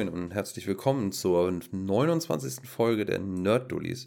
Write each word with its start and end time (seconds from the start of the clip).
Moin 0.00 0.08
und 0.08 0.30
herzlich 0.32 0.66
willkommen 0.66 1.12
zur 1.12 1.52
29. 1.72 2.66
Folge 2.66 3.04
der 3.04 3.18
Nerd-Dullis. 3.18 4.06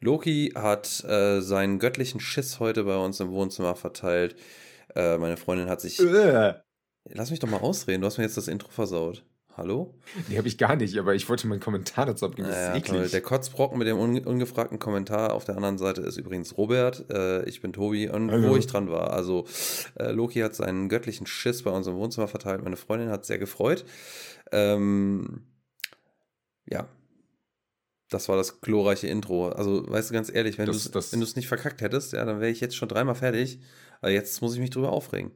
Loki 0.00 0.52
hat 0.54 1.04
äh, 1.04 1.42
seinen 1.42 1.78
göttlichen 1.78 2.20
Schiss 2.20 2.58
heute 2.58 2.84
bei 2.84 2.96
uns 2.96 3.20
im 3.20 3.30
Wohnzimmer 3.32 3.76
verteilt. 3.76 4.34
Äh, 4.94 5.18
meine 5.18 5.36
Freundin 5.36 5.68
hat 5.68 5.82
sich. 5.82 6.00
Äh. 6.00 6.54
Lass 7.10 7.30
mich 7.30 7.40
doch 7.40 7.50
mal 7.50 7.60
ausreden, 7.60 8.00
du 8.00 8.06
hast 8.06 8.16
mir 8.16 8.24
jetzt 8.24 8.38
das 8.38 8.48
Intro 8.48 8.70
versaut. 8.70 9.26
Hallo? 9.56 9.94
Nee, 10.28 10.36
habe 10.36 10.48
ich 10.48 10.58
gar 10.58 10.76
nicht, 10.76 10.98
aber 10.98 11.14
ich 11.14 11.26
wollte 11.30 11.46
meinen 11.46 11.60
Kommentar 11.60 12.04
dazu 12.04 12.26
abgeben. 12.26 12.48
Das 12.48 12.56
Naja, 12.56 12.74
ist 12.74 12.86
toll. 12.86 12.96
eklig. 12.98 13.10
Der 13.12 13.20
Kotzbrocken 13.22 13.78
mit 13.78 13.88
dem 13.88 13.98
un 13.98 14.18
ungefragten 14.18 14.78
Kommentar 14.78 15.32
auf 15.32 15.44
der 15.46 15.56
anderen 15.56 15.78
Seite 15.78 16.02
ist 16.02 16.18
übrigens 16.18 16.58
Robert. 16.58 17.10
Äh, 17.10 17.44
ich 17.48 17.62
bin 17.62 17.72
Tobi 17.72 18.08
und 18.08 18.30
Hallo. 18.30 18.50
wo 18.50 18.56
ich 18.56 18.66
dran 18.66 18.90
war. 18.90 19.12
Also, 19.14 19.46
äh, 19.98 20.12
Loki 20.12 20.40
hat 20.40 20.54
seinen 20.54 20.90
göttlichen 20.90 21.26
Schiss 21.26 21.62
bei 21.62 21.70
uns 21.70 21.86
im 21.86 21.94
Wohnzimmer 21.96 22.28
verteilt. 22.28 22.62
Meine 22.64 22.76
Freundin 22.76 23.08
hat 23.08 23.24
sehr 23.24 23.38
gefreut. 23.38 23.86
Ähm, 24.52 25.46
ja. 26.68 26.88
Das 28.08 28.28
war 28.28 28.36
das 28.36 28.60
glorreiche 28.60 29.08
Intro. 29.08 29.48
Also, 29.48 29.88
weißt 29.88 30.10
du, 30.10 30.14
ganz 30.14 30.32
ehrlich, 30.32 30.58
wenn 30.58 30.66
du 30.66 30.72
es 30.72 31.36
nicht 31.36 31.48
verkackt 31.48 31.80
hättest, 31.80 32.12
ja, 32.12 32.24
dann 32.24 32.40
wäre 32.40 32.50
ich 32.50 32.60
jetzt 32.60 32.76
schon 32.76 32.88
dreimal 32.88 33.16
fertig. 33.16 33.60
Aber 34.00 34.10
jetzt 34.10 34.40
muss 34.42 34.54
ich 34.54 34.60
mich 34.60 34.70
drüber 34.70 34.92
aufregen. 34.92 35.32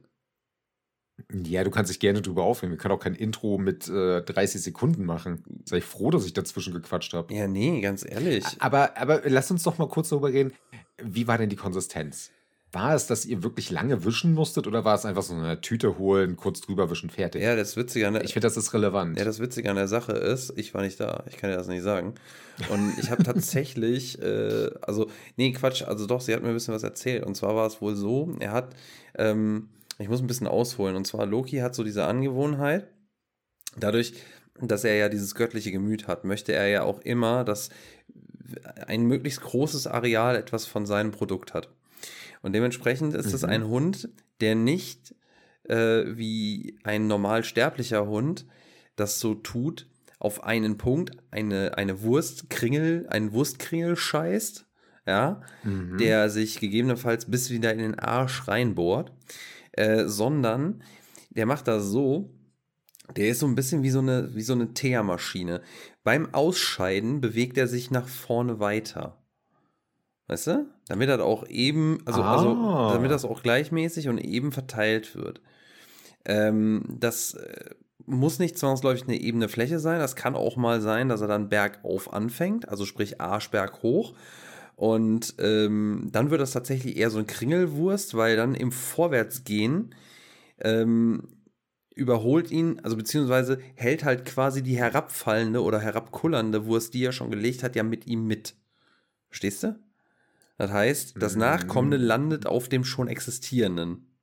Ja, 1.31 1.63
du 1.63 1.69
kannst 1.69 1.91
dich 1.91 1.99
gerne 1.99 2.21
drüber 2.21 2.43
aufregen. 2.43 2.71
Wir 2.71 2.77
können 2.77 2.93
auch 2.93 3.03
kein 3.03 3.15
Intro 3.15 3.57
mit 3.57 3.87
äh, 3.89 4.21
30 4.21 4.61
Sekunden 4.61 5.05
machen. 5.05 5.43
Sei 5.65 5.77
ich 5.77 5.83
froh, 5.83 6.09
dass 6.09 6.25
ich 6.25 6.33
dazwischen 6.33 6.73
gequatscht 6.73 7.13
habe. 7.13 7.33
Ja, 7.33 7.47
nee, 7.47 7.81
ganz 7.81 8.05
ehrlich. 8.05 8.45
Aber, 8.59 8.97
aber 8.97 9.21
lass 9.25 9.51
uns 9.51 9.63
doch 9.63 9.77
mal 9.77 9.87
kurz 9.87 10.09
darüber 10.09 10.29
reden. 10.29 10.53
Wie 10.97 11.27
war 11.27 11.37
denn 11.37 11.49
die 11.49 11.55
Konsistenz? 11.55 12.31
War 12.73 12.95
es, 12.95 13.05
dass 13.05 13.25
ihr 13.25 13.43
wirklich 13.43 13.69
lange 13.69 14.05
wischen 14.05 14.33
musstet 14.33 14.65
oder 14.65 14.85
war 14.85 14.95
es 14.95 15.05
einfach 15.05 15.23
so 15.23 15.33
eine 15.33 15.59
Tüte 15.59 15.97
holen, 15.97 16.37
kurz 16.37 16.61
drüber 16.61 16.89
wischen, 16.89 17.09
fertig? 17.09 17.41
Ja, 17.41 17.57
das 17.57 17.75
Witzige 17.75 18.07
an 18.07 18.13
der, 18.13 18.23
Ich 18.23 18.31
finde, 18.31 18.47
das 18.47 18.55
ist 18.55 18.73
relevant. 18.73 19.17
Ja, 19.17 19.25
das 19.25 19.39
Witzige 19.39 19.69
an 19.69 19.75
der 19.75 19.89
Sache 19.89 20.13
ist, 20.13 20.53
ich 20.57 20.73
war 20.73 20.81
nicht 20.81 20.97
da. 20.97 21.25
Ich 21.27 21.35
kann 21.35 21.49
dir 21.49 21.57
das 21.57 21.67
nicht 21.67 21.83
sagen. 21.83 22.15
Und 22.69 22.97
ich 22.97 23.11
habe 23.11 23.23
tatsächlich, 23.23 24.21
äh, 24.21 24.69
also, 24.81 25.09
nee, 25.35 25.51
Quatsch, 25.51 25.83
also 25.83 26.07
doch, 26.07 26.21
sie 26.21 26.33
hat 26.33 26.43
mir 26.43 26.47
ein 26.47 26.53
bisschen 26.53 26.73
was 26.73 26.83
erzählt. 26.83 27.25
Und 27.25 27.35
zwar 27.35 27.57
war 27.57 27.67
es 27.67 27.81
wohl 27.81 27.95
so, 27.95 28.33
er 28.39 28.53
hat, 28.53 28.73
ähm, 29.17 29.67
ich 29.99 30.07
muss 30.07 30.21
ein 30.21 30.27
bisschen 30.27 30.47
ausholen. 30.47 30.95
Und 30.95 31.05
zwar, 31.05 31.25
Loki 31.25 31.57
hat 31.57 31.75
so 31.75 31.83
diese 31.83 32.05
Angewohnheit, 32.05 32.87
dadurch, 33.75 34.13
dass 34.61 34.85
er 34.85 34.95
ja 34.95 35.09
dieses 35.09 35.35
göttliche 35.35 35.73
Gemüt 35.73 36.07
hat, 36.07 36.23
möchte 36.23 36.53
er 36.53 36.67
ja 36.67 36.83
auch 36.83 37.01
immer, 37.01 37.43
dass 37.43 37.69
ein 38.87 39.03
möglichst 39.03 39.41
großes 39.41 39.87
Areal 39.87 40.37
etwas 40.37 40.65
von 40.65 40.85
seinem 40.85 41.11
Produkt 41.11 41.53
hat. 41.53 41.67
Und 42.41 42.53
dementsprechend 42.53 43.13
ist 43.13 43.33
es 43.33 43.43
Mhm. 43.43 43.49
ein 43.49 43.67
Hund, 43.67 44.09
der 44.39 44.55
nicht 44.55 45.15
äh, 45.65 46.17
wie 46.17 46.79
ein 46.83 47.07
normal 47.07 47.43
sterblicher 47.43 48.07
Hund 48.07 48.45
das 48.95 49.19
so 49.19 49.35
tut, 49.35 49.87
auf 50.19 50.43
einen 50.43 50.77
Punkt 50.77 51.11
eine, 51.31 51.77
eine 51.77 52.01
Wurstkringel, 52.01 53.07
einen 53.09 53.31
Wurstkringel 53.31 53.95
scheißt, 53.95 54.65
ja, 55.07 55.41
Mhm. 55.63 55.97
der 55.97 56.29
sich 56.29 56.59
gegebenenfalls 56.59 57.25
bis 57.29 57.49
wieder 57.51 57.71
in 57.73 57.79
den 57.79 57.99
Arsch 57.99 58.47
reinbohrt, 58.47 59.11
äh, 59.73 60.05
sondern 60.07 60.83
der 61.29 61.45
macht 61.45 61.67
das 61.67 61.85
so, 61.85 62.31
der 63.15 63.29
ist 63.29 63.39
so 63.39 63.47
ein 63.47 63.55
bisschen 63.55 63.83
wie 63.83 63.89
so 63.89 63.99
eine, 63.99 64.33
wie 64.35 64.41
so 64.41 64.53
eine 64.53 64.73
Teermaschine. 64.73 65.61
Beim 66.03 66.33
Ausscheiden 66.33 67.21
bewegt 67.21 67.57
er 67.57 67.67
sich 67.67 67.91
nach 67.91 68.07
vorne 68.07 68.59
weiter. 68.59 69.17
Weißt 70.27 70.47
du? 70.47 70.65
Damit 70.91 71.07
das 71.07 71.21
auch 71.21 71.47
eben, 71.47 71.99
also, 72.03 72.21
Ah. 72.21 72.33
also 72.33 72.93
damit 72.93 73.11
das 73.11 73.23
auch 73.23 73.41
gleichmäßig 73.41 74.09
und 74.09 74.17
eben 74.17 74.51
verteilt 74.51 75.15
wird. 75.15 75.39
Ähm, 76.25 76.83
das 76.99 77.35
äh, 77.35 77.69
muss 78.05 78.39
nicht 78.39 78.57
zwangsläufig 78.57 79.03
eine 79.07 79.17
ebene 79.17 79.47
Fläche 79.47 79.79
sein. 79.79 79.99
Das 79.99 80.17
kann 80.17 80.35
auch 80.35 80.57
mal 80.57 80.81
sein, 80.81 81.07
dass 81.07 81.21
er 81.21 81.29
dann 81.29 81.47
bergauf 81.47 82.11
anfängt, 82.11 82.67
also 82.67 82.85
sprich 82.85 83.21
Arschberg 83.21 83.83
hoch. 83.83 84.13
Und 84.75 85.35
ähm, 85.39 86.09
dann 86.11 86.29
wird 86.29 86.41
das 86.41 86.51
tatsächlich 86.51 86.97
eher 86.97 87.09
so 87.09 87.19
ein 87.19 87.27
Kringelwurst, 87.27 88.17
weil 88.17 88.35
dann 88.35 88.53
im 88.53 88.73
Vorwärtsgehen 88.73 89.95
ähm, 90.59 91.29
überholt 91.95 92.51
ihn, 92.51 92.81
also 92.83 92.97
beziehungsweise 92.97 93.59
hält 93.75 94.03
halt 94.03 94.25
quasi 94.25 94.61
die 94.61 94.77
herabfallende 94.77 95.63
oder 95.63 95.79
herabkullernde 95.79 96.65
Wurst, 96.65 96.93
die 96.93 97.05
er 97.05 97.13
schon 97.13 97.31
gelegt 97.31 97.63
hat, 97.63 97.77
ja 97.77 97.83
mit 97.83 98.07
ihm 98.07 98.27
mit. 98.27 98.55
Verstehst 99.29 99.63
du? 99.63 99.79
Das 100.61 100.69
heißt, 100.71 101.15
das 101.19 101.33
Mhm. 101.33 101.39
Nachkommende 101.39 101.97
landet 101.97 102.45
auf 102.45 102.69
dem 102.69 102.83
schon 102.83 103.07
existierenden. 103.07 104.15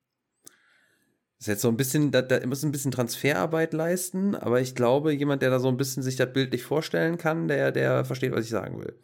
Das 0.44 1.41
ist 1.41 1.47
jetzt 1.49 1.62
so 1.62 1.69
ein 1.69 1.76
bisschen, 1.76 2.12
da, 2.12 2.22
da 2.22 2.47
muss 2.47 2.62
ein 2.62 2.71
bisschen 2.71 2.93
Transferarbeit 2.93 3.72
leisten, 3.72 4.37
aber 4.37 4.60
ich 4.60 4.76
glaube, 4.76 5.12
jemand, 5.12 5.43
der 5.43 5.50
da 5.50 5.59
so 5.59 5.66
ein 5.66 5.76
bisschen 5.76 6.04
sich 6.04 6.15
das 6.15 6.32
bildlich 6.32 6.62
vorstellen 6.62 7.19
kann, 7.19 7.49
der, 7.49 7.72
der 7.72 8.04
versteht, 8.04 8.31
was 8.31 8.44
ich 8.44 8.50
sagen 8.50 8.78
will. 8.78 8.97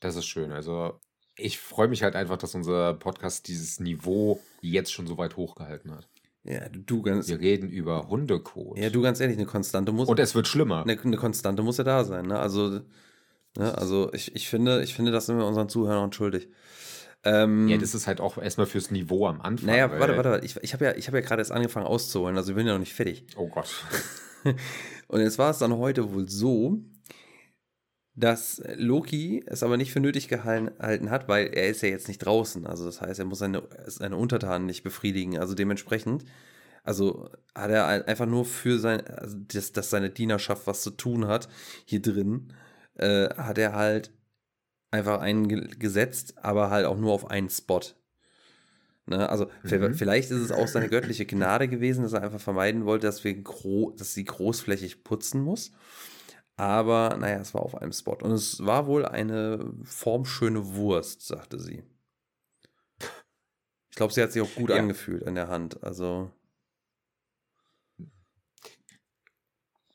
Das 0.00 0.16
ist 0.16 0.26
schön. 0.26 0.50
Also, 0.50 0.98
ich 1.36 1.60
freue 1.60 1.86
mich 1.86 2.02
halt 2.02 2.16
einfach, 2.16 2.38
dass 2.38 2.56
unser 2.56 2.94
Podcast 2.94 3.46
dieses 3.46 3.78
Niveau 3.78 4.40
jetzt 4.62 4.92
schon 4.92 5.06
so 5.06 5.16
weit 5.16 5.36
hochgehalten 5.36 5.92
hat. 5.92 6.08
Ja, 6.42 6.68
du, 6.70 6.80
du 6.80 7.02
ganz, 7.02 7.28
Wir 7.28 7.38
reden 7.38 7.68
über 7.70 8.08
Hundekot. 8.08 8.76
ja, 8.78 8.90
du 8.90 9.00
ganz 9.00 9.20
ehrlich, 9.20 9.36
eine 9.36 9.46
Konstante 9.46 9.92
muss, 9.92 10.08
Und 10.08 10.18
es 10.18 10.34
wird 10.34 10.48
schlimmer. 10.48 10.82
eine, 10.82 11.00
eine 11.00 11.16
Konstante 11.16 11.62
muss 11.62 11.76
ja 11.78 11.84
da 11.84 12.02
sein, 12.04 12.26
ne? 12.26 12.38
Also, 12.40 12.80
ne, 13.56 13.76
also 13.76 14.12
ich, 14.12 14.34
ich 14.34 14.48
finde, 14.48 14.82
ich 14.82 14.94
finde, 14.94 15.12
das 15.12 15.26
sind 15.26 15.38
wir 15.38 15.46
unseren 15.46 15.68
Zuhörern 15.68 16.12
schuldig. 16.12 16.48
Ähm, 17.26 17.68
Ja, 17.68 17.78
das 17.78 17.94
ist 17.94 18.06
halt 18.06 18.20
auch 18.20 18.36
erstmal 18.38 18.66
fürs 18.66 18.90
Niveau 18.90 19.26
am 19.26 19.40
Anfang. 19.40 19.66
naja, 19.66 19.90
warte, 19.90 20.14
warte, 20.16 20.30
warte. 20.30 20.46
Ich, 20.46 20.56
ich 20.62 20.72
habe 20.74 20.84
ja, 20.84 20.94
ich 20.94 21.06
hab 21.08 21.14
ja 21.14 21.20
gerade 21.20 21.40
erst 21.40 21.52
angefangen 21.52 21.86
auszuholen, 21.86 22.36
also 22.36 22.50
ich 22.50 22.56
bin 22.56 22.66
ja 22.66 22.74
noch 22.74 22.80
nicht 22.80 22.92
fertig. 22.94 23.24
Oh 23.36 23.48
Gott. 23.48 23.68
Und 25.08 25.20
jetzt 25.20 25.38
war 25.38 25.50
es 25.50 25.58
dann 25.58 25.74
heute 25.78 26.12
wohl 26.12 26.28
so, 26.28 26.78
dass 28.16 28.62
Loki 28.76 29.42
es 29.46 29.62
aber 29.62 29.76
nicht 29.76 29.92
für 29.92 30.00
nötig 30.00 30.28
gehalten 30.28 31.10
hat, 31.10 31.28
weil 31.28 31.46
er 31.48 31.68
ist 31.68 31.82
ja 31.82 31.88
jetzt 31.88 32.06
nicht 32.08 32.18
draußen. 32.18 32.64
Also 32.66 32.84
das 32.84 33.00
heißt, 33.00 33.18
er 33.18 33.24
muss 33.24 33.38
seine, 33.40 33.62
seine 33.86 34.16
Untertanen 34.16 34.66
nicht 34.66 34.84
befriedigen. 34.84 35.38
Also 35.38 35.54
dementsprechend, 35.54 36.24
also 36.84 37.28
hat 37.56 37.70
er 37.70 37.86
ein- 37.86 38.02
einfach 38.02 38.26
nur 38.26 38.44
für 38.44 38.78
sein, 38.78 39.04
also 39.08 39.36
dass, 39.48 39.72
dass 39.72 39.90
seine 39.90 40.10
Dienerschaft 40.10 40.66
was 40.66 40.82
zu 40.82 40.90
tun 40.90 41.26
hat 41.26 41.48
hier 41.86 42.02
drin, 42.02 42.52
äh, 42.96 43.28
hat 43.36 43.58
er 43.58 43.74
halt 43.74 44.12
einfach 44.90 45.20
einen 45.20 45.48
ge- 45.48 45.68
gesetzt, 45.78 46.34
aber 46.38 46.70
halt 46.70 46.86
auch 46.86 46.96
nur 46.96 47.12
auf 47.12 47.30
einen 47.30 47.50
Spot. 47.50 47.80
Ne? 49.06 49.28
Also 49.28 49.50
Mhm. 49.62 49.94
vielleicht 49.94 50.30
ist 50.30 50.40
es 50.40 50.52
auch 50.52 50.68
seine 50.68 50.88
göttliche 50.88 51.26
Gnade 51.26 51.68
gewesen, 51.68 52.04
dass 52.04 52.12
er 52.12 52.22
einfach 52.22 52.40
vermeiden 52.40 52.84
wollte, 52.86 53.06
dass, 53.06 53.24
wir 53.24 53.34
dass 53.96 54.14
sie 54.14 54.24
großflächig 54.24 55.04
putzen 55.04 55.42
muss. 55.42 55.72
Aber 56.56 57.16
naja, 57.18 57.38
es 57.40 57.52
war 57.52 57.62
auf 57.62 57.74
einem 57.74 57.92
Spot. 57.92 58.16
Und 58.22 58.30
es 58.30 58.64
war 58.64 58.86
wohl 58.86 59.04
eine 59.04 59.72
formschöne 59.82 60.74
Wurst, 60.74 61.26
sagte 61.26 61.58
sie. 61.58 61.82
Ich 63.90 63.96
glaube, 63.96 64.12
sie 64.12 64.22
hat 64.22 64.32
sich 64.32 64.42
auch 64.42 64.54
gut 64.54 64.70
Ja. 64.70 64.76
angefühlt 64.76 65.26
an 65.26 65.34
der 65.34 65.48
Hand. 65.48 65.82
Also, 65.82 66.30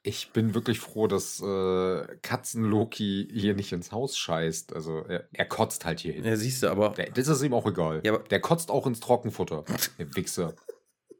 Ich 0.09 0.31
bin 0.33 0.55
wirklich 0.55 0.79
froh, 0.79 1.05
dass 1.05 1.39
äh, 1.39 2.17
Katzen-Loki 2.23 3.29
hier 3.31 3.53
nicht 3.53 3.71
ins 3.73 3.91
Haus 3.91 4.17
scheißt. 4.17 4.73
Also, 4.73 5.03
er, 5.03 5.27
er 5.31 5.45
kotzt 5.45 5.85
halt 5.85 5.99
hier 5.99 6.13
hin. 6.13 6.23
ja, 6.25 6.35
siehst 6.35 6.63
du, 6.63 6.69
aber 6.71 6.89
Der, 6.89 7.11
das 7.11 7.27
ist 7.27 7.43
ihm 7.43 7.53
auch 7.53 7.67
egal. 7.67 8.01
Ja, 8.03 8.15
aber- 8.15 8.23
der 8.27 8.39
kotzt 8.41 8.71
auch 8.71 8.87
ins 8.87 8.99
Trockenfutter. 9.01 9.65
Der 9.99 10.15
Wichser. 10.15 10.55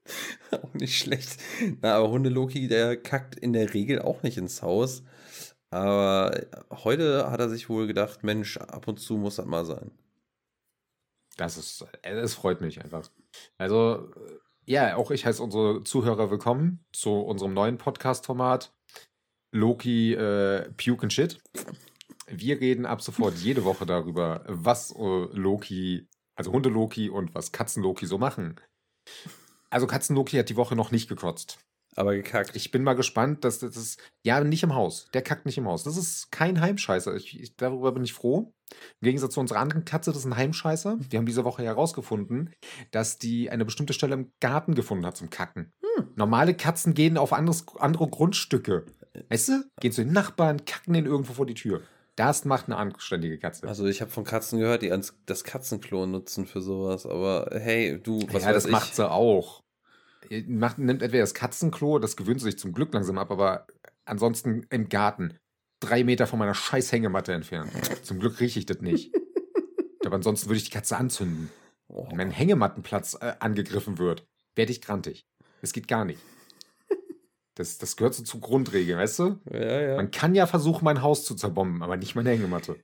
auch 0.51 0.73
nicht 0.73 0.97
schlecht. 0.97 1.38
Na, 1.81 1.97
aber 1.97 2.09
Hundeloki, 2.09 2.67
der 2.67 2.97
kackt 2.97 3.35
in 3.35 3.53
der 3.53 3.75
Regel 3.75 4.02
auch 4.02 4.23
nicht 4.23 4.37
ins 4.40 4.64
Haus. 4.64 5.03
Aber 5.69 6.47
heute 6.72 7.29
hat 7.29 7.40
er 7.40 7.49
sich 7.49 7.69
wohl 7.69 7.85
gedacht, 7.85 8.23
Mensch, 8.23 8.58
ab 8.58 8.87
und 8.87 8.99
zu 8.99 9.17
muss 9.17 9.35
das 9.35 9.46
mal 9.46 9.66
sein. 9.66 9.91
Das 11.37 11.58
ist, 11.58 11.85
äh, 12.02 12.16
das 12.16 12.34
freut 12.34 12.59
mich 12.59 12.84
einfach. 12.84 13.08
Also, 13.59 14.09
äh, 14.16 14.40
ja, 14.66 14.96
auch 14.96 15.11
ich 15.11 15.28
heiße 15.28 15.43
unsere 15.43 15.84
Zuhörer 15.84 16.31
willkommen 16.31 16.84
zu 16.91 17.11
unserem 17.22 17.53
neuen 17.53 17.78
Podcast-Format 17.78 18.73
Loki 19.51 20.13
äh, 20.13 20.72
Puke 20.72 21.03
and 21.03 21.13
Shit. 21.13 21.40
Wir 22.28 22.61
reden 22.61 22.85
ab 22.85 23.01
sofort 23.01 23.35
jede 23.37 23.63
Woche 23.63 23.85
darüber, 23.85 24.43
was 24.47 24.91
äh, 24.91 25.28
Loki, 25.31 26.07
also 26.35 26.51
Hunde-Loki 26.51 27.09
und 27.09 27.34
was 27.34 27.51
Katzen-Loki 27.51 28.05
so 28.05 28.17
machen. 28.17 28.59
Also 29.69 29.87
Katzen-Loki 29.87 30.37
hat 30.37 30.49
die 30.49 30.55
Woche 30.55 30.75
noch 30.75 30.91
nicht 30.91 31.09
gekotzt. 31.09 31.59
Aber 31.96 32.13
gekackt. 32.13 32.55
Ich 32.55 32.72
bin 32.72 32.84
mal 32.84 32.93
gespannt, 32.93 33.43
dass 33.43 33.59
das 33.59 33.75
ist, 33.75 33.99
ja, 34.23 34.41
nicht 34.41 34.63
im 34.63 34.75
Haus. 34.75 35.09
Der 35.13 35.23
kackt 35.23 35.46
nicht 35.46 35.57
im 35.57 35.67
Haus. 35.67 35.84
Das 35.84 35.97
ist 35.97 36.31
kein 36.31 36.61
Heimscheißer. 36.61 37.16
Ich, 37.16 37.40
ich, 37.40 37.57
darüber 37.57 37.91
bin 37.91 38.03
ich 38.03 38.13
froh. 38.13 38.53
Im 39.02 39.05
Gegensatz 39.05 39.34
zu 39.34 39.40
unserer 39.40 39.59
anderen 39.59 39.85
Katze, 39.85 40.11
das 40.11 40.19
ist 40.19 40.25
ein 40.25 40.37
Heimscheißer. 40.37 40.97
Wir 41.09 41.17
haben 41.17 41.25
diese 41.25 41.43
Woche 41.43 41.63
herausgefunden, 41.63 42.53
dass 42.91 43.17
die 43.17 43.49
eine 43.49 43.66
bestimmte 43.66 43.93
Stelle 43.93 44.13
im 44.13 44.31
Garten 44.40 44.75
gefunden 44.75 45.05
hat 45.05 45.17
zum 45.17 45.31
Kacken. 45.31 45.73
Normale 46.16 46.53
Katzen 46.53 46.93
gehen 46.93 47.17
auf 47.17 47.34
anderes, 47.34 47.66
andere 47.79 48.07
Grundstücke. 48.07 48.85
Weißt 49.29 49.50
du? 49.50 49.64
Gehen 49.79 49.91
zu 49.91 50.03
den 50.03 50.14
Nachbarn, 50.14 50.66
kacken 50.66 50.94
den 50.94 51.06
irgendwo 51.06 51.34
vor 51.34 51.46
die 51.46 51.53
Tür. 51.53 51.82
Das 52.16 52.44
macht 52.44 52.67
eine 52.67 52.76
anständige 52.76 53.40
Katze. 53.40 53.67
Also 53.67 53.85
ich 53.85 54.02
habe 54.02 54.11
von 54.11 54.26
Katzen 54.26 54.59
gehört, 54.59 54.82
die 54.82 54.94
das 55.26 55.44
Katzenklo 55.44 56.06
nutzen 56.06 56.46
für 56.46 56.61
sowas, 56.61 57.06
aber 57.06 57.50
hey, 57.53 57.97
du, 58.02 58.22
was 58.32 58.44
ja, 58.44 58.52
das 58.52 58.66
ich. 58.66 58.72
macht 58.72 58.94
sie 58.94 59.09
auch. 59.09 59.64
macht, 60.47 60.79
nimmt 60.79 61.02
entweder 61.02 61.23
das 61.23 61.34
Katzenklo, 61.34 61.97
das 61.97 62.17
gewöhnt 62.17 62.41
sich 62.41 62.59
zum 62.59 62.73
Glück 62.73 62.94
langsam 62.94 63.17
ab, 63.17 63.32
aber 63.32 63.67
ansonsten 64.03 64.66
im 64.70 64.90
Garten, 64.90 65.38
drei 65.79 66.03
Meter 66.03 66.28
von 66.28 66.40
meiner 66.40 66.55
scheiß 66.55 66.91
Hängematte 66.91 67.32
entfernt. 67.32 67.72
Zum 68.03 68.20
Glück 68.20 68.41
rieche 68.41 68.59
ich 68.59 68.66
das 68.66 68.82
nicht. 68.82 69.16
aber 70.05 70.16
ansonsten 70.16 70.50
würde 70.50 70.58
ich 70.58 70.66
die 70.66 70.72
Katze 70.72 70.97
anzünden. 70.97 71.50
Oh. 71.88 72.05
Wenn 72.09 72.17
mein 72.17 72.32
Hängemattenplatz 72.32 73.17
äh, 73.22 73.35
angegriffen 73.40 73.97
wird, 73.97 74.28
werde 74.55 74.73
ich 74.73 74.82
grantig. 74.82 75.26
Es 75.62 75.72
geht 75.72 75.88
gar 75.88 76.03
nicht. 76.03 76.20
Das, 77.59 77.78
das 77.78 77.97
gehört 77.97 78.14
so 78.14 78.23
zur 78.23 78.40
Grundregel, 78.40 78.96
weißt 78.96 79.20
du? 79.20 79.38
Ja, 79.52 79.82
ja. 79.82 79.96
Man 79.97 80.11
kann 80.11 80.34
ja 80.34 80.47
versuchen, 80.47 80.85
mein 80.85 81.02
Haus 81.02 81.26
zu 81.26 81.35
zerbomben, 81.35 81.84
aber 81.84 81.97
nicht 81.97 82.16
meine 82.16 82.29
Hängematte. 82.29 82.78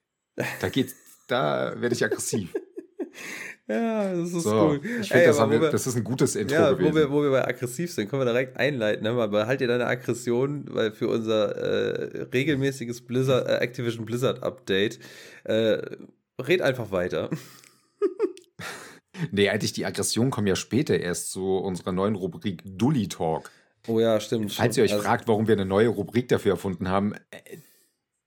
Da 0.60 0.68
geht's, 0.68 0.94
da 1.30 1.80
werde 1.80 1.96
ich 1.96 2.04
aggressiv. 2.04 2.54
Ja, 3.68 4.14
das 4.14 4.32
ist 4.32 4.44
so, 4.44 4.74
gut. 4.74 4.86
Ich 5.02 5.10
finde, 5.10 5.26
das, 5.26 5.40
wir, 5.40 5.72
das 5.72 5.88
ist 5.88 5.96
ein 5.96 6.04
gutes 6.04 6.36
Intro 6.36 6.54
ja, 6.54 6.72
gewesen. 6.74 6.92
Wo 6.92 6.96
wir, 6.96 7.12
wo 7.12 7.24
wir 7.24 7.32
bei 7.32 7.48
aggressiv 7.48 7.92
sind, 7.92 8.08
können 8.08 8.22
wir 8.22 8.32
direkt 8.32 8.58
einleiten. 8.58 9.04
Ne? 9.04 9.10
Aber 9.20 9.48
halt 9.48 9.60
dir 9.60 9.68
deine 9.68 9.88
Aggression, 9.88 10.66
weil 10.70 10.92
für 10.92 11.08
unser 11.08 11.56
äh, 11.56 12.22
regelmäßiges 12.32 13.02
Blizzard, 13.08 13.48
äh, 13.48 13.56
Activision 13.56 14.06
Blizzard 14.06 14.44
Update, 14.44 15.00
äh, 15.46 15.82
red 16.40 16.62
einfach 16.62 16.92
weiter. 16.92 17.32
nee, 19.32 19.50
eigentlich 19.50 19.74
die 19.74 19.88
Aggression 19.88 20.30
kommen 20.30 20.46
ja 20.46 20.56
später 20.56 21.00
erst 21.00 21.32
zu 21.32 21.58
unserer 21.58 21.92
neuen 21.92 22.14
Rubrik 22.14 22.62
Dully 22.66 23.08
Talk. 23.08 23.50
Oh 23.88 24.00
ja, 24.00 24.20
stimmt. 24.20 24.52
Falls 24.54 24.78
ihr 24.78 24.84
euch 24.84 24.94
also, 24.94 25.04
fragt, 25.04 25.28
warum 25.28 25.48
wir 25.48 25.54
eine 25.54 25.66
neue 25.66 25.90
Rubrik 25.90 26.28
dafür 26.28 26.54
erfunden 26.54 26.90
haben, 26.90 27.14
äh, 27.32 27.58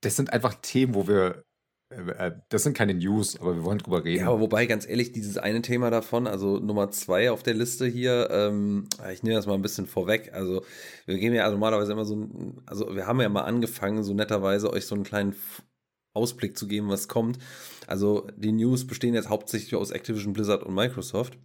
das 0.00 0.16
sind 0.16 0.32
einfach 0.32 0.54
Themen, 0.54 0.94
wo 0.94 1.08
wir 1.08 1.44
äh, 1.90 2.26
äh, 2.26 2.32
das 2.48 2.64
sind 2.64 2.76
keine 2.76 2.94
News, 2.94 3.40
aber 3.40 3.54
wir 3.56 3.64
wollen 3.64 3.78
drüber 3.78 4.04
reden. 4.04 4.20
Ja, 4.20 4.28
aber 4.28 4.40
wobei, 4.40 4.66
ganz 4.66 4.86
ehrlich, 4.86 5.12
dieses 5.12 5.38
eine 5.38 5.62
Thema 5.62 5.90
davon, 5.90 6.26
also 6.26 6.58
Nummer 6.58 6.90
zwei 6.90 7.30
auf 7.30 7.42
der 7.42 7.54
Liste 7.54 7.86
hier, 7.86 8.28
ähm, 8.30 8.88
ich 9.12 9.22
nehme 9.22 9.36
das 9.36 9.46
mal 9.46 9.54
ein 9.54 9.62
bisschen 9.62 9.86
vorweg. 9.86 10.32
Also, 10.32 10.64
wir 11.06 11.18
geben 11.18 11.34
ja 11.34 11.44
also 11.44 11.56
normalerweise 11.56 11.92
immer 11.92 12.04
so 12.04 12.16
ein, 12.16 12.60
also 12.66 12.94
wir 12.94 13.06
haben 13.06 13.20
ja 13.20 13.28
mal 13.28 13.42
angefangen, 13.42 14.02
so 14.02 14.14
netterweise 14.14 14.72
euch 14.72 14.86
so 14.86 14.94
einen 14.94 15.04
kleinen 15.04 15.34
Ausblick 16.14 16.58
zu 16.58 16.66
geben, 16.66 16.88
was 16.88 17.08
kommt. 17.08 17.38
Also, 17.86 18.26
die 18.36 18.52
News 18.52 18.86
bestehen 18.86 19.14
jetzt 19.14 19.28
hauptsächlich 19.30 19.74
aus 19.74 19.90
Activision 19.90 20.34
Blizzard 20.34 20.62
und 20.62 20.74
Microsoft. 20.74 21.38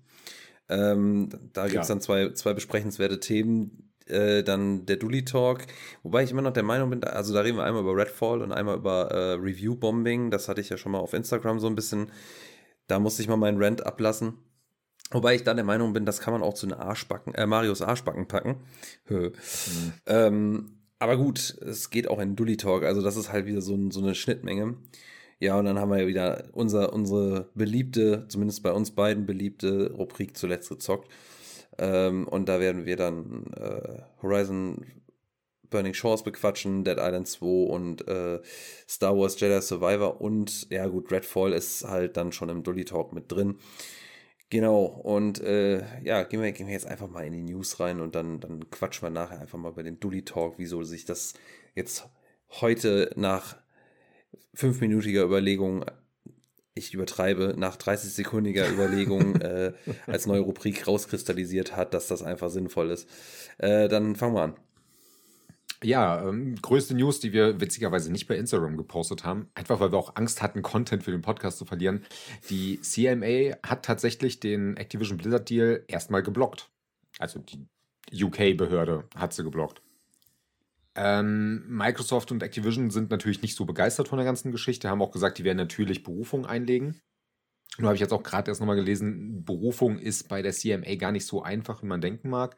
Ähm, 0.70 1.30
da 1.54 1.68
gibt 1.68 1.82
es 1.82 1.88
dann 1.88 2.02
zwei, 2.02 2.32
zwei 2.32 2.54
besprechenswerte 2.54 3.20
Themen, 3.20 3.93
äh, 4.08 4.44
dann 4.44 4.86
der 4.86 4.98
Dully 4.98 5.26
Talk, 5.26 5.62
wobei 6.04 6.24
ich 6.24 6.32
immer 6.32 6.42
noch 6.42 6.54
der 6.54 6.64
Meinung 6.64 6.90
bin, 6.90 7.04
also 7.04 7.34
da 7.34 7.42
reden 7.42 7.58
wir 7.58 7.64
einmal 7.64 7.82
über 7.84 7.96
Redfall 7.96 8.42
und 8.42 8.52
einmal 8.52 8.78
über 8.78 9.12
äh, 9.12 9.34
Review 9.34 9.76
Bombing, 9.76 10.32
das 10.32 10.48
hatte 10.48 10.62
ich 10.62 10.70
ja 10.70 10.78
schon 10.78 10.92
mal 10.92 11.00
auf 11.00 11.14
Instagram 11.14 11.60
so 11.60 11.68
ein 11.68 11.76
bisschen, 11.76 12.12
da 12.88 13.00
musste 13.00 13.22
ich 13.22 13.28
mal 13.28 13.38
meinen 13.38 13.62
Rant 13.62 13.86
ablassen. 13.86 14.34
Wobei 15.12 15.36
ich 15.36 15.44
da 15.44 15.54
der 15.54 15.64
Meinung 15.64 15.94
bin, 15.94 16.06
das 16.06 16.22
kann 16.22 16.34
man 16.34 16.42
auch 16.42 16.56
zu 16.56 16.66
den 16.66 16.74
Arschbacken, 16.74 17.36
äh, 17.36 17.46
Marios 17.46 17.82
Arschbacken 17.82 18.28
packen. 18.28 18.62
mhm. 19.10 19.94
ähm, 20.08 20.80
aber 20.98 21.18
gut, 21.18 21.58
es 21.62 21.90
geht 21.90 22.08
auch 22.08 22.20
in 22.20 22.36
Dully 22.36 22.58
Talk, 22.58 22.84
also 22.84 23.02
das 23.02 23.18
ist 23.18 23.32
halt 23.32 23.46
wieder 23.46 23.62
so, 23.62 23.76
ein, 23.76 23.92
so 23.92 24.00
eine 24.00 24.16
Schnittmenge. 24.16 24.78
Ja, 25.40 25.60
und 25.60 25.66
dann 25.66 25.78
haben 25.78 25.92
wir 25.92 26.00
ja 26.00 26.08
wieder 26.08 26.46
unser, 26.54 26.94
unsere 26.94 27.50
beliebte, 27.54 28.26
zumindest 28.30 28.64
bei 28.64 28.72
uns 28.72 28.92
beiden 28.92 29.26
beliebte 29.26 29.92
Rubrik 29.92 30.38
zuletzt 30.38 30.70
gezockt. 30.70 31.12
Ähm, 31.78 32.28
und 32.28 32.48
da 32.50 32.60
werden 32.60 32.86
wir 32.86 32.96
dann 32.96 33.52
äh, 33.58 34.02
Horizon 34.22 34.86
Burning 35.70 35.96
Shores 35.96 36.24
bequatschen, 36.24 36.84
Dead 36.84 36.98
Island 37.00 37.28
2 37.28 37.46
und 37.46 38.08
äh, 38.08 38.40
Star 38.88 39.18
Wars 39.18 39.40
Jedi 39.40 39.60
Survivor 39.60 40.22
und 40.22 40.70
ja 40.70 40.86
gut, 40.86 41.12
Redfall 41.12 41.52
ist 41.52 41.84
halt 41.88 42.16
dann 42.16 42.32
schon 42.32 42.50
im 42.50 42.64
Dully 42.64 42.86
Talk 42.86 43.12
mit 43.12 43.32
drin. 43.32 43.58
Genau, 44.52 44.84
und 44.84 45.42
äh, 45.42 45.84
ja, 46.04 46.22
gehen 46.24 46.44
wir, 46.44 46.52
gehen 46.52 46.68
wir 46.68 46.74
jetzt 46.74 46.86
einfach 46.86 47.10
mal 47.10 47.26
in 47.26 47.34
die 47.34 47.42
News 47.42 47.80
rein 47.80 48.02
und 48.02 48.14
dann, 48.14 48.40
dann 48.40 48.70
quatschen 48.70 49.08
wir 49.08 49.10
nachher 49.10 49.42
einfach 49.42 49.58
mal 49.58 49.72
über 49.72 49.82
den 49.82 50.00
Dully 50.00 50.24
Talk, 50.24 50.60
wieso 50.60 50.84
sich 50.84 51.06
das 51.06 51.34
jetzt 51.74 52.08
heute 52.62 53.12
nach 53.16 53.58
fünfminütiger 54.54 55.24
Überlegung 55.24 55.86
ich 56.76 56.94
übertreibe, 56.94 57.54
nach 57.58 57.78
30-sekundiger 57.78 58.70
Überlegung 58.72 59.36
äh, 59.42 59.74
als 60.08 60.26
neue 60.26 60.42
Rubrik 60.42 60.88
rauskristallisiert 60.88 61.76
hat, 61.76 61.94
dass 61.94 62.08
das 62.08 62.24
einfach 62.24 62.50
sinnvoll 62.50 62.90
ist. 62.92 63.08
Äh, 63.58 63.88
dann 63.88 64.16
fangen 64.16 64.36
wir 64.36 64.42
an. 64.42 64.56
Ja, 65.84 66.28
ähm, 66.28 66.56
größte 66.62 66.96
News, 66.96 67.20
die 67.20 67.34
wir 67.34 67.60
witzigerweise 67.60 68.10
nicht 68.12 68.28
bei 68.28 68.38
Instagram 68.38 68.78
gepostet 68.78 69.26
haben, 69.26 69.50
einfach 69.54 69.82
weil 69.82 69.92
wir 69.92 70.00
auch 70.00 70.16
Angst 70.16 70.42
hatten, 70.42 70.62
Content 70.62 71.04
für 71.04 71.12
den 71.12 71.22
Podcast 71.22 71.58
zu 71.58 71.66
verlieren. 71.66 72.06
Die 72.50 72.80
CMA 72.80 73.58
hat 73.68 73.84
tatsächlich 73.84 74.40
den 74.40 74.78
Activision 74.78 75.18
Blizzard 75.18 75.50
Deal 75.50 75.84
erstmal 75.88 76.24
geblockt. 76.24 76.70
Also 77.20 77.40
die 77.40 77.68
UK-Behörde 78.24 79.04
hat 79.16 79.34
sie 79.34 79.44
geblockt. 79.44 79.82
Ähm, 80.96 81.64
Microsoft 81.68 82.32
und 82.32 82.44
Activision 82.44 82.92
sind 82.92 83.10
natürlich 83.10 83.42
nicht 83.42 83.56
so 83.56 83.66
begeistert 83.66 84.08
von 84.08 84.18
der 84.18 84.26
ganzen 84.26 84.52
Geschichte, 84.52 84.90
haben 84.90 85.02
auch 85.02 85.12
gesagt, 85.12 85.38
die 85.40 85.44
werden 85.44 85.58
natürlich 85.58 86.04
Berufung 86.04 86.46
einlegen. 86.46 87.02
Nur 87.80 87.88
habe 87.88 87.96
ich 87.96 88.02
jetzt 88.02 88.14
auch 88.14 88.22
gerade 88.22 88.52
erst 88.52 88.62
nochmal 88.62 88.76
gelesen, 88.76 89.44
Berufung 89.44 89.98
ist 89.98 90.30
bei 90.30 90.44
der 90.44 90.54
CMA 90.54 90.96
gar 90.96 91.12
nicht 91.12 91.26
so 91.26 91.42
einfach, 91.42 91.82
wie 91.82 91.88
man 91.88 92.02
denken 92.02 92.30
mag. 92.30 92.56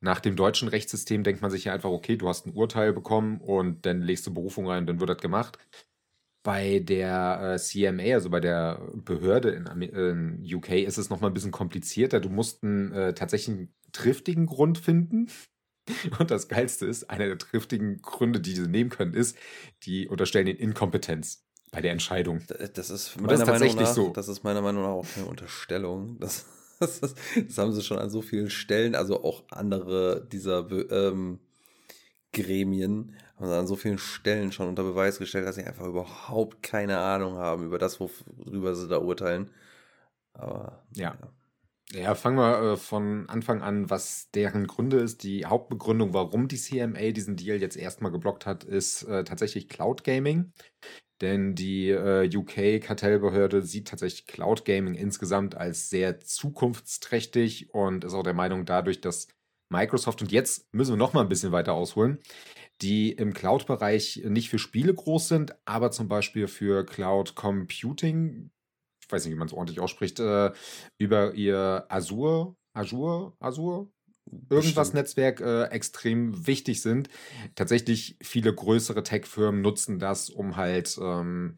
Nach 0.00 0.20
dem 0.20 0.36
deutschen 0.36 0.68
Rechtssystem 0.68 1.24
denkt 1.24 1.42
man 1.42 1.50
sich 1.50 1.64
ja 1.64 1.72
einfach, 1.72 1.90
okay, 1.90 2.16
du 2.16 2.28
hast 2.28 2.46
ein 2.46 2.54
Urteil 2.54 2.92
bekommen 2.92 3.40
und 3.40 3.86
dann 3.86 4.02
legst 4.02 4.26
du 4.26 4.34
Berufung 4.34 4.70
ein, 4.70 4.86
dann 4.86 5.00
wird 5.00 5.10
das 5.10 5.18
gemacht. 5.18 5.58
Bei 6.44 6.80
der 6.80 7.54
äh, 7.54 7.58
CMA, 7.58 8.14
also 8.14 8.30
bei 8.30 8.40
der 8.40 8.80
Behörde 8.94 9.50
in, 9.50 9.66
in 9.82 10.54
UK, 10.54 10.70
ist 10.70 10.98
es 10.98 11.08
nochmal 11.08 11.30
ein 11.30 11.34
bisschen 11.34 11.52
komplizierter. 11.52 12.18
Du 12.18 12.30
musst 12.30 12.64
einen 12.64 12.92
äh, 12.92 13.14
tatsächlich 13.14 13.68
triftigen 13.92 14.46
Grund 14.46 14.78
finden. 14.78 15.28
Und 16.18 16.30
das 16.30 16.48
Geilste 16.48 16.86
ist, 16.86 17.10
einer 17.10 17.26
der 17.26 17.38
triftigen 17.38 18.02
Gründe, 18.02 18.40
die 18.40 18.54
sie 18.54 18.68
nehmen 18.68 18.90
können, 18.90 19.14
ist, 19.14 19.36
die 19.84 20.08
unterstellen 20.08 20.46
den 20.46 20.56
Inkompetenz 20.56 21.44
bei 21.70 21.80
der 21.80 21.92
Entscheidung. 21.92 22.42
Das 22.74 22.90
ist 22.90 23.20
meiner 23.20 23.28
das 23.28 23.40
ist 23.40 23.46
Meinung 23.46 23.76
nach, 23.76 23.94
so. 23.94 24.08
Das 24.10 24.28
ist 24.28 24.44
meiner 24.44 24.62
Meinung 24.62 24.82
nach 24.82 24.90
auch 24.90 25.06
eine 25.16 25.26
Unterstellung. 25.26 26.18
Das, 26.82 26.98
das, 26.98 26.98
das, 26.98 27.14
das, 27.46 27.58
haben 27.58 27.72
sie 27.72 27.82
schon 27.82 27.98
an 27.98 28.10
so 28.10 28.22
vielen 28.22 28.50
Stellen, 28.50 28.96
also 28.96 29.22
auch 29.22 29.44
andere 29.50 30.26
dieser 30.32 30.68
ähm, 30.90 31.38
Gremien, 32.32 33.14
haben 33.36 33.46
sie 33.46 33.56
an 33.56 33.68
so 33.68 33.76
vielen 33.76 33.98
Stellen 33.98 34.50
schon 34.50 34.66
unter 34.66 34.82
Beweis 34.82 35.20
gestellt, 35.20 35.46
dass 35.46 35.54
sie 35.54 35.62
einfach 35.62 35.86
überhaupt 35.86 36.60
keine 36.60 36.98
Ahnung 36.98 37.36
haben 37.36 37.64
über 37.64 37.78
das, 37.78 38.00
worüber 38.00 38.74
sie 38.74 38.88
da 38.88 38.98
urteilen. 38.98 39.50
Aber 40.32 40.82
ja. 40.96 41.16
ja. 41.20 41.32
Ja, 41.94 42.14
fangen 42.14 42.38
wir 42.38 42.72
äh, 42.72 42.76
von 42.78 43.28
Anfang 43.28 43.60
an, 43.60 43.90
was 43.90 44.30
deren 44.30 44.66
Gründe 44.66 44.98
ist. 44.98 45.22
Die 45.24 45.44
Hauptbegründung, 45.44 46.14
warum 46.14 46.48
die 46.48 46.56
CMA 46.56 47.10
diesen 47.10 47.36
Deal 47.36 47.60
jetzt 47.60 47.76
erstmal 47.76 48.10
geblockt 48.10 48.46
hat, 48.46 48.64
ist 48.64 49.02
äh, 49.02 49.24
tatsächlich 49.24 49.68
Cloud 49.68 50.02
Gaming. 50.02 50.52
Denn 51.20 51.54
die 51.54 51.90
äh, 51.90 52.30
UK-Kartellbehörde 52.34 53.62
sieht 53.62 53.88
tatsächlich 53.88 54.26
Cloud 54.26 54.64
Gaming 54.64 54.94
insgesamt 54.94 55.54
als 55.54 55.90
sehr 55.90 56.20
zukunftsträchtig 56.20 57.74
und 57.74 58.04
ist 58.04 58.14
auch 58.14 58.22
der 58.22 58.34
Meinung, 58.34 58.64
dadurch, 58.64 59.00
dass 59.02 59.28
Microsoft, 59.68 60.22
und 60.22 60.32
jetzt 60.32 60.72
müssen 60.74 60.92
wir 60.92 60.96
noch 60.98 61.12
mal 61.12 61.22
ein 61.22 61.28
bisschen 61.28 61.52
weiter 61.52 61.74
ausholen, 61.74 62.20
die 62.80 63.12
im 63.12 63.34
Cloud-Bereich 63.34 64.22
nicht 64.26 64.50
für 64.50 64.58
Spiele 64.58 64.94
groß 64.94 65.28
sind, 65.28 65.54
aber 65.66 65.90
zum 65.90 66.08
Beispiel 66.08 66.48
für 66.48 66.84
Cloud 66.86 67.34
Computing 67.34 68.50
weiß 69.12 69.24
nicht, 69.24 69.34
wie 69.34 69.38
man 69.38 69.48
es 69.48 69.54
ordentlich 69.54 69.80
ausspricht, 69.80 70.20
äh, 70.20 70.52
über 70.98 71.34
ihr 71.34 71.86
Azure, 71.88 72.56
Azure, 72.72 73.34
Azure, 73.40 73.88
irgendwas 74.50 74.92
Netzwerk 74.94 75.40
äh, 75.40 75.64
extrem 75.64 76.46
wichtig 76.46 76.82
sind. 76.82 77.08
Tatsächlich 77.54 78.16
viele 78.22 78.54
größere 78.54 79.02
Tech-Firmen 79.02 79.60
nutzen 79.60 79.98
das, 79.98 80.30
um 80.30 80.56
halt 80.56 80.98
ähm, 81.00 81.56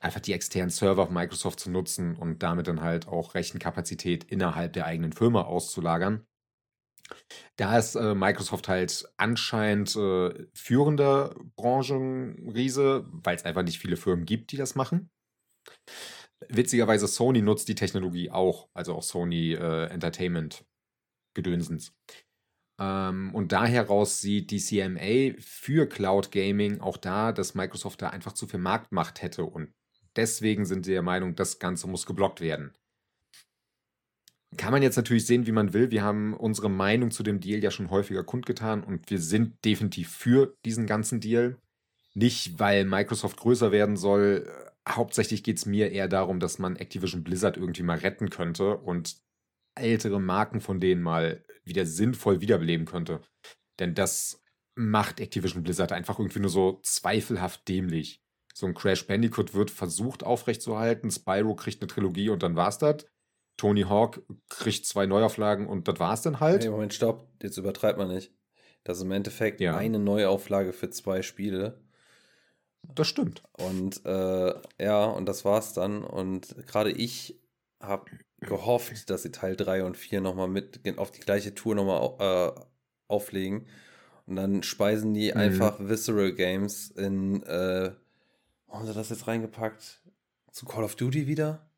einfach 0.00 0.20
die 0.20 0.32
externen 0.32 0.70
Server 0.70 1.06
von 1.06 1.14
Microsoft 1.14 1.60
zu 1.60 1.70
nutzen 1.70 2.16
und 2.16 2.42
damit 2.42 2.66
dann 2.66 2.80
halt 2.80 3.06
auch 3.06 3.34
Rechenkapazität 3.34 4.24
innerhalb 4.24 4.72
der 4.72 4.86
eigenen 4.86 5.12
Firma 5.12 5.42
auszulagern. 5.42 6.26
Da 7.56 7.78
ist 7.78 7.94
äh, 7.94 8.14
Microsoft 8.14 8.68
halt 8.68 9.08
anscheinend 9.16 9.94
äh, 9.96 10.46
führender 10.54 11.34
Branchenriese, 11.56 13.06
weil 13.10 13.36
es 13.36 13.44
einfach 13.44 13.62
nicht 13.62 13.78
viele 13.78 13.96
Firmen 13.96 14.24
gibt, 14.24 14.52
die 14.52 14.56
das 14.56 14.74
machen. 14.74 15.10
Witzigerweise, 16.48 17.06
Sony 17.06 17.42
nutzt 17.42 17.68
die 17.68 17.74
Technologie 17.74 18.30
auch, 18.30 18.68
also 18.74 18.94
auch 18.94 19.02
Sony 19.02 19.54
äh, 19.54 19.86
Entertainment 19.86 20.64
Gedönsens. 21.34 21.94
Ähm, 22.78 23.34
und 23.34 23.52
daher 23.52 23.86
raus 23.86 24.20
sieht 24.20 24.50
die 24.50 24.58
CMA 24.58 25.38
für 25.40 25.88
Cloud 25.88 26.30
Gaming 26.30 26.80
auch 26.80 26.96
da, 26.96 27.32
dass 27.32 27.54
Microsoft 27.54 28.02
da 28.02 28.10
einfach 28.10 28.32
zu 28.32 28.46
viel 28.46 28.60
Marktmacht 28.60 29.22
hätte 29.22 29.44
und 29.44 29.72
deswegen 30.16 30.64
sind 30.64 30.84
sie 30.84 30.92
der 30.92 31.02
Meinung, 31.02 31.34
das 31.34 31.58
Ganze 31.58 31.86
muss 31.86 32.06
geblockt 32.06 32.40
werden. 32.40 32.72
Kann 34.58 34.72
man 34.72 34.82
jetzt 34.82 34.96
natürlich 34.96 35.26
sehen, 35.26 35.46
wie 35.46 35.52
man 35.52 35.72
will. 35.72 35.90
Wir 35.90 36.02
haben 36.02 36.34
unsere 36.34 36.68
Meinung 36.68 37.10
zu 37.10 37.22
dem 37.22 37.40
Deal 37.40 37.62
ja 37.62 37.70
schon 37.70 37.90
häufiger 37.90 38.22
kundgetan 38.22 38.84
und 38.84 39.10
wir 39.10 39.18
sind 39.18 39.64
definitiv 39.64 40.10
für 40.10 40.54
diesen 40.66 40.86
ganzen 40.86 41.20
Deal. 41.20 41.56
Nicht, 42.14 42.58
weil 42.58 42.84
Microsoft 42.84 43.38
größer 43.38 43.72
werden 43.72 43.96
soll, 43.96 44.46
hauptsächlich 44.88 45.42
geht 45.42 45.58
es 45.58 45.66
mir 45.66 45.90
eher 45.90 46.08
darum, 46.08 46.40
dass 46.40 46.58
man 46.58 46.76
Activision 46.76 47.22
Blizzard 47.22 47.56
irgendwie 47.56 47.82
mal 47.82 47.98
retten 47.98 48.30
könnte 48.30 48.76
und 48.76 49.16
ältere 49.74 50.20
Marken 50.20 50.60
von 50.60 50.80
denen 50.80 51.02
mal 51.02 51.44
wieder 51.64 51.86
sinnvoll 51.86 52.40
wiederbeleben 52.40 52.86
könnte. 52.86 53.20
Denn 53.78 53.94
das 53.94 54.42
macht 54.74 55.20
Activision 55.20 55.62
Blizzard 55.62 55.92
einfach 55.92 56.18
irgendwie 56.18 56.40
nur 56.40 56.50
so 56.50 56.80
zweifelhaft 56.82 57.68
dämlich. 57.68 58.22
So 58.54 58.66
ein 58.66 58.74
Crash 58.74 59.06
Bandicoot 59.06 59.54
wird 59.54 59.70
versucht 59.70 60.24
aufrechtzuerhalten, 60.24 61.10
Spyro 61.10 61.54
kriegt 61.54 61.80
eine 61.80 61.88
Trilogie 61.88 62.28
und 62.28 62.42
dann 62.42 62.56
war's 62.56 62.78
das. 62.78 63.06
Tony 63.56 63.82
Hawk 63.82 64.22
kriegt 64.48 64.86
zwei 64.86 65.06
Neuauflagen 65.06 65.66
und 65.66 65.88
das 65.88 65.98
war's 66.00 66.22
dann 66.22 66.40
halt. 66.40 66.62
Hey, 66.62 66.70
Moment, 66.70 66.94
stopp, 66.94 67.28
jetzt 67.42 67.56
übertreibt 67.56 67.98
man 67.98 68.08
nicht. 68.08 68.34
Das 68.84 68.98
ist 68.98 69.04
im 69.04 69.12
Endeffekt 69.12 69.60
ja. 69.60 69.76
eine 69.76 69.98
Neuauflage 69.98 70.72
für 70.72 70.90
zwei 70.90 71.22
Spiele. 71.22 71.80
Das 72.82 73.08
stimmt. 73.08 73.42
Und 73.52 74.04
äh, 74.04 74.54
ja, 74.80 75.04
und 75.04 75.26
das 75.26 75.44
war's 75.44 75.72
dann. 75.72 76.02
Und 76.02 76.54
gerade 76.66 76.90
ich 76.90 77.40
habe 77.80 78.10
gehofft, 78.40 79.08
dass 79.10 79.22
sie 79.22 79.32
Teil 79.32 79.56
3 79.56 79.84
und 79.84 79.96
4 79.96 80.20
nochmal 80.20 80.48
mit 80.48 80.80
auf 80.98 81.10
die 81.10 81.20
gleiche 81.20 81.54
Tour 81.54 81.74
nochmal 81.74 82.54
äh, 82.56 82.60
auflegen. 83.08 83.66
Und 84.26 84.36
dann 84.36 84.62
speisen 84.62 85.14
die 85.14 85.30
mhm. 85.30 85.36
einfach 85.36 85.76
Visceral 85.78 86.32
Games 86.32 86.90
in, 86.90 87.42
äh, 87.42 87.92
wo 88.66 88.74
haben 88.74 88.86
sie 88.86 88.94
das 88.94 89.10
jetzt 89.10 89.26
reingepackt? 89.26 90.00
Zu 90.50 90.66
Call 90.66 90.84
of 90.84 90.96
Duty 90.96 91.26
wieder? 91.26 91.68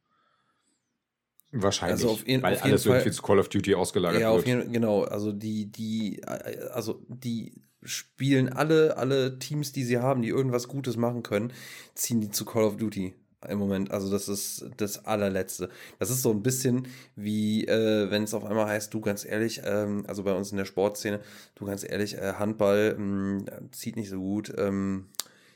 Wahrscheinlich, 1.52 2.02
also 2.02 2.10
auf 2.10 2.26
in, 2.26 2.42
weil 2.42 2.54
auf 2.54 2.64
alles 2.64 2.82
Fall, 2.82 2.96
irgendwie 2.96 3.12
zu 3.12 3.22
Call 3.22 3.38
of 3.38 3.48
Duty 3.48 3.74
ausgelagert 3.76 4.20
ja, 4.20 4.34
wird. 4.34 4.46
Jeden, 4.46 4.72
genau, 4.72 5.04
also 5.04 5.30
die, 5.30 5.70
die, 5.70 6.20
also 6.24 7.00
die 7.08 7.62
spielen 7.84 8.48
alle, 8.48 8.96
alle 8.96 9.38
Teams, 9.38 9.72
die 9.72 9.84
sie 9.84 9.98
haben, 9.98 10.22
die 10.22 10.28
irgendwas 10.28 10.68
Gutes 10.68 10.96
machen 10.96 11.22
können, 11.22 11.52
ziehen 11.94 12.20
die 12.20 12.30
zu 12.30 12.44
Call 12.44 12.64
of 12.64 12.76
Duty 12.76 13.14
im 13.48 13.58
Moment. 13.58 13.90
Also 13.90 14.10
das 14.10 14.28
ist 14.28 14.70
das 14.76 15.04
allerletzte. 15.04 15.68
Das 15.98 16.10
ist 16.10 16.22
so 16.22 16.30
ein 16.30 16.42
bisschen 16.42 16.88
wie, 17.16 17.66
äh, 17.66 18.10
wenn 18.10 18.24
es 18.24 18.34
auf 18.34 18.44
einmal 18.44 18.66
heißt, 18.66 18.92
du 18.92 19.00
ganz 19.00 19.24
ehrlich, 19.24 19.62
ähm, 19.64 20.04
also 20.06 20.24
bei 20.24 20.32
uns 20.32 20.50
in 20.50 20.58
der 20.58 20.64
Sportszene, 20.64 21.20
du 21.54 21.66
ganz 21.66 21.84
ehrlich, 21.88 22.16
äh, 22.16 22.34
Handball 22.34 22.96
mh, 22.98 23.46
hm, 23.50 23.72
zieht 23.72 23.96
nicht 23.96 24.10
so 24.10 24.18
gut. 24.18 24.52
Ähm, 24.56 25.08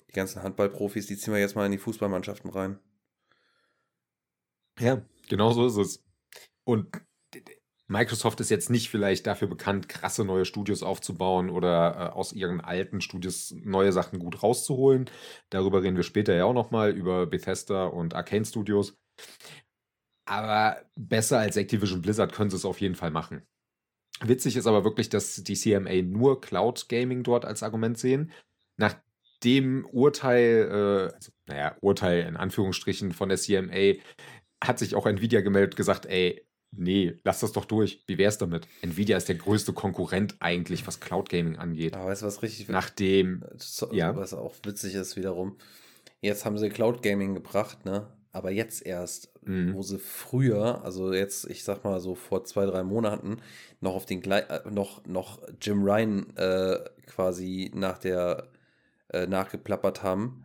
die 0.09 0.15
ganzen 0.15 0.43
Handballprofis, 0.43 1.07
die 1.07 1.17
ziehen 1.17 1.35
wir 1.35 1.41
jetzt 1.41 1.57
mal 1.57 1.67
in 1.67 1.73
die 1.73 1.79
Fußballmannschaften 1.79 2.51
rein. 2.51 2.79
Ja, 4.79 5.03
genau 5.29 5.53
so 5.53 5.67
ist 5.67 5.77
es. 5.77 6.05
Und 6.65 6.89
Microsoft 7.90 8.38
ist 8.40 8.50
jetzt 8.50 8.68
nicht 8.68 8.90
vielleicht 8.90 9.26
dafür 9.26 9.49
bekannt, 9.49 9.88
krasse 9.88 10.25
neue 10.25 10.45
Studios 10.45 10.83
aufzubauen 10.83 11.49
oder 11.49 11.97
äh, 11.97 12.12
aus 12.12 12.33
ihren 12.33 12.61
alten 12.61 13.00
Studios 13.00 13.54
neue 13.62 13.92
Sachen 13.92 14.18
gut 14.18 14.42
rauszuholen. 14.42 15.11
Darüber 15.50 15.83
reden 15.83 15.97
wir 15.97 16.02
später 16.02 16.35
ja 16.35 16.45
auch 16.45 16.52
nochmal, 16.52 16.92
über 16.92 17.26
Bethesda 17.26 17.87
und 17.87 18.14
Arcane 18.14 18.45
Studios. 18.45 18.95
Aber 20.26 20.83
besser 20.97 21.38
als 21.38 21.57
Activision 21.57 22.02
Blizzard 22.02 22.33
können 22.33 22.50
sie 22.50 22.57
es 22.57 22.66
auf 22.66 22.80
jeden 22.83 22.95
Fall 22.95 23.11
machen. 23.11 23.42
Witzig 24.21 24.57
ist 24.57 24.66
aber 24.66 24.85
wirklich, 24.85 25.09
dass 25.09 25.37
die 25.37 25.54
CMA 25.54 26.02
nur 26.02 26.42
Cloud 26.42 26.88
Gaming 26.90 27.23
dort 27.23 27.47
als 27.47 27.62
Argument 27.62 27.97
sehen. 27.97 28.33
Nach 28.76 28.95
dem 29.45 29.87
Urteil, 29.87 30.68
äh, 30.71 31.14
also, 31.14 31.33
naja, 31.47 31.76
Urteil 31.80 32.26
in 32.26 32.37
Anführungsstrichen 32.37 33.12
von 33.12 33.30
der 33.30 33.38
CMA, 33.38 33.95
hat 34.62 34.78
sich 34.78 34.95
auch 34.95 35.07
Nvidia 35.07 35.40
gemeldet 35.40 35.75
und 35.75 35.76
gesagt, 35.76 36.04
ey, 36.07 36.45
nee, 36.71 37.17
lass 37.25 37.41
das 37.41 37.53
doch 37.53 37.65
durch. 37.65 38.03
Wie 38.07 38.19
wär's 38.19 38.39
damit? 38.39 38.67
Nvidia 38.83 39.17
ist 39.17 39.29
der 39.29 39.37
größte 39.37 39.73
Konkurrent 39.73 40.37
eigentlich, 40.41 40.87
was 40.87 41.01
Cloud 41.01 41.29
Gaming 41.29 41.57
angeht. 41.57 41.95
Aber 41.95 42.07
weißt 42.07 42.23
du, 42.23 42.27
was 42.27 42.43
richtig 42.43 42.69
Nachdem, 42.69 43.45
so, 43.57 43.93
ja. 43.93 44.17
was 44.17 44.35
auch 44.35 44.55
witzig 44.65 44.95
ist 44.95 45.17
wiederum, 45.17 45.57
jetzt 46.21 46.45
haben 46.45 46.59
sie 46.59 46.69
Cloud 46.69 47.03
Gaming 47.03 47.35
gebracht, 47.35 47.85
ne? 47.85 48.09
Aber 48.31 48.51
jetzt 48.51 48.85
erst, 48.85 49.33
mhm. 49.43 49.75
wo 49.75 49.83
sie 49.83 49.99
früher, 49.99 50.85
also 50.85 51.13
jetzt, 51.13 51.49
ich 51.51 51.65
sag 51.65 51.83
mal 51.83 51.99
so 51.99 52.15
vor 52.15 52.45
zwei, 52.45 52.67
drei 52.67 52.83
Monaten, 52.83 53.39
noch 53.81 53.95
auf 53.95 54.07
den 54.07 54.23
äh, 54.31 54.61
noch, 54.71 55.05
noch 55.07 55.41
Jim 55.61 55.83
Ryan 55.83 56.37
äh, 56.37 56.79
quasi 57.07 57.71
nach 57.75 57.99
der 57.99 58.49
äh, 59.09 59.27
nachgeplappert 59.27 60.03
haben, 60.03 60.45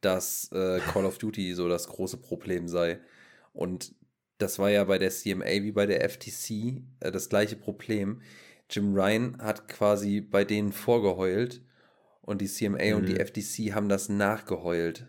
dass 0.00 0.50
äh, 0.52 0.78
Call 0.78 1.04
of 1.04 1.18
Duty 1.18 1.54
so 1.54 1.68
das 1.68 1.88
große 1.88 2.18
Problem 2.18 2.68
sei. 2.68 3.00
Und 3.52 3.92
das 4.40 4.58
war 4.58 4.70
ja 4.70 4.84
bei 4.84 4.98
der 4.98 5.10
CMA 5.10 5.44
wie 5.44 5.72
bei 5.72 5.86
der 5.86 6.08
FTC 6.08 6.82
äh, 7.00 7.10
das 7.12 7.28
gleiche 7.28 7.56
Problem. 7.56 8.20
Jim 8.68 8.94
Ryan 8.94 9.36
hat 9.40 9.68
quasi 9.68 10.20
bei 10.20 10.44
denen 10.44 10.72
vorgeheult 10.72 11.62
und 12.22 12.40
die 12.40 12.46
CMA 12.46 12.84
mhm. 12.84 12.96
und 12.96 13.08
die 13.08 13.14
mhm. 13.14 13.26
FTC 13.26 13.74
haben 13.74 13.88
das 13.88 14.08
nachgeheult. 14.08 15.06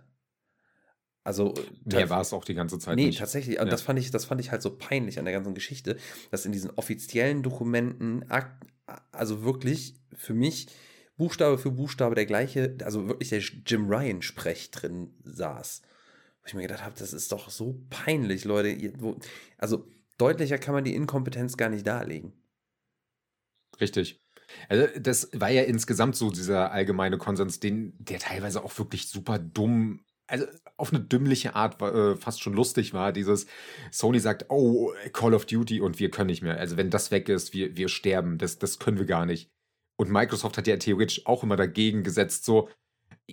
Also 1.23 1.53
der 1.85 2.09
war 2.09 2.21
es 2.21 2.33
auch 2.33 2.43
die 2.43 2.55
ganze 2.55 2.79
Zeit 2.79 2.95
nee, 2.95 3.05
nicht. 3.05 3.19
tatsächlich. 3.19 3.57
Ja. 3.57 3.65
Das 3.65 3.83
fand 3.83 3.99
ich, 3.99 4.09
das 4.09 4.25
fand 4.25 4.41
ich 4.41 4.51
halt 4.51 4.63
so 4.63 4.75
peinlich 4.75 5.19
an 5.19 5.25
der 5.25 5.33
ganzen 5.35 5.53
Geschichte, 5.53 5.97
dass 6.31 6.45
in 6.47 6.51
diesen 6.51 6.71
offiziellen 6.71 7.43
Dokumenten, 7.43 8.25
also 9.11 9.43
wirklich 9.43 9.93
für 10.15 10.33
mich 10.33 10.67
Buchstabe 11.17 11.59
für 11.59 11.69
Buchstabe 11.69 12.15
der 12.15 12.25
gleiche, 12.25 12.75
also 12.83 13.07
wirklich 13.07 13.29
der 13.29 13.41
Jim 13.67 13.87
Ryan 13.87 14.23
Sprech 14.23 14.71
drin 14.71 15.13
saß. 15.23 15.83
Wo 16.41 16.47
ich 16.47 16.53
mir 16.53 16.63
gedacht 16.63 16.83
habe, 16.83 16.95
das 16.97 17.13
ist 17.13 17.31
doch 17.31 17.49
so 17.49 17.79
peinlich, 17.89 18.45
Leute. 18.45 18.93
Also 19.57 19.87
deutlicher 20.17 20.57
kann 20.57 20.73
man 20.73 20.83
die 20.83 20.95
Inkompetenz 20.95 21.55
gar 21.57 21.69
nicht 21.69 21.85
darlegen. 21.85 22.33
Richtig. 23.79 24.19
Also 24.69 24.87
das 24.99 25.29
war 25.33 25.49
ja 25.49 25.63
insgesamt 25.63 26.15
so 26.15 26.29
dieser 26.29 26.71
allgemeine 26.71 27.17
Konsens, 27.17 27.59
den, 27.59 27.93
der 27.99 28.19
teilweise 28.19 28.63
auch 28.63 28.77
wirklich 28.77 29.07
super 29.07 29.39
dumm, 29.39 30.03
also 30.27 30.45
auf 30.77 30.93
eine 30.93 31.01
dümmliche 31.01 31.55
Art 31.55 31.81
äh, 31.81 32.15
fast 32.15 32.41
schon 32.41 32.53
lustig 32.53 32.93
war. 32.93 33.11
Dieses 33.11 33.45
Sony 33.91 34.19
sagt, 34.19 34.45
oh, 34.49 34.93
Call 35.13 35.33
of 35.33 35.45
Duty 35.45 35.81
und 35.81 35.99
wir 35.99 36.09
können 36.09 36.27
nicht 36.27 36.41
mehr. 36.41 36.57
Also 36.57 36.77
wenn 36.77 36.89
das 36.89 37.11
weg 37.11 37.29
ist, 37.29 37.53
wir, 37.53 37.75
wir 37.75 37.87
sterben, 37.87 38.37
das, 38.37 38.59
das 38.59 38.79
können 38.79 38.97
wir 38.97 39.05
gar 39.05 39.25
nicht. 39.25 39.49
Und 39.97 40.11
Microsoft 40.11 40.57
hat 40.57 40.67
ja 40.67 40.77
theoretisch 40.77 41.25
auch 41.27 41.43
immer 41.43 41.55
dagegen 41.55 42.03
gesetzt, 42.03 42.45
so, 42.45 42.69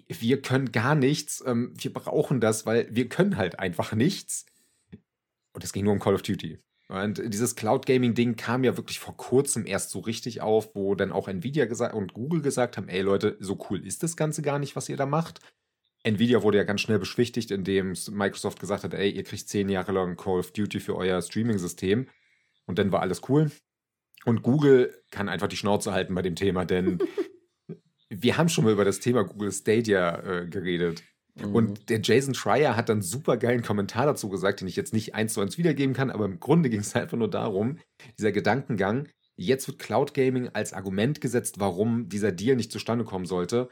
wir 0.08 0.42
können 0.42 0.72
gar 0.72 0.94
nichts, 0.94 1.42
ähm, 1.46 1.72
wir 1.76 1.92
brauchen 1.92 2.40
das, 2.40 2.66
weil 2.66 2.88
wir 2.90 3.08
können 3.08 3.36
halt 3.36 3.58
einfach 3.58 3.92
nichts. 3.92 4.46
Und 5.52 5.64
es 5.64 5.72
ging 5.72 5.84
nur 5.84 5.92
um 5.92 6.00
Call 6.00 6.14
of 6.14 6.22
Duty. 6.22 6.58
Und 6.88 7.22
dieses 7.32 7.54
Cloud 7.54 7.84
Gaming 7.84 8.14
Ding 8.14 8.36
kam 8.36 8.64
ja 8.64 8.76
wirklich 8.76 8.98
vor 8.98 9.16
kurzem 9.16 9.66
erst 9.66 9.90
so 9.90 9.98
richtig 9.98 10.40
auf, 10.40 10.74
wo 10.74 10.94
dann 10.94 11.12
auch 11.12 11.28
Nvidia 11.28 11.66
gesagt 11.66 11.94
und 11.94 12.14
Google 12.14 12.40
gesagt 12.40 12.76
haben, 12.76 12.88
ey 12.88 13.02
Leute, 13.02 13.36
so 13.40 13.58
cool 13.68 13.86
ist 13.86 14.02
das 14.02 14.16
Ganze 14.16 14.40
gar 14.40 14.58
nicht, 14.58 14.74
was 14.74 14.88
ihr 14.88 14.96
da 14.96 15.04
macht. 15.04 15.40
Nvidia 16.02 16.42
wurde 16.42 16.58
ja 16.58 16.64
ganz 16.64 16.80
schnell 16.80 16.98
beschwichtigt, 16.98 17.50
indem 17.50 17.94
Microsoft 18.10 18.60
gesagt 18.60 18.84
hat, 18.84 18.94
ey, 18.94 19.10
ihr 19.10 19.24
kriegt 19.24 19.48
zehn 19.48 19.68
Jahre 19.68 19.92
lang 19.92 20.16
Call 20.16 20.38
of 20.38 20.52
Duty 20.52 20.80
für 20.80 20.96
euer 20.96 21.20
Streaming-System. 21.20 22.08
Und 22.66 22.78
dann 22.78 22.92
war 22.92 23.00
alles 23.00 23.22
cool. 23.28 23.50
Und 24.24 24.42
Google 24.42 24.94
kann 25.10 25.28
einfach 25.28 25.48
die 25.48 25.56
Schnauze 25.56 25.92
halten 25.92 26.14
bei 26.14 26.22
dem 26.22 26.36
Thema, 26.36 26.64
denn 26.64 26.98
wir 28.10 28.36
haben 28.36 28.48
schon 28.48 28.64
mal 28.64 28.72
über 28.72 28.84
das 28.84 29.00
Thema 29.00 29.24
Google 29.24 29.52
Stadia 29.52 30.18
äh, 30.20 30.46
geredet. 30.46 31.02
Mhm. 31.36 31.54
Und 31.54 31.88
der 31.90 32.00
Jason 32.02 32.34
Schreier 32.34 32.76
hat 32.76 32.88
dann 32.88 33.02
super 33.02 33.36
geilen 33.36 33.62
Kommentar 33.62 34.06
dazu 34.06 34.28
gesagt, 34.28 34.60
den 34.60 34.68
ich 34.68 34.76
jetzt 34.76 34.92
nicht 34.92 35.14
eins 35.14 35.34
zu 35.34 35.40
eins 35.40 35.58
wiedergeben 35.58 35.94
kann, 35.94 36.10
aber 36.10 36.24
im 36.24 36.40
Grunde 36.40 36.70
ging 36.70 36.80
es 36.80 36.94
einfach 36.96 37.18
nur 37.18 37.30
darum, 37.30 37.78
dieser 38.18 38.32
Gedankengang, 38.32 39.08
jetzt 39.36 39.68
wird 39.68 39.78
Cloud 39.78 40.14
Gaming 40.14 40.48
als 40.52 40.72
Argument 40.72 41.20
gesetzt, 41.20 41.60
warum 41.60 42.08
dieser 42.08 42.32
Deal 42.32 42.56
nicht 42.56 42.72
zustande 42.72 43.04
kommen 43.04 43.26
sollte. 43.26 43.68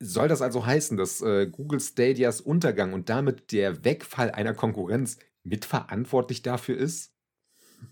Soll 0.00 0.28
das 0.28 0.42
also 0.42 0.64
heißen, 0.64 0.96
dass 0.96 1.20
äh, 1.22 1.48
Google 1.48 1.80
Stadias 1.80 2.40
Untergang 2.40 2.92
und 2.92 3.08
damit 3.08 3.50
der 3.52 3.84
Wegfall 3.84 4.30
einer 4.30 4.54
Konkurrenz 4.54 5.18
mitverantwortlich 5.42 6.42
dafür 6.42 6.76
ist? 6.76 7.12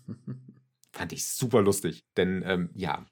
Fand 0.93 1.11
ich 1.11 1.27
super 1.27 1.61
lustig, 1.61 2.05
denn 2.15 2.43
ähm, 2.45 2.69
ja, 2.73 3.05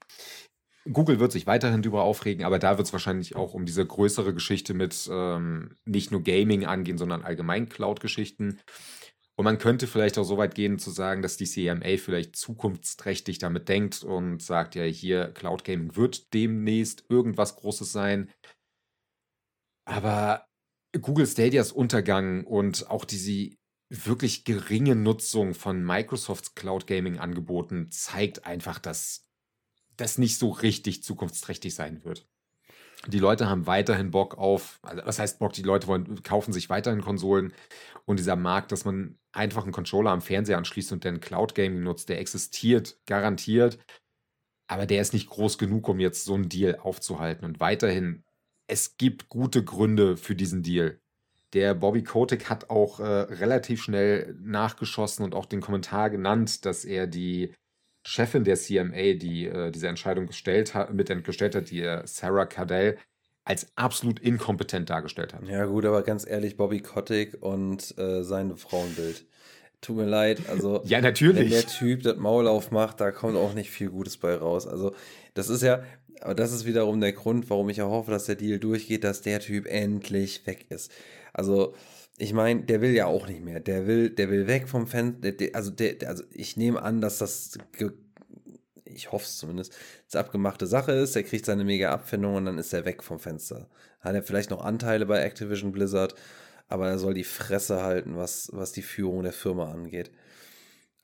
Google 0.92 1.20
wird 1.20 1.32
sich 1.32 1.46
weiterhin 1.46 1.82
darüber 1.82 2.02
aufregen, 2.02 2.44
aber 2.44 2.58
da 2.58 2.78
wird 2.78 2.86
es 2.86 2.92
wahrscheinlich 2.92 3.36
auch 3.36 3.54
um 3.54 3.66
diese 3.66 3.84
größere 3.84 4.32
Geschichte 4.32 4.74
mit 4.74 5.08
ähm, 5.10 5.76
nicht 5.84 6.10
nur 6.10 6.22
Gaming 6.22 6.64
angehen, 6.64 6.98
sondern 6.98 7.22
allgemein 7.22 7.68
Cloud-Geschichten. 7.68 8.60
Und 9.36 9.44
man 9.44 9.58
könnte 9.58 9.86
vielleicht 9.86 10.16
auch 10.16 10.24
so 10.24 10.38
weit 10.38 10.54
gehen 10.54 10.78
zu 10.78 10.90
sagen, 10.90 11.20
dass 11.20 11.36
die 11.36 11.44
CMA 11.44 11.98
vielleicht 11.98 12.36
zukunftsträchtig 12.36 13.38
damit 13.38 13.68
denkt 13.68 14.02
und 14.02 14.42
sagt, 14.42 14.74
ja, 14.74 14.84
hier 14.84 15.28
Cloud 15.32 15.64
Gaming 15.64 15.94
wird 15.96 16.32
demnächst 16.32 17.04
irgendwas 17.10 17.56
Großes 17.56 17.92
sein. 17.92 18.30
Aber 19.84 20.46
Google 20.98 21.26
Stadias 21.26 21.70
Untergang 21.72 22.44
und 22.44 22.90
auch 22.90 23.04
diese 23.04 23.50
wirklich 23.90 24.44
geringe 24.44 24.96
Nutzung 24.96 25.54
von 25.54 25.84
Microsofts 25.84 26.54
Cloud 26.54 26.86
Gaming 26.86 27.18
Angeboten 27.18 27.90
zeigt 27.90 28.46
einfach, 28.46 28.78
dass 28.78 29.25
das 29.96 30.18
nicht 30.18 30.38
so 30.38 30.50
richtig 30.50 31.02
zukunftsträchtig 31.02 31.74
sein 31.74 32.04
wird. 32.04 32.26
Die 33.06 33.18
Leute 33.18 33.48
haben 33.48 33.66
weiterhin 33.66 34.10
Bock 34.10 34.36
auf, 34.36 34.80
also 34.82 35.02
was 35.04 35.18
heißt 35.18 35.38
Bock, 35.38 35.52
die 35.52 35.62
Leute 35.62 35.86
wollen, 35.86 36.22
kaufen 36.22 36.52
sich 36.52 36.70
weiterhin 36.70 37.02
Konsolen 37.02 37.52
und 38.04 38.18
dieser 38.18 38.36
Markt, 38.36 38.72
dass 38.72 38.84
man 38.84 39.18
einfach 39.32 39.62
einen 39.62 39.72
Controller 39.72 40.10
am 40.10 40.22
Fernseher 40.22 40.58
anschließt 40.58 40.92
und 40.92 41.04
dann 41.04 41.20
Cloud 41.20 41.54
Gaming 41.54 41.82
nutzt, 41.82 42.08
der 42.08 42.18
existiert, 42.18 42.98
garantiert, 43.06 43.78
aber 44.66 44.86
der 44.86 45.00
ist 45.00 45.12
nicht 45.12 45.28
groß 45.28 45.58
genug, 45.58 45.88
um 45.88 46.00
jetzt 46.00 46.24
so 46.24 46.34
einen 46.34 46.48
Deal 46.48 46.76
aufzuhalten. 46.76 47.44
Und 47.44 47.60
weiterhin, 47.60 48.24
es 48.66 48.96
gibt 48.96 49.28
gute 49.28 49.62
Gründe 49.62 50.16
für 50.16 50.34
diesen 50.34 50.62
Deal. 50.62 50.98
Der 51.52 51.74
Bobby 51.74 52.02
Kotick 52.02 52.50
hat 52.50 52.70
auch 52.70 52.98
äh, 52.98 53.04
relativ 53.04 53.82
schnell 53.82 54.36
nachgeschossen 54.40 55.24
und 55.24 55.34
auch 55.34 55.46
den 55.46 55.60
Kommentar 55.60 56.10
genannt, 56.10 56.64
dass 56.64 56.84
er 56.84 57.06
die 57.06 57.54
Chefin 58.06 58.44
der 58.44 58.56
CMA, 58.56 59.14
die 59.14 59.46
äh, 59.46 59.72
diese 59.72 59.88
Entscheidung 59.88 60.28
gestellt 60.28 60.74
hat, 60.74 60.94
mitgestellt 60.94 61.56
hat, 61.56 61.70
die 61.70 61.82
äh, 61.82 62.02
Sarah 62.06 62.46
Cardell, 62.46 62.98
als 63.44 63.66
absolut 63.74 64.20
inkompetent 64.20 64.90
dargestellt 64.90 65.34
hat. 65.34 65.42
Ja, 65.48 65.66
gut, 65.66 65.84
aber 65.84 66.02
ganz 66.02 66.24
ehrlich, 66.24 66.56
Bobby 66.56 66.80
Kotick 66.80 67.36
und 67.42 67.96
äh, 67.98 68.22
sein 68.22 68.56
Frauenbild. 68.56 69.24
Tut 69.80 69.96
mir 69.96 70.06
leid, 70.06 70.40
also 70.48 70.82
ja, 70.86 71.00
natürlich. 71.00 71.42
wenn 71.42 71.50
der 71.50 71.66
Typ 71.66 72.04
das 72.04 72.16
Maul 72.16 72.46
aufmacht, 72.46 73.00
da 73.00 73.10
kommt 73.10 73.36
auch 73.36 73.54
nicht 73.54 73.70
viel 73.70 73.90
Gutes 73.90 74.16
bei 74.16 74.36
raus. 74.36 74.68
Also, 74.68 74.94
das 75.34 75.48
ist 75.48 75.62
ja, 75.62 75.82
aber 76.20 76.36
das 76.36 76.52
ist 76.52 76.64
wiederum 76.64 77.00
der 77.00 77.12
Grund, 77.12 77.50
warum 77.50 77.68
ich 77.70 77.80
hoffe, 77.80 78.12
dass 78.12 78.26
der 78.26 78.36
Deal 78.36 78.60
durchgeht, 78.60 79.02
dass 79.02 79.20
der 79.20 79.40
Typ 79.40 79.66
endlich 79.66 80.46
weg 80.46 80.66
ist. 80.68 80.92
Also, 81.32 81.74
ich 82.18 82.32
meine, 82.32 82.62
der 82.62 82.80
will 82.80 82.92
ja 82.92 83.06
auch 83.06 83.26
nicht 83.26 83.42
mehr. 83.42 83.60
Der 83.60 83.86
will, 83.86 84.10
der 84.10 84.30
will 84.30 84.46
weg 84.46 84.68
vom 84.68 84.86
Fenster. 84.86 85.32
Also, 85.52 85.70
der, 85.70 86.08
also 86.08 86.24
ich 86.30 86.56
nehme 86.56 86.82
an, 86.82 87.00
dass 87.00 87.18
das, 87.18 87.58
ich 88.84 89.12
hoffe 89.12 89.26
es 89.26 89.36
zumindest, 89.36 89.76
das 90.10 90.16
abgemachte 90.16 90.66
Sache 90.66 90.92
ist. 90.92 91.14
Er 91.14 91.24
kriegt 91.24 91.44
seine 91.44 91.64
mega 91.64 91.90
Abfindung 91.92 92.36
und 92.36 92.46
dann 92.46 92.58
ist 92.58 92.72
er 92.72 92.84
weg 92.84 93.02
vom 93.02 93.18
Fenster. 93.18 93.68
Hat 94.00 94.14
er 94.14 94.22
vielleicht 94.22 94.50
noch 94.50 94.64
Anteile 94.64 95.04
bei 95.06 95.20
Activision 95.20 95.72
Blizzard, 95.72 96.14
aber 96.68 96.88
er 96.88 96.98
soll 96.98 97.14
die 97.14 97.24
Fresse 97.24 97.82
halten, 97.82 98.16
was, 98.16 98.50
was 98.52 98.72
die 98.72 98.82
Führung 98.82 99.22
der 99.22 99.32
Firma 99.32 99.70
angeht. 99.70 100.10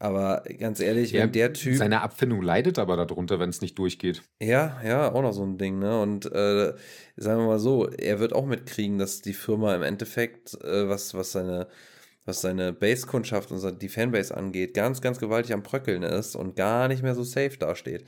Aber 0.03 0.43
ganz 0.59 0.81
ehrlich, 0.81 1.13
ja, 1.13 1.23
wenn 1.23 1.31
der 1.31 1.53
Typ. 1.53 1.77
Seine 1.77 2.01
Abfindung 2.01 2.43
leidet 2.43 2.81
aber 2.81 2.97
darunter, 2.97 3.39
wenn 3.39 3.51
es 3.51 3.61
nicht 3.61 3.79
durchgeht. 3.79 4.25
Ja, 4.41 4.81
ja, 4.85 5.13
auch 5.13 5.23
noch 5.23 5.31
so 5.31 5.45
ein 5.45 5.59
Ding, 5.59 5.79
ne? 5.79 6.01
Und 6.01 6.27
äh, 6.27 6.75
sagen 7.17 7.43
wir 7.43 7.47
mal 7.47 7.61
so, 7.61 7.89
er 7.89 8.19
wird 8.19 8.33
auch 8.33 8.45
mitkriegen, 8.45 8.99
dass 8.99 9.23
die 9.23 9.33
Firma 9.33 9.77
im 9.77 9.85
Endeffekt, 9.85 10.61
äh, 10.65 10.89
was, 10.89 11.15
was 11.15 11.31
seine, 11.31 11.69
was 12.25 12.41
seine 12.41 12.73
Base-Kundschaft 12.73 13.53
und 13.53 13.81
die 13.81 13.89
Fanbase 13.89 14.37
angeht, 14.37 14.75
ganz, 14.75 15.03
ganz 15.03 15.21
gewaltig 15.21 15.53
am 15.53 15.63
Bröckeln 15.63 16.03
ist 16.03 16.35
und 16.35 16.57
gar 16.57 16.89
nicht 16.89 17.05
mehr 17.05 17.15
so 17.15 17.23
safe 17.23 17.57
dasteht. 17.57 18.05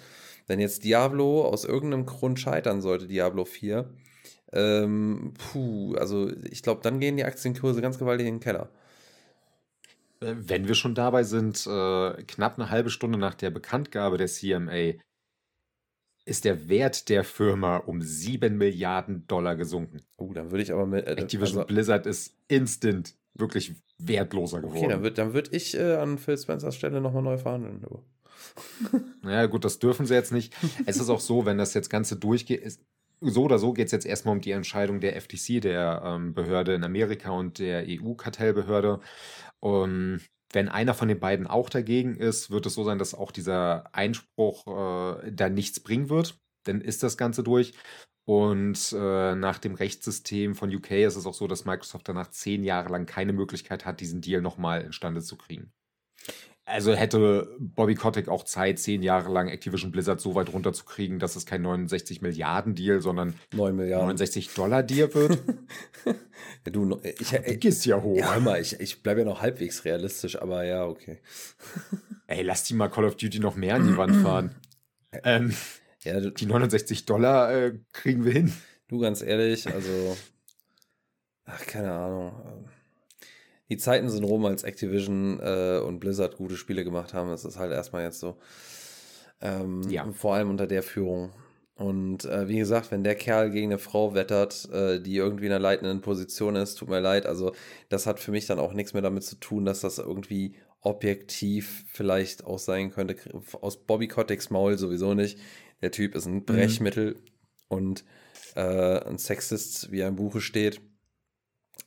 Wenn 0.49 0.59
jetzt 0.59 0.83
Diablo 0.83 1.45
aus 1.45 1.65
irgendeinem 1.65 2.07
Grund 2.07 2.41
scheitern 2.41 2.83
sollte, 2.83 3.07
Diablo 3.07 3.45
4, 3.45 3.89
ähm, 4.53 5.33
puh, 5.39 5.95
also 5.95 6.29
ich 6.51 6.65
glaube, 6.65 6.81
dann 6.83 6.99
gehen 6.99 7.17
die 7.17 7.25
Aktienkurse 7.25 7.81
ganz 7.81 8.01
gewaltig 8.01 8.27
in 8.27 8.35
den 8.35 8.41
Keller. 8.41 8.69
Wenn 10.25 10.69
wir 10.69 10.75
schon 10.75 10.95
dabei 10.95 11.23
sind, 11.23 11.67
äh, 11.67 12.23
knapp 12.25 12.59
eine 12.59 12.71
halbe 12.71 12.91
Stunde 12.91 13.19
nach 13.19 13.35
der 13.35 13.51
Bekanntgabe 13.51 14.17
der 14.17 14.29
CMA 14.29 14.95
ist 16.27 16.45
der 16.45 16.69
Wert 16.69 17.09
der 17.09 17.25
Firma 17.25 17.77
um 17.79 18.01
7 18.01 18.57
Milliarden 18.57 19.27
Dollar 19.27 19.57
gesunken. 19.57 20.03
Oh, 20.17 20.33
dann 20.33 20.51
würde 20.51 20.63
ich 20.63 20.73
aber 20.73 20.87
mit. 20.87 21.07
Äh, 21.07 21.13
Activision 21.13 21.59
also, 21.59 21.67
Blizzard 21.67 22.07
ist 22.07 22.37
instant 22.49 23.15
wirklich 23.35 23.75
wertloser 23.99 24.61
geworden. 24.61 24.79
Okay, 24.79 24.89
dann 24.89 25.03
würde 25.03 25.17
dann 25.17 25.35
würd 25.35 25.53
ich 25.53 25.77
äh, 25.77 25.95
an 25.97 26.19
Phil 26.19 26.39
Spencers 26.39 26.77
Stelle 26.77 27.01
nochmal 27.01 27.23
neu 27.23 27.39
verhandeln. 27.39 27.85
naja, 29.23 29.47
gut, 29.47 29.65
das 29.65 29.79
dürfen 29.79 30.07
sie 30.07 30.15
jetzt 30.15 30.33
nicht. 30.33 30.55
Es 30.87 30.97
ist 30.97 31.11
auch 31.11 31.21
so, 31.21 31.45
wenn 31.45 31.59
das 31.59 31.75
jetzt 31.75 31.91
Ganze 31.91 32.17
durchgeht, 32.17 32.63
ist, 32.63 32.81
so 33.21 33.45
oder 33.45 33.59
so 33.59 33.73
geht 33.73 33.87
es 33.87 33.93
jetzt 33.93 34.07
erstmal 34.07 34.35
um 34.35 34.41
die 34.41 34.51
Entscheidung 34.51 35.01
der 35.01 35.21
FTC, 35.21 35.61
der 35.61 36.03
ähm, 36.05 36.35
Behörde 36.35 36.75
in 36.75 36.85
Amerika 36.85 37.31
und 37.31 37.59
der 37.59 37.85
EU-Kartellbehörde. 37.89 39.01
Und 39.65 40.21
wenn 40.53 40.69
einer 40.69 40.93
von 40.93 41.09
den 41.09 41.19
beiden 41.19 41.47
auch 41.47 41.71
dagegen 41.71 42.17
ist, 42.17 42.51
wird 42.51 42.67
es 42.67 42.75
so 42.75 42.85
sein, 42.85 42.99
dass 42.99 43.15
auch 43.15 43.33
dieser 43.33 43.95
Einspruch 43.95 44.67
äh, 44.67 45.33
da 45.33 45.49
nichts 45.49 45.81
bringen 45.81 46.11
wird. 46.11 46.39
Dann 46.65 46.83
ist 46.83 47.03
das 47.03 47.17
Ganze 47.17 47.43
durch. 47.43 47.73
Und 48.27 48.93
äh, 48.93 49.35
nach 49.35 49.59
dem 49.59 49.75
Rechtssystem 49.75 50.55
von 50.55 50.75
UK 50.75 50.91
ist 50.93 51.17
es 51.17 51.25
auch 51.25 51.33
so, 51.33 51.47
dass 51.47 51.65
Microsoft 51.65 52.07
danach 52.07 52.29
zehn 52.29 52.63
Jahre 52.63 52.91
lang 52.91 53.07
keine 53.07 53.33
Möglichkeit 53.33 53.87
hat, 53.87 54.01
diesen 54.01 54.21
Deal 54.21 54.43
nochmal 54.43 54.83
instande 54.83 55.23
zu 55.23 55.37
kriegen. 55.39 55.73
Also 56.67 56.95
hätte 56.95 57.55
Bobby 57.59 57.95
Kotick 57.95 58.29
auch 58.29 58.43
Zeit, 58.45 58.79
zehn 58.79 59.03
Jahre 59.03 59.31
lang 59.31 59.49
Activision 59.49 59.93
Blizzard 59.93 60.21
so 60.21 60.35
weit 60.35 60.51
runterzukriegen, 60.51 61.19
dass 61.19 61.37
es 61.37 61.45
kein 61.45 61.61
69 61.61 62.23
Milliarden 62.23 62.75
Deal, 62.75 63.03
sondern 63.03 63.35
9 63.53 63.77
Milliarden. 63.77 64.07
69 64.07 64.55
Dollar 64.55 64.83
Deal 64.83 65.13
wird. 65.13 65.39
ja, 66.07 66.15
du, 66.73 67.01
ich, 67.03 67.29
du 67.29 67.57
gehst 67.59 67.85
ja 67.85 68.01
hoch. 68.01 68.17
Ja, 68.17 68.41
mal, 68.41 68.63
ich, 68.63 68.81
ich 68.81 69.03
bleibe 69.03 69.21
ja 69.21 69.27
noch 69.27 69.43
halbwegs 69.43 69.85
realistisch, 69.85 70.41
aber 70.41 70.65
ja, 70.65 70.87
okay. 70.87 71.19
Ey, 72.29 72.43
lass 72.43 72.65
die 72.65 72.73
mal 72.73 72.89
Call 72.89 73.05
of 73.05 73.17
Duty 73.17 73.41
noch 73.41 73.57
mehr 73.57 73.75
an 73.75 73.87
die 73.87 73.97
Wand 73.99 74.17
fahren. 74.17 74.55
ähm, 75.25 75.55
ja, 76.03 76.19
du, 76.19 76.31
die 76.31 76.47
69 76.47 77.05
Dollar 77.05 77.53
äh, 77.53 77.79
kriegen 77.93 78.25
wir 78.25 78.33
hin. 78.33 78.53
Du, 78.89 79.01
ganz 79.01 79.21
ehrlich, 79.21 79.67
also, 79.67 80.17
ach, 81.45 81.67
keine 81.67 81.93
Ahnung 81.93 82.65
die 83.69 83.77
Zeiten 83.77 84.11
sind 84.11 84.25
rum, 84.25 84.45
als 84.45 84.63
Activision 84.63 85.41
äh, 85.41 85.81
und 85.85 86.01
Blizzard 86.01 86.37
gute 86.37 86.57
Spiele 86.57 86.85
gemacht 86.85 87.15
haben. 87.15 87.31
Das 87.31 87.45
ist 87.45 87.59
halt 87.59 87.73
erstmal 87.73 88.03
jetzt 88.03 88.21
so. 88.21 88.37
Ähm, 89.41 89.83
ja. 89.89 90.11
Vor 90.13 90.35
allem 90.35 90.51
unter 90.51 90.67
der 90.67 90.83
Führung. 90.83 91.33
Und 91.77 92.25
äh, 92.25 92.47
wie 92.47 92.59
gesagt, 92.59 92.93
wenn 92.93 93.03
der 93.03 93.17
Kerl 93.17 93.51
gegen 93.51 93.73
eine 93.73 93.79
Frau 93.79 94.15
wettert, 94.15 94.69
äh, 94.71 95.01
die 95.01 95.17
irgendwie 95.17 95.47
in 95.47 95.53
einer 95.53 95.61
leitenden 95.61 96.03
Position 96.03 96.55
ist, 96.55 96.77
tut 96.77 96.89
mir 96.89 97.01
leid. 97.01 97.27
Also, 97.27 97.53
das 97.89 98.07
hat 98.07 98.21
für 98.21 98.31
mich 98.31 98.47
dann 98.47 98.61
auch 98.61 98.75
nichts 98.75 98.93
mehr 98.93 99.03
damit 99.03 99.25
zu 99.25 99.37
tun, 99.37 99.65
dass 99.65 99.81
das 99.81 99.99
irgendwie 99.99 100.55
objektiv 100.81 101.85
vielleicht 101.89 102.45
auch 102.45 102.59
sein 102.59 102.91
könnte. 102.91 103.17
Aus 103.61 103.85
Bobby 103.87 104.07
Koticks 104.07 104.51
Maul 104.51 104.79
sowieso 104.79 105.15
nicht. 105.15 105.39
Der 105.83 105.91
Typ 105.91 106.15
ist 106.15 106.27
ein 106.27 106.35
mhm. 106.35 106.45
Brechmittel 106.45 107.15
mhm. 107.15 107.21
und 107.69 108.05
äh, 108.55 108.61
ein 108.61 109.19
Sexist, 109.19 109.91
wie 109.91 110.01
er 110.01 110.09
im 110.09 110.17
Buche 110.17 110.41
steht 110.41 110.81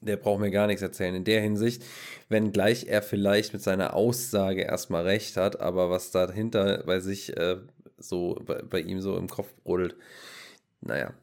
der 0.02 0.18
braucht 0.18 0.40
mir 0.40 0.52
gar 0.52 0.68
nichts 0.68 0.82
erzählen. 0.82 1.16
In 1.16 1.24
der 1.24 1.42
Hinsicht, 1.42 1.84
wenngleich 2.30 2.88
er 2.88 3.02
vielleicht 3.02 3.54
mit 3.54 3.62
seiner 3.62 3.94
Aussage 3.94 4.62
erstmal 4.62 5.04
recht 5.04 5.38
hat, 5.38 5.60
aber 5.60 5.90
was 5.90 6.12
dahinter 6.12 6.84
bei 6.86 7.00
sich 7.00 7.36
äh, 7.38 7.58
so, 7.98 8.40
bei, 8.46 8.62
bei, 8.62 8.80
ihm 8.80 9.02
so 9.02 9.18
im 9.18 9.28
Kopf 9.28 9.54
brodelt, 9.64 9.96
naja, 10.82 11.14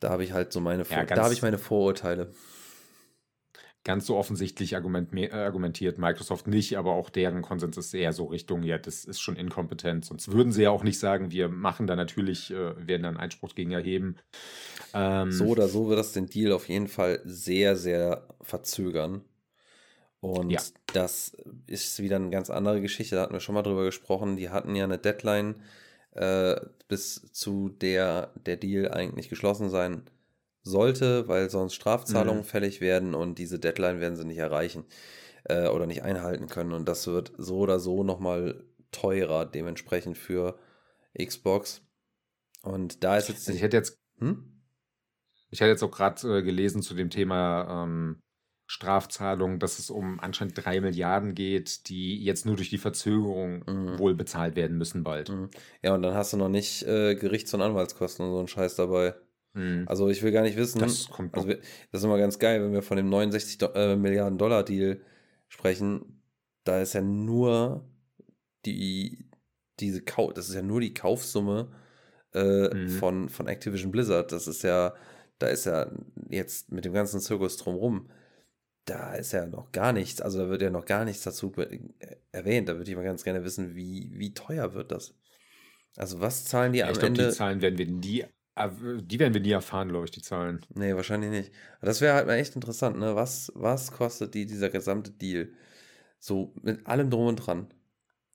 da 0.00 0.10
habe 0.10 0.24
ich 0.24 0.32
halt 0.32 0.52
so 0.52 0.60
meine, 0.60 0.84
Vor 0.84 0.96
ja, 0.98 1.04
da 1.04 1.24
habe 1.24 1.34
ich 1.34 1.42
meine 1.42 1.58
Vorurteile. 1.58 2.32
Ganz 3.86 4.04
so 4.04 4.16
offensichtlich 4.16 4.74
argument, 4.74 5.14
argumentiert 5.32 5.96
Microsoft 5.96 6.48
nicht, 6.48 6.76
aber 6.76 6.94
auch 6.94 7.08
deren 7.08 7.40
Konsens 7.40 7.76
ist 7.76 7.94
eher 7.94 8.12
so 8.12 8.24
Richtung, 8.24 8.64
ja, 8.64 8.78
das 8.78 9.04
ist 9.04 9.20
schon 9.20 9.36
inkompetent. 9.36 10.04
Sonst 10.04 10.32
würden 10.32 10.52
sie 10.52 10.64
ja 10.64 10.70
auch 10.70 10.82
nicht 10.82 10.98
sagen, 10.98 11.30
wir 11.30 11.48
machen 11.48 11.86
da 11.86 11.94
natürlich, 11.94 12.50
äh, 12.50 12.74
werden 12.84 13.04
dann 13.04 13.16
Einspruch 13.16 13.54
gegen 13.54 13.70
erheben. 13.70 14.16
Ähm, 14.92 15.30
so 15.30 15.44
oder 15.46 15.68
so 15.68 15.88
wird 15.88 16.00
das 16.00 16.12
den 16.12 16.26
Deal 16.26 16.50
auf 16.50 16.68
jeden 16.68 16.88
Fall 16.88 17.20
sehr, 17.24 17.76
sehr 17.76 18.26
verzögern. 18.40 19.22
Und 20.18 20.50
ja. 20.50 20.60
das 20.92 21.36
ist 21.68 22.02
wieder 22.02 22.16
eine 22.16 22.30
ganz 22.30 22.50
andere 22.50 22.80
Geschichte. 22.80 23.14
Da 23.14 23.22
hatten 23.22 23.34
wir 23.34 23.40
schon 23.40 23.54
mal 23.54 23.62
drüber 23.62 23.84
gesprochen. 23.84 24.36
Die 24.36 24.50
hatten 24.50 24.74
ja 24.74 24.82
eine 24.82 24.98
Deadline, 24.98 25.62
äh, 26.10 26.56
bis 26.88 27.30
zu 27.30 27.68
der 27.68 28.32
der 28.34 28.56
Deal 28.56 28.90
eigentlich 28.90 29.28
geschlossen 29.28 29.70
sein 29.70 30.02
sollte, 30.66 31.28
weil 31.28 31.48
sonst 31.48 31.74
Strafzahlungen 31.74 32.42
mhm. 32.42 32.46
fällig 32.46 32.80
werden 32.80 33.14
und 33.14 33.38
diese 33.38 33.58
Deadline 33.58 34.00
werden 34.00 34.16
sie 34.16 34.24
nicht 34.24 34.38
erreichen 34.38 34.84
äh, 35.44 35.68
oder 35.68 35.86
nicht 35.86 36.02
einhalten 36.02 36.48
können. 36.48 36.72
Und 36.72 36.88
das 36.88 37.06
wird 37.06 37.32
so 37.38 37.58
oder 37.58 37.78
so 37.78 38.02
nochmal 38.02 38.64
teurer 38.90 39.46
dementsprechend 39.46 40.18
für 40.18 40.58
Xbox. 41.16 41.82
Und 42.62 43.04
da 43.04 43.16
ist 43.16 43.28
jetzt. 43.28 43.46
Also 43.46 43.56
ich 43.56 43.62
hätte 43.62 43.76
jetzt. 43.76 43.98
Hm? 44.18 44.52
Ich 45.50 45.60
hatte 45.60 45.70
jetzt 45.70 45.84
auch 45.84 45.90
gerade 45.92 46.38
äh, 46.38 46.42
gelesen 46.42 46.82
zu 46.82 46.94
dem 46.94 47.08
Thema 47.10 47.84
ähm, 47.84 48.20
Strafzahlung, 48.66 49.60
dass 49.60 49.78
es 49.78 49.90
um 49.90 50.18
anscheinend 50.18 50.64
drei 50.64 50.80
Milliarden 50.80 51.36
geht, 51.36 51.88
die 51.88 52.22
jetzt 52.24 52.44
nur 52.44 52.56
durch 52.56 52.70
die 52.70 52.78
Verzögerung 52.78 53.62
mhm. 53.64 53.98
wohl 54.00 54.14
bezahlt 54.14 54.56
werden 54.56 54.76
müssen 54.76 55.04
bald. 55.04 55.28
Mhm. 55.28 55.50
Ja, 55.82 55.94
und 55.94 56.02
dann 56.02 56.14
hast 56.14 56.32
du 56.32 56.36
noch 56.36 56.48
nicht 56.48 56.82
äh, 56.82 57.14
Gerichts- 57.14 57.54
und 57.54 57.62
Anwaltskosten 57.62 58.26
und 58.26 58.32
so 58.32 58.38
einen 58.38 58.48
Scheiß 58.48 58.74
dabei. 58.74 59.14
Mhm. 59.56 59.84
Also 59.86 60.08
ich 60.08 60.22
will 60.22 60.32
gar 60.32 60.42
nicht 60.42 60.56
wissen. 60.56 60.78
Das, 60.78 61.08
kommt 61.08 61.34
also, 61.34 61.48
das 61.48 62.00
ist 62.00 62.04
immer 62.04 62.18
ganz 62.18 62.38
geil, 62.38 62.62
wenn 62.62 62.72
wir 62.72 62.82
von 62.82 62.96
dem 62.96 63.08
69 63.08 63.58
Do 63.58 63.66
äh, 63.74 63.96
Milliarden 63.96 64.38
Dollar 64.38 64.64
Deal 64.64 65.00
sprechen. 65.48 66.22
Da 66.64 66.80
ist 66.80 66.92
ja 66.92 67.00
nur 67.00 67.88
die 68.64 69.28
diese 69.78 70.02
Kau 70.02 70.32
das 70.32 70.48
ist 70.48 70.54
ja 70.54 70.62
nur 70.62 70.80
die 70.80 70.94
Kaufsumme 70.94 71.70
äh, 72.34 72.74
mhm. 72.74 72.88
von, 72.88 73.28
von 73.28 73.46
Activision 73.46 73.90
Blizzard. 73.90 74.32
Das 74.32 74.46
ist 74.46 74.62
ja 74.62 74.94
da 75.38 75.48
ist 75.48 75.66
ja 75.66 75.90
jetzt 76.28 76.72
mit 76.72 76.84
dem 76.84 76.92
ganzen 76.92 77.20
Zirkus 77.20 77.56
drumrum, 77.56 78.08
da 78.86 79.14
ist 79.14 79.32
ja 79.32 79.46
noch 79.46 79.72
gar 79.72 79.92
nichts, 79.92 80.20
also 80.20 80.38
da 80.38 80.48
wird 80.48 80.62
ja 80.62 80.70
noch 80.70 80.84
gar 80.84 81.04
nichts 81.04 81.22
dazu 81.24 81.52
erwähnt. 82.32 82.68
Da 82.68 82.76
würde 82.76 82.90
ich 82.90 82.96
mal 82.96 83.04
ganz 83.04 83.24
gerne 83.24 83.44
wissen, 83.44 83.74
wie, 83.74 84.10
wie 84.14 84.32
teuer 84.32 84.74
wird 84.74 84.92
das? 84.92 85.14
Also 85.96 86.20
was 86.20 86.44
zahlen 86.44 86.72
die 86.72 86.80
ja, 86.80 86.86
am 86.86 86.92
ich 86.92 86.98
glaub, 86.98 87.08
Ende? 87.08 87.26
Die 87.28 87.34
Zahlen 87.34 87.60
werden 87.60 87.78
wir 87.78 87.86
nie, 87.86 88.24
äh, 88.56 88.70
die 89.00 89.18
werden 89.18 89.34
wir 89.34 89.40
nie 89.40 89.52
erfahren, 89.52 89.88
glaube 89.88 90.06
ich, 90.06 90.10
die 90.10 90.22
Zahlen. 90.22 90.64
Nee, 90.74 90.94
wahrscheinlich 90.94 91.30
nicht. 91.30 91.52
Aber 91.78 91.86
das 91.86 92.00
wäre 92.00 92.14
halt 92.14 92.26
mal 92.26 92.36
echt 92.36 92.54
interessant, 92.54 92.98
ne? 92.98 93.14
Was, 93.14 93.52
was 93.54 93.92
kostet 93.92 94.34
die, 94.34 94.46
dieser 94.46 94.70
gesamte 94.70 95.10
Deal? 95.10 95.50
So 96.18 96.52
mit 96.62 96.86
allem 96.86 97.10
drum 97.10 97.28
und 97.28 97.36
dran. 97.36 97.68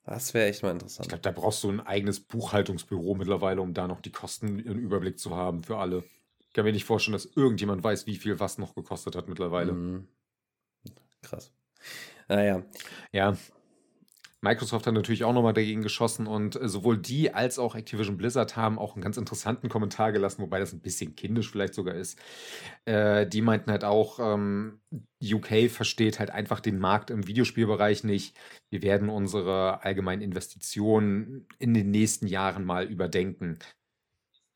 Das 0.05 0.34
wäre 0.34 0.47
echt 0.47 0.63
mal 0.63 0.71
interessant. 0.71 1.05
Ich 1.05 1.10
glaube, 1.10 1.21
da 1.21 1.31
brauchst 1.31 1.63
du 1.63 1.69
ein 1.69 1.79
eigenes 1.79 2.19
Buchhaltungsbüro 2.19 3.15
mittlerweile, 3.15 3.62
um 3.62 3.73
da 3.73 3.88
noch 3.88 4.01
die 4.01 4.12
Kosten 4.12 4.60
im 4.60 4.79
Überblick 4.79 5.19
zu 5.19 5.36
haben 5.36 5.63
für 5.63 5.77
alle. 5.77 6.03
Ich 6.39 6.53
kann 6.53 6.65
mir 6.65 6.73
nicht 6.73 6.86
vorstellen, 6.86 7.13
dass 7.13 7.25
irgendjemand 7.25 7.84
weiß, 7.84 8.07
wie 8.07 8.17
viel 8.17 8.39
was 8.39 8.57
noch 8.57 8.75
gekostet 8.75 9.15
hat 9.15 9.29
mittlerweile. 9.29 9.73
Mhm. 9.73 10.07
Krass. 11.21 11.51
Naja. 12.27 12.63
Ja. 13.12 13.38
Microsoft 14.43 14.88
hat 14.88 14.95
natürlich 14.95 15.23
auch 15.23 15.34
nochmal 15.34 15.54
dagegen 15.54 15.84
geschossen 15.84 16.25
und 16.25 16.60
äh, 16.60 16.67
sowohl 16.67 16.97
die 16.97 17.32
als 17.34 17.60
auch 17.60 17.75
Activision 17.75 18.17
Blizzard 18.17 18.56
haben 18.56 18.80
auch 18.80 18.95
einen 18.95 19.04
ganz 19.04 19.17
interessanten 19.17 19.69
Kommentar 19.69 20.12
gelassen, 20.12 20.41
wobei 20.41 20.60
das 20.60 20.73
ein 20.73 20.82
bisschen 20.82 21.15
kindisch 21.15 21.51
vielleicht 21.51 21.75
sogar 21.75 21.93
ist. 21.93 22.19
Äh, 22.86 23.27
die 23.27 23.41
meinten 23.41 23.69
halt 23.69 23.84
auch, 23.84 24.19
ähm, 24.19 24.82
UK 25.23 25.69
versteht 25.69 26.19
halt 26.19 26.32
einfach 26.32 26.60
den 26.60 26.80
Markt 26.80 27.12
im 27.12 27.27
Videospielbereich 27.27 28.04
nicht. 28.04 28.36
Wir 28.71 28.82
werden 28.82 29.10
unsere 29.10 29.84
allgemeinen 29.84 30.23
Investitionen 30.23 31.47
in 31.60 31.75
den 31.75 31.91
nächsten 31.91 32.25
Jahren 32.25 32.65
mal 32.65 32.86
überdenken. 32.86 33.60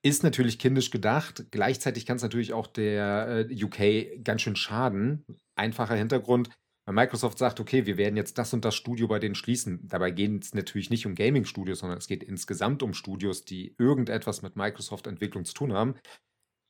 Ist 0.04 0.24
natürlich 0.24 0.58
kindisch 0.58 0.90
gedacht. 0.90 1.46
Gleichzeitig 1.52 2.08
kann 2.08 2.18
es 2.18 2.24
natürlich 2.24 2.54
auch 2.54 2.68
der 2.68 3.48
äh, 3.50 3.64
UK 3.64 4.24
ganz 4.24 4.42
schön 4.42 4.56
schaden. 4.56 5.26
Einfacher 5.56 5.96
Hintergrund 5.96 6.50
weil 6.86 6.94
Microsoft 6.94 7.40
sagt, 7.40 7.60
okay, 7.60 7.86
wir 7.86 7.98
werden 7.98 8.16
jetzt 8.16 8.38
das 8.38 8.54
und 8.54 8.64
das 8.64 8.76
Studio 8.76 9.08
bei 9.08 9.20
denen 9.20 9.36
schließen. 9.36 9.88
Dabei 9.88 10.12
geht 10.12 10.44
es 10.44 10.54
natürlich 10.54 10.90
nicht 10.90 11.06
um 11.06 11.16
Gaming-Studios, 11.16 11.80
sondern 11.80 11.98
es 11.98 12.08
geht 12.08 12.24
insgesamt 12.24 12.84
um 12.84 12.94
Studios, 12.94 13.44
die 13.44 13.76
irgendetwas 13.78 14.44
mit 14.44 14.56
Microsoft-Entwicklung 14.56 15.46
zu 15.46 15.54
tun 15.54 15.74
haben. 15.74 15.96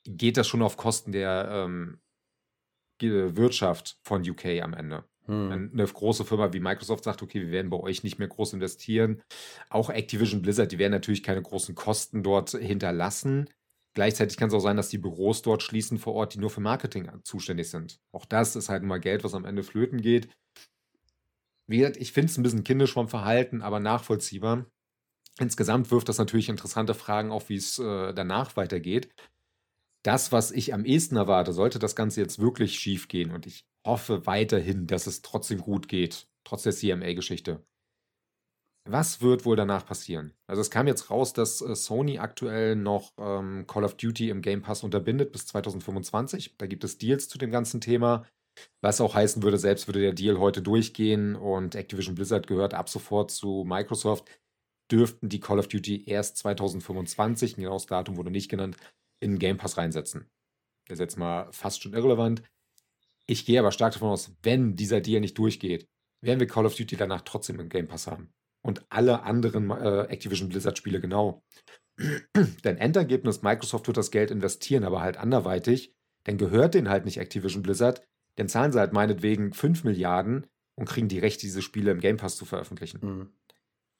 Geht 0.05 0.37
das 0.37 0.47
schon 0.47 0.61
auf 0.61 0.77
Kosten 0.77 1.11
der 1.11 1.49
ähm, 1.51 1.99
Wirtschaft 3.01 3.99
von 4.03 4.27
UK 4.27 4.61
am 4.61 4.73
Ende? 4.73 5.03
Hm. 5.25 5.71
Eine 5.73 5.85
große 5.85 6.23
Firma 6.23 6.53
wie 6.53 6.59
Microsoft 6.59 7.03
sagt, 7.03 7.21
okay, 7.21 7.41
wir 7.41 7.51
werden 7.51 7.69
bei 7.69 7.77
euch 7.77 8.03
nicht 8.03 8.19
mehr 8.19 8.27
groß 8.27 8.53
investieren. 8.53 9.21
Auch 9.69 9.89
Activision 9.89 10.41
Blizzard, 10.41 10.71
die 10.71 10.77
werden 10.77 10.91
natürlich 10.91 11.23
keine 11.23 11.41
großen 11.41 11.75
Kosten 11.75 12.23
dort 12.23 12.51
hinterlassen. 12.51 13.49
Gleichzeitig 13.95 14.37
kann 14.37 14.49
es 14.49 14.53
auch 14.53 14.59
sein, 14.59 14.75
dass 14.75 14.89
die 14.89 14.97
Büros 14.97 15.41
dort 15.41 15.63
schließen 15.63 15.97
vor 15.97 16.13
Ort, 16.13 16.33
die 16.33 16.39
nur 16.39 16.49
für 16.49 16.59
Marketing 16.59 17.09
zuständig 17.23 17.69
sind. 17.69 17.99
Auch 18.11 18.25
das 18.25 18.55
ist 18.57 18.67
halt 18.67 18.83
mal 18.83 18.99
Geld, 18.99 19.23
was 19.23 19.33
am 19.33 19.45
Ende 19.45 19.63
flöten 19.63 20.01
geht. 20.01 20.27
Wie 21.67 21.77
gesagt, 21.77 21.97
ich 21.97 22.11
finde 22.11 22.29
es 22.29 22.37
ein 22.37 22.43
bisschen 22.43 22.65
kindisch 22.65 22.93
vom 22.93 23.07
Verhalten, 23.07 23.61
aber 23.61 23.79
nachvollziehbar. 23.79 24.65
Insgesamt 25.39 25.91
wirft 25.91 26.09
das 26.09 26.17
natürlich 26.17 26.49
interessante 26.49 26.93
Fragen 26.93 27.31
auf, 27.31 27.49
wie 27.49 27.55
es 27.55 27.79
äh, 27.79 28.13
danach 28.13 28.55
weitergeht. 28.57 29.09
Das, 30.03 30.31
was 30.31 30.51
ich 30.51 30.73
am 30.73 30.85
ehesten 30.85 31.15
erwarte, 31.15 31.53
sollte 31.53 31.79
das 31.79 31.95
Ganze 31.95 32.21
jetzt 32.21 32.37
wirklich 32.37 32.77
schief 32.77 33.07
gehen 33.07 33.31
und 33.31 33.47
ich 33.47 33.65
hoffe 33.85 34.25
weiterhin, 34.27 34.87
dass 34.87 35.07
es 35.07 35.21
trotzdem 35.21 35.59
gut 35.59 35.87
geht, 35.87 36.27
trotz 36.43 36.63
der 36.63 36.73
CMA-Geschichte. 36.73 37.65
Was 38.87 39.19
wird 39.19 39.45
wohl 39.45 39.55
danach 39.55 39.83
passieren? 39.83 40.33
Also 40.45 40.61
es 40.61 40.69
kam 40.69 40.85
jetzt 40.85 41.09
raus, 41.09 41.33
dass 41.33 41.59
äh, 41.61 41.75
Sony 41.75 42.19
aktuell 42.19 42.75
noch 42.75 43.13
ähm, 43.17 43.65
Call 43.65 43.83
of 43.83 43.97
Duty 43.97 44.29
im 44.29 44.43
Game 44.43 44.61
Pass 44.61 44.83
unterbindet 44.83 45.31
bis 45.31 45.47
2025. 45.47 46.55
Da 46.57 46.67
gibt 46.67 46.83
es 46.83 46.99
Deals 46.99 47.27
zu 47.27 47.39
dem 47.39 47.49
ganzen 47.49 47.81
Thema. 47.81 48.27
Was 48.81 49.01
auch 49.01 49.15
heißen 49.15 49.41
würde, 49.41 49.57
selbst 49.57 49.87
würde 49.87 50.01
der 50.01 50.13
Deal 50.13 50.39
heute 50.39 50.61
durchgehen 50.61 51.35
und 51.35 51.73
Activision 51.73 52.13
Blizzard 52.13 52.45
gehört 52.45 52.75
ab 52.75 52.87
sofort 52.87 53.31
zu 53.31 53.65
Microsoft, 53.67 54.29
dürften 54.91 55.29
die 55.29 55.39
Call 55.39 55.59
of 55.59 55.67
Duty 55.67 56.05
erst 56.05 56.37
2025, 56.37 57.57
ein 57.57 57.63
genaues 57.63 57.87
Datum 57.87 58.17
wurde 58.17 58.31
nicht 58.31 58.49
genannt, 58.49 58.77
in 59.19 59.39
Game 59.39 59.57
Pass 59.57 59.77
reinsetzen. 59.77 60.29
Das 60.87 60.97
ist 60.97 61.01
jetzt 61.01 61.17
mal 61.17 61.51
fast 61.51 61.81
schon 61.81 61.93
irrelevant. 61.93 62.43
Ich 63.25 63.45
gehe 63.45 63.59
aber 63.59 63.71
stark 63.71 63.93
davon 63.93 64.09
aus, 64.09 64.31
wenn 64.43 64.75
dieser 64.75 65.01
Deal 65.01 65.19
nicht 65.19 65.37
durchgeht, 65.37 65.87
werden 66.21 66.39
wir 66.39 66.47
Call 66.47 66.67
of 66.67 66.75
Duty 66.75 66.95
danach 66.95 67.21
trotzdem 67.21 67.59
im 67.59 67.67
Game 67.67 67.87
Pass 67.87 68.07
haben 68.07 68.31
und 68.65 68.83
alle 68.89 69.21
anderen 69.21 69.69
äh, 69.69 70.01
Activision 70.09 70.49
Blizzard-Spiele 70.49 70.99
genau. 70.99 71.43
Denn 72.63 72.77
Endergebnis, 72.77 73.43
Microsoft 73.43 73.85
wird 73.85 73.97
das 73.97 74.09
Geld 74.09 74.31
investieren, 74.31 74.83
aber 74.83 75.01
halt 75.01 75.17
anderweitig, 75.17 75.93
dann 76.23 76.39
gehört 76.39 76.73
denen 76.73 76.89
halt 76.89 77.05
nicht 77.05 77.19
Activision 77.19 77.61
Blizzard, 77.61 78.03
dann 78.37 78.49
zahlen 78.49 78.71
sie 78.71 78.79
halt 78.79 78.91
meinetwegen 78.91 79.53
5 79.53 79.83
Milliarden 79.83 80.47
und 80.75 80.89
kriegen 80.89 81.07
die 81.07 81.19
Rechte, 81.19 81.41
diese 81.41 81.61
Spiele 81.61 81.91
im 81.91 81.99
Game 81.99 82.17
Pass 82.17 82.37
zu 82.37 82.45
veröffentlichen. 82.45 82.99
Mhm. 83.01 83.29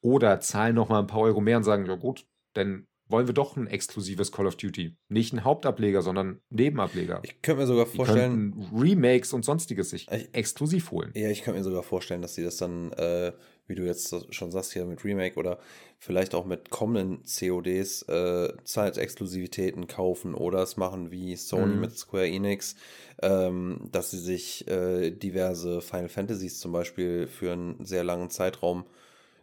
Oder 0.01 0.39
zahlen 0.39 0.75
nochmal 0.75 1.01
ein 1.01 1.07
paar 1.07 1.21
Euro 1.21 1.41
mehr 1.41 1.57
und 1.57 1.63
sagen, 1.63 1.85
ja 1.85 1.95
gut, 1.95 2.27
dann 2.53 2.87
wollen 3.07 3.27
wir 3.27 3.33
doch 3.33 3.55
ein 3.55 3.67
exklusives 3.67 4.31
Call 4.31 4.47
of 4.47 4.55
Duty. 4.55 4.97
Nicht 5.09 5.33
ein 5.33 5.43
Hauptableger, 5.43 6.01
sondern 6.01 6.41
Nebenableger. 6.49 7.21
Ich 7.23 7.41
könnte 7.41 7.61
mir 7.61 7.67
sogar 7.67 7.85
vorstellen. 7.85 8.67
Remakes 8.73 9.31
und 9.31 9.45
sonstiges 9.45 9.91
sich 9.91 10.07
ich, 10.11 10.33
exklusiv 10.33 10.91
holen. 10.91 11.11
Ja, 11.13 11.29
ich 11.29 11.43
könnte 11.43 11.59
mir 11.59 11.63
sogar 11.63 11.83
vorstellen, 11.83 12.21
dass 12.23 12.33
sie 12.33 12.43
das 12.43 12.57
dann, 12.57 12.91
äh, 12.93 13.31
wie 13.67 13.75
du 13.75 13.83
jetzt 13.83 14.33
schon 14.33 14.51
sagst, 14.51 14.73
hier 14.73 14.85
mit 14.85 15.03
Remake 15.03 15.37
oder 15.37 15.59
vielleicht 15.97 16.35
auch 16.35 16.45
mit 16.45 16.69
kommenden 16.69 17.23
CODs 17.23 18.03
äh, 18.03 18.53
Zeitexklusivitäten 18.63 19.87
kaufen 19.87 20.35
oder 20.35 20.59
es 20.59 20.77
machen 20.77 21.11
wie 21.11 21.35
Sony 21.35 21.75
mhm. 21.75 21.81
mit 21.81 21.97
Square 21.97 22.27
Enix, 22.27 22.75
ähm, 23.21 23.89
dass 23.91 24.11
sie 24.11 24.19
sich 24.19 24.67
äh, 24.67 25.11
diverse 25.11 25.81
Final 25.81 26.09
Fantasies 26.09 26.59
zum 26.59 26.71
Beispiel 26.71 27.27
für 27.27 27.53
einen 27.53 27.83
sehr 27.85 28.03
langen 28.03 28.29
Zeitraum 28.29 28.85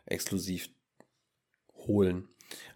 exklusiv 0.07 0.69
holen. 1.87 2.29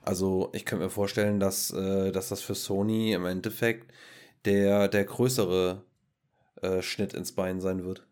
Also 0.02 0.50
ich 0.52 0.64
könnte 0.64 0.84
mir 0.84 0.90
vorstellen, 0.90 1.40
dass, 1.40 1.70
äh, 1.70 2.12
dass 2.12 2.28
das 2.28 2.42
für 2.42 2.54
Sony 2.54 3.12
im 3.12 3.26
Endeffekt 3.26 3.92
der, 4.44 4.88
der 4.88 5.04
größere 5.04 5.82
äh, 6.62 6.82
Schnitt 6.82 7.12
ins 7.14 7.32
Bein 7.32 7.60
sein 7.60 7.84
wird. 7.84 8.05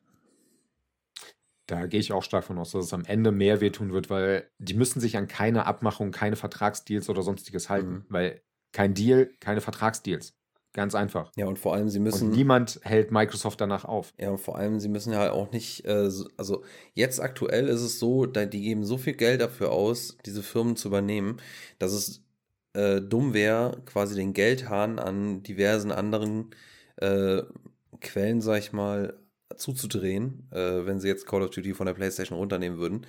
Da 1.67 1.87
gehe 1.87 2.01
ich 2.01 2.13
auch 2.13 2.23
stark 2.23 2.45
von 2.45 2.59
aus, 2.59 2.73
dass 2.73 2.87
es 2.87 2.93
am 2.93 3.05
Ende 3.05 3.33
mehr 3.33 3.61
wehtun 3.61 3.93
wird, 3.93 4.11
weil 4.11 4.51
die 4.59 4.75
müssen 4.75 5.01
sich 5.01 5.17
an 5.17 5.29
keine 5.29 5.67
Abmachung, 5.67 6.11
keine 6.11 6.37
Vertragsdeals 6.37 7.09
oder 7.09 7.23
sonstiges 7.23 7.71
halten, 7.71 7.93
mhm. 7.93 8.05
weil 8.09 8.43
kein 8.73 8.95
Deal, 8.95 9.31
keine 9.41 9.61
Vertragsdeals. 9.61 10.35
Ganz 10.75 10.97
einfach. 10.97 11.31
Ja, 11.37 11.47
und 11.47 11.61
vor 11.61 11.73
allem, 11.73 11.89
sie 11.89 12.01
müssen. 12.01 12.31
Und 12.31 12.37
niemand 12.37 12.81
hält 12.83 13.13
Microsoft 13.13 13.61
danach 13.61 13.85
auf. 13.85 14.13
Ja, 14.19 14.31
und 14.31 14.41
vor 14.41 14.59
allem, 14.59 14.81
sie 14.81 14.89
müssen 14.89 15.13
ja 15.13 15.31
auch 15.31 15.53
nicht. 15.53 15.85
Äh, 15.85 16.11
also, 16.37 16.65
jetzt 16.95 17.21
aktuell 17.21 17.69
ist 17.69 17.81
es 17.81 18.01
so, 18.01 18.27
die 18.27 18.61
geben 18.61 18.85
so 18.85 18.99
viel 18.99 19.15
Geld 19.15 19.41
dafür 19.41 19.71
aus, 19.71 20.19
diese 20.27 20.43
Firmen 20.43 20.75
zu 20.75 20.89
übernehmen, 20.89 21.37
dass 21.79 21.93
es 21.93 22.25
äh, 22.73 23.01
dumm 23.01 23.35
wäre, 23.35 23.83
quasi 23.87 24.17
den 24.17 24.33
Geldhahn 24.33 24.99
an 24.99 25.45
diversen 25.45 25.93
anderen 25.93 26.51
äh, 26.97 27.43
Quellen, 28.01 28.41
sag 28.41 28.59
ich 28.59 28.73
mal, 28.73 29.17
zuzudrehen, 29.57 30.49
äh, 30.51 30.87
wenn 30.87 31.01
sie 31.01 31.09
jetzt 31.09 31.27
Call 31.27 31.43
of 31.43 31.51
Duty 31.51 31.75
von 31.75 31.87
der 31.87 31.95
PlayStation 31.95 32.39
runternehmen 32.39 32.79
würden. 32.79 33.07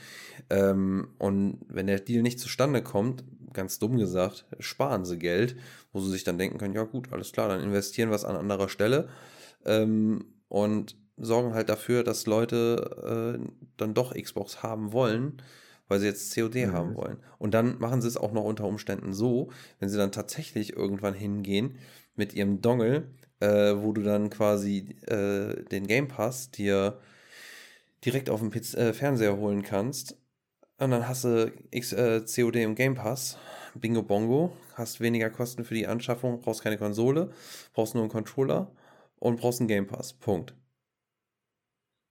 Ähm, 0.49 1.09
und 1.17 1.59
wenn 1.67 1.87
der 1.87 1.99
Deal 1.99 2.21
nicht 2.21 2.39
zustande 2.39 2.81
kommt, 2.81 3.23
ganz 3.53 3.79
dumm 3.79 3.97
gesagt, 3.97 4.45
sparen 4.59 5.05
sie 5.05 5.17
Geld, 5.17 5.55
wo 5.93 5.99
sie 5.99 6.11
sich 6.11 6.23
dann 6.23 6.37
denken 6.37 6.57
können, 6.57 6.75
ja 6.75 6.83
gut, 6.83 7.11
alles 7.11 7.31
klar, 7.31 7.49
dann 7.49 7.61
investieren 7.61 8.09
wir 8.09 8.15
es 8.15 8.25
an 8.25 8.35
anderer 8.35 8.69
Stelle 8.69 9.09
ähm, 9.65 10.25
und 10.47 10.95
sorgen 11.17 11.53
halt 11.53 11.69
dafür, 11.69 12.03
dass 12.03 12.25
Leute 12.25 13.39
äh, 13.39 13.47
dann 13.77 13.93
doch 13.93 14.13
Xbox 14.13 14.61
haben 14.61 14.91
wollen, 14.91 15.41
weil 15.87 15.99
sie 15.99 16.07
jetzt 16.07 16.35
COD 16.35 16.55
mhm. 16.55 16.73
haben 16.73 16.95
wollen. 16.95 17.17
Und 17.37 17.53
dann 17.53 17.79
machen 17.79 18.01
sie 18.01 18.07
es 18.07 18.17
auch 18.17 18.33
noch 18.33 18.43
unter 18.43 18.65
Umständen 18.65 19.13
so, 19.13 19.49
wenn 19.79 19.89
sie 19.89 19.97
dann 19.97 20.11
tatsächlich 20.11 20.75
irgendwann 20.75 21.13
hingehen 21.13 21.77
mit 22.15 22.33
ihrem 22.33 22.61
Dongle, 22.61 23.09
äh, 23.39 23.75
wo 23.75 23.91
du 23.93 24.01
dann 24.03 24.29
quasi 24.29 24.95
äh, 25.07 25.63
den 25.65 25.87
Game 25.87 26.07
Pass 26.07 26.51
dir 26.51 26.99
direkt 28.03 28.29
auf 28.29 28.39
dem 28.39 28.51
äh, 28.51 28.93
Fernseher 28.93 29.37
holen 29.37 29.63
kannst. 29.63 30.17
Und 30.77 30.91
dann 30.91 31.07
hast 31.07 31.23
du 31.23 31.51
X, 31.71 31.93
äh, 31.93 32.21
COD 32.21 32.57
im 32.57 32.75
Game 32.75 32.95
Pass. 32.95 33.37
Bingo 33.75 34.03
Bongo. 34.03 34.55
Hast 34.75 34.99
weniger 35.01 35.29
Kosten 35.29 35.63
für 35.65 35.73
die 35.73 35.87
Anschaffung, 35.87 36.41
brauchst 36.41 36.61
keine 36.61 36.77
Konsole, 36.77 37.31
brauchst 37.73 37.93
nur 37.95 38.03
einen 38.03 38.11
Controller 38.11 38.71
und 39.19 39.39
brauchst 39.39 39.61
einen 39.61 39.67
Game 39.69 39.87
Pass. 39.87 40.13
Punkt. 40.13 40.53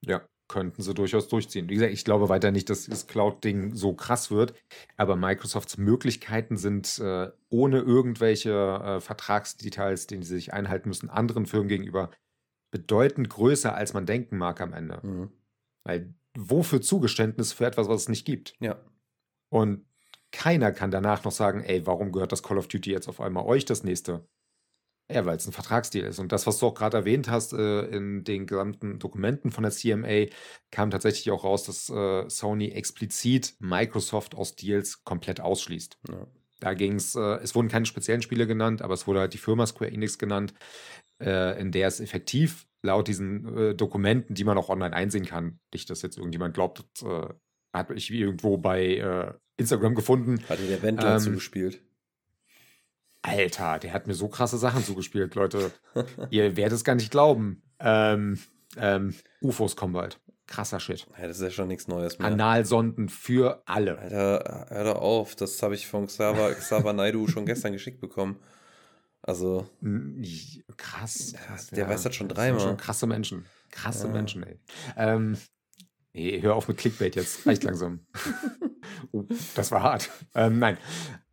Ja, 0.01 0.21
könnten 0.47 0.81
sie 0.81 0.93
durchaus 0.93 1.27
durchziehen. 1.27 1.69
Wie 1.69 1.75
gesagt, 1.75 1.93
ich 1.93 2.05
glaube 2.05 2.29
weiter 2.29 2.51
nicht, 2.51 2.69
dass 2.69 2.85
das 2.85 3.07
Cloud-Ding 3.07 3.73
so 3.75 3.93
krass 3.93 4.31
wird, 4.31 4.53
aber 4.97 5.15
Microsofts 5.15 5.77
Möglichkeiten 5.77 6.57
sind 6.57 6.99
äh, 6.99 7.31
ohne 7.49 7.79
irgendwelche 7.79 8.51
äh, 8.51 8.99
Vertragsdetails, 9.01 10.07
die 10.07 10.17
sie 10.17 10.35
sich 10.35 10.53
einhalten 10.53 10.89
müssen, 10.89 11.09
anderen 11.09 11.45
Firmen 11.45 11.67
gegenüber 11.67 12.11
bedeutend 12.71 13.29
größer, 13.29 13.73
als 13.73 13.93
man 13.93 14.05
denken 14.05 14.37
mag 14.37 14.61
am 14.61 14.73
Ende. 14.73 14.99
Mhm. 15.01 15.31
Weil 15.83 16.13
wofür 16.37 16.81
Zugeständnis 16.81 17.53
für 17.53 17.65
etwas, 17.65 17.87
was 17.87 18.01
es 18.01 18.09
nicht 18.09 18.25
gibt? 18.25 18.53
Ja. 18.59 18.77
Und 19.49 19.85
keiner 20.31 20.71
kann 20.71 20.91
danach 20.91 21.23
noch 21.23 21.31
sagen, 21.31 21.61
ey, 21.61 21.87
warum 21.87 22.11
gehört 22.11 22.31
das 22.31 22.43
Call 22.43 22.57
of 22.57 22.67
Duty 22.67 22.91
jetzt 22.91 23.07
auf 23.07 23.21
einmal 23.21 23.45
euch 23.45 23.65
das 23.65 23.83
nächste? 23.83 24.27
Ja, 25.11 25.23
weil 25.25 25.37
es 25.37 25.45
ein 25.45 25.53
Vertragsdeal 25.53 26.07
ist. 26.07 26.17
Und 26.17 26.31
das, 26.31 26.47
was 26.47 26.57
du 26.57 26.65
auch 26.65 26.73
gerade 26.73 26.97
erwähnt 26.97 27.29
hast, 27.29 27.53
äh, 27.53 27.85
in 27.87 28.23
den 28.23 28.47
gesamten 28.47 28.97
Dokumenten 28.97 29.51
von 29.51 29.63
der 29.63 29.71
CMA, 29.71 30.31
kam 30.71 30.89
tatsächlich 30.89 31.29
auch 31.29 31.43
raus, 31.43 31.65
dass 31.65 31.89
äh, 31.89 32.27
Sony 32.27 32.69
explizit 32.69 33.55
Microsoft 33.59 34.33
aus 34.33 34.55
Deals 34.55 35.03
komplett 35.03 35.41
ausschließt. 35.41 35.99
Ja. 36.09 36.27
Da 36.59 36.73
ging 36.73 36.95
es, 36.95 37.13
äh, 37.13 37.35
es 37.43 37.53
wurden 37.53 37.67
keine 37.67 37.85
speziellen 37.85 38.23
Spiele 38.23 38.47
genannt, 38.47 38.81
aber 38.81 38.95
es 38.95 39.05
wurde 39.05 39.19
halt 39.19 39.33
die 39.33 39.37
Firma 39.37 39.67
Square 39.67 39.91
Enix 39.91 40.17
genannt, 40.17 40.55
äh, 41.21 41.59
in 41.59 41.71
der 41.71 41.87
es 41.87 41.99
effektiv 41.99 42.65
laut 42.81 43.07
diesen 43.07 43.57
äh, 43.57 43.75
Dokumenten, 43.75 44.33
die 44.33 44.43
man 44.43 44.57
auch 44.57 44.69
online 44.69 44.95
einsehen 44.95 45.25
kann, 45.25 45.59
nicht, 45.71 45.89
dass 45.91 46.01
jetzt 46.01 46.17
irgendjemand 46.17 46.55
glaubt, 46.55 46.83
äh, 47.03 47.27
hat 47.73 47.91
ich 47.91 48.09
irgendwo 48.09 48.57
bei 48.57 49.35
Instagram 49.57 49.95
gefunden. 49.95 50.41
Hatte 50.47 50.65
der 50.65 50.81
Wendler 50.81 51.15
ähm, 51.15 51.19
zugespielt. 51.19 51.81
Alter, 53.25 53.79
der 53.79 53.93
hat 53.93 54.07
mir 54.07 54.13
so 54.13 54.27
krasse 54.27 54.57
Sachen 54.57 54.83
zugespielt, 54.83 55.35
Leute. 55.35 55.71
Ihr 56.29 56.55
werdet 56.55 56.77
es 56.77 56.83
gar 56.83 56.95
nicht 56.95 57.11
glauben. 57.11 57.63
Ähm, 57.79 58.39
ähm, 58.77 59.15
UFOs 59.41 59.75
kommen 59.75 59.93
bald. 59.93 60.19
Krasser 60.47 60.79
Shit. 60.79 61.07
Ja, 61.19 61.27
das 61.27 61.37
ist 61.37 61.43
ja 61.43 61.49
schon 61.49 61.67
nichts 61.67 61.87
Neues 61.87 62.19
mehr. 62.19 62.27
Analsonden 62.27 63.09
für 63.09 63.63
alle. 63.65 63.97
Alter, 63.97 64.67
hör 64.69 64.83
doch 64.83 65.01
auf. 65.01 65.35
Das 65.35 65.61
habe 65.63 65.73
ich 65.73 65.87
von 65.87 66.05
Xaver, 66.05 66.53
Xaver 66.53 66.93
Naidu 66.93 67.27
schon 67.29 67.47
gestern 67.47 67.73
geschickt 67.73 67.99
bekommen. 67.99 68.39
Also. 69.23 69.67
Krass. 70.77 71.33
krass 71.35 71.67
der 71.67 71.85
ja, 71.85 71.89
weiß 71.89 72.03
das 72.03 72.15
schon 72.15 72.29
dreimal. 72.29 72.59
Schon 72.59 72.77
krasse 72.77 73.07
Menschen. 73.07 73.45
Krasse 73.71 74.05
ja. 74.05 74.13
Menschen, 74.13 74.43
ey. 74.43 74.59
Ähm, 74.97 75.35
nee, 76.13 76.39
hör 76.41 76.55
auf 76.55 76.67
mit 76.67 76.77
Clickbait 76.77 77.15
jetzt. 77.15 77.47
Reicht 77.47 77.63
langsam. 77.63 78.05
oh, 79.11 79.23
das 79.55 79.71
war 79.71 79.81
hart. 79.81 80.11
Ähm, 80.35 80.59
nein. 80.59 80.77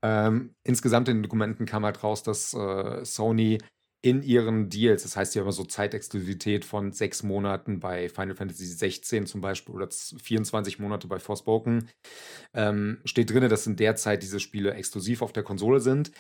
Ähm, 0.05 0.55
insgesamt 0.65 1.09
in 1.09 1.19
den 1.19 1.23
Dokumenten 1.23 1.67
kam 1.67 1.85
halt 1.85 2.03
raus, 2.03 2.23
dass 2.23 2.55
äh, 2.55 3.05
Sony 3.05 3.59
in 4.05 4.23
ihren 4.23 4.69
Deals, 4.69 5.05
das 5.05 5.17
heißt, 5.17 5.35
ja 5.37 5.43
immer 5.43 5.53
so 5.53 5.65
Zeitexklusivität 5.65 6.65
von 6.65 6.91
sechs 6.91 7.23
Monaten 7.23 7.79
bei 7.79 8.09
Final 8.09 8.35
Fantasy 8.35 8.67
16 8.67 9.27
zum 9.27 9.41
Beispiel 9.41 9.75
oder 9.75 9.89
24 9.91 10.81
Monate 10.81 11.07
bei 11.07 11.21
Forspoken, 11.21 11.89
ähm, 12.53 13.01
steht 13.05 13.31
drin, 13.31 13.49
dass 13.49 13.69
in 13.69 13.77
der 13.77 13.95
Zeit 13.95 14.25
diese 14.25 14.41
Spiele 14.41 14.75
exklusiv 14.75 15.23
auf 15.23 15.33
der 15.33 15.45
Konsole 15.45 15.79
sind. 15.79 16.11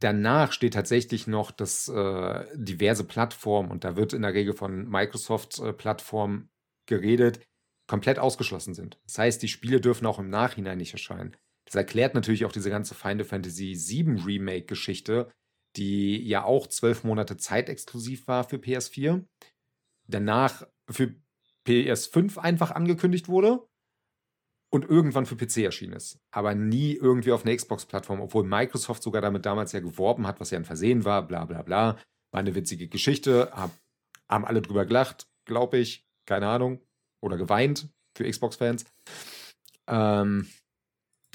Danach 0.00 0.52
steht 0.52 0.74
tatsächlich 0.74 1.26
noch, 1.26 1.50
dass 1.50 1.88
äh, 1.88 2.44
diverse 2.54 3.04
Plattformen, 3.04 3.70
und 3.70 3.82
da 3.82 3.96
wird 3.96 4.12
in 4.12 4.20
der 4.20 4.34
Regel 4.34 4.52
von 4.52 4.86
Microsoft-Plattformen 4.86 6.42
äh, 6.42 6.46
geredet, 6.86 7.40
komplett 7.88 8.18
ausgeschlossen 8.18 8.74
sind. 8.74 8.98
Das 9.06 9.16
heißt, 9.16 9.42
die 9.42 9.48
Spiele 9.48 9.80
dürfen 9.80 10.04
auch 10.04 10.18
im 10.18 10.28
Nachhinein 10.28 10.76
nicht 10.76 10.92
erscheinen. 10.92 11.34
Das 11.66 11.74
erklärt 11.74 12.14
natürlich 12.14 12.44
auch 12.44 12.52
diese 12.52 12.70
ganze 12.70 12.94
Final 12.94 13.24
Fantasy 13.24 13.74
VII 13.76 14.22
Remake-Geschichte, 14.24 15.30
die 15.76 16.22
ja 16.26 16.44
auch 16.44 16.68
zwölf 16.68 17.04
Monate 17.04 17.36
zeitexklusiv 17.36 18.26
war 18.28 18.44
für 18.44 18.56
PS4. 18.56 19.24
Danach 20.08 20.66
für 20.88 21.14
PS5 21.66 22.38
einfach 22.38 22.70
angekündigt 22.70 23.28
wurde 23.28 23.66
und 24.70 24.84
irgendwann 24.84 25.26
für 25.26 25.36
PC 25.36 25.58
erschienen 25.58 25.94
ist. 25.94 26.20
Aber 26.30 26.54
nie 26.54 26.94
irgendwie 26.94 27.32
auf 27.32 27.44
einer 27.44 27.56
Xbox-Plattform, 27.56 28.20
obwohl 28.20 28.44
Microsoft 28.44 29.02
sogar 29.02 29.20
damit 29.20 29.44
damals 29.44 29.72
ja 29.72 29.80
geworben 29.80 30.26
hat, 30.26 30.40
was 30.40 30.50
ja 30.50 30.58
ein 30.58 30.64
Versehen 30.64 31.04
war, 31.04 31.26
bla 31.26 31.44
bla 31.44 31.62
bla. 31.62 31.98
War 32.30 32.40
eine 32.40 32.54
witzige 32.54 32.88
Geschichte, 32.88 33.50
hab, 33.52 33.70
haben 34.28 34.44
alle 34.44 34.62
drüber 34.62 34.86
gelacht, 34.86 35.28
glaube 35.44 35.78
ich, 35.78 36.06
keine 36.26 36.48
Ahnung, 36.48 36.80
oder 37.20 37.36
geweint 37.36 37.88
für 38.16 38.28
Xbox-Fans. 38.28 38.84
Ähm, 39.88 40.48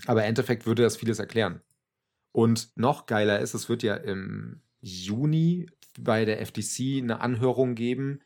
aber 0.08 0.22
im 0.24 0.30
Endeffekt 0.30 0.66
würde 0.66 0.84
das 0.84 0.98
vieles 0.98 1.20
erklären. 1.20 1.62
Und 2.32 2.70
noch 2.76 3.06
geiler 3.06 3.40
ist, 3.40 3.54
es 3.54 3.70
wird 3.70 3.84
ja 3.84 3.96
im 3.96 4.62
Juni 4.80 5.68
bei 6.00 6.26
der 6.26 6.46
FTC 6.46 7.02
eine 7.02 7.20
Anhörung 7.20 7.76
geben. 7.76 8.22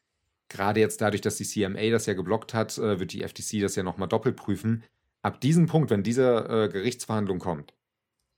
Gerade 0.49 0.79
jetzt 0.79 1.01
dadurch, 1.01 1.21
dass 1.21 1.37
die 1.37 1.45
CMA 1.45 1.89
das 1.89 2.05
ja 2.05 2.13
geblockt 2.13 2.53
hat, 2.53 2.77
äh, 2.77 2.99
wird 2.99 3.13
die 3.13 3.23
FTC 3.27 3.61
das 3.61 3.75
ja 3.75 3.83
nochmal 3.83 4.07
doppelt 4.07 4.35
prüfen. 4.35 4.83
Ab 5.23 5.41
diesem 5.41 5.65
Punkt, 5.65 5.89
wenn 5.89 6.03
diese 6.03 6.45
äh, 6.47 6.69
Gerichtsverhandlung 6.71 7.39
kommt, 7.39 7.73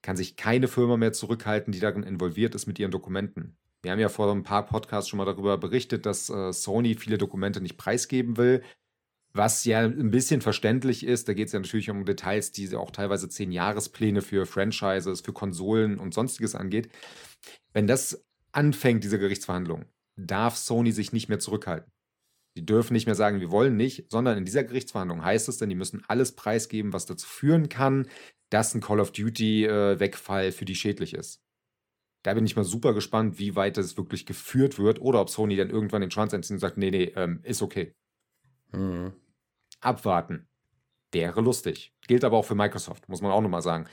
kann 0.01 0.15
sich 0.15 0.37
keine 0.37 0.69
Firma 0.69 0.95
mehr 0.95 1.11
zurückhalten, 1.11 1.73
die 1.73 1.81
darin 1.81 2.03
involviert 2.03 2.55
ist 2.55 2.65
mit 2.65 2.79
ihren 2.79 2.91
Dokumenten. 2.91 3.57
Wir 3.81 3.91
haben 3.91 3.99
ja 3.99 4.09
vor 4.09 4.31
ein 4.31 4.43
paar 4.43 4.65
Podcasts 4.65 5.09
schon 5.09 5.17
mal 5.17 5.25
darüber 5.25 5.57
berichtet, 5.57 6.05
dass 6.05 6.29
äh, 6.29 6.53
Sony 6.53 6.95
viele 6.95 7.17
Dokumente 7.17 7.59
nicht 7.59 7.77
preisgeben 7.77 8.37
will, 8.37 8.63
was 9.37 9.63
ja 9.65 9.81
ein 9.81 10.11
bisschen 10.11 10.41
verständlich 10.41 11.05
ist. 11.05 11.27
Da 11.27 11.33
geht 11.33 11.47
es 11.47 11.53
ja 11.53 11.59
natürlich 11.59 11.89
um 11.89 12.05
Details, 12.05 12.51
die 12.51 12.75
auch 12.75 12.91
teilweise 12.91 13.29
zehn 13.29 13.51
Jahrespläne 13.51 14.21
für 14.21 14.45
Franchises, 14.45 15.21
für 15.21 15.33
Konsolen 15.33 15.99
und 15.99 16.13
sonstiges 16.13 16.55
angeht. 16.55 16.89
Wenn 17.73 17.87
das 17.87 18.25
anfängt, 18.51 19.03
diese 19.03 19.19
Gerichtsverhandlung, 19.19 19.85
darf 20.17 20.57
Sony 20.57 20.91
sich 20.91 21.13
nicht 21.13 21.29
mehr 21.29 21.39
zurückhalten. 21.39 21.91
Die 22.57 22.65
dürfen 22.65 22.93
nicht 22.93 23.05
mehr 23.05 23.15
sagen, 23.15 23.39
wir 23.39 23.51
wollen 23.51 23.77
nicht, 23.77 24.09
sondern 24.09 24.37
in 24.37 24.45
dieser 24.45 24.63
Gerichtsverhandlung 24.63 25.23
heißt 25.23 25.47
es 25.47 25.57
dann, 25.57 25.69
die 25.69 25.75
müssen 25.75 26.03
alles 26.07 26.31
preisgeben, 26.31 26.91
was 26.91 27.05
dazu 27.05 27.27
führen 27.27 27.69
kann, 27.69 28.07
dass 28.49 28.73
ein 28.73 28.81
Call 28.81 28.99
of 28.99 29.11
Duty-Wegfall 29.11 30.45
äh, 30.45 30.51
für 30.51 30.65
die 30.65 30.75
schädlich 30.75 31.13
ist. 31.13 31.39
Da 32.23 32.33
bin 32.33 32.45
ich 32.45 32.55
mal 32.55 32.63
super 32.63 32.95
gespannt, 32.95 33.37
wie 33.37 33.55
weit 33.55 33.77
das 33.77 33.95
wirklich 33.95 34.25
geführt 34.25 34.79
wird 34.79 34.99
oder 34.99 35.21
ob 35.21 35.29
Sony 35.29 35.55
dann 35.55 35.69
irgendwann 35.69 36.01
den 36.01 36.09
Schwanz 36.09 36.33
entzieht 36.33 36.55
und 36.55 36.59
sagt, 36.59 36.77
nee, 36.77 36.89
nee, 36.89 37.13
ähm, 37.15 37.41
ist 37.43 37.61
okay. 37.61 37.93
Mhm. 38.71 39.13
Abwarten. 39.81 40.47
Wäre 41.11 41.41
lustig. 41.41 41.93
Gilt 42.07 42.23
aber 42.23 42.37
auch 42.37 42.45
für 42.45 42.55
Microsoft, 42.55 43.07
muss 43.07 43.21
man 43.21 43.31
auch 43.31 43.41
nochmal 43.41 43.61
sagen. 43.61 43.87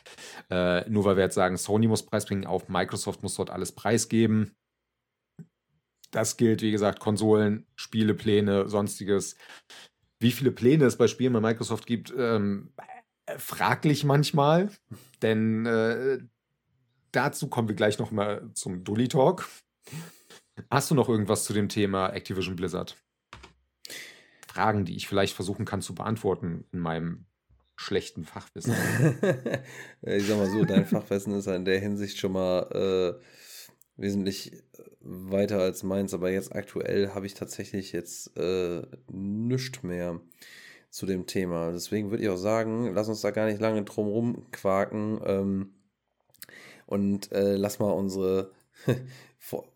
Äh, 0.51 0.89
nur 0.91 1.05
weil 1.05 1.17
wir 1.17 1.25
jetzt 1.25 1.35
sagen, 1.35 1.57
Sony 1.57 1.87
muss 1.87 2.05
preisbringen, 2.05 2.47
auch 2.47 2.69
Microsoft 2.69 3.23
muss 3.23 3.35
dort 3.35 3.51
alles 3.51 3.73
preisgeben. 3.73 4.57
Das 6.11 6.37
gilt, 6.37 6.63
wie 6.63 6.71
gesagt, 6.71 7.01
Konsolen, 7.01 7.67
Spielepläne, 7.77 8.69
sonstiges. 8.69 9.37
Wie 10.21 10.33
viele 10.33 10.53
Pläne 10.53 10.85
es 10.85 10.97
bei 10.97 11.09
Spielen 11.09 11.33
bei 11.33 11.41
Microsoft 11.41 11.87
gibt, 11.87 12.13
ähm, 12.17 12.73
fraglich 13.37 14.05
manchmal. 14.05 14.71
Denn 15.23 15.67
äh, 15.67 16.19
dazu 17.13 17.49
kommen 17.49 17.69
wir 17.69 17.75
gleich 17.75 17.99
nochmal 17.99 18.49
zum 18.55 18.85
Dully 18.85 19.09
Talk. 19.09 19.49
Hast 20.71 20.91
du 20.91 20.95
noch 20.95 21.09
irgendwas 21.09 21.45
zu 21.45 21.53
dem 21.53 21.69
Thema 21.69 22.11
Activision 22.11 22.57
Blizzard? 22.57 22.97
Fragen, 24.55 24.85
die 24.85 24.95
ich 24.95 25.09
vielleicht 25.09 25.35
versuchen 25.35 25.65
kann 25.65 25.83
zu 25.83 25.95
beantworten 25.95 26.65
in 26.73 26.79
meinem 26.79 27.27
schlechten 27.75 28.25
Fachwissen. 28.25 28.73
ich 30.03 30.27
sag 30.27 30.39
mal 30.39 30.49
so, 30.49 30.65
dein 30.65 30.87
Fachwissen 30.87 31.35
ist 31.35 31.49
in 31.49 31.65
der 31.65 31.81
Hinsicht 31.81 32.19
schon 32.19 32.33
mal 32.33 33.19
äh, 33.19 33.21
wesentlich 33.97 34.53
äh, 34.53 34.59
weiter 35.01 35.59
als 35.59 35.83
meins, 35.83 36.15
aber 36.15 36.31
jetzt 36.31 36.55
aktuell 36.55 37.11
habe 37.15 37.27
ich 37.27 37.35
tatsächlich 37.35 37.91
jetzt 37.91 38.37
äh, 38.37 38.83
nichts 39.11 39.83
mehr 39.83 40.21
zu 40.89 41.05
dem 41.05 41.27
Thema. 41.27 41.73
Deswegen 41.73 42.13
würde 42.13 42.23
ich 42.23 42.29
auch 42.29 42.37
sagen, 42.37 42.95
lass 42.95 43.09
uns 43.09 43.23
da 43.23 43.33
gar 43.33 43.47
nicht 43.47 43.61
lange 43.61 43.83
drum 43.83 44.07
rumquaken 44.07 45.21
ähm, 45.27 45.75
und 46.87 47.33
äh, 47.33 47.57
lass 47.57 47.81
mal 47.81 47.91
unsere 47.91 48.53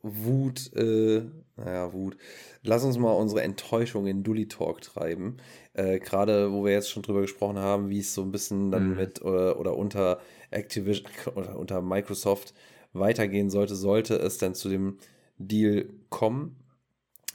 Wut, 0.03 0.73
äh, 0.77 1.23
naja, 1.59 1.93
Wut. 1.93 2.17
Lass 2.63 2.85
uns 2.85 2.99
mal 2.99 3.13
unsere 3.13 3.43
Enttäuschung 3.43 4.07
in 4.07 4.23
Dully 4.23 4.49
Talk 4.49 4.81
treiben. 4.81 5.37
Äh, 5.75 5.99
Gerade 5.99 6.53
wo 6.53 6.65
wir 6.65 6.73
jetzt 6.73 6.91
schon 6.91 7.03
drüber 7.03 7.23
gesprochen 7.23 7.59
haben, 7.59 7.91
wie 7.91 8.01
es 8.01 8.15
so 8.15 8.23
ein 8.23 8.33
bisschen 8.33 8.71
dann 8.71 8.91
mhm. 8.91 8.97
mit 8.97 9.23
oder, 9.23 9.59
oder 9.59 9.77
unter 9.77 10.21
Activision 10.51 11.11
oder 11.35 11.59
unter 11.59 11.83
Microsoft 11.83 12.55
weitergehen 12.93 13.51
sollte, 13.51 13.75
sollte 13.75 14.17
es 14.17 14.39
dann 14.39 14.55
zu 14.55 14.69
dem 14.69 14.99
Deal 15.39 15.89
kommen. 16.09 16.57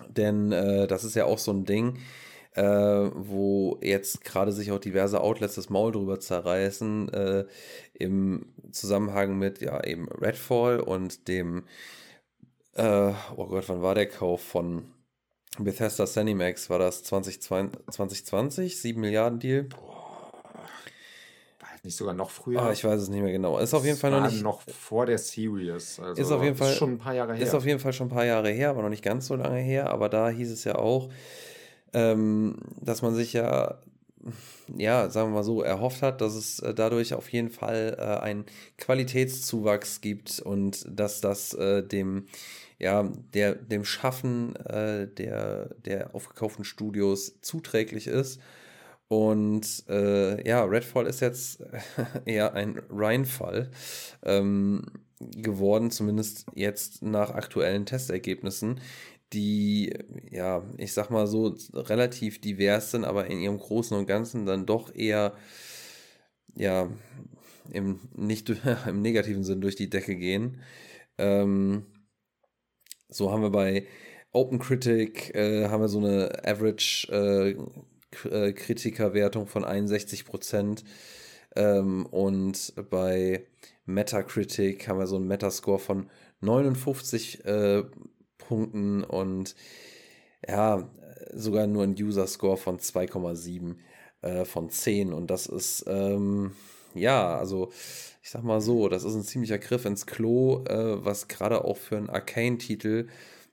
Denn 0.09 0.51
äh, 0.51 0.87
das 0.87 1.03
ist 1.03 1.15
ja 1.15 1.25
auch 1.25 1.37
so 1.37 1.51
ein 1.51 1.65
Ding, 1.65 1.99
äh, 2.55 2.63
wo 2.63 3.79
jetzt 3.81 4.23
gerade 4.23 4.51
sich 4.51 4.71
auch 4.71 4.79
diverse 4.79 5.21
Outlets 5.21 5.55
das 5.55 5.69
Maul 5.69 5.91
drüber 5.91 6.19
zerreißen, 6.19 7.09
äh, 7.09 7.45
im 7.93 8.45
Zusammenhang 8.71 9.37
mit 9.37 9.61
ja 9.61 9.83
eben 9.83 10.07
Redfall 10.09 10.79
und 10.79 11.27
dem, 11.27 11.63
äh, 12.75 13.13
oh 13.35 13.47
Gott, 13.47 13.67
wann 13.67 13.81
war 13.81 13.95
der 13.95 14.07
Kauf 14.07 14.41
von 14.41 14.91
Bethesda 15.59 16.05
Cinemax? 16.05 16.69
War 16.69 16.79
das 16.79 17.03
2020, 17.03 17.79
2020 17.91 18.79
7 18.79 19.01
Milliarden 19.01 19.39
Deal? 19.39 19.63
Boah 19.63 20.03
nicht 21.83 21.97
sogar 21.97 22.13
noch 22.13 22.29
früher? 22.29 22.61
Ah, 22.61 22.71
ich 22.71 22.83
weiß 22.83 23.01
es 23.01 23.09
nicht 23.09 23.21
mehr 23.21 23.31
genau. 23.31 23.57
Ist 23.57 23.73
auf 23.73 23.83
jeden 23.83 23.97
Fall 23.97 24.11
noch 24.11 24.31
nicht. 24.31 24.41
noch 24.41 24.61
vor 24.61 25.05
der 25.05 25.17
Series. 25.17 25.99
Also 25.99 26.21
ist 26.21 26.31
auf 26.31 26.41
jeden 26.41 26.55
Fall 26.55 26.73
schon 26.73 26.93
ein 26.93 26.97
paar 26.97 27.13
Jahre 27.13 27.33
her. 27.33 27.43
Ist 27.43 27.53
auf 27.53 27.65
jeden 27.65 27.79
Fall 27.79 27.93
schon 27.93 28.07
ein 28.07 28.11
paar 28.11 28.25
Jahre 28.25 28.49
her, 28.49 28.69
aber 28.69 28.81
noch 28.81 28.89
nicht 28.89 29.03
ganz 29.03 29.27
so 29.27 29.35
lange 29.35 29.59
her. 29.59 29.89
Aber 29.89 30.07
da 30.07 30.29
hieß 30.29 30.49
es 30.49 30.63
ja 30.63 30.75
auch, 30.75 31.09
ähm, 31.91 32.55
dass 32.79 33.01
man 33.01 33.15
sich 33.15 33.33
ja, 33.33 33.79
ja, 34.77 35.09
sagen 35.09 35.31
wir 35.31 35.35
mal 35.35 35.43
so, 35.43 35.61
erhofft 35.61 36.01
hat, 36.01 36.21
dass 36.21 36.35
es 36.35 36.59
äh, 36.59 36.73
dadurch 36.73 37.13
auf 37.13 37.27
jeden 37.29 37.49
Fall 37.49 37.97
äh, 37.99 38.23
einen 38.23 38.45
Qualitätszuwachs 38.77 39.99
gibt 39.99 40.39
und 40.39 40.85
dass 40.89 41.19
das 41.19 41.53
äh, 41.53 41.83
dem 41.85 42.27
ja, 42.83 43.09
der, 43.33 43.55
dem 43.55 43.85
Schaffen 43.85 44.55
äh, 44.57 45.07
der, 45.07 45.73
der 45.85 46.13
aufgekauften 46.13 46.65
Studios 46.65 47.39
zuträglich 47.41 48.07
ist 48.07 48.41
und 49.07 49.85
äh, 49.87 50.45
ja, 50.45 50.65
Redfall 50.65 51.07
ist 51.07 51.21
jetzt 51.21 51.63
eher 52.25 52.53
ein 52.55 52.81
Rheinfall 52.89 53.71
ähm, 54.23 54.83
geworden, 55.19 55.91
zumindest 55.91 56.45
jetzt 56.55 57.01
nach 57.01 57.29
aktuellen 57.29 57.85
Testergebnissen, 57.85 58.81
die, 59.31 59.93
ja, 60.29 60.63
ich 60.77 60.93
sag 60.93 61.09
mal 61.09 61.25
so, 61.27 61.55
relativ 61.73 62.41
divers 62.41 62.91
sind, 62.91 63.05
aber 63.05 63.27
in 63.27 63.39
ihrem 63.39 63.59
Großen 63.59 63.97
und 63.97 64.07
Ganzen 64.07 64.45
dann 64.45 64.65
doch 64.65 64.93
eher, 64.93 65.33
ja, 66.55 66.89
im, 67.71 68.01
nicht 68.13 68.49
im 68.87 69.01
negativen 69.01 69.45
Sinn 69.45 69.61
durch 69.61 69.75
die 69.77 69.89
Decke 69.89 70.17
gehen. 70.17 70.59
Ähm, 71.17 71.85
so 73.13 73.31
haben 73.31 73.41
wir 73.41 73.51
bei 73.51 73.85
OpenCritic 74.31 75.35
äh, 75.35 75.67
haben 75.69 75.81
wir 75.81 75.87
so 75.87 75.99
eine 75.99 76.31
Average 76.45 77.07
äh, 77.11 78.27
äh, 78.27 78.53
Kritikerwertung 78.53 79.47
von 79.47 79.63
61 79.63 80.25
Prozent. 80.25 80.83
Ähm, 81.55 82.05
und 82.07 82.73
bei 82.89 83.45
Metacritic 83.85 84.87
haben 84.87 84.99
wir 84.99 85.07
so 85.07 85.17
einen 85.17 85.27
Metascore 85.27 85.79
von 85.79 86.09
59 86.41 87.45
äh, 87.45 87.83
Punkten 88.37 89.03
und 89.03 89.55
ja, 90.47 90.89
sogar 91.33 91.67
nur 91.67 91.83
einen 91.83 91.95
User-Score 91.95 92.57
von 92.57 92.79
2,7 92.79 93.75
äh, 94.21 94.45
von 94.45 94.69
10. 94.69 95.13
Und 95.13 95.27
das 95.29 95.45
ist, 95.45 95.85
ähm, 95.87 96.51
ja, 96.93 97.37
also 97.37 97.71
ich 98.23 98.29
sag 98.29 98.43
mal 98.43 98.61
so, 98.61 98.87
das 98.87 99.03
ist 99.03 99.15
ein 99.15 99.23
ziemlicher 99.23 99.59
Griff 99.59 99.83
ins 99.83 100.05
Klo, 100.05 100.63
äh, 100.65 101.03
was 101.03 101.27
gerade 101.27 101.65
auch 101.65 101.77
für 101.77 101.97
einen 101.97 102.09
Arcane-Titel 102.09 103.07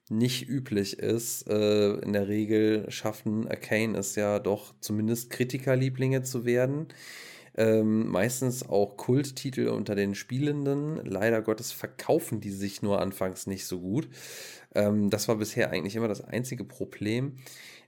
nicht 0.08 0.48
üblich 0.48 0.98
ist. 1.00 1.48
Äh, 1.50 1.94
in 1.94 2.12
der 2.12 2.28
Regel 2.28 2.88
schaffen 2.88 3.48
Arcane 3.48 3.98
es 3.98 4.14
ja 4.14 4.38
doch 4.38 4.74
zumindest 4.80 5.30
Kritikerlieblinge 5.30 6.22
zu 6.22 6.44
werden. 6.44 6.86
Ähm, 7.56 8.08
meistens 8.08 8.68
auch 8.68 8.96
Kulttitel 8.96 9.68
unter 9.68 9.96
den 9.96 10.14
Spielenden. 10.14 11.04
Leider 11.04 11.42
Gottes 11.42 11.72
verkaufen 11.72 12.40
die 12.40 12.52
sich 12.52 12.80
nur 12.80 13.00
anfangs 13.00 13.48
nicht 13.48 13.66
so 13.66 13.80
gut. 13.80 14.08
Ähm, 14.76 15.10
das 15.10 15.26
war 15.26 15.34
bisher 15.34 15.70
eigentlich 15.70 15.96
immer 15.96 16.08
das 16.08 16.20
einzige 16.22 16.64
Problem. 16.64 17.38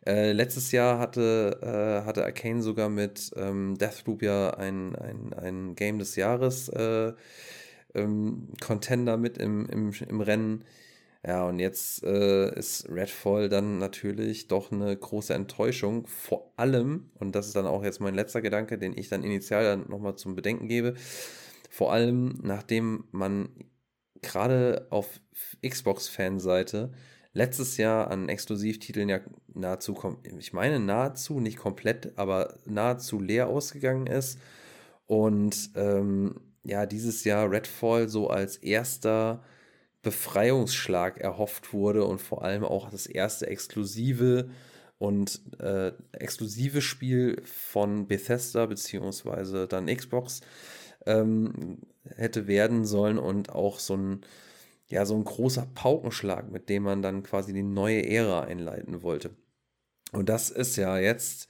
Äh, 0.04 0.32
letztes 0.32 0.72
Jahr 0.72 0.98
hatte, 0.98 1.58
äh, 1.62 2.06
hatte 2.06 2.24
Arcane 2.24 2.62
sogar 2.62 2.88
mit 2.88 3.30
ähm, 3.36 3.76
Deathloop 3.78 4.22
ja 4.22 4.50
ein, 4.50 4.96
ein, 4.96 5.32
ein 5.34 5.74
Game 5.76 5.98
des 5.98 6.16
Jahres 6.16 6.68
äh, 6.70 7.12
ähm, 7.94 8.48
Contender 8.60 9.16
mit 9.16 9.38
im, 9.38 9.66
im, 9.66 9.92
im 10.08 10.20
Rennen. 10.20 10.64
Ja, 11.24 11.44
und 11.46 11.60
jetzt 11.60 12.02
äh, 12.02 12.52
ist 12.58 12.88
Redfall 12.90 13.48
dann 13.48 13.78
natürlich 13.78 14.48
doch 14.48 14.72
eine 14.72 14.96
große 14.96 15.32
Enttäuschung. 15.34 16.06
Vor 16.08 16.52
allem, 16.56 17.10
und 17.20 17.36
das 17.36 17.46
ist 17.46 17.54
dann 17.54 17.66
auch 17.66 17.84
jetzt 17.84 18.00
mein 18.00 18.14
letzter 18.14 18.42
Gedanke, 18.42 18.76
den 18.76 18.96
ich 18.98 19.08
dann 19.08 19.22
initial 19.22 19.62
dann 19.62 19.88
nochmal 19.88 20.16
zum 20.16 20.34
Bedenken 20.34 20.66
gebe, 20.66 20.94
vor 21.70 21.92
allem 21.92 22.40
nachdem 22.42 23.04
man 23.12 23.50
gerade 24.20 24.86
auf 24.90 25.20
Xbox-Fanseite 25.64 26.92
letztes 27.33 27.77
Jahr 27.77 28.11
an 28.11 28.29
Exklusivtiteln 28.29 29.09
ja 29.09 29.21
nahezu, 29.55 29.99
ich 30.38 30.53
meine 30.53 30.81
nahezu, 30.81 31.40
nicht 31.40 31.59
komplett, 31.59 32.12
aber 32.16 32.59
nahezu 32.66 33.21
leer 33.21 33.49
ausgegangen 33.49 34.07
ist. 34.07 34.38
Und 35.07 35.71
ähm, 35.75 36.40
ja, 36.62 36.87
dieses 36.87 37.25
Jahr 37.25 37.51
Redfall 37.51 38.09
so 38.09 38.29
als 38.29 38.57
erster 38.57 39.42
Befreiungsschlag 40.03 41.21
erhofft 41.21 41.73
wurde 41.73 42.05
und 42.05 42.21
vor 42.21 42.42
allem 42.42 42.64
auch 42.64 42.90
das 42.90 43.07
erste 43.07 43.47
exklusive 43.47 44.51
und 44.99 45.40
äh, 45.61 45.92
exklusive 46.12 46.81
Spiel 46.81 47.40
von 47.45 48.07
Bethesda 48.07 48.66
beziehungsweise 48.66 49.66
dann 49.66 49.87
Xbox 49.87 50.40
ähm, 51.07 51.79
hätte 52.16 52.47
werden 52.47 52.85
sollen 52.85 53.18
und 53.18 53.51
auch 53.51 53.79
so 53.79 53.97
ein 53.97 54.21
ja 54.92 55.07
so 55.07 55.14
ein 55.16 55.24
großer 55.24 55.66
Paukenschlag, 55.74 56.50
mit 56.50 56.68
dem 56.68 56.85
man 56.85 57.02
dann 57.02 57.22
quasi 57.22 57.52
die 57.52 57.62
neue 57.62 58.07
Ära 58.07 58.42
einleiten 58.42 59.02
wollte. 59.02 59.31
Und 60.12 60.28
das 60.28 60.50
ist 60.50 60.76
ja 60.76 60.98
jetzt 60.98 61.48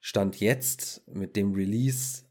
stand 0.00 0.40
jetzt 0.40 1.06
mit 1.08 1.36
dem 1.36 1.54
Release 1.54 2.22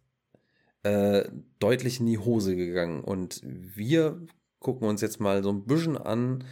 äh, 0.84 1.26
deutlich 1.60 2.00
in 2.00 2.06
die 2.06 2.18
Hose 2.18 2.56
gegangen 2.56 3.04
und 3.04 3.42
wir 3.44 4.26
gucken 4.60 4.88
uns 4.88 5.02
jetzt 5.02 5.20
mal 5.20 5.44
so 5.44 5.52
ein 5.52 5.66
bisschen 5.66 5.98
an, 5.98 6.44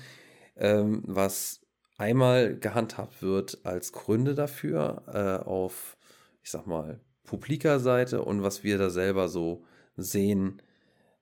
ähm, 0.58 1.04
was 1.06 1.62
einmal 1.98 2.58
gehandhabt 2.58 3.22
wird 3.22 3.60
als 3.63 3.94
Gründe 3.94 4.36
dafür 4.36 5.04
äh, 5.08 5.46
auf, 5.46 5.98
ich 6.44 6.52
sag 6.52 6.68
mal, 6.68 7.00
publiker 7.24 7.80
Seite 7.80 8.24
und 8.24 8.44
was 8.44 8.63
wir 8.63 8.78
da 8.78 8.89
selber 8.89 9.30
so 9.30 9.63
sehen, 9.96 10.62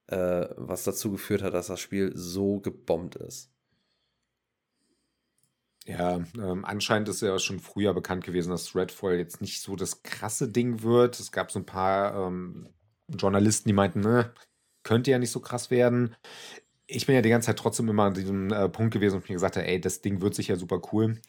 äh, 0.08 0.48
was 0.58 0.84
dazu 0.84 1.12
geführt 1.12 1.42
hat, 1.42 1.54
dass 1.54 1.68
das 1.68 1.80
Spiel 1.80 2.12
so 2.16 2.60
gebombt 2.60 3.16
ist. 3.16 3.50
Ja, 5.86 6.24
ähm, 6.38 6.64
anscheinend 6.64 7.10
ist 7.10 7.22
ja 7.22 7.38
schon 7.40 7.60
früher 7.60 7.94
bekannt 7.94 8.24
gewesen, 8.24 8.52
dass 8.52 8.76
Redfall 8.76 9.18
jetzt 9.18 9.42
nicht 9.42 9.62
so 9.62 9.76
das 9.76 10.02
krasse 10.02 10.48
Ding 10.50 10.82
wird. 10.82 11.20
Es 11.20 11.32
gab 11.32 11.52
so 11.52 11.60
ein 11.60 11.66
paar 11.66 12.28
ähm, 12.28 12.70
Journalisten, 13.10 13.68
die 13.68 13.74
meinten, 13.74 14.00
ne, 14.00 14.34
könnte 14.84 15.12
ja 15.12 15.20
nicht 15.20 15.32
so 15.32 15.42
krass 15.42 15.72
werden 15.72 16.16
ich 16.88 17.06
bin 17.06 17.16
ja 17.16 17.22
die 17.22 17.30
ganze 17.30 17.48
Zeit 17.48 17.60
trotzdem 17.60 17.90
immer 17.90 18.04
an 18.04 18.14
diesem 18.14 18.52
äh, 18.52 18.70
Punkt 18.70 18.94
gewesen 18.94 19.16
und 19.16 19.30
mir 19.30 19.36
gesagt 19.36 19.56
habe, 19.56 19.68
ey, 19.68 19.80
das 19.80 20.02
Ding 20.02 20.22
wird 20.22 20.36
sicher 20.36 20.58
super 20.58 20.82
cool. 20.92 21.20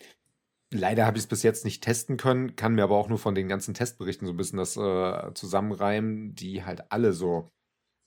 Leider 0.73 1.07
habe 1.07 1.17
ich 1.19 1.25
es 1.25 1.29
bis 1.29 1.43
jetzt 1.43 1.65
nicht 1.65 1.83
testen 1.83 2.17
können, 2.17 2.57
kann 2.57 2.75
mir 2.75 2.85
aber 2.85 2.97
auch 2.97 3.09
nur 3.09 3.19
von 3.19 3.35
den 3.35 3.49
ganzen 3.49 3.75
Testberichten 3.75 4.27
so 4.27 4.33
ein 4.33 4.37
bisschen 4.37 4.59
das 4.59 4.77
äh, 4.77 5.33
zusammenreimen, 5.35 6.35
die 6.35 6.65
halt 6.65 6.91
alle 6.91 7.13
so 7.13 7.51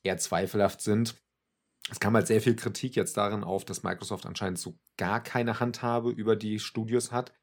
eher 0.03 0.17
zweifelhaft 0.17 0.81
sind. 0.81 1.15
Es 1.89 1.99
kam 1.99 2.15
halt 2.15 2.27
sehr 2.27 2.41
viel 2.41 2.55
Kritik 2.55 2.95
jetzt 2.95 3.15
darin 3.15 3.43
auf, 3.43 3.63
dass 3.63 3.83
Microsoft 3.83 4.25
anscheinend 4.25 4.59
so 4.59 4.77
gar 4.97 5.23
keine 5.23 5.59
Handhabe 5.59 6.09
über 6.11 6.35
die 6.35 6.59
Studios 6.59 7.11
hat. 7.11 7.33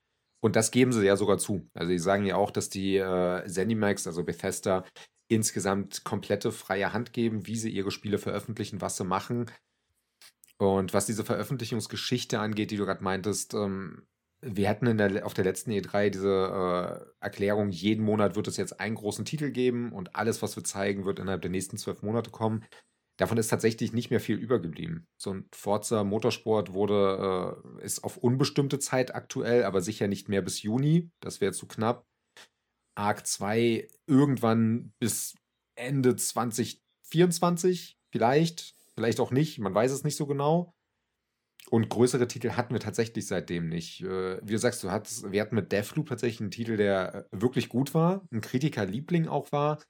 Und 0.40 0.56
das 0.56 0.70
geben 0.70 0.92
sie 0.92 1.06
ja 1.06 1.16
sogar 1.16 1.38
zu. 1.38 1.70
Also 1.72 1.88
sie 1.88 1.98
sagen 1.98 2.26
ja 2.26 2.36
auch, 2.36 2.50
dass 2.50 2.68
die 2.68 2.96
äh, 2.96 3.46
Zenimax, 3.46 4.06
also 4.06 4.24
Bethesda, 4.24 4.84
insgesamt 5.28 6.04
komplette 6.04 6.52
freie 6.52 6.92
Hand 6.92 7.14
geben, 7.14 7.46
wie 7.46 7.56
sie 7.56 7.70
ihre 7.70 7.90
Spiele 7.90 8.18
veröffentlichen, 8.18 8.82
was 8.82 8.98
sie 8.98 9.04
machen. 9.04 9.50
Und 10.58 10.92
was 10.92 11.06
diese 11.06 11.24
Veröffentlichungsgeschichte 11.24 12.38
angeht, 12.38 12.70
die 12.70 12.76
du 12.76 12.84
gerade 12.84 13.02
meintest, 13.02 13.54
ähm, 13.54 14.06
wir 14.44 14.68
hatten 14.68 14.86
in 14.86 14.98
der, 14.98 15.26
auf 15.26 15.34
der 15.34 15.44
letzten 15.44 15.70
E3 15.70 16.10
diese 16.10 16.28
äh, 16.28 17.24
Erklärung, 17.24 17.70
jeden 17.70 18.04
Monat 18.04 18.36
wird 18.36 18.48
es 18.48 18.56
jetzt 18.56 18.80
einen 18.80 18.94
großen 18.94 19.24
Titel 19.24 19.50
geben 19.50 19.92
und 19.92 20.14
alles, 20.14 20.42
was 20.42 20.56
wir 20.56 20.64
zeigen, 20.64 21.04
wird 21.04 21.18
innerhalb 21.18 21.42
der 21.42 21.50
nächsten 21.50 21.76
zwölf 21.76 22.02
Monate 22.02 22.30
kommen. 22.30 22.64
Davon 23.16 23.38
ist 23.38 23.48
tatsächlich 23.48 23.92
nicht 23.92 24.10
mehr 24.10 24.20
viel 24.20 24.36
übergeblieben. 24.36 25.06
So 25.16 25.32
ein 25.32 25.48
Forza 25.52 26.02
Motorsport 26.04 26.72
wurde, 26.72 27.62
äh, 27.80 27.84
ist 27.84 28.02
auf 28.02 28.16
unbestimmte 28.16 28.78
Zeit 28.78 29.14
aktuell, 29.14 29.64
aber 29.64 29.80
sicher 29.80 30.08
nicht 30.08 30.28
mehr 30.28 30.42
bis 30.42 30.62
Juni. 30.62 31.10
Das 31.20 31.40
wäre 31.40 31.52
zu 31.52 31.66
knapp. 31.66 32.04
Arc 32.96 33.26
2 33.26 33.88
irgendwann 34.06 34.92
bis 34.98 35.34
Ende 35.76 36.16
2024 36.16 37.98
vielleicht 38.10 38.74
vielleicht 38.94 39.20
auch 39.20 39.30
nicht, 39.30 39.58
man 39.58 39.74
weiß 39.74 39.92
es 39.92 40.04
nicht 40.04 40.16
so 40.16 40.26
genau. 40.26 40.74
Und 41.74 41.88
größere 41.88 42.28
Titel 42.28 42.50
hatten 42.50 42.72
wir 42.72 42.78
tatsächlich 42.78 43.26
seitdem 43.26 43.68
nicht. 43.68 44.00
Äh, 44.00 44.38
wie 44.46 44.52
du 44.52 44.58
sagst, 44.58 44.84
du 44.84 44.92
hattest, 44.92 45.32
wir 45.32 45.40
hatten 45.40 45.56
mit 45.56 45.72
Deathloop 45.72 46.08
tatsächlich 46.08 46.40
einen 46.40 46.52
Titel, 46.52 46.76
der 46.76 47.26
äh, 47.32 47.40
wirklich 47.42 47.68
gut 47.68 47.94
war, 47.94 48.24
ein 48.30 48.42
Kritikerliebling 48.42 49.26
auch 49.26 49.50
war, 49.50 49.82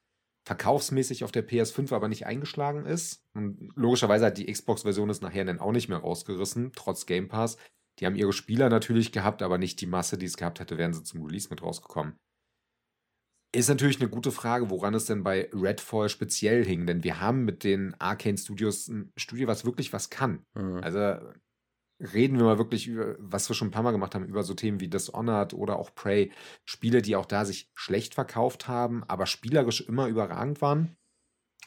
verkaufsmäßig 0.46 1.24
auf 1.24 1.30
der 1.30 1.46
PS5 1.46 1.94
aber 1.94 2.08
nicht 2.08 2.24
eingeschlagen 2.24 2.86
ist. 2.86 3.22
Und 3.34 3.70
logischerweise 3.74 4.24
hat 4.24 4.38
die 4.38 4.50
Xbox-Version 4.50 5.10
es 5.10 5.20
nachher 5.20 5.44
dann 5.44 5.60
auch 5.60 5.72
nicht 5.72 5.90
mehr 5.90 5.98
rausgerissen, 5.98 6.72
trotz 6.74 7.04
Game 7.04 7.28
Pass. 7.28 7.58
Die 7.98 8.06
haben 8.06 8.16
ihre 8.16 8.32
Spieler 8.32 8.70
natürlich 8.70 9.12
gehabt, 9.12 9.42
aber 9.42 9.58
nicht 9.58 9.78
die 9.82 9.86
Masse, 9.86 10.16
die 10.16 10.24
es 10.24 10.38
gehabt 10.38 10.60
hätte, 10.60 10.78
wären 10.78 10.94
sie 10.94 11.02
zum 11.02 11.22
Release 11.22 11.50
mit 11.50 11.60
rausgekommen. 11.60 12.16
Ist 13.54 13.68
natürlich 13.68 14.00
eine 14.00 14.08
gute 14.08 14.32
Frage, 14.32 14.70
woran 14.70 14.94
es 14.94 15.04
denn 15.04 15.22
bei 15.22 15.50
Redfall 15.52 16.08
speziell 16.08 16.64
hing, 16.64 16.86
denn 16.86 17.04
wir 17.04 17.20
haben 17.20 17.44
mit 17.44 17.62
den 17.62 17.94
Arcane 18.00 18.38
Studios 18.38 18.88
ein 18.88 19.12
Studio, 19.18 19.48
was 19.48 19.66
wirklich 19.66 19.92
was 19.92 20.08
kann. 20.08 20.46
Mhm. 20.54 20.80
Also 20.82 21.18
reden 22.00 22.38
wir 22.38 22.44
mal 22.44 22.58
wirklich 22.58 22.86
über, 22.86 23.16
was 23.18 23.48
wir 23.48 23.54
schon 23.54 23.68
ein 23.68 23.70
paar 23.72 23.82
Mal 23.82 23.92
gemacht 23.92 24.14
haben, 24.14 24.26
über 24.26 24.42
so 24.42 24.54
Themen 24.54 24.80
wie 24.80 24.88
Dishonored 24.88 25.54
oder 25.54 25.78
auch 25.78 25.94
Prey. 25.94 26.32
Spiele, 26.64 27.02
die 27.02 27.16
auch 27.16 27.26
da 27.26 27.44
sich 27.44 27.70
schlecht 27.74 28.14
verkauft 28.14 28.68
haben, 28.68 29.04
aber 29.04 29.26
spielerisch 29.26 29.80
immer 29.82 30.08
überragend 30.08 30.60
waren. 30.60 30.96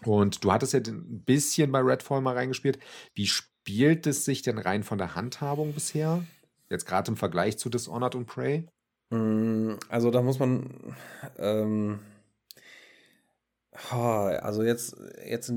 Und 0.04 0.44
du 0.44 0.52
hattest 0.52 0.74
ja 0.74 0.80
ein 0.80 1.24
bisschen 1.24 1.72
bei 1.72 1.80
Redfall 1.80 2.22
mal 2.22 2.36
reingespielt. 2.36 2.78
Wie 3.16 3.28
spielt 3.28 4.06
es 4.06 4.26
sich 4.26 4.42
denn 4.42 4.60
rein 4.60 4.84
von 4.84 4.98
der 4.98 5.16
Handhabung 5.16 5.74
bisher? 5.74 6.24
Jetzt 6.70 6.86
gerade 6.86 7.12
im 7.12 7.18
Vergleich 7.18 7.58
zu 7.58 7.70
Dishonored 7.70 8.16
und 8.16 8.28
Prey? 8.28 8.68
Mm, 9.10 9.76
also 9.90 10.12
da 10.12 10.22
muss 10.22 10.38
man, 10.40 10.96
ähm, 11.38 12.00
also 13.92 14.64
jetzt, 14.64 14.98
jetzt, 15.26 15.54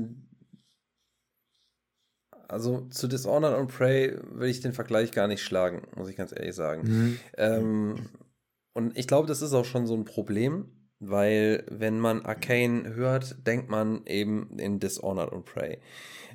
also 2.51 2.87
zu 2.89 3.07
Dishonored 3.07 3.57
und 3.57 3.67
Prey 3.67 4.17
will 4.33 4.49
ich 4.49 4.61
den 4.61 4.73
Vergleich 4.73 5.11
gar 5.11 5.27
nicht 5.27 5.41
schlagen, 5.41 5.83
muss 5.95 6.09
ich 6.09 6.15
ganz 6.15 6.31
ehrlich 6.31 6.55
sagen. 6.55 6.83
Mhm. 6.83 7.19
Ähm, 7.37 7.95
und 8.73 8.97
ich 8.97 9.07
glaube, 9.07 9.27
das 9.27 9.41
ist 9.41 9.53
auch 9.53 9.65
schon 9.65 9.87
so 9.87 9.95
ein 9.95 10.05
Problem, 10.05 10.65
weil 10.99 11.65
wenn 11.69 11.99
man 11.99 12.25
Arcane 12.25 12.93
hört, 12.95 13.47
denkt 13.47 13.69
man 13.69 14.05
eben 14.05 14.57
in 14.59 14.79
Dishonored 14.79 15.31
und 15.31 15.45
Prey. 15.45 15.79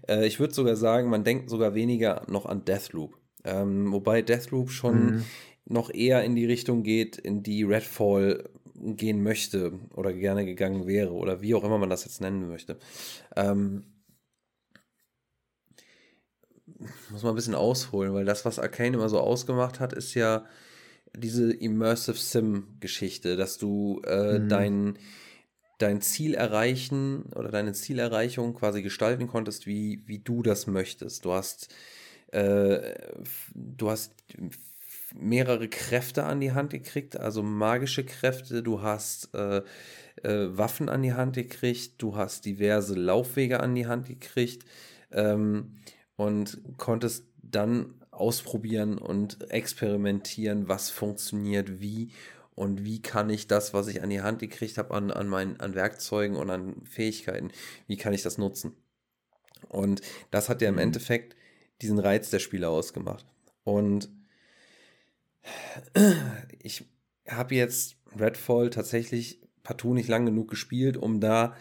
Äh, 0.08 0.26
ich 0.26 0.40
würde 0.40 0.54
sogar 0.54 0.76
sagen, 0.76 1.08
man 1.08 1.24
denkt 1.24 1.50
sogar 1.50 1.74
weniger 1.74 2.22
noch 2.28 2.46
an 2.46 2.64
Deathloop. 2.64 3.16
Ähm, 3.44 3.92
wobei 3.92 4.22
Deathloop 4.22 4.70
schon 4.70 5.04
mhm 5.06 5.24
noch 5.66 5.92
eher 5.92 6.24
in 6.24 6.36
die 6.36 6.46
Richtung 6.46 6.82
geht, 6.82 7.16
in 7.16 7.42
die 7.42 7.64
Redfall 7.64 8.48
gehen 8.74 9.22
möchte 9.22 9.78
oder 9.94 10.12
gerne 10.12 10.44
gegangen 10.44 10.86
wäre 10.86 11.12
oder 11.12 11.42
wie 11.42 11.54
auch 11.54 11.64
immer 11.64 11.78
man 11.78 11.90
das 11.90 12.04
jetzt 12.04 12.20
nennen 12.20 12.48
möchte. 12.48 12.78
Ähm, 13.34 13.84
muss 17.10 17.22
man 17.22 17.32
ein 17.32 17.36
bisschen 17.36 17.54
ausholen, 17.54 18.12
weil 18.14 18.24
das, 18.24 18.44
was 18.44 18.58
Arcane 18.58 18.96
immer 18.96 19.08
so 19.08 19.20
ausgemacht 19.20 19.80
hat, 19.80 19.92
ist 19.92 20.14
ja 20.14 20.44
diese 21.14 21.52
Immersive 21.52 22.18
Sim-Geschichte, 22.18 23.36
dass 23.36 23.58
du 23.58 24.02
äh, 24.04 24.38
mhm. 24.38 24.48
dein, 24.48 24.98
dein 25.78 26.00
Ziel 26.00 26.34
erreichen 26.34 27.24
oder 27.34 27.50
deine 27.50 27.72
Zielerreichung 27.72 28.54
quasi 28.54 28.82
gestalten 28.82 29.26
konntest, 29.26 29.66
wie, 29.66 30.02
wie 30.06 30.18
du 30.18 30.42
das 30.42 30.66
möchtest. 30.66 31.24
Du 31.24 31.32
hast, 31.32 31.74
äh, 32.32 32.94
du 33.54 33.90
hast 33.90 34.12
mehrere 35.14 35.68
Kräfte 35.68 36.24
an 36.24 36.40
die 36.40 36.52
Hand 36.52 36.70
gekriegt, 36.70 37.18
also 37.18 37.42
magische 37.42 38.04
Kräfte, 38.04 38.62
du 38.62 38.82
hast 38.82 39.34
äh, 39.34 39.62
äh, 40.22 40.56
Waffen 40.56 40.88
an 40.90 41.02
die 41.02 41.14
Hand 41.14 41.36
gekriegt, 41.36 41.94
du 41.98 42.16
hast 42.16 42.44
diverse 42.44 42.94
Laufwege 42.94 43.60
an 43.60 43.74
die 43.74 43.86
Hand 43.86 44.06
gekriegt 44.06 44.64
ähm, 45.12 45.76
und 46.16 46.60
konntest 46.76 47.26
dann 47.42 47.94
ausprobieren 48.10 48.98
und 48.98 49.50
experimentieren, 49.50 50.68
was 50.68 50.90
funktioniert 50.90 51.80
wie 51.80 52.10
und 52.54 52.84
wie 52.84 53.02
kann 53.02 53.28
ich 53.28 53.46
das, 53.46 53.74
was 53.74 53.86
ich 53.86 54.02
an 54.02 54.10
die 54.10 54.22
Hand 54.22 54.38
gekriegt 54.38 54.78
habe, 54.78 54.94
an, 54.94 55.10
an, 55.10 55.28
meinen, 55.28 55.60
an 55.60 55.74
Werkzeugen 55.74 56.36
und 56.36 56.50
an 56.50 56.82
Fähigkeiten, 56.84 57.50
wie 57.86 57.98
kann 57.98 58.14
ich 58.14 58.22
das 58.22 58.38
nutzen? 58.38 58.74
Und 59.68 60.00
das 60.30 60.48
hat 60.48 60.62
ja 60.62 60.68
im 60.68 60.76
mhm. 60.76 60.80
Endeffekt 60.80 61.36
diesen 61.82 61.98
Reiz 61.98 62.30
der 62.30 62.38
Spieler 62.38 62.70
ausgemacht. 62.70 63.26
Und 63.64 64.08
ich 66.62 66.84
habe 67.28 67.54
jetzt 67.54 67.96
Redfall 68.18 68.70
tatsächlich 68.70 69.40
partout 69.62 69.94
nicht 69.94 70.08
lang 70.08 70.24
genug 70.24 70.48
gespielt, 70.48 70.96
um 70.96 71.20
da 71.20 71.56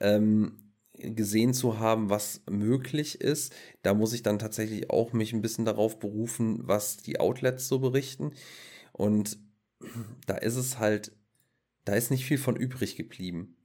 ähm, 0.00 0.69
gesehen 1.00 1.54
zu 1.54 1.78
haben, 1.78 2.10
was 2.10 2.42
möglich 2.48 3.20
ist. 3.20 3.54
Da 3.82 3.94
muss 3.94 4.12
ich 4.12 4.22
dann 4.22 4.38
tatsächlich 4.38 4.90
auch 4.90 5.12
mich 5.12 5.32
ein 5.32 5.42
bisschen 5.42 5.64
darauf 5.64 5.98
berufen, 5.98 6.60
was 6.62 6.98
die 6.98 7.20
Outlets 7.20 7.68
so 7.68 7.78
berichten. 7.78 8.32
Und 8.92 9.38
da 10.26 10.36
ist 10.36 10.56
es 10.56 10.78
halt, 10.78 11.12
da 11.84 11.94
ist 11.94 12.10
nicht 12.10 12.24
viel 12.24 12.38
von 12.38 12.56
übrig 12.56 12.96
geblieben. 12.96 13.56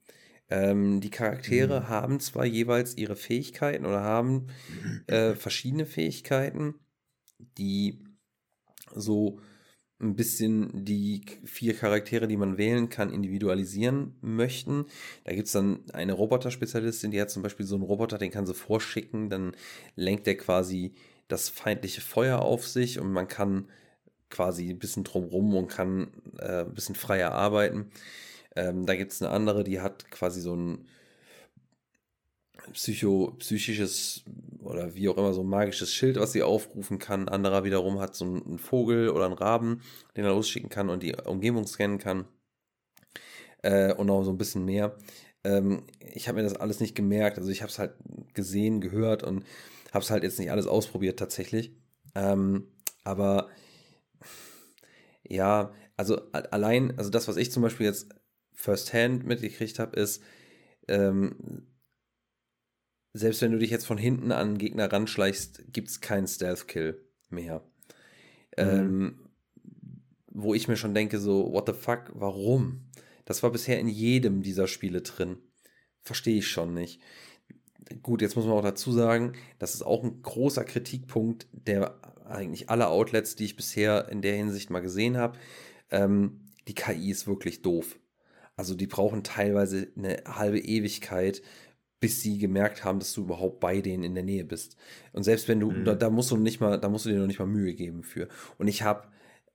Ähm, 0.48 1.00
die 1.00 1.10
Charaktere 1.10 1.80
mhm. 1.80 1.88
haben 1.88 2.20
zwar 2.20 2.44
jeweils 2.44 2.96
ihre 2.96 3.16
Fähigkeiten 3.16 3.84
oder 3.84 4.02
haben 4.02 4.46
äh, 5.06 5.34
verschiedene 5.34 5.86
Fähigkeiten, 5.86 6.74
die 7.58 8.04
so 8.94 9.40
ein 10.00 10.14
bisschen 10.14 10.84
die 10.84 11.22
vier 11.44 11.74
Charaktere, 11.74 12.28
die 12.28 12.36
man 12.36 12.58
wählen 12.58 12.90
kann, 12.90 13.12
individualisieren 13.12 14.14
möchten. 14.20 14.86
Da 15.24 15.32
gibt 15.32 15.46
es 15.46 15.52
dann 15.52 15.80
eine 15.92 16.12
Roboter-Spezialistin, 16.12 17.10
die 17.10 17.20
hat 17.20 17.30
zum 17.30 17.42
Beispiel 17.42 17.64
so 17.64 17.76
einen 17.76 17.84
Roboter, 17.84 18.18
den 18.18 18.30
kann 18.30 18.46
sie 18.46 18.54
vorschicken, 18.54 19.30
dann 19.30 19.52
lenkt 19.94 20.26
der 20.26 20.36
quasi 20.36 20.92
das 21.28 21.48
feindliche 21.48 22.02
Feuer 22.02 22.40
auf 22.40 22.66
sich 22.66 22.98
und 22.98 23.10
man 23.10 23.26
kann 23.26 23.68
quasi 24.28 24.70
ein 24.70 24.78
bisschen 24.78 25.04
drumrum 25.04 25.54
und 25.54 25.68
kann 25.68 26.08
äh, 26.38 26.64
ein 26.64 26.74
bisschen 26.74 26.94
freier 26.94 27.32
arbeiten. 27.32 27.90
Ähm, 28.54 28.86
da 28.86 28.96
gibt 28.96 29.12
es 29.12 29.22
eine 29.22 29.30
andere, 29.30 29.64
die 29.64 29.80
hat 29.80 30.10
quasi 30.10 30.40
so 30.40 30.54
ein 30.54 30.86
psycho, 32.72 33.34
psychisches 33.38 34.24
oder 34.60 34.94
wie 34.94 35.08
auch 35.08 35.16
immer 35.16 35.32
so 35.32 35.42
ein 35.42 35.48
magisches 35.48 35.92
Schild, 35.92 36.16
was 36.16 36.32
sie 36.32 36.42
aufrufen 36.42 36.98
kann. 36.98 37.28
Anderer 37.28 37.64
wiederum 37.64 38.00
hat 38.00 38.14
so 38.14 38.24
einen 38.24 38.58
Vogel 38.58 39.10
oder 39.10 39.26
einen 39.26 39.34
Raben, 39.34 39.80
den 40.16 40.24
er 40.24 40.32
losschicken 40.32 40.70
kann 40.70 40.90
und 40.90 41.02
die 41.02 41.14
Umgebung 41.14 41.66
scannen 41.66 41.98
kann. 41.98 42.26
Äh, 43.62 43.92
und 43.94 44.06
noch 44.06 44.22
so 44.24 44.30
ein 44.30 44.38
bisschen 44.38 44.64
mehr. 44.64 44.96
Ähm, 45.44 45.84
ich 46.00 46.28
habe 46.28 46.36
mir 46.36 46.44
das 46.44 46.56
alles 46.56 46.80
nicht 46.80 46.94
gemerkt. 46.94 47.38
Also 47.38 47.50
ich 47.50 47.62
habe 47.62 47.70
es 47.70 47.78
halt 47.78 47.94
gesehen, 48.34 48.80
gehört 48.80 49.22
und 49.22 49.44
habe 49.92 50.04
es 50.04 50.10
halt 50.10 50.24
jetzt 50.24 50.38
nicht 50.38 50.50
alles 50.50 50.66
ausprobiert 50.66 51.18
tatsächlich. 51.18 51.72
Ähm, 52.14 52.68
aber 53.04 53.48
ja, 55.28 55.72
also 55.96 56.20
allein, 56.32 56.96
also 56.98 57.10
das, 57.10 57.28
was 57.28 57.36
ich 57.36 57.50
zum 57.50 57.62
Beispiel 57.62 57.86
jetzt 57.86 58.08
firsthand 58.52 59.24
mitgekriegt 59.24 59.78
habe, 59.78 59.98
ist, 59.98 60.22
ähm, 60.88 61.66
selbst 63.18 63.42
wenn 63.42 63.52
du 63.52 63.58
dich 63.58 63.70
jetzt 63.70 63.86
von 63.86 63.98
hinten 63.98 64.32
an 64.32 64.48
einen 64.48 64.58
Gegner 64.58 64.92
ranschleichst, 64.92 65.72
gibt 65.72 65.88
es 65.88 66.00
keinen 66.00 66.26
Stealth-Kill 66.26 67.02
mehr. 67.30 67.62
Mhm. 68.56 68.64
Ähm, 68.64 69.20
wo 70.28 70.54
ich 70.54 70.68
mir 70.68 70.76
schon 70.76 70.94
denke, 70.94 71.18
so, 71.18 71.52
what 71.52 71.66
the 71.66 71.72
fuck, 71.72 72.10
warum? 72.12 72.90
Das 73.24 73.42
war 73.42 73.50
bisher 73.50 73.80
in 73.80 73.88
jedem 73.88 74.42
dieser 74.42 74.66
Spiele 74.66 75.00
drin. 75.00 75.38
Verstehe 76.02 76.38
ich 76.38 76.48
schon 76.48 76.74
nicht. 76.74 77.00
Gut, 78.02 78.20
jetzt 78.20 78.36
muss 78.36 78.44
man 78.44 78.54
auch 78.54 78.62
dazu 78.62 78.92
sagen, 78.92 79.32
das 79.58 79.74
ist 79.74 79.82
auch 79.82 80.04
ein 80.04 80.20
großer 80.22 80.64
Kritikpunkt, 80.64 81.48
der 81.52 82.00
eigentlich 82.24 82.68
alle 82.68 82.88
Outlets, 82.88 83.36
die 83.36 83.44
ich 83.44 83.56
bisher 83.56 84.08
in 84.08 84.22
der 84.22 84.36
Hinsicht 84.36 84.70
mal 84.70 84.80
gesehen 84.80 85.16
habe. 85.16 85.38
Ähm, 85.90 86.40
die 86.68 86.74
KI 86.74 87.10
ist 87.10 87.26
wirklich 87.26 87.62
doof. 87.62 87.98
Also 88.56 88.74
die 88.74 88.86
brauchen 88.86 89.22
teilweise 89.22 89.88
eine 89.96 90.22
halbe 90.26 90.58
Ewigkeit, 90.58 91.42
bis 92.00 92.20
sie 92.22 92.38
gemerkt 92.38 92.84
haben, 92.84 92.98
dass 92.98 93.12
du 93.12 93.22
überhaupt 93.22 93.60
bei 93.60 93.80
denen 93.80 94.04
in 94.04 94.14
der 94.14 94.24
Nähe 94.24 94.44
bist. 94.44 94.76
Und 95.12 95.22
selbst 95.22 95.48
wenn 95.48 95.60
du, 95.60 95.70
mhm. 95.70 95.84
da, 95.84 95.94
da, 95.94 96.10
musst 96.10 96.30
du 96.30 96.36
nicht 96.36 96.60
mal, 96.60 96.78
da 96.78 96.88
musst 96.88 97.06
du 97.06 97.10
dir 97.10 97.18
noch 97.18 97.26
nicht 97.26 97.38
mal 97.38 97.46
Mühe 97.46 97.74
geben 97.74 98.02
für. 98.02 98.28
Und 98.58 98.68
ich 98.68 98.82
habe 98.82 99.08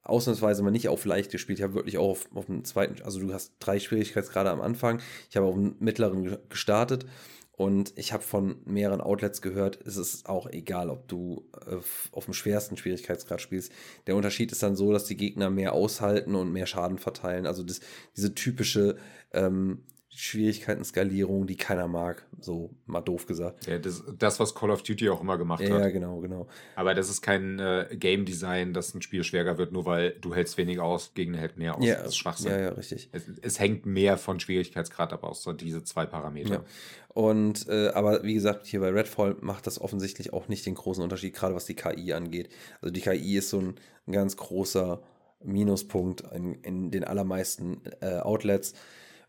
ausnahmsweise 0.04 0.64
mal 0.64 0.72
nicht 0.72 0.90
auf 0.90 1.06
leicht 1.06 1.32
gespielt, 1.32 1.60
ich 1.60 1.64
habe 1.64 1.76
wirklich 1.76 1.98
auch 1.98 2.10
auf, 2.10 2.30
auf 2.34 2.48
dem 2.48 2.64
zweiten, 2.66 3.02
also 3.04 3.20
du 3.20 3.34
hast 3.34 3.54
drei 3.60 3.80
Schwierigkeitsgrade 3.80 4.50
am 4.50 4.62
Anfang, 4.62 5.00
ich 5.30 5.38
habe 5.38 5.46
auf 5.46 5.54
dem 5.54 5.76
mittleren 5.80 6.38
gestartet 6.50 7.06
und 7.52 7.94
ich 7.96 8.12
habe 8.12 8.24
von 8.24 8.56
mehreren 8.66 9.02
Outlets 9.02 9.44
gehört, 9.44 9.80
es 9.86 9.98
ist 9.98 10.28
auch 10.28 10.50
egal, 10.50 10.90
ob 10.90 11.08
du 11.08 11.48
äh, 11.68 11.76
auf 12.12 12.26
dem 12.26 12.34
schwersten 12.34 12.78
Schwierigkeitsgrad 12.78 13.40
spielst. 13.40 13.72
Der 14.08 14.16
Unterschied 14.16 14.52
ist 14.52 14.64
dann 14.64 14.76
so, 14.76 14.92
dass 14.92 15.06
die 15.06 15.18
Gegner 15.18 15.52
mehr 15.52 15.74
aushalten 15.74 16.34
und 16.34 16.52
mehr 16.52 16.66
Schaden 16.66 16.98
verteilen. 16.98 17.46
Also 17.46 17.62
das, 17.62 17.82
diese 18.18 18.34
typische 18.34 18.98
ähm, 19.32 19.84
Schwierigkeiten-Skalierung, 20.14 21.48
die 21.48 21.56
keiner 21.56 21.88
mag, 21.88 22.26
so 22.40 22.72
mal 22.86 23.00
doof 23.00 23.28
gesagt. 23.28 23.66
Ja, 23.66 23.80
das, 23.80 24.04
das, 24.20 24.42
was 24.42 24.54
Call 24.54 24.70
of 24.70 24.84
Duty 24.84 25.10
auch 25.10 25.22
immer 25.22 25.38
gemacht 25.38 25.64
ja, 25.64 25.74
hat. 25.74 25.82
Ja, 25.82 25.90
genau, 25.90 26.20
genau. 26.20 26.48
Aber 26.76 26.94
das 26.94 27.10
ist 27.10 27.22
kein 27.22 27.60
äh, 27.60 27.88
Game 27.98 28.26
Design, 28.26 28.74
dass 28.74 28.94
ein 28.94 29.02
Spiel 29.02 29.24
schwerer 29.24 29.58
wird, 29.58 29.72
nur 29.72 29.86
weil 29.86 30.12
du 30.20 30.36
hältst 30.36 30.58
weniger 30.58 30.84
aus, 30.84 31.14
Gegner 31.14 31.38
hält 31.38 31.58
mehr 31.58 31.78
aus. 31.78 31.86
Ja, 31.86 31.96
das 31.96 32.08
ist 32.08 32.18
Schwachsinn. 32.18 32.52
Ja, 32.52 32.60
ja, 32.60 32.70
richtig. 32.70 33.10
Es, 33.14 33.24
es 33.42 33.60
hängt 33.60 33.86
mehr 33.86 34.18
von 34.18 34.42
Schwierigkeitsgrad 34.42 35.14
ab 35.14 35.24
aus, 35.24 35.44
so 35.44 35.54
diese 35.54 35.84
zwei 35.86 36.06
Parameter. 36.06 36.56
Ja. 36.56 36.64
Und 37.08 37.70
äh, 37.70 37.90
aber 37.90 38.24
wie 38.24 38.34
gesagt, 38.34 38.68
hier 38.68 38.82
bei 38.82 38.90
Redfall 38.90 39.38
macht 39.40 39.66
das 39.66 39.80
offensichtlich 39.80 40.34
auch 40.34 40.50
nicht 40.50 40.66
den 40.66 40.76
großen 40.76 41.04
Unterschied, 41.04 41.34
gerade 41.34 41.56
was 41.56 41.66
die 41.66 41.76
KI 41.76 42.12
angeht. 42.12 42.50
Also 42.82 42.92
die 42.92 43.02
KI 43.02 43.38
ist 43.38 43.50
so 43.50 43.60
ein, 43.60 43.76
ein 44.08 44.12
ganz 44.12 44.36
großer 44.36 45.02
Minuspunkt 45.44 46.22
in, 46.34 46.56
in 46.56 46.92
den 46.92 47.06
allermeisten 47.06 47.82
äh, 48.02 48.18
Outlets. 48.18 48.74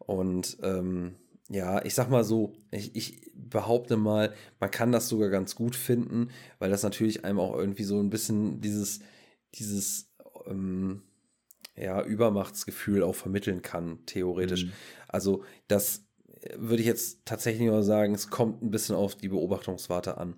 Und 0.06 0.58
ähm, 0.62 1.16
ja, 1.48 1.84
ich 1.84 1.94
sag 1.94 2.10
mal 2.10 2.24
so, 2.24 2.54
ich, 2.70 2.94
ich 2.96 3.30
behaupte 3.34 3.96
mal, 3.96 4.32
man 4.60 4.70
kann 4.70 4.92
das 4.92 5.08
sogar 5.08 5.28
ganz 5.28 5.54
gut 5.54 5.76
finden, 5.76 6.30
weil 6.58 6.70
das 6.70 6.82
natürlich 6.82 7.24
einem 7.24 7.38
auch 7.38 7.56
irgendwie 7.56 7.84
so 7.84 8.00
ein 8.00 8.10
bisschen 8.10 8.60
dieses, 8.60 9.00
dieses, 9.54 10.10
ähm, 10.46 11.02
ja, 11.76 12.02
Übermachtsgefühl 12.02 13.02
auch 13.02 13.14
vermitteln 13.14 13.62
kann, 13.62 14.04
theoretisch. 14.06 14.66
Mhm. 14.66 14.72
Also, 15.08 15.44
das 15.68 16.04
würde 16.56 16.82
ich 16.82 16.86
jetzt 16.86 17.24
tatsächlich 17.24 17.66
nur 17.66 17.82
sagen, 17.82 18.14
es 18.14 18.28
kommt 18.30 18.62
ein 18.62 18.70
bisschen 18.70 18.96
auf 18.96 19.14
die 19.14 19.28
Beobachtungswarte 19.28 20.18
an. 20.18 20.36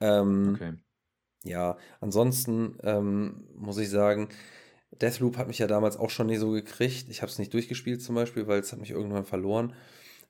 Ähm, 0.00 0.52
okay. 0.54 0.72
Ja, 1.44 1.76
ansonsten 2.00 2.78
ähm, 2.82 3.46
muss 3.54 3.78
ich 3.78 3.90
sagen, 3.90 4.30
Deathloop 5.00 5.36
hat 5.36 5.48
mich 5.48 5.58
ja 5.58 5.66
damals 5.66 5.96
auch 5.96 6.10
schon 6.10 6.28
nie 6.28 6.36
so 6.36 6.50
gekriegt. 6.50 7.08
Ich 7.08 7.22
habe 7.22 7.30
es 7.30 7.38
nicht 7.38 7.52
durchgespielt 7.52 8.02
zum 8.02 8.14
Beispiel, 8.14 8.46
weil 8.46 8.60
es 8.60 8.72
hat 8.72 8.80
mich 8.80 8.90
irgendwann 8.90 9.24
verloren. 9.24 9.74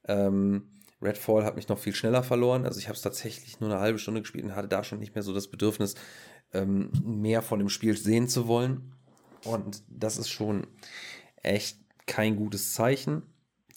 Ähm, 0.07 0.69
Redfall 1.03 1.45
hat 1.45 1.57
mich 1.57 1.69
noch 1.69 1.79
viel 1.79 1.95
schneller 1.95 2.23
verloren. 2.23 2.65
Also 2.65 2.79
ich 2.79 2.89
habe 2.89 2.97
es 2.97 3.03
tatsächlich 3.03 3.61
nur 3.61 3.71
eine 3.71 3.81
halbe 3.81 3.99
Stunde 3.99 4.23
gespielt 4.23 4.45
und 4.45 4.57
hatte 4.57 4.69
da 4.69 4.85
schon 4.85 4.99
nicht 4.99 5.15
mehr 5.15 5.23
so 5.23 5.35
das 5.35 5.49
Bedürfnis, 5.49 5.95
ähm, 6.53 6.91
mehr 7.05 7.43
von 7.43 7.59
dem 7.59 7.69
Spiel 7.69 7.97
sehen 7.97 8.29
zu 8.29 8.49
wollen. 8.49 8.95
Und 9.45 9.83
das 9.89 10.17
ist 10.17 10.31
schon 10.31 10.67
echt 11.43 11.79
kein 12.07 12.37
gutes 12.37 12.73
Zeichen. 12.73 13.23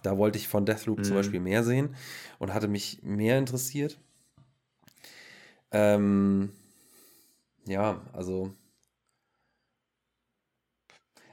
Da 0.03 0.17
wollte 0.17 0.37
ich 0.37 0.47
von 0.47 0.65
Deathloop 0.65 0.99
mhm. 0.99 1.03
zum 1.03 1.15
Beispiel 1.15 1.39
mehr 1.39 1.63
sehen 1.63 1.95
und 2.39 2.53
hatte 2.53 2.67
mich 2.67 2.99
mehr 3.03 3.37
interessiert. 3.37 3.99
Ähm, 5.71 6.53
ja, 7.65 8.01
also 8.13 8.53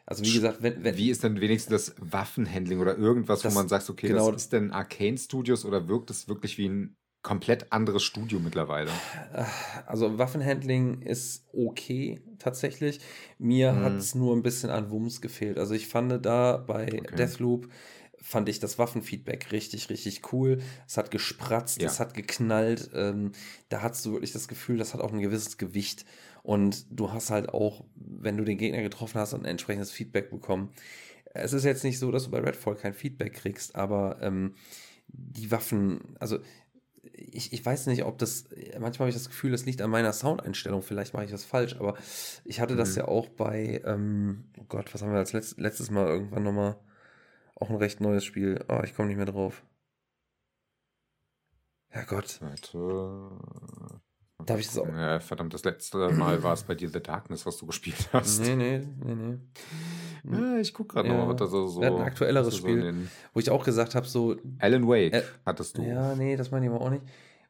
also 0.06 0.24
wie 0.24 0.32
gesagt, 0.34 0.62
wenn, 0.62 0.84
wenn 0.84 0.96
Wie 0.96 1.10
ist 1.10 1.24
denn 1.24 1.40
wenigstens 1.40 1.88
das 1.88 1.94
Waffenhandling 1.98 2.78
oder 2.78 2.96
irgendwas, 2.96 3.40
das, 3.40 3.52
wo 3.52 3.58
man 3.58 3.68
sagt, 3.68 3.88
okay, 3.88 4.08
genau, 4.08 4.30
das 4.30 4.42
ist 4.42 4.52
denn 4.52 4.70
Arcane 4.70 5.16
Studios 5.16 5.64
oder 5.64 5.88
wirkt 5.88 6.10
es 6.10 6.28
wirklich 6.28 6.58
wie 6.58 6.68
ein 6.68 6.96
komplett 7.22 7.72
anderes 7.72 8.02
Studio 8.02 8.38
mittlerweile? 8.38 8.90
Also 9.86 10.18
Waffenhandling 10.18 11.02
ist 11.02 11.46
okay 11.52 12.20
tatsächlich. 12.38 13.00
Mir 13.38 13.72
hm. 13.72 13.82
hat 13.82 13.94
es 13.94 14.14
nur 14.14 14.36
ein 14.36 14.42
bisschen 14.42 14.70
an 14.70 14.90
Wumms 14.90 15.20
gefehlt. 15.20 15.58
Also 15.58 15.74
ich 15.74 15.88
fand 15.88 16.24
da 16.24 16.58
bei 16.58 16.84
okay. 16.84 17.16
Deathloop 17.16 17.68
fand 18.24 18.48
ich 18.48 18.58
das 18.58 18.78
Waffenfeedback 18.78 19.52
richtig, 19.52 19.90
richtig 19.90 20.32
cool. 20.32 20.62
Es 20.88 20.96
hat 20.96 21.10
gespratzt, 21.10 21.82
ja. 21.82 21.88
es 21.88 22.00
hat 22.00 22.14
geknallt. 22.14 22.90
Ähm, 22.94 23.32
da 23.68 23.82
hast 23.82 24.04
du 24.06 24.12
wirklich 24.12 24.32
das 24.32 24.48
Gefühl, 24.48 24.78
das 24.78 24.94
hat 24.94 25.02
auch 25.02 25.12
ein 25.12 25.20
gewisses 25.20 25.58
Gewicht. 25.58 26.06
Und 26.44 26.86
du 26.90 27.10
hast 27.10 27.30
halt 27.30 27.48
auch, 27.48 27.84
wenn 27.96 28.36
du 28.36 28.44
den 28.44 28.58
Gegner 28.58 28.82
getroffen 28.82 29.18
hast, 29.18 29.32
ein 29.34 29.46
entsprechendes 29.46 29.90
Feedback 29.90 30.30
bekommen. 30.30 30.70
Es 31.32 31.54
ist 31.54 31.64
jetzt 31.64 31.84
nicht 31.84 31.98
so, 31.98 32.12
dass 32.12 32.24
du 32.26 32.30
bei 32.30 32.38
Redfall 32.40 32.76
kein 32.76 32.94
Feedback 32.94 33.32
kriegst, 33.32 33.74
aber 33.76 34.18
ähm, 34.20 34.54
die 35.08 35.50
Waffen, 35.50 36.16
also 36.20 36.38
ich, 37.14 37.52
ich 37.54 37.64
weiß 37.64 37.86
nicht, 37.86 38.04
ob 38.04 38.18
das, 38.18 38.44
manchmal 38.78 39.06
habe 39.06 39.08
ich 39.08 39.16
das 39.16 39.28
Gefühl, 39.28 39.52
das 39.52 39.64
liegt 39.64 39.80
an 39.82 39.90
meiner 39.90 40.12
Soundeinstellung, 40.12 40.82
vielleicht 40.82 41.14
mache 41.14 41.24
ich 41.24 41.30
das 41.30 41.44
falsch, 41.44 41.76
aber 41.76 41.96
ich 42.44 42.60
hatte 42.60 42.76
das 42.76 42.90
Mhm. 42.90 42.96
ja 42.96 43.08
auch 43.08 43.28
bei, 43.30 43.80
ähm, 43.86 44.44
oh 44.60 44.64
Gott, 44.68 44.92
was 44.94 45.02
haben 45.02 45.12
wir 45.12 45.18
als 45.18 45.32
letzt, 45.32 45.58
letztes 45.58 45.90
Mal 45.90 46.06
irgendwann 46.06 46.42
nochmal, 46.42 46.76
auch 47.56 47.70
ein 47.70 47.76
recht 47.76 48.00
neues 48.02 48.24
Spiel, 48.24 48.62
oh, 48.68 48.80
ich 48.84 48.94
komme 48.94 49.08
nicht 49.08 49.16
mehr 49.16 49.26
drauf. 49.26 49.64
Herrgott, 51.88 52.42
Warte. 52.42 54.00
Darf 54.46 54.60
ich 54.60 54.66
das 54.66 54.78
auch- 54.78 54.88
Ja, 54.88 55.20
verdammt, 55.20 55.54
das 55.54 55.64
letzte 55.64 56.10
Mal 56.10 56.42
war 56.42 56.52
es 56.54 56.62
bei 56.64 56.74
dir 56.74 56.88
The 56.90 57.02
Darkness, 57.02 57.44
was 57.46 57.56
du 57.58 57.66
gespielt 57.66 58.08
hast. 58.12 58.40
nee, 58.40 58.54
nee, 58.56 58.78
nee, 59.04 59.14
nee. 59.14 59.38
Ja, 60.36 60.56
ich 60.58 60.72
guck 60.72 60.88
gerade 60.90 61.08
Ja. 61.08 61.16
noch, 61.18 61.28
was 61.28 61.36
da 61.36 61.46
so, 61.46 61.66
so. 61.66 61.80
Wir 61.80 61.88
hatten 61.88 61.96
ein 61.98 62.06
aktuelleres 62.06 62.54
so 62.54 62.58
Spiel. 62.60 62.94
Wo 63.34 63.40
ich 63.40 63.50
auch 63.50 63.64
gesagt 63.64 63.94
habe, 63.94 64.06
so, 64.06 64.36
Alan 64.58 64.86
Wake 64.88 65.12
Äh, 65.12 65.22
hattest 65.44 65.76
du. 65.78 65.82
Ja, 65.82 66.14
nee, 66.14 66.36
das 66.36 66.50
meine 66.50 66.66
ich 66.66 66.72
aber 66.72 66.80
auch 66.80 66.90
nicht. 66.90 67.02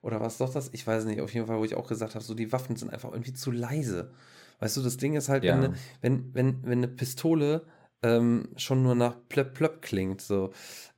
Oder 0.03 0.21
was 0.21 0.39
doch 0.39 0.53
das? 0.53 0.71
Ich 0.73 0.87
weiß 0.87 1.05
nicht. 1.07 1.21
Auf 1.21 1.33
jeden 1.33 1.47
Fall, 1.47 1.59
wo 1.59 1.65
ich 1.65 1.75
auch 1.77 1.87
gesagt 1.89 2.15
habe, 2.15 2.25
so 2.25 2.35
die 2.35 2.53
Waffen 2.53 2.77
sind 2.77 2.93
einfach 2.93 3.11
irgendwie 3.13 3.33
zu 3.33 3.51
leise. 3.51 4.13
Weißt 4.61 4.77
du, 4.77 4.83
das 4.83 4.97
Ding 4.97 5.15
ist 5.15 5.29
halt, 5.29 5.45
Ja. 5.45 5.55
wenn, 5.55 5.61
ne, 5.71 5.75
wenn, 6.01 6.35
wenn, 6.35 6.63
wenn 6.65 6.79
eine 6.79 6.89
Pistole 6.89 7.63
ähm, 8.03 8.49
schon 8.57 8.83
nur 8.83 8.95
nach 8.95 9.17
plöpp 9.29 9.55
plöpp 9.55 9.81
klingt, 9.83 10.21
so. 10.21 10.51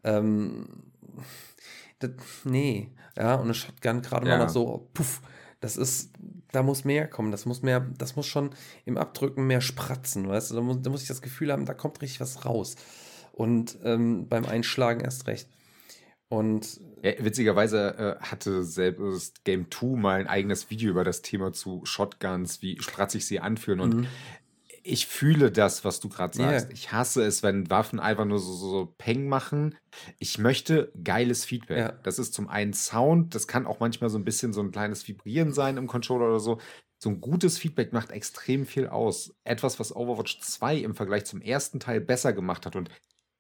Ähm, 0.03 0.67
das, 1.99 2.11
nee. 2.45 2.91
Ja, 3.17 3.37
und 3.37 3.45
eine 3.45 3.55
Shotgun 3.55 4.03
gerade 4.03 4.27
mal 4.27 4.39
nach 4.39 4.49
so, 4.49 4.89
puff. 4.93 5.21
Das 5.61 5.77
ist, 5.77 6.13
da 6.53 6.63
muss 6.63 6.85
mehr 6.85 7.09
kommen. 7.09 7.33
Das 7.33 7.47
muss 7.47 7.63
mehr, 7.63 7.81
das 7.97 8.17
muss 8.17 8.27
schon 8.27 8.51
im 8.85 8.99
Abdrücken 8.99 9.47
mehr 9.47 9.61
spratzen, 9.61 10.29
weißt 10.29 10.51
du? 10.51 10.55
Da 10.57 10.61
muss, 10.61 10.83
da 10.83 10.91
muss 10.91 11.03
ich 11.03 11.09
das 11.09 11.23
Gefühl 11.23 11.51
haben, 11.53 11.65
da 11.65 11.75
kommt 11.75 12.01
richtig 12.03 12.21
was 12.21 12.45
raus. 12.45 12.77
Und 13.33 13.79
ähm, 13.85 14.29
beim 14.29 14.45
Einschlagen 14.47 15.01
erst 15.01 15.27
recht. 15.27 15.49
Und 16.29 16.81
Ja, 17.03 17.13
witzigerweise 17.21 18.19
äh, 18.21 18.25
hatte 18.25 18.65
selbst 18.65 19.45
Game 19.45 19.71
2 19.71 19.99
mal 19.99 20.21
ein 20.21 20.27
eigenes 20.27 20.71
Video 20.71 20.91
über 20.91 21.05
das 21.05 21.23
Thema 21.23 21.53
zu 21.53 21.83
Shotguns, 21.85 22.63
wie 22.63 22.81
spratzig 22.81 23.27
sie 23.27 23.41
anfühlen. 23.41 23.81
Und 23.81 23.95
Mhm. 23.95 24.07
Ich 24.87 25.07
fühle 25.07 25.51
das, 25.51 25.85
was 25.85 26.01
du 26.01 26.09
gerade 26.09 26.37
sagst. 26.37 26.73
Ich 26.73 26.93
hasse 26.93 27.25
es, 27.25 27.43
wenn 27.43 27.69
Waffen 27.71 27.99
einfach 27.99 28.25
nur 28.25 28.39
so, 28.39 28.53
so, 28.53 28.71
so 28.71 28.95
Peng 28.99 29.29
machen. 29.29 29.77
Ich 30.19 30.39
möchte 30.39 30.93
geiles 31.03 31.45
Feedback. 31.45 31.79
Ja. 31.79 31.93
Das 32.03 32.19
ist 32.19 32.35
zum 32.35 32.49
einen 32.49 32.73
Sound, 32.73 33.35
das 33.35 33.49
kann 33.49 33.67
auch 33.67 33.81
manchmal 33.81 34.11
so 34.11 34.19
ein 34.19 34.25
bisschen 34.25 34.53
so 34.53 34.61
ein 34.61 34.71
kleines 34.71 35.07
Vibrieren 35.07 35.53
sein 35.53 35.77
im 35.77 35.87
Controller 35.87 36.29
oder 36.29 36.41
so. 36.41 36.59
So 36.99 37.11
ein 37.11 37.21
gutes 37.21 37.59
Feedback 37.59 37.93
macht 37.93 38.11
extrem 38.11 38.65
viel 38.65 38.87
aus. 38.87 39.35
Etwas, 39.45 39.79
was 39.79 39.95
Overwatch 39.95 40.41
2 40.41 40.77
im 40.77 40.95
Vergleich 40.95 41.25
zum 41.27 41.41
ersten 41.43 41.81
Teil 41.81 42.01
besser 42.01 42.33
gemacht 42.33 42.65
hat. 42.65 42.77
Und 42.77 42.89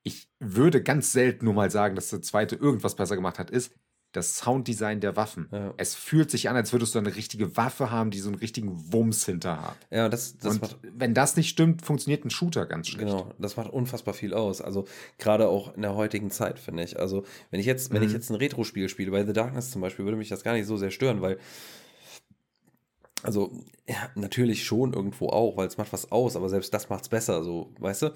ich 0.03 0.29
würde 0.41 0.83
ganz 0.83 1.13
selten 1.13 1.45
nur 1.45 1.55
mal 1.55 1.71
sagen, 1.71 1.95
dass 1.95 2.11
der 2.11 2.23
zweite 2.23 2.57
irgendwas 2.57 2.97
besser 2.97 3.17
gemacht 3.17 3.39
hat, 3.39 3.51
ist 3.51 3.73
das 4.17 4.39
Sounddesign 4.39 5.01
der 5.01 5.15
Waffen. 5.17 5.49
Ja. 5.53 5.75
Es 5.77 5.95
fühlt 5.95 6.31
sich 6.31 6.49
an, 6.49 6.57
als 6.57 6.73
würdest 6.73 6.95
du 6.95 6.99
eine 6.99 7.15
richtige 7.15 7.57
Waffe 7.57 7.91
haben, 7.91 8.11
die 8.11 8.19
so 8.19 8.29
einen 8.29 8.39
richtigen 8.39 8.93
Wumms 8.93 9.25
hinter 9.27 9.63
hat. 9.63 9.77
ja, 9.91 10.09
das, 10.09 10.39
das 10.39 10.55
Und 10.55 10.63
macht 10.63 10.79
wenn 10.83 11.15
das 11.15 11.37
nicht 11.37 11.49
stimmt, 11.49 11.83
funktioniert 11.83 12.25
ein 12.25 12.31
Shooter 12.31 12.67
ganz 12.67 12.89
schlecht. 12.89 13.07
Genau, 13.07 13.31
das 13.39 13.57
macht 13.57 13.71
unfassbar 13.71 14.15
viel 14.15 14.35
aus. 14.35 14.61
Also 14.61 14.87
gerade 15.19 15.49
auch 15.49 15.75
in 15.75 15.83
der 15.83 15.95
heutigen 15.95 16.31
Zeit, 16.31 16.59
finde 16.59 16.83
ich. 16.83 16.99
Also 16.99 17.25
wenn 17.51 17.61
ich 17.61 17.67
jetzt, 17.67 17.93
wenn 17.93 18.03
ich 18.03 18.09
Mhm. 18.09 18.15
jetzt 18.15 18.31
ein 18.31 18.37
Retro-Spiel 18.37 18.89
spiele, 18.89 19.11
bei 19.11 19.25
The 19.25 19.33
Darkness 19.33 19.71
zum 19.71 19.83
Beispiel, 19.83 20.05
würde 20.05 20.17
mich 20.19 20.29
das 20.29 20.43
gar 20.43 20.55
nicht 20.55 20.67
so 20.67 20.77
sehr 20.77 20.91
stören, 20.91 21.21
weil 21.23 21.39
also 23.23 23.53
ja, 23.89 24.11
natürlich 24.15 24.65
schon 24.65 24.93
irgendwo 24.93 25.29
auch, 25.31 25.57
weil 25.57 25.67
es 25.67 25.79
macht 25.79 25.93
was 25.93 26.13
aus, 26.13 26.37
aber 26.37 26.49
selbst 26.49 26.73
das 26.75 26.89
macht 26.91 27.03
es 27.05 27.09
besser, 27.09 27.43
so, 27.43 27.73
weißt 27.81 28.03
du? 28.03 28.11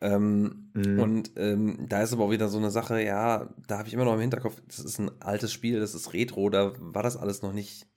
Ähm, 0.00 0.64
Mhm. 0.78 1.00
Und 1.00 1.32
ähm, 1.36 1.86
da 1.88 2.02
ist 2.02 2.12
aber 2.12 2.24
auch 2.26 2.30
wieder 2.30 2.48
so 2.48 2.58
eine 2.58 2.70
Sache, 2.70 3.02
ja, 3.02 3.52
da 3.66 3.78
habe 3.78 3.88
ich 3.88 3.94
immer 3.94 4.04
noch 4.04 4.14
im 4.14 4.20
Hinterkopf, 4.20 4.60
das 4.68 4.78
ist 4.78 4.98
ein 5.00 5.10
altes 5.20 5.52
Spiel, 5.52 5.80
das 5.80 5.92
ist 5.94 6.12
Retro, 6.12 6.50
da 6.50 6.72
war 6.78 7.02
das 7.02 7.16
alles 7.16 7.42
noch 7.42 7.52
nicht 7.52 7.88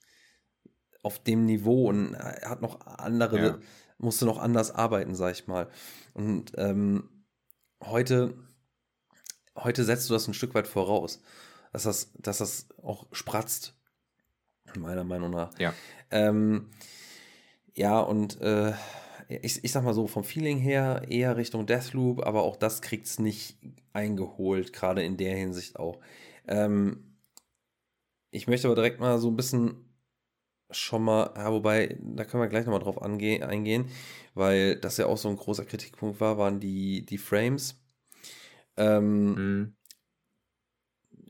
auf 1.03 1.19
dem 1.23 1.45
Niveau 1.45 1.89
und 1.89 2.15
er 2.15 2.49
hat 2.49 2.61
noch 2.61 2.81
andere, 2.87 3.39
Ja. 3.39 3.59
musste 3.99 4.25
noch 4.25 4.39
anders 4.39 4.71
arbeiten, 4.71 5.13
sag 5.13 5.33
ich 5.33 5.45
mal. 5.47 5.67
Und 6.15 6.53
ähm, 6.55 7.25
heute, 7.83 8.33
heute 9.55 9.83
setzt 9.83 10.09
du 10.09 10.13
das 10.13 10.27
ein 10.27 10.33
Stück 10.33 10.55
weit 10.55 10.67
voraus, 10.67 11.21
dass 11.71 11.83
das, 11.83 12.11
dass 12.17 12.39
das 12.39 12.67
auch 12.81 13.05
spratzt, 13.11 13.75
meiner 14.75 15.03
Meinung 15.03 15.29
nach. 15.29 15.57
Ja. 15.59 15.73
Ähm, 16.09 16.71
ja, 17.75 17.99
und 17.99 18.41
äh, 18.41 18.73
ich, 19.41 19.63
ich 19.63 19.71
sag 19.71 19.83
mal 19.83 19.93
so, 19.93 20.07
vom 20.07 20.23
Feeling 20.23 20.57
her 20.57 21.03
eher 21.07 21.37
Richtung 21.37 21.65
Deathloop, 21.65 22.25
aber 22.25 22.43
auch 22.43 22.55
das 22.57 22.81
kriegt 22.81 23.05
es 23.07 23.19
nicht 23.19 23.57
eingeholt, 23.93 24.73
gerade 24.73 25.03
in 25.03 25.17
der 25.17 25.35
Hinsicht 25.35 25.77
auch. 25.79 25.99
Ähm, 26.47 27.17
ich 28.31 28.47
möchte 28.47 28.67
aber 28.67 28.75
direkt 28.75 28.99
mal 28.99 29.19
so 29.19 29.29
ein 29.29 29.35
bisschen 29.35 29.85
schon 30.71 31.03
mal, 31.03 31.33
ja, 31.35 31.51
wobei, 31.51 31.97
da 32.01 32.23
können 32.25 32.43
wir 32.43 32.47
gleich 32.49 32.65
nochmal 32.65 32.79
drauf 32.81 33.01
ange 33.01 33.45
eingehen, 33.45 33.89
weil 34.33 34.77
das 34.77 34.97
ja 34.97 35.05
auch 35.07 35.17
so 35.17 35.29
ein 35.29 35.35
großer 35.35 35.65
Kritikpunkt 35.65 36.21
war, 36.21 36.37
waren 36.37 36.59
die, 36.59 37.05
die 37.05 37.17
Frames. 37.17 37.75
Ähm, 38.77 39.33
Mhm. 39.35 39.75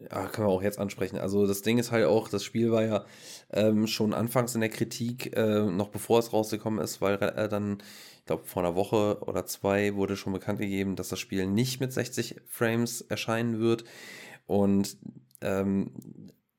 Ja, 0.09 0.27
können 0.27 0.47
wir 0.47 0.51
auch 0.51 0.63
jetzt 0.63 0.79
ansprechen. 0.79 1.17
Also 1.17 1.45
das 1.45 1.61
Ding 1.61 1.77
ist 1.77 1.91
halt 1.91 2.05
auch, 2.05 2.29
das 2.29 2.43
Spiel 2.43 2.71
war 2.71 2.83
ja 2.83 3.05
ähm, 3.51 3.87
schon 3.87 4.13
anfangs 4.13 4.55
in 4.55 4.61
der 4.61 4.69
Kritik, 4.69 5.35
äh, 5.35 5.61
noch 5.61 5.89
bevor 5.89 6.19
es 6.19 6.33
rausgekommen 6.33 6.79
ist, 6.79 7.01
weil 7.01 7.15
äh, 7.15 7.49
dann, 7.49 7.79
ich 8.19 8.25
glaube, 8.25 8.45
vor 8.45 8.63
einer 8.63 8.75
Woche 8.75 9.19
oder 9.21 9.45
zwei 9.45 9.95
wurde 9.95 10.15
schon 10.15 10.33
bekannt 10.33 10.59
gegeben, 10.59 10.95
dass 10.95 11.09
das 11.09 11.19
Spiel 11.19 11.45
nicht 11.47 11.79
mit 11.79 11.93
60 11.93 12.41
Frames 12.47 13.01
erscheinen 13.01 13.59
wird. 13.59 13.83
Und 14.47 14.97
ähm, 15.41 15.91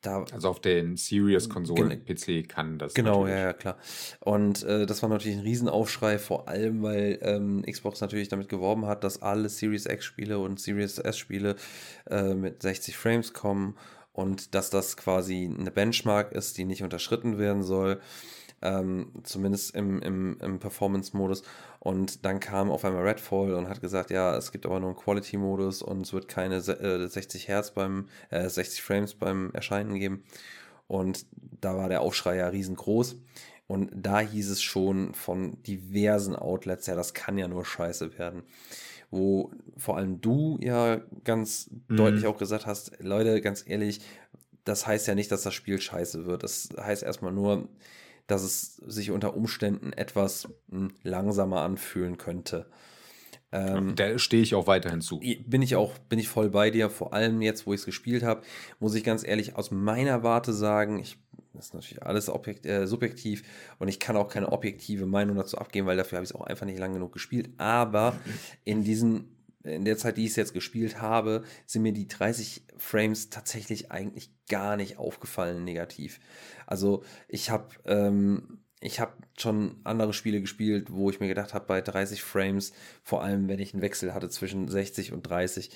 da 0.02 0.24
Also 0.32 0.48
auf 0.48 0.60
den 0.60 0.96
Serious-Konsolen, 0.96 2.04
PC 2.04 2.48
kann 2.48 2.78
das. 2.78 2.94
Genau, 2.94 3.22
natürlich. 3.22 3.38
ja, 3.38 3.46
ja, 3.46 3.52
klar. 3.52 3.76
Und 4.20 4.62
äh, 4.64 4.86
das 4.86 5.02
war 5.02 5.08
natürlich 5.08 5.36
ein 5.38 5.42
Riesenaufschrei, 5.42 6.18
vor 6.18 6.48
allem, 6.48 6.82
weil 6.82 7.18
ähm, 7.22 7.62
Xbox 7.62 8.00
natürlich 8.00 8.28
damit 8.28 8.48
geworben 8.48 8.86
hat, 8.86 9.04
dass 9.04 9.22
alle 9.22 9.48
Series 9.48 9.86
X-Spiele 9.86 10.38
und 10.38 10.60
Series 10.60 10.98
S-Spiele 10.98 11.56
äh, 12.10 12.34
mit 12.34 12.62
60 12.62 12.96
Frames 12.96 13.32
kommen 13.32 13.76
und 14.12 14.54
dass 14.54 14.70
das 14.70 14.96
quasi 14.96 15.50
eine 15.58 15.70
Benchmark 15.70 16.32
ist, 16.32 16.58
die 16.58 16.64
nicht 16.64 16.82
unterschritten 16.82 17.38
werden 17.38 17.62
soll. 17.62 18.00
Ähm, 18.62 19.12
zumindest 19.24 19.74
im, 19.74 20.00
im, 20.02 20.38
im 20.40 20.58
Performance-Modus. 20.58 21.42
Und 21.80 22.24
dann 22.24 22.38
kam 22.40 22.70
auf 22.70 22.84
einmal 22.84 23.02
Redfall 23.02 23.54
und 23.54 23.68
hat 23.68 23.80
gesagt, 23.80 24.10
ja, 24.10 24.36
es 24.36 24.52
gibt 24.52 24.66
aber 24.66 24.78
nur 24.80 24.90
einen 24.90 24.98
Quality-Modus 24.98 25.82
und 25.82 26.02
es 26.02 26.12
wird 26.12 26.28
keine 26.28 26.56
äh, 26.56 27.08
60 27.08 27.48
Hertz 27.48 27.72
beim, 27.72 28.08
äh, 28.30 28.48
60 28.48 28.82
Frames 28.82 29.14
beim 29.14 29.50
Erscheinen 29.52 29.94
geben. 29.98 30.22
Und 30.86 31.26
da 31.60 31.76
war 31.76 31.88
der 31.88 32.02
Aufschrei 32.02 32.36
ja 32.36 32.48
riesengroß. 32.48 33.16
Und 33.66 33.90
da 33.94 34.20
hieß 34.20 34.50
es 34.50 34.60
schon 34.62 35.14
von 35.14 35.62
diversen 35.62 36.36
Outlets, 36.36 36.86
ja, 36.86 36.94
das 36.94 37.14
kann 37.14 37.38
ja 37.38 37.48
nur 37.48 37.64
scheiße 37.64 38.18
werden. 38.18 38.42
Wo 39.10 39.50
vor 39.76 39.96
allem 39.96 40.20
du 40.20 40.58
ja 40.60 41.00
ganz 41.24 41.70
Mhm. 41.88 41.96
deutlich 41.96 42.26
auch 42.26 42.38
gesagt 42.38 42.66
hast, 42.66 42.92
Leute, 43.00 43.40
ganz 43.40 43.64
ehrlich, 43.66 44.00
das 44.64 44.86
heißt 44.86 45.06
ja 45.06 45.14
nicht, 45.14 45.32
dass 45.32 45.42
das 45.42 45.54
Spiel 45.54 45.80
scheiße 45.80 46.26
wird. 46.26 46.42
Das 46.42 46.68
heißt 46.78 47.02
erstmal 47.02 47.32
nur, 47.32 47.68
dass 48.26 48.42
es 48.42 48.76
sich 48.76 49.10
unter 49.10 49.36
Umständen 49.36 49.92
etwas 49.92 50.48
mh, 50.68 50.90
langsamer 51.02 51.60
anfühlen 51.62 52.18
könnte. 52.18 52.66
Ähm, 53.52 53.94
Da 53.96 54.18
stehe 54.18 54.42
ich 54.42 54.54
auch 54.54 54.66
weiterhin 54.66 55.02
zu. 55.02 55.20
bin 55.46 55.60
ich 55.62 55.76
auch, 55.76 55.98
bin 55.98 56.18
ich 56.18 56.28
voll 56.28 56.48
bei 56.48 56.70
dir, 56.70 56.88
vor 56.88 57.12
allem 57.12 57.42
jetzt, 57.42 57.66
wo 57.66 57.74
ich 57.74 57.80
es 57.80 57.86
gespielt 57.86 58.22
habe, 58.22 58.42
muss 58.80 58.94
ich 58.94 59.04
ganz 59.04 59.26
ehrlich 59.26 59.56
aus 59.56 59.70
meiner 59.70 60.22
Warte 60.22 60.54
sagen, 60.54 60.98
ich, 60.98 61.18
das 61.52 61.66
ist 61.66 61.74
natürlich 61.74 62.02
alles 62.02 62.30
objekt, 62.30 62.64
äh, 62.64 62.86
subjektiv 62.86 63.42
und 63.78 63.88
ich 63.88 64.00
kann 64.00 64.16
auch 64.16 64.28
keine 64.30 64.50
objektive 64.52 65.04
Meinung 65.04 65.36
dazu 65.36 65.58
abgeben, 65.58 65.86
weil 65.86 65.98
dafür 65.98 66.16
habe 66.16 66.24
ich 66.24 66.30
es 66.30 66.34
auch 66.34 66.46
einfach 66.46 66.64
nicht 66.64 66.78
lang 66.78 66.94
genug 66.94 67.12
gespielt. 67.12 67.50
Aber 67.58 68.16
in 68.64 68.84
diesen, 68.84 69.36
in 69.64 69.84
der 69.84 69.98
Zeit, 69.98 70.16
die 70.16 70.24
ich 70.24 70.30
es 70.30 70.36
jetzt 70.36 70.54
gespielt 70.54 71.02
habe, 71.02 71.44
sind 71.66 71.82
mir 71.82 71.92
die 71.92 72.08
30 72.08 72.64
Frames 72.78 73.28
tatsächlich 73.28 73.92
eigentlich 73.92 74.30
gar 74.48 74.76
nicht 74.78 74.98
aufgefallen 74.98 75.62
negativ. 75.64 76.20
Also 76.72 77.04
ich 77.28 77.50
habe 77.50 77.68
ähm, 77.84 78.60
ich 78.80 78.98
habe 78.98 79.12
schon 79.38 79.76
andere 79.84 80.14
Spiele 80.14 80.40
gespielt, 80.40 80.90
wo 80.90 81.10
ich 81.10 81.20
mir 81.20 81.28
gedacht 81.28 81.52
habe, 81.52 81.66
bei 81.66 81.82
30 81.82 82.22
Frames, 82.22 82.72
vor 83.02 83.22
allem 83.22 83.46
wenn 83.48 83.58
ich 83.58 83.74
einen 83.74 83.82
Wechsel 83.82 84.14
hatte 84.14 84.30
zwischen 84.30 84.68
60 84.68 85.12
und 85.12 85.22
30, 85.22 85.70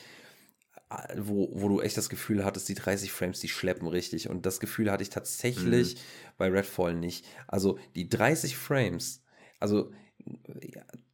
äh, 0.91 0.95
wo, 1.19 1.51
wo 1.53 1.69
du 1.69 1.83
echt 1.83 1.99
das 1.99 2.09
Gefühl 2.09 2.47
hattest, 2.47 2.71
die 2.71 2.75
30 2.75 3.13
Frames, 3.13 3.41
die 3.41 3.51
schleppen 3.51 3.87
richtig. 3.89 4.31
Und 4.31 4.47
das 4.47 4.59
Gefühl 4.59 4.91
hatte 4.91 5.03
ich 5.03 5.11
tatsächlich 5.11 5.99
bei 6.39 6.49
Redfall 6.49 6.95
nicht. 6.95 7.27
Also 7.47 7.79
die 7.95 8.09
30 8.09 8.57
Frames, 8.57 9.23
also 9.61 9.93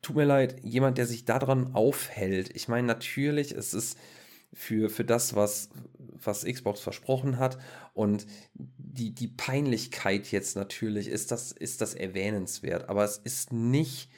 tut 0.00 0.14
mir 0.14 0.26
leid, 0.26 0.60
jemand, 0.62 0.96
der 0.96 1.06
sich 1.06 1.24
daran 1.24 1.74
aufhält. 1.74 2.54
Ich 2.54 2.68
meine, 2.68 2.86
natürlich, 2.86 3.50
es 3.50 3.74
ist 3.74 3.98
für, 4.52 4.90
für 4.90 5.04
das, 5.04 5.34
was, 5.34 5.70
was 5.98 6.44
Xbox 6.44 6.80
versprochen 6.80 7.38
hat 7.38 7.58
und 7.94 8.26
die, 8.54 9.14
die 9.14 9.28
Peinlichkeit 9.28 10.30
jetzt 10.30 10.56
natürlich, 10.56 11.08
ist 11.08 11.30
das, 11.30 11.52
ist 11.52 11.80
das 11.80 11.94
erwähnenswert. 11.94 12.88
Aber 12.88 13.04
es 13.04 13.18
ist 13.18 13.52
nicht 13.52 14.10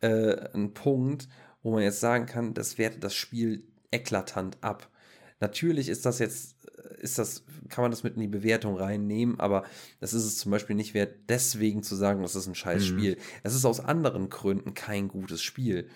äh, 0.00 0.48
ein 0.54 0.74
Punkt, 0.74 1.28
wo 1.62 1.72
man 1.72 1.82
jetzt 1.82 2.00
sagen 2.00 2.26
kann, 2.26 2.54
das 2.54 2.78
wertet 2.78 3.02
das 3.02 3.14
Spiel 3.14 3.64
eklatant 3.90 4.58
ab. 4.60 4.90
Natürlich 5.40 5.88
ist 5.88 6.04
das 6.04 6.18
jetzt, 6.18 6.56
ist 7.00 7.18
das, 7.18 7.44
kann 7.68 7.82
man 7.82 7.90
das 7.90 8.02
mit 8.02 8.14
in 8.14 8.20
die 8.20 8.28
Bewertung 8.28 8.76
reinnehmen, 8.76 9.40
aber 9.40 9.64
das 10.00 10.12
ist 10.12 10.24
es 10.24 10.38
zum 10.38 10.50
Beispiel 10.50 10.76
nicht 10.76 10.94
wert, 10.94 11.14
deswegen 11.28 11.82
zu 11.82 11.94
sagen, 11.96 12.22
das 12.22 12.34
ist 12.34 12.46
ein 12.46 12.54
scheiß 12.54 12.82
mhm. 12.82 12.86
Spiel. 12.86 13.16
Es 13.42 13.54
ist 13.54 13.64
aus 13.64 13.80
anderen 13.80 14.30
Gründen 14.30 14.74
kein 14.74 15.08
gutes 15.08 15.42
Spiel 15.42 15.88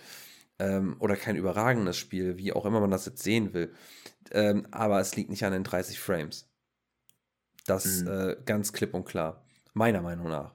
ähm, 0.63 0.97
oder 1.01 1.17
kein 1.17 1.37
überragendes 1.37 1.97
Spiel, 1.97 2.39
wie 2.39 2.53
auch 2.53 2.65
immer 2.65 2.81
man 2.81 2.91
das 2.91 3.07
jetzt 3.07 3.23
sehen 3.23 3.53
will. 3.53 3.75
Ähm, 4.31 4.67
aber 4.71 5.01
es 5.01 5.17
liegt 5.17 5.31
nicht 5.31 5.45
an 5.45 5.53
den 5.53 5.65
30 5.65 5.99
Frames. 5.99 6.49
Das 7.67 8.03
mhm. 8.03 8.09
äh, 8.09 8.37
ganz 8.45 8.73
klipp 8.73 8.95
und 8.95 9.05
klar. 9.05 9.45
Meiner 9.75 10.03
Meinung 10.03 10.29
nach. 10.29 10.55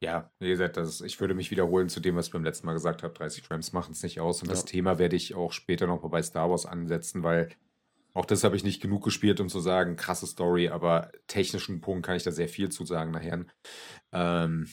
Ja, 0.00 0.32
wie 0.38 0.48
gesagt, 0.48 0.76
das, 0.76 1.00
ich 1.00 1.20
würde 1.20 1.34
mich 1.34 1.50
wiederholen 1.50 1.88
zu 1.88 2.00
dem, 2.00 2.16
was 2.16 2.26
ich 2.26 2.32
beim 2.32 2.44
letzten 2.44 2.66
Mal 2.66 2.72
gesagt 2.72 3.02
habe. 3.02 3.14
30 3.14 3.44
Frames 3.44 3.72
machen 3.72 3.92
es 3.92 4.02
nicht 4.02 4.20
aus. 4.20 4.42
Und 4.42 4.48
ja. 4.48 4.54
das 4.54 4.64
Thema 4.64 4.98
werde 4.98 5.16
ich 5.16 5.34
auch 5.34 5.52
später 5.52 5.86
noch 5.86 6.02
mal 6.02 6.08
bei 6.08 6.22
Star 6.22 6.50
Wars 6.50 6.66
ansetzen, 6.66 7.22
weil 7.22 7.48
auch 8.14 8.26
das 8.26 8.44
habe 8.44 8.56
ich 8.56 8.64
nicht 8.64 8.82
genug 8.82 9.04
gespielt, 9.04 9.40
um 9.40 9.48
zu 9.48 9.60
sagen, 9.60 9.96
krasse 9.96 10.26
Story, 10.26 10.68
aber 10.68 11.10
technischen 11.28 11.80
Punkt 11.80 12.04
kann 12.04 12.16
ich 12.16 12.24
da 12.24 12.30
sehr 12.30 12.48
viel 12.48 12.68
zu 12.68 12.84
sagen 12.84 13.10
nachher. 13.10 13.44
Ähm, 14.12 14.68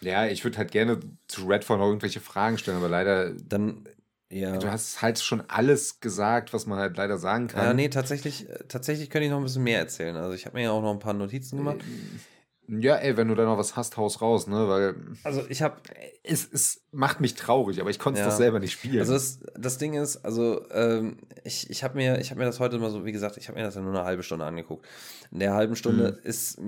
ja, 0.00 0.26
ich 0.26 0.44
würde 0.44 0.58
halt 0.58 0.70
gerne 0.70 1.00
zu 1.28 1.46
Redfall 1.46 1.78
noch 1.78 1.86
irgendwelche 1.86 2.20
Fragen 2.20 2.58
stellen, 2.58 2.76
aber 2.76 2.88
leider. 2.88 3.32
Dann, 3.32 3.88
ja. 4.28 4.56
Du 4.56 4.70
hast 4.70 5.02
halt 5.02 5.20
schon 5.20 5.42
alles 5.48 6.00
gesagt, 6.00 6.52
was 6.52 6.66
man 6.66 6.78
halt 6.78 6.96
leider 6.96 7.18
sagen 7.18 7.46
kann. 7.46 7.64
Ja, 7.64 7.74
nee, 7.74 7.88
tatsächlich, 7.88 8.48
äh, 8.48 8.64
tatsächlich 8.68 9.08
könnte 9.10 9.26
ich 9.26 9.30
noch 9.30 9.38
ein 9.38 9.44
bisschen 9.44 9.62
mehr 9.62 9.78
erzählen. 9.78 10.16
Also 10.16 10.34
ich 10.34 10.46
habe 10.46 10.56
mir 10.56 10.64
ja 10.64 10.70
auch 10.72 10.82
noch 10.82 10.92
ein 10.92 10.98
paar 10.98 11.14
Notizen 11.14 11.58
gemacht. 11.58 11.78
Ähm, 11.82 12.20
ja, 12.68 12.96
ey, 12.96 13.16
wenn 13.16 13.28
du 13.28 13.36
da 13.36 13.44
noch 13.44 13.58
was 13.58 13.76
hast, 13.76 13.96
haus 13.96 14.20
raus, 14.20 14.48
ne? 14.48 14.68
Weil. 14.68 14.96
Also 15.22 15.44
ich 15.48 15.62
habe. 15.62 15.76
Es, 16.24 16.48
es 16.50 16.82
macht 16.90 17.20
mich 17.20 17.36
traurig, 17.36 17.80
aber 17.80 17.90
ich 17.90 18.00
konnte 18.00 18.18
es 18.18 18.26
ja. 18.26 18.30
doch 18.30 18.36
selber 18.36 18.58
nicht 18.58 18.72
spielen. 18.72 18.98
Also 18.98 19.12
das, 19.12 19.38
das 19.54 19.78
Ding 19.78 19.94
ist, 19.94 20.24
also 20.24 20.68
ähm, 20.72 21.18
ich, 21.44 21.70
ich 21.70 21.84
habe 21.84 21.96
mir, 21.96 22.18
hab 22.18 22.36
mir 22.36 22.44
das 22.44 22.58
heute 22.58 22.78
mal 22.78 22.90
so, 22.90 23.04
wie 23.04 23.12
gesagt, 23.12 23.36
ich 23.36 23.46
habe 23.48 23.56
mir 23.56 23.64
das 23.64 23.76
ja 23.76 23.80
nur 23.80 23.94
eine 23.94 24.04
halbe 24.04 24.24
Stunde 24.24 24.44
angeguckt. 24.44 24.84
In 25.30 25.38
der 25.38 25.54
halben 25.54 25.76
Stunde 25.76 26.18
mhm. 26.20 26.28
ist, 26.28 26.58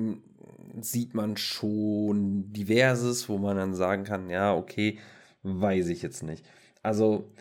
sieht 0.82 1.14
man 1.14 1.36
schon 1.36 2.52
diverses, 2.52 3.28
wo 3.28 3.38
man 3.38 3.56
dann 3.56 3.74
sagen 3.74 4.04
kann, 4.04 4.30
ja, 4.30 4.54
okay, 4.54 4.98
weiß 5.42 5.88
ich 5.88 6.02
jetzt 6.02 6.22
nicht. 6.22 6.44
Also 6.82 7.32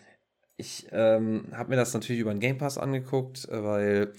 ich 0.56 0.88
ähm, 0.92 1.46
habe 1.52 1.70
mir 1.70 1.76
das 1.76 1.94
natürlich 1.94 2.20
über 2.20 2.32
den 2.34 2.40
Game 2.40 2.58
Pass 2.58 2.78
angeguckt, 2.78 3.48
weil 3.50 4.12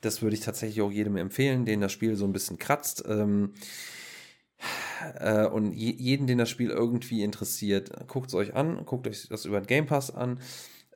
das 0.00 0.22
würde 0.22 0.34
ich 0.34 0.42
tatsächlich 0.42 0.82
auch 0.82 0.90
jedem 0.90 1.16
empfehlen, 1.16 1.64
den 1.64 1.80
das 1.80 1.92
Spiel 1.92 2.16
so 2.16 2.24
ein 2.24 2.32
bisschen 2.32 2.58
kratzt. 2.58 3.04
Ähm, 3.08 3.54
äh, 5.18 5.46
und 5.46 5.72
je, 5.72 5.92
jeden, 5.92 6.26
den 6.26 6.38
das 6.38 6.50
Spiel 6.50 6.70
irgendwie 6.70 7.22
interessiert, 7.22 7.90
guckt 8.08 8.28
es 8.28 8.34
euch 8.34 8.54
an, 8.54 8.84
guckt 8.84 9.06
euch 9.06 9.28
das 9.28 9.44
über 9.44 9.60
den 9.60 9.66
Game 9.66 9.86
Pass 9.86 10.14
an. 10.14 10.40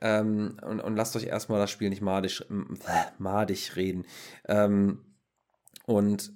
Ähm, 0.01 0.57
und, 0.63 0.81
und, 0.81 0.97
lasst 0.97 1.15
euch 1.17 1.27
erstmal 1.27 1.61
das 1.61 1.71
Spiel 1.71 1.91
nicht 1.91 2.03
äh, 2.03 2.45
madig 3.19 3.77
reden. 3.77 4.07
Ähm, 4.49 5.05
und 5.87 6.33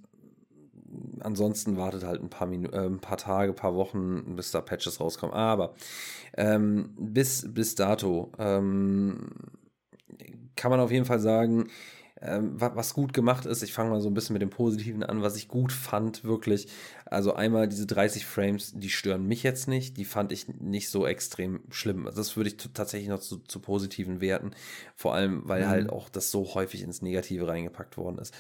ansonsten 1.20 1.76
wartet 1.76 2.04
halt 2.04 2.22
ein 2.22 2.30
paar, 2.30 2.46
Minu 2.46 2.68
äh, 2.70 2.86
ein 2.86 3.00
paar 3.00 3.18
Tage, 3.18 3.52
ein 3.52 3.56
paar 3.56 3.74
Wochen, 3.74 4.36
bis 4.36 4.50
da 4.50 4.60
Patches 4.60 5.00
rauskommen. 5.00 5.34
Aber 5.34 5.74
ähm, 6.36 6.94
bis, 6.98 7.52
bis 7.52 7.74
dato 7.74 8.32
ähm, 8.38 9.30
kann 10.56 10.70
man 10.70 10.80
auf 10.80 10.90
jeden 10.90 11.04
Fall 11.04 11.20
sagen, 11.20 11.68
ähm, 12.24 12.52
was 12.56 12.94
gut 12.94 13.12
gemacht 13.12 13.44
ist, 13.44 13.62
ich 13.62 13.74
fange 13.74 13.90
mal 13.90 14.00
so 14.00 14.08
ein 14.08 14.14
bisschen 14.14 14.32
mit 14.32 14.40
dem 14.40 14.48
Positiven 14.48 15.02
an, 15.02 15.20
was 15.20 15.36
ich 15.36 15.46
gut 15.46 15.72
fand, 15.72 16.24
wirklich. 16.24 16.68
Also 17.04 17.34
einmal 17.34 17.68
diese 17.68 17.86
30 17.86 18.24
Frames, 18.24 18.72
die 18.74 18.88
stören 18.88 19.26
mich 19.26 19.42
jetzt 19.42 19.68
nicht, 19.68 19.98
die 19.98 20.06
fand 20.06 20.32
ich 20.32 20.48
nicht 20.48 20.88
so 20.88 21.06
extrem 21.06 21.60
schlimm. 21.70 22.06
Also 22.06 22.18
das 22.18 22.36
würde 22.36 22.48
ich 22.48 22.56
tatsächlich 22.72 23.10
noch 23.10 23.20
zu, 23.20 23.38
zu, 23.38 23.60
positiven 23.60 24.22
werten, 24.22 24.52
vor 24.96 25.14
allem, 25.14 25.42
weil 25.44 25.64
mhm. 25.64 25.68
halt 25.68 25.90
auch 25.90 26.08
das 26.08 26.30
so 26.30 26.54
häufig 26.54 26.82
ins 26.82 27.02
Negative 27.02 27.46
reingepackt 27.46 27.98
worden 27.98 28.18
ist. 28.18 28.32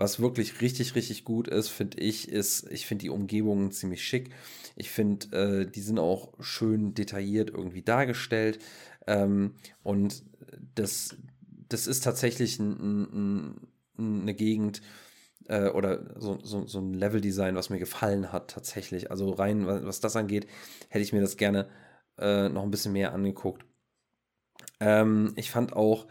Was 0.00 0.18
wirklich 0.18 0.62
richtig, 0.62 0.94
richtig 0.94 1.26
gut 1.26 1.46
ist, 1.46 1.68
finde 1.68 1.98
ich, 1.98 2.30
ist, 2.30 2.66
ich 2.70 2.86
finde 2.86 3.02
die 3.02 3.10
Umgebungen 3.10 3.70
ziemlich 3.70 4.02
schick. 4.02 4.30
Ich 4.74 4.88
finde, 4.88 5.36
äh, 5.36 5.70
die 5.70 5.82
sind 5.82 5.98
auch 5.98 6.32
schön 6.40 6.94
detailliert 6.94 7.50
irgendwie 7.50 7.82
dargestellt. 7.82 8.60
Ähm, 9.06 9.56
und 9.82 10.22
das, 10.74 11.18
das 11.68 11.86
ist 11.86 12.02
tatsächlich 12.02 12.58
ein, 12.58 13.58
ein, 13.98 14.22
eine 14.22 14.32
Gegend 14.32 14.80
äh, 15.48 15.68
oder 15.68 16.18
so, 16.18 16.38
so, 16.42 16.66
so 16.66 16.78
ein 16.80 16.94
Level-Design, 16.94 17.54
was 17.54 17.68
mir 17.68 17.78
gefallen 17.78 18.32
hat, 18.32 18.48
tatsächlich. 18.48 19.10
Also 19.10 19.32
rein, 19.32 19.66
was, 19.66 19.84
was 19.84 20.00
das 20.00 20.16
angeht, 20.16 20.46
hätte 20.88 21.02
ich 21.02 21.12
mir 21.12 21.20
das 21.20 21.36
gerne 21.36 21.68
äh, 22.16 22.48
noch 22.48 22.62
ein 22.62 22.70
bisschen 22.70 22.94
mehr 22.94 23.12
angeguckt. 23.12 23.66
Ähm, 24.80 25.34
ich 25.36 25.50
fand 25.50 25.74
auch 25.74 26.06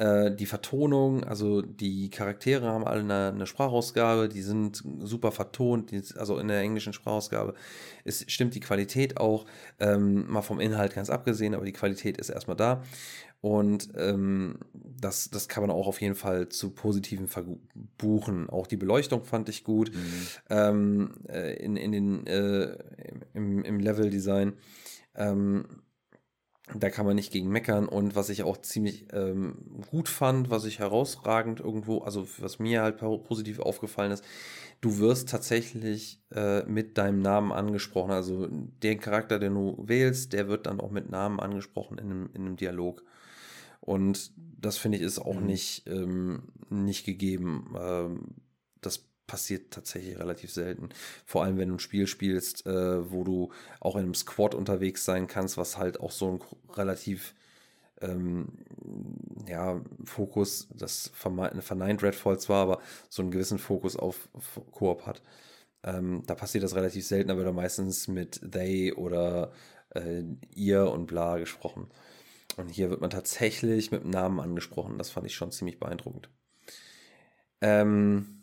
äh, 0.00 0.34
die 0.34 0.46
Vertonung, 0.46 1.24
also 1.24 1.60
die 1.60 2.08
Charaktere 2.08 2.66
haben 2.66 2.86
alle 2.86 3.00
eine, 3.00 3.32
eine 3.34 3.46
Sprachausgabe, 3.46 4.30
die 4.30 4.40
sind 4.40 4.82
super 5.00 5.30
vertont, 5.30 5.90
die, 5.90 6.02
also 6.16 6.38
in 6.38 6.48
der 6.48 6.60
englischen 6.60 6.94
Sprachausgabe 6.94 7.52
ist, 8.04 8.30
stimmt 8.30 8.54
die 8.54 8.60
Qualität 8.60 9.18
auch, 9.18 9.44
ähm, 9.78 10.26
mal 10.26 10.40
vom 10.40 10.58
Inhalt 10.58 10.94
ganz 10.94 11.10
abgesehen, 11.10 11.54
aber 11.54 11.66
die 11.66 11.74
Qualität 11.74 12.16
ist 12.16 12.30
erstmal 12.30 12.56
da. 12.56 12.82
Und 13.42 13.90
ähm, 13.94 14.60
das, 14.72 15.28
das 15.28 15.48
kann 15.48 15.62
man 15.62 15.70
auch 15.70 15.86
auf 15.86 16.00
jeden 16.00 16.14
Fall 16.14 16.48
zu 16.48 16.70
positiven 16.70 17.28
verbuchen. 17.28 18.48
Auch 18.48 18.66
die 18.66 18.78
Beleuchtung 18.78 19.24
fand 19.24 19.50
ich 19.50 19.64
gut 19.64 19.92
mhm. 19.94 20.26
ähm, 20.48 21.10
äh, 21.28 21.62
in, 21.62 21.76
in 21.76 21.92
den, 21.92 22.26
äh, 22.26 22.74
im, 23.34 23.64
im 23.64 23.80
Level-Design. 23.80 24.54
Ähm, 25.14 25.66
da 26.74 26.90
kann 26.90 27.06
man 27.06 27.16
nicht 27.16 27.32
gegen 27.32 27.48
meckern. 27.48 27.88
Und 27.88 28.14
was 28.14 28.28
ich 28.28 28.42
auch 28.42 28.56
ziemlich 28.58 29.06
ähm, 29.12 29.56
gut 29.90 30.08
fand, 30.08 30.50
was 30.50 30.64
ich 30.64 30.78
herausragend 30.78 31.60
irgendwo, 31.60 31.98
also 31.98 32.26
was 32.38 32.58
mir 32.58 32.82
halt 32.82 32.98
positiv 32.98 33.60
aufgefallen 33.60 34.12
ist, 34.12 34.24
du 34.80 34.98
wirst 34.98 35.28
tatsächlich 35.28 36.22
äh, 36.34 36.62
mit 36.64 36.98
deinem 36.98 37.20
Namen 37.20 37.52
angesprochen. 37.52 38.10
Also 38.10 38.48
den 38.50 39.00
Charakter, 39.00 39.38
den 39.38 39.54
du 39.54 39.76
wählst, 39.86 40.32
der 40.32 40.48
wird 40.48 40.66
dann 40.66 40.80
auch 40.80 40.90
mit 40.90 41.10
Namen 41.10 41.40
angesprochen 41.40 41.98
in 41.98 42.10
einem, 42.10 42.30
in 42.34 42.46
einem 42.46 42.56
Dialog. 42.56 43.02
Und 43.80 44.32
das 44.36 44.76
finde 44.76 44.98
ich 44.98 45.04
ist 45.04 45.18
auch 45.18 45.40
mhm. 45.40 45.46
nicht, 45.46 45.86
ähm, 45.86 46.42
nicht 46.68 47.04
gegeben. 47.04 47.74
Ähm, 47.80 48.20
passiert 49.30 49.70
tatsächlich 49.70 50.18
relativ 50.18 50.50
selten. 50.50 50.88
Vor 51.24 51.44
allem, 51.44 51.56
wenn 51.56 51.68
du 51.68 51.76
ein 51.76 51.78
Spiel 51.78 52.08
spielst, 52.08 52.66
äh, 52.66 53.12
wo 53.12 53.22
du 53.22 53.52
auch 53.78 53.94
in 53.94 54.02
einem 54.02 54.14
Squad 54.14 54.56
unterwegs 54.56 55.04
sein 55.04 55.28
kannst, 55.28 55.56
was 55.56 55.78
halt 55.78 56.00
auch 56.00 56.10
so 56.10 56.32
ein 56.32 56.74
relativ 56.74 57.34
ähm, 58.00 58.48
ja, 59.46 59.80
Fokus, 60.04 60.68
das 60.74 61.12
verneint 61.14 62.02
Redfall 62.02 62.40
zwar, 62.40 62.62
aber 62.62 62.80
so 63.08 63.22
einen 63.22 63.30
gewissen 63.30 63.60
Fokus 63.60 63.94
auf 63.96 64.28
Koop 64.72 65.06
hat. 65.06 65.22
Ähm, 65.84 66.24
da 66.26 66.34
passiert 66.34 66.64
das 66.64 66.74
relativ 66.74 67.06
selten, 67.06 67.28
da 67.28 67.36
wird 67.36 67.46
er 67.46 67.52
meistens 67.52 68.08
mit 68.08 68.40
they 68.52 68.92
oder 68.92 69.52
äh, 69.90 70.24
ihr 70.56 70.90
und 70.90 71.06
bla 71.06 71.38
gesprochen. 71.38 71.88
Und 72.56 72.68
hier 72.68 72.90
wird 72.90 73.00
man 73.00 73.10
tatsächlich 73.10 73.92
mit 73.92 74.04
Namen 74.04 74.40
angesprochen. 74.40 74.98
Das 74.98 75.10
fand 75.10 75.26
ich 75.26 75.36
schon 75.36 75.52
ziemlich 75.52 75.78
beeindruckend. 75.78 76.28
Ähm, 77.60 78.39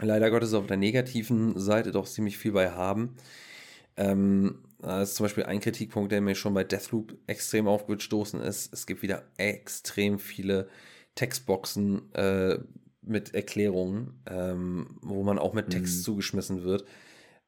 leider 0.00 0.30
Gottes 0.30 0.54
auf 0.54 0.66
der 0.66 0.76
negativen 0.76 1.58
Seite 1.58 1.92
doch 1.92 2.06
ziemlich 2.06 2.38
viel 2.38 2.52
bei 2.52 2.70
haben. 2.70 3.16
Ähm, 3.96 4.58
das 4.80 5.10
ist 5.10 5.14
zum 5.16 5.24
Beispiel 5.24 5.44
ein 5.44 5.60
Kritikpunkt, 5.60 6.10
der 6.10 6.20
mir 6.20 6.34
schon 6.34 6.54
bei 6.54 6.64
Deathloop 6.64 7.16
extrem 7.26 7.68
aufgestoßen 7.68 8.40
ist. 8.40 8.72
Es 8.72 8.86
gibt 8.86 9.02
wieder 9.02 9.22
extrem 9.36 10.18
viele 10.18 10.68
Textboxen 11.14 12.12
äh, 12.14 12.58
mit 13.02 13.34
Erklärungen, 13.34 14.20
ähm, 14.26 14.98
wo 15.02 15.22
man 15.22 15.38
auch 15.38 15.52
mit 15.52 15.70
Text 15.70 15.98
mhm. 15.98 16.02
zugeschmissen 16.02 16.64
wird. 16.64 16.84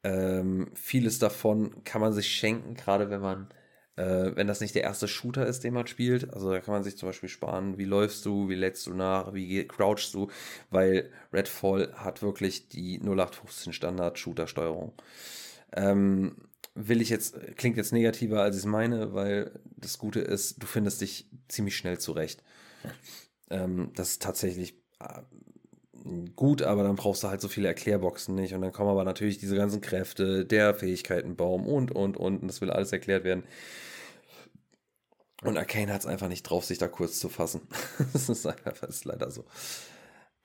Ähm, 0.04 0.70
vieles 0.74 1.18
davon 1.18 1.82
kann 1.84 2.00
man 2.00 2.12
sich 2.12 2.28
schenken, 2.28 2.74
gerade 2.74 3.10
wenn 3.10 3.20
man 3.20 3.48
äh, 3.96 4.34
wenn 4.34 4.46
das 4.46 4.60
nicht 4.60 4.74
der 4.74 4.82
erste 4.82 5.08
Shooter 5.08 5.46
ist, 5.46 5.64
den 5.64 5.74
man 5.74 5.86
spielt. 5.86 6.32
Also 6.34 6.50
da 6.50 6.60
kann 6.60 6.74
man 6.74 6.84
sich 6.84 6.96
zum 6.96 7.08
Beispiel 7.08 7.28
sparen, 7.28 7.78
wie 7.78 7.84
läufst 7.84 8.26
du, 8.26 8.48
wie 8.48 8.54
lädst 8.54 8.86
du 8.86 8.94
nach, 8.94 9.34
wie 9.34 9.66
crouchst 9.66 10.14
du, 10.14 10.30
weil 10.70 11.10
Redfall 11.32 11.92
hat 11.94 12.22
wirklich 12.22 12.68
die 12.68 12.98
0815 13.00 13.72
Standard-Shooter-Steuerung. 13.72 14.92
Ähm, 15.72 16.36
will 16.74 17.00
ich 17.00 17.08
jetzt, 17.08 17.36
klingt 17.56 17.76
jetzt 17.76 17.92
negativer, 17.92 18.42
als 18.42 18.56
ich 18.56 18.62
es 18.62 18.66
meine, 18.66 19.14
weil 19.14 19.60
das 19.76 19.98
Gute 19.98 20.20
ist, 20.20 20.62
du 20.62 20.66
findest 20.66 21.00
dich 21.00 21.28
ziemlich 21.48 21.76
schnell 21.76 21.98
zurecht. 21.98 22.42
Ähm, 23.50 23.90
das 23.94 24.10
ist 24.10 24.22
tatsächlich 24.22 24.74
äh, 25.00 25.20
gut, 26.36 26.62
aber 26.62 26.82
dann 26.82 26.96
brauchst 26.96 27.22
du 27.22 27.28
halt 27.28 27.40
so 27.40 27.48
viele 27.48 27.68
Erklärboxen 27.68 28.34
nicht. 28.34 28.54
Und 28.54 28.60
dann 28.60 28.72
kommen 28.72 28.90
aber 28.90 29.04
natürlich 29.04 29.38
diese 29.38 29.56
ganzen 29.56 29.80
Kräfte, 29.80 30.44
der 30.44 30.74
Fähigkeitenbaum 30.74 31.66
und, 31.66 31.90
und, 31.92 32.16
und. 32.16 32.42
Und 32.42 32.48
das 32.48 32.60
will 32.60 32.70
alles 32.70 32.92
erklärt 32.92 33.24
werden. 33.24 33.44
Und 35.42 35.58
Arcane 35.58 35.92
hat 35.92 36.00
es 36.00 36.06
einfach 36.06 36.28
nicht 36.28 36.42
drauf, 36.42 36.64
sich 36.64 36.78
da 36.78 36.88
kurz 36.88 37.18
zu 37.20 37.28
fassen. 37.28 37.62
das 38.12 38.28
ist 38.28 38.44
ist 38.88 39.04
leider 39.04 39.30
so. 39.30 39.44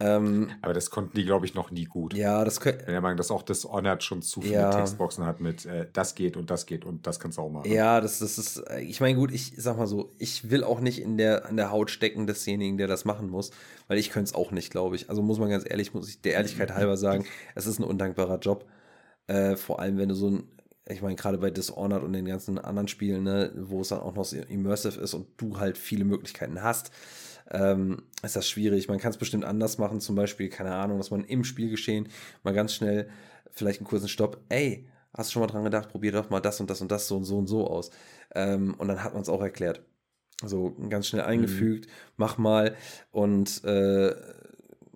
Ähm, 0.02 0.50
Aber 0.62 0.74
das 0.74 0.90
konnten 0.90 1.16
die, 1.18 1.26
glaube 1.26 1.46
ich, 1.46 1.56
noch 1.56 1.72
nie 1.72 1.84
gut. 1.84 2.14
ja, 2.14 2.46
das 2.46 2.58
Ich 2.58 2.64
bin 2.64 2.86
der 2.88 3.02
Meinung, 3.02 3.18
dass 3.18 3.32
auch 3.32 3.42
Dishonored 3.44 4.02
schon 4.02 4.22
zu 4.22 4.42
viele 4.42 4.54
Ja. 4.54 4.70
Textboxen 4.70 5.26
hat 5.26 5.42
mit 5.42 5.66
äh, 5.66 5.88
das 5.92 6.16
geht 6.16 6.38
und 6.38 6.50
das 6.50 6.66
geht 6.66 6.86
und 6.86 7.06
das 7.06 7.20
kannst 7.20 7.38
du 7.38 7.42
auch 7.42 7.50
machen. 7.50 7.70
Ja, 7.70 8.00
das, 8.00 8.20
das 8.20 8.38
ist, 8.38 8.58
äh, 8.70 8.80
ich 8.80 9.02
meine, 9.02 9.16
gut, 9.18 9.32
ich 9.34 9.54
sag 9.58 9.78
mal 9.78 9.88
so, 9.88 10.16
ich 10.18 10.50
will 10.50 10.64
auch 10.64 10.80
nicht 10.80 11.02
in 11.02 11.18
der, 11.18 11.48
an 11.48 11.58
der 11.58 11.72
Haut 11.72 11.92
stecken 11.92 12.28
desjenigen, 12.28 12.78
der 12.78 12.88
das 12.88 13.04
machen 13.04 13.30
muss, 13.30 13.52
weil 13.90 13.98
ich 13.98 14.10
könnte 14.10 14.30
es 14.30 14.36
auch 14.36 14.52
nicht, 14.52 14.72
glaube 14.72 14.96
ich. 14.96 15.10
Also 15.10 15.22
muss 15.22 15.38
man 15.38 15.50
ganz 15.50 15.66
ehrlich, 15.70 15.94
muss 15.94 16.08
ich 16.08 16.22
der 16.22 16.34
Ehrlichkeit 16.34 16.74
halber 16.74 16.96
sagen, 16.96 17.26
es 17.56 17.66
ist 17.66 17.80
ein 17.80 17.84
undankbarer 17.84 18.40
Job. 18.40 18.66
Äh, 19.28 19.58
vor 19.58 19.80
allem, 19.82 19.98
wenn 19.98 20.08
du 20.10 20.16
so 20.16 20.30
ein, 20.30 20.44
ich 20.88 21.02
meine, 21.02 21.16
gerade 21.16 21.38
bei 21.38 21.52
Dishonored 21.52 22.04
und 22.04 22.14
den 22.14 22.26
ganzen 22.26 22.58
anderen 22.58 22.88
Spielen, 22.88 23.24
ne, 23.24 23.52
wo 23.56 23.82
es 23.82 23.90
dann 23.90 24.00
auch 24.00 24.16
noch 24.16 24.26
so 24.26 24.38
immersive 24.38 25.00
ist 25.02 25.14
und 25.14 25.28
du 25.38 25.60
halt 25.60 25.78
viele 25.78 26.06
Möglichkeiten 26.06 26.64
hast, 26.64 26.92
ähm, 27.50 28.04
ist 28.24 28.36
das 28.36 28.48
schwierig. 28.50 28.88
Man 28.88 29.00
kann 29.00 29.12
es 29.12 29.18
bestimmt 29.18 29.46
anders 29.46 29.78
machen, 29.78 30.00
zum 30.02 30.16
Beispiel, 30.16 30.50
keine 30.50 30.76
Ahnung, 30.76 30.98
dass 30.98 31.12
man 31.12 31.24
im 31.24 31.44
Spielgeschehen 31.44 32.10
mal 32.44 32.54
ganz 32.54 32.74
schnell 32.74 33.10
vielleicht 33.52 33.80
einen 33.80 33.88
kurzen 33.88 34.08
Stopp, 34.10 34.42
ey, 34.50 34.88
hast 35.14 35.30
du 35.30 35.34
schon 35.34 35.42
mal 35.42 35.48
dran 35.48 35.64
gedacht, 35.64 35.90
probier 35.90 36.12
doch 36.12 36.30
mal 36.30 36.40
das 36.40 36.60
und 36.60 36.70
das 36.70 36.82
und 36.82 36.92
das 36.92 37.08
so 37.08 37.18
und 37.18 37.26
so 37.26 37.38
und 37.38 37.48
so 37.48 37.68
aus. 37.68 37.92
Ähm, 38.36 38.76
und 38.78 38.88
dann 38.88 39.04
hat 39.04 39.14
man 39.14 39.22
es 39.22 39.30
auch 39.30 39.42
erklärt. 39.42 39.82
So 40.46 40.76
ganz 40.90 41.08
schnell 41.08 41.24
eingefügt, 41.24 41.88
mach 42.16 42.38
mal 42.38 42.76
und 43.12 43.62
äh, 43.66 44.16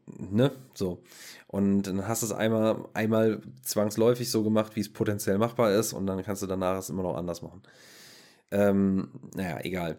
ne, 0.05 0.51
so. 0.73 1.03
Und 1.47 1.83
dann 1.83 2.07
hast 2.07 2.21
du 2.21 2.27
es 2.27 2.31
einmal, 2.31 2.85
einmal 2.93 3.41
zwangsläufig 3.61 4.31
so 4.31 4.43
gemacht, 4.43 4.75
wie 4.75 4.79
es 4.79 4.91
potenziell 4.91 5.37
machbar 5.37 5.73
ist, 5.73 5.93
und 5.93 6.05
dann 6.07 6.23
kannst 6.23 6.41
du 6.41 6.47
danach 6.47 6.77
es 6.77 6.89
immer 6.89 7.03
noch 7.03 7.15
anders 7.15 7.41
machen. 7.41 7.61
Ähm, 8.51 9.09
naja, 9.35 9.59
egal. 9.61 9.97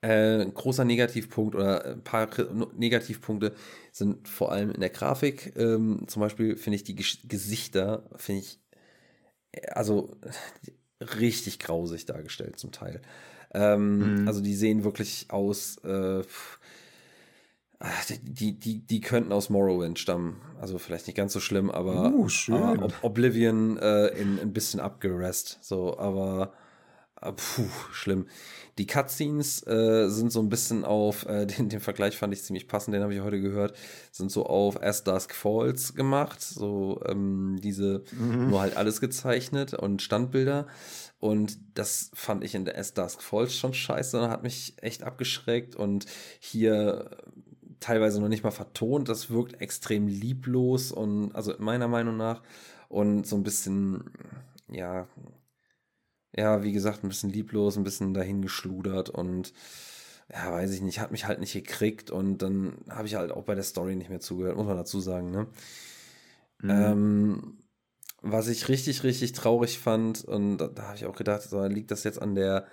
Äh, 0.00 0.44
großer 0.46 0.84
Negativpunkt 0.84 1.54
oder 1.54 1.84
ein 1.84 2.02
paar 2.04 2.26
Kri- 2.26 2.52
no- 2.52 2.70
Negativpunkte 2.76 3.54
sind 3.92 4.28
vor 4.28 4.52
allem 4.52 4.70
in 4.70 4.80
der 4.80 4.90
Grafik. 4.90 5.54
Ähm, 5.56 6.04
zum 6.08 6.20
Beispiel 6.20 6.56
finde 6.56 6.76
ich 6.76 6.84
die 6.84 6.94
Gesichter, 6.96 8.04
finde 8.16 8.40
ich, 8.42 8.60
äh, 9.52 9.66
also 9.68 10.16
richtig 11.20 11.58
grausig 11.58 12.06
dargestellt 12.06 12.58
zum 12.58 12.72
Teil. 12.72 13.00
Ähm, 13.52 13.98
Mhm. 14.20 14.28
Also 14.28 14.40
die 14.40 14.54
sehen 14.54 14.84
wirklich 14.84 15.26
aus, 15.30 15.78
äh, 15.84 16.22
ah, 17.78 17.88
die, 18.22 18.58
die, 18.58 18.78
die 18.86 19.00
könnten 19.00 19.32
aus 19.32 19.50
Morrowind 19.50 19.98
stammen. 19.98 20.40
Also 20.60 20.78
vielleicht 20.78 21.06
nicht 21.06 21.16
ganz 21.16 21.32
so 21.32 21.40
schlimm, 21.40 21.70
aber, 21.70 22.12
Uh, 22.48 22.54
aber 22.54 22.84
Ob- 22.86 23.04
Oblivion 23.04 23.78
äh, 23.78 24.08
in 24.08 24.38
ein 24.38 24.52
bisschen 24.52 24.80
abgerest. 24.80 25.58
So, 25.62 25.98
aber 25.98 26.52
äh, 26.52 26.63
puh, 27.32 27.68
schlimm. 27.92 28.26
Die 28.78 28.86
Cutscenes 28.86 29.64
äh, 29.66 30.08
sind 30.08 30.32
so 30.32 30.40
ein 30.40 30.48
bisschen 30.48 30.84
auf, 30.84 31.26
äh, 31.26 31.46
den, 31.58 31.68
den 31.68 31.80
Vergleich 31.80 32.16
fand 32.16 32.32
ich 32.32 32.42
ziemlich 32.42 32.66
passend, 32.66 32.94
den 32.94 33.02
habe 33.02 33.14
ich 33.14 33.20
heute 33.20 33.40
gehört, 33.40 33.76
sind 34.10 34.30
so 34.30 34.46
auf 34.46 34.82
As 34.82 35.04
Dusk 35.04 35.34
Falls 35.34 35.94
gemacht, 35.94 36.40
so 36.40 37.00
ähm, 37.06 37.58
diese, 37.62 38.02
nur 38.18 38.60
halt 38.60 38.76
alles 38.76 39.00
gezeichnet 39.00 39.74
und 39.74 40.02
Standbilder. 40.02 40.66
Und 41.20 41.58
das 41.74 42.10
fand 42.12 42.44
ich 42.44 42.54
in 42.54 42.64
der 42.64 42.76
As 42.76 42.94
Dusk 42.94 43.22
Falls 43.22 43.56
schon 43.56 43.74
scheiße, 43.74 44.28
hat 44.28 44.42
mich 44.42 44.74
echt 44.82 45.04
abgeschreckt 45.04 45.76
und 45.76 46.06
hier 46.40 47.10
äh, 47.10 47.30
teilweise 47.80 48.20
noch 48.20 48.28
nicht 48.28 48.44
mal 48.44 48.50
vertont, 48.50 49.08
das 49.08 49.30
wirkt 49.30 49.60
extrem 49.60 50.08
lieblos 50.08 50.90
und, 50.90 51.34
also 51.34 51.54
meiner 51.58 51.88
Meinung 51.88 52.16
nach, 52.16 52.42
und 52.88 53.26
so 53.26 53.36
ein 53.36 53.42
bisschen, 53.42 54.04
ja, 54.68 55.06
ja, 56.36 56.62
wie 56.62 56.72
gesagt, 56.72 57.04
ein 57.04 57.08
bisschen 57.08 57.30
lieblos, 57.30 57.76
ein 57.76 57.84
bisschen 57.84 58.14
dahingeschludert 58.14 59.10
und 59.10 59.52
ja, 60.32 60.50
weiß 60.52 60.72
ich 60.72 60.80
nicht, 60.80 61.00
hat 61.00 61.12
mich 61.12 61.26
halt 61.26 61.40
nicht 61.40 61.52
gekriegt 61.52 62.10
und 62.10 62.38
dann 62.38 62.78
habe 62.88 63.06
ich 63.06 63.14
halt 63.14 63.30
auch 63.30 63.44
bei 63.44 63.54
der 63.54 63.64
Story 63.64 63.94
nicht 63.94 64.10
mehr 64.10 64.20
zugehört, 64.20 64.56
muss 64.56 64.66
man 64.66 64.76
dazu 64.76 65.00
sagen, 65.00 65.30
ne? 65.30 65.46
Mhm. 66.62 66.70
Ähm, 66.70 67.58
was 68.22 68.48
ich 68.48 68.68
richtig, 68.68 69.04
richtig 69.04 69.32
traurig 69.32 69.78
fand, 69.78 70.24
und 70.24 70.56
da, 70.58 70.68
da 70.68 70.84
habe 70.84 70.96
ich 70.96 71.04
auch 71.04 71.16
gedacht, 71.16 71.42
so, 71.42 71.62
liegt 71.66 71.90
das 71.90 72.04
jetzt 72.04 72.22
an 72.22 72.34
der, 72.34 72.66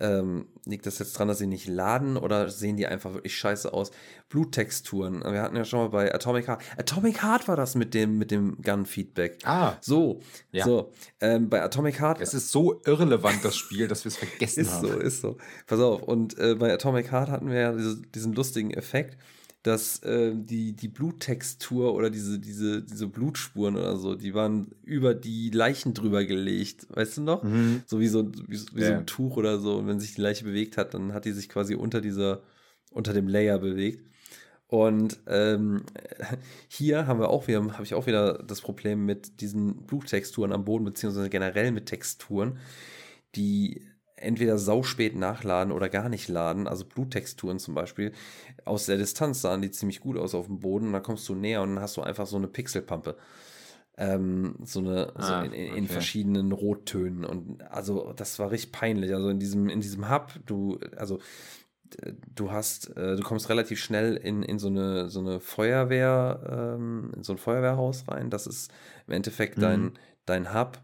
ähm, 0.00 0.46
liegt 0.66 0.86
das 0.86 0.98
jetzt 0.98 1.12
dran, 1.18 1.28
dass 1.28 1.38
sie 1.38 1.46
nicht 1.46 1.66
laden 1.68 2.16
oder 2.16 2.48
sehen 2.50 2.76
die 2.76 2.86
einfach 2.86 3.14
wirklich 3.14 3.36
scheiße 3.36 3.72
aus? 3.72 3.90
Bluttexturen. 4.28 5.22
Wir 5.22 5.42
hatten 5.42 5.56
ja 5.56 5.64
schon 5.64 5.78
mal 5.78 5.88
bei 5.90 6.12
Atomic 6.14 6.48
Heart. 6.48 6.62
Atomic 6.76 7.22
Heart 7.22 7.46
war 7.48 7.56
das 7.56 7.74
mit 7.76 7.94
dem, 7.94 8.18
mit 8.18 8.30
dem 8.30 8.60
Gun-Feedback. 8.62 9.38
ah, 9.44 9.74
So, 9.80 10.20
Ja. 10.52 10.64
so. 10.64 10.90
Ähm, 11.20 11.48
bei 11.48 11.62
Atomic 11.62 12.00
Heart. 12.00 12.20
es 12.20 12.34
ist 12.34 12.50
so 12.50 12.82
irrelevant, 12.84 13.44
das 13.44 13.56
Spiel, 13.56 13.86
dass 13.88 14.04
wir 14.04 14.08
es 14.08 14.16
vergessen 14.16 14.60
Ist 14.62 14.72
haben. 14.72 14.88
so, 14.88 14.98
ist 14.98 15.20
so. 15.20 15.36
Pass 15.66 15.80
auf, 15.80 16.02
und 16.02 16.36
äh, 16.38 16.56
bei 16.56 16.72
Atomic 16.72 17.12
Heart 17.12 17.28
hatten 17.30 17.48
wir 17.50 17.60
ja 17.60 17.72
diese, 17.72 18.02
diesen 18.02 18.32
lustigen 18.34 18.72
Effekt, 18.72 19.16
dass 19.64 19.98
äh, 20.02 20.32
die, 20.36 20.74
die 20.74 20.88
Bluttextur 20.88 21.94
oder 21.94 22.10
diese, 22.10 22.38
diese, 22.38 22.82
diese 22.82 23.06
Blutspuren 23.08 23.76
oder 23.76 23.96
so, 23.96 24.14
die 24.14 24.34
waren 24.34 24.70
über 24.82 25.14
die 25.14 25.48
Leichen 25.48 25.94
drüber 25.94 26.24
gelegt, 26.26 26.86
weißt 26.90 27.16
du 27.16 27.22
noch? 27.22 27.42
Mhm. 27.42 27.82
So 27.86 27.98
wie 27.98 28.08
so, 28.08 28.30
wie, 28.46 28.56
so- 28.56 28.66
wie 28.74 28.82
so 28.84 28.90
Ja. 28.90 28.98
ein 28.98 29.06
Tuch 29.06 29.38
oder 29.38 29.58
so. 29.58 29.78
Und 29.78 29.86
wenn 29.86 30.00
sich 30.00 30.14
die 30.14 30.20
Leiche 30.20 30.44
bewegt 30.44 30.76
hat, 30.76 30.92
dann 30.92 31.14
hat 31.14 31.24
die 31.24 31.32
sich 31.32 31.48
quasi 31.48 31.74
unter 31.74 32.02
dieser, 32.02 32.42
unter 32.90 33.14
dem 33.14 33.26
Layer 33.26 33.58
bewegt. 33.58 34.04
Und 34.66 35.18
ähm, 35.28 35.82
hier 36.68 37.06
haben 37.06 37.18
wir 37.20 37.30
auch 37.30 37.48
wieder, 37.48 37.62
habe 37.72 37.84
ich 37.84 37.94
auch 37.94 38.06
wieder 38.06 38.42
das 38.46 38.60
Problem 38.60 39.06
mit 39.06 39.40
diesen 39.40 39.86
Bluttexturen 39.86 40.52
am 40.52 40.66
Boden, 40.66 40.84
beziehungsweise 40.84 41.30
generell 41.30 41.72
mit 41.72 41.86
Texturen, 41.86 42.58
die 43.34 43.80
entweder 44.24 44.58
sauspät 44.58 45.14
nachladen 45.16 45.72
oder 45.72 45.88
gar 45.88 46.08
nicht 46.08 46.28
laden. 46.28 46.66
Also 46.66 46.84
Bluttexturen 46.84 47.58
zum 47.58 47.74
Beispiel. 47.74 48.12
Aus 48.64 48.86
der 48.86 48.96
Distanz 48.96 49.40
sahen 49.42 49.62
die 49.62 49.70
ziemlich 49.70 50.00
gut 50.00 50.16
aus 50.16 50.34
auf 50.34 50.46
dem 50.46 50.60
Boden. 50.60 50.86
Und 50.88 50.92
dann 50.94 51.02
kommst 51.02 51.28
du 51.28 51.34
näher 51.34 51.62
und 51.62 51.74
dann 51.74 51.82
hast 51.82 51.96
du 51.96 52.02
einfach 52.02 52.26
so 52.26 52.36
eine 52.36 52.48
Pixelpampe. 52.48 53.16
Ähm, 53.96 54.56
so 54.64 54.80
eine, 54.80 55.12
so 55.18 55.34
Ah, 55.34 55.42
in, 55.42 55.52
in, 55.52 55.66
in 55.76 55.84
okay. 55.84 55.92
verschiedenen 55.92 56.50
Rottönen. 56.50 57.24
Und 57.24 57.62
also 57.70 58.12
das 58.16 58.38
war 58.40 58.50
richtig 58.50 58.72
peinlich. 58.72 59.14
Also 59.14 59.28
in 59.28 59.38
diesem, 59.38 59.68
in 59.68 59.80
diesem 59.80 60.10
Hub, 60.10 60.32
du, 60.46 60.80
also 60.96 61.20
d- 61.84 62.14
du 62.34 62.50
hast, 62.50 62.88
äh, 62.96 63.14
du 63.14 63.22
kommst 63.22 63.48
relativ 63.50 63.78
schnell 63.80 64.16
in, 64.16 64.42
in 64.42 64.58
so 64.58 64.66
eine, 64.66 65.08
so 65.10 65.20
eine 65.20 65.38
Feuerwehr, 65.38 66.74
ähm, 66.76 67.12
in 67.14 67.22
so 67.22 67.34
ein 67.34 67.38
Feuerwehrhaus 67.38 68.08
rein. 68.08 68.30
Das 68.30 68.48
ist 68.48 68.72
im 69.06 69.12
Endeffekt 69.14 69.58
Mhm. 69.58 69.60
dein, 69.60 69.92
dein 70.26 70.52
Hub, 70.54 70.80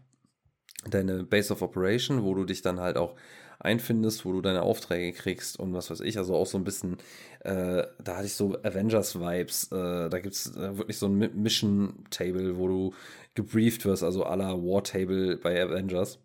deine 0.89 1.23
Base 1.23 1.53
of 1.53 1.61
Operation, 1.61 2.23
wo 2.23 2.33
du 2.33 2.45
dich 2.45 2.61
dann 2.61 2.79
halt 2.79 2.97
auch 2.97 3.15
einfindest, 3.59 4.25
wo 4.25 4.31
du 4.31 4.41
deine 4.41 4.63
Aufträge 4.63 5.15
kriegst 5.15 5.59
und 5.59 5.73
was 5.73 5.91
weiß 5.91 5.99
ich, 5.99 6.17
also 6.17 6.35
auch 6.35 6.47
so 6.47 6.57
ein 6.57 6.63
bisschen, 6.63 6.97
äh, 7.41 7.83
da 8.03 8.17
hatte 8.17 8.25
ich 8.25 8.33
so 8.33 8.57
Avengers-Vibes, 8.63 9.71
äh, 9.71 10.09
da 10.09 10.19
gibt 10.19 10.33
es 10.33 10.55
äh, 10.55 10.77
wirklich 10.77 10.97
so 10.97 11.05
ein 11.05 11.17
Mi- 11.21 11.31
Mission-Table, 11.31 12.57
wo 12.57 12.67
du 12.67 12.93
gebrieft 13.35 13.85
wirst, 13.85 14.01
also 14.01 14.25
à 14.25 14.35
la 14.35 14.53
War-Table 14.53 15.37
bei 15.37 15.61
Avengers. 15.61 16.17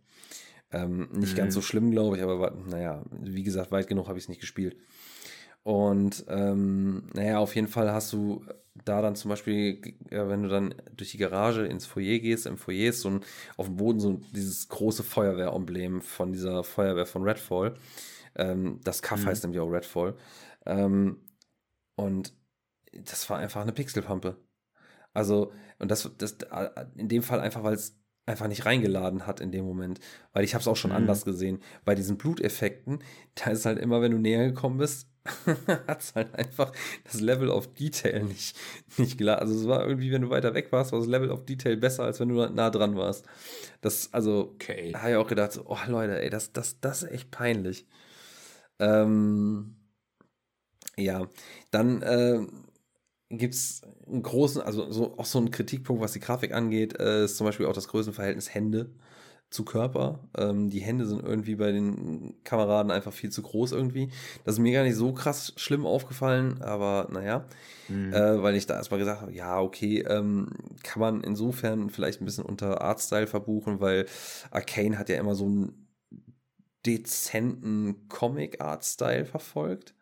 Ähm, 0.72 1.09
nicht 1.12 1.36
ganz 1.36 1.54
so 1.54 1.61
schlimm, 1.61 1.90
glaube 1.90 2.16
ich, 2.16 2.22
aber 2.22 2.57
naja, 2.68 3.04
wie 3.20 3.42
gesagt, 3.42 3.70
weit 3.70 3.86
genug 3.86 4.09
habe 4.09 4.18
ich 4.18 4.24
es 4.24 4.28
nicht 4.28 4.40
gespielt. 4.40 4.76
Und 5.67 6.25
ähm, 6.29 7.09
naja, 7.12 7.39
auf 7.41 7.57
jeden 7.57 7.67
Fall 7.67 7.91
hast 7.91 8.12
du 8.12 8.45
da 8.85 9.03
dann 9.03 9.17
zum 9.17 9.31
Beispiel, 9.31 9.81
äh, 10.11 10.29
wenn 10.29 10.45
du 10.45 10.49
dann 10.49 10.77
durch 10.97 11.11
die 11.11 11.19
Garage 11.19 11.67
ins 11.67 11.87
Foyer 11.87 12.21
gehst, 12.21 12.47
im 12.47 12.57
Foyer 12.57 12.91
ist 12.91 13.01
so 13.01 13.09
ein, 13.11 13.21
auf 13.57 13.67
dem 13.67 13.75
Boden 13.77 13.99
so 13.99 14.21
dieses 14.33 14.69
große 14.69 15.03
Feuerwehremblem 15.03 16.03
von 16.03 16.33
dieser 16.33 16.62
Feuerwehr 16.62 17.05
von 17.05 17.25
Redfall. 17.25 17.75
Ähm, 18.37 18.79
das 18.85 19.03
Kaff 19.03 19.23
Mhm. 19.23 19.27
heißt 19.27 19.43
nämlich 19.43 19.61
auch 19.61 19.67
Redfall. 19.73 20.14
Ähm, 20.67 21.17
und 21.97 22.33
das 22.93 23.29
war 23.31 23.39
einfach 23.39 23.62
eine 23.62 23.73
Pixelpampe. 23.73 24.37
Also, 25.14 25.53
und 25.79 25.91
das, 25.91 26.11
das 26.19 26.39
in 26.97 27.09
dem 27.09 27.23
Fall 27.23 27.41
einfach, 27.41 27.62
weil 27.64 27.75
es 27.75 27.99
einfach 28.27 28.49
nicht 28.49 28.67
reingeladen 28.67 29.27
hat 29.27 29.41
in 29.41 29.53
dem 29.53 29.64
Moment. 29.64 30.01
Weil 30.33 30.45
ich 30.45 30.55
habe 30.55 30.62
es 30.62 30.69
auch 30.69 30.77
schon 30.77 30.93
Mhm. 30.93 30.97
anders 30.97 31.25
gesehen. 31.25 31.61
Bei 31.85 31.95
diesen 31.95 32.19
Bluteffekten, 32.19 33.01
da 33.35 33.51
ist 33.51 33.67
halt 33.67 33.79
immer, 33.79 34.01
wenn 34.03 34.12
du 34.12 34.19
näher 34.19 34.47
gekommen 34.47 34.79
bist, 34.79 35.09
hat 35.87 36.01
es 36.01 36.14
halt 36.14 36.35
einfach 36.35 36.72
das 37.05 37.20
Level 37.20 37.49
of 37.51 37.72
Detail 37.74 38.24
nicht, 38.24 38.57
nicht 38.99 39.18
geladen. 39.18 39.41
Also 39.41 39.59
es 39.61 39.66
war 39.68 39.87
irgendwie, 39.87 40.12
wenn 40.12 40.22
du 40.22 40.31
weiter 40.31 40.55
weg 40.55 40.72
warst, 40.72 40.93
war 40.93 40.99
das 41.01 41.09
Level 41.09 41.31
of 41.31 41.45
Detail 41.45 41.77
besser, 41.77 42.05
als 42.05 42.20
wenn 42.20 42.29
du 42.29 42.47
nah 42.51 42.70
dran 42.70 42.97
warst. 42.97 43.27
Das, 43.81 44.12
also, 44.12 44.53
Okay. 44.55 44.93
da 44.93 45.01
habe 45.03 45.11
ich 45.12 45.16
auch 45.16 45.29
gedacht, 45.29 45.53
so, 45.53 45.64
oh 45.66 45.79
Leute, 45.89 46.20
ey, 46.20 46.31
das, 46.31 46.53
das, 46.53 46.81
das 46.81 47.03
ist 47.05 47.11
echt 47.12 47.31
peinlich. 47.31 47.87
Ähm, 48.79 49.77
ja, 50.97 51.27
dann 51.70 52.03
äh, 52.03 52.41
gibt 53.31 53.55
es 53.55 53.83
einen 54.07 54.22
großen, 54.22 54.62
also 54.62 54.91
so, 54.93 55.18
auch 55.18 55.27
so 55.27 55.39
einen 55.39 55.51
Kritikpunkt, 55.51 56.03
was 56.03 56.12
die 56.12 56.20
Grafik 56.20 56.53
angeht, 56.55 56.99
äh, 57.01 57.24
ist 57.24 57.37
zum 57.37 57.47
Beispiel 57.47 57.66
auch 57.66 57.74
das 57.74 57.89
Größenverhältnis 57.89 58.55
Hände 58.55 58.91
zu 59.57 59.64
Körper. 59.64 60.20
Ähm, 60.36 60.70
die 60.70 60.80
Hände 60.80 61.07
sind 61.07 61.24
irgendwie 61.24 61.57
bei 61.57 61.72
den 61.72 62.34
Kameraden 62.44 62.92
einfach 62.92 63.12
viel 63.12 63.30
zu 63.30 63.42
groß 63.42 63.72
irgendwie. 63.72 64.11
Das 64.44 64.54
ist 64.54 64.61
mir 64.61 64.72
gar 64.72 64.84
nicht 64.84 64.96
so 64.96 65.12
krass 65.12 65.52
schlimm 65.57 65.86
aufgefallen, 65.86 66.62
aber 66.62 67.09
naja, 67.11 67.46
Mhm. 67.88 68.12
äh, 68.14 68.42
weil 68.42 68.57
ich 68.57 68.66
da 68.66 68.74
erstmal 68.76 69.00
gesagt 69.00 69.22
habe, 69.22 69.32
ja, 69.32 69.61
okay, 69.61 70.00
ähm, 70.09 70.48
kann 70.82 71.00
man 71.00 71.22
insofern 71.22 71.90
vielleicht 71.90 72.20
ein 72.20 72.24
bisschen 72.26 72.44
unter 72.44 72.80
Artstyle 72.82 73.26
verbuchen, 73.26 73.80
weil 73.80 74.07
Arcane 74.50 74.98
hat 74.98 75.09
ja 75.09 75.16
immer 75.18 75.34
so 75.34 75.46
einen 75.46 75.88
dezenten 76.86 78.09
Comic-Art-Style 78.09 79.24
verfolgt. 79.24 79.95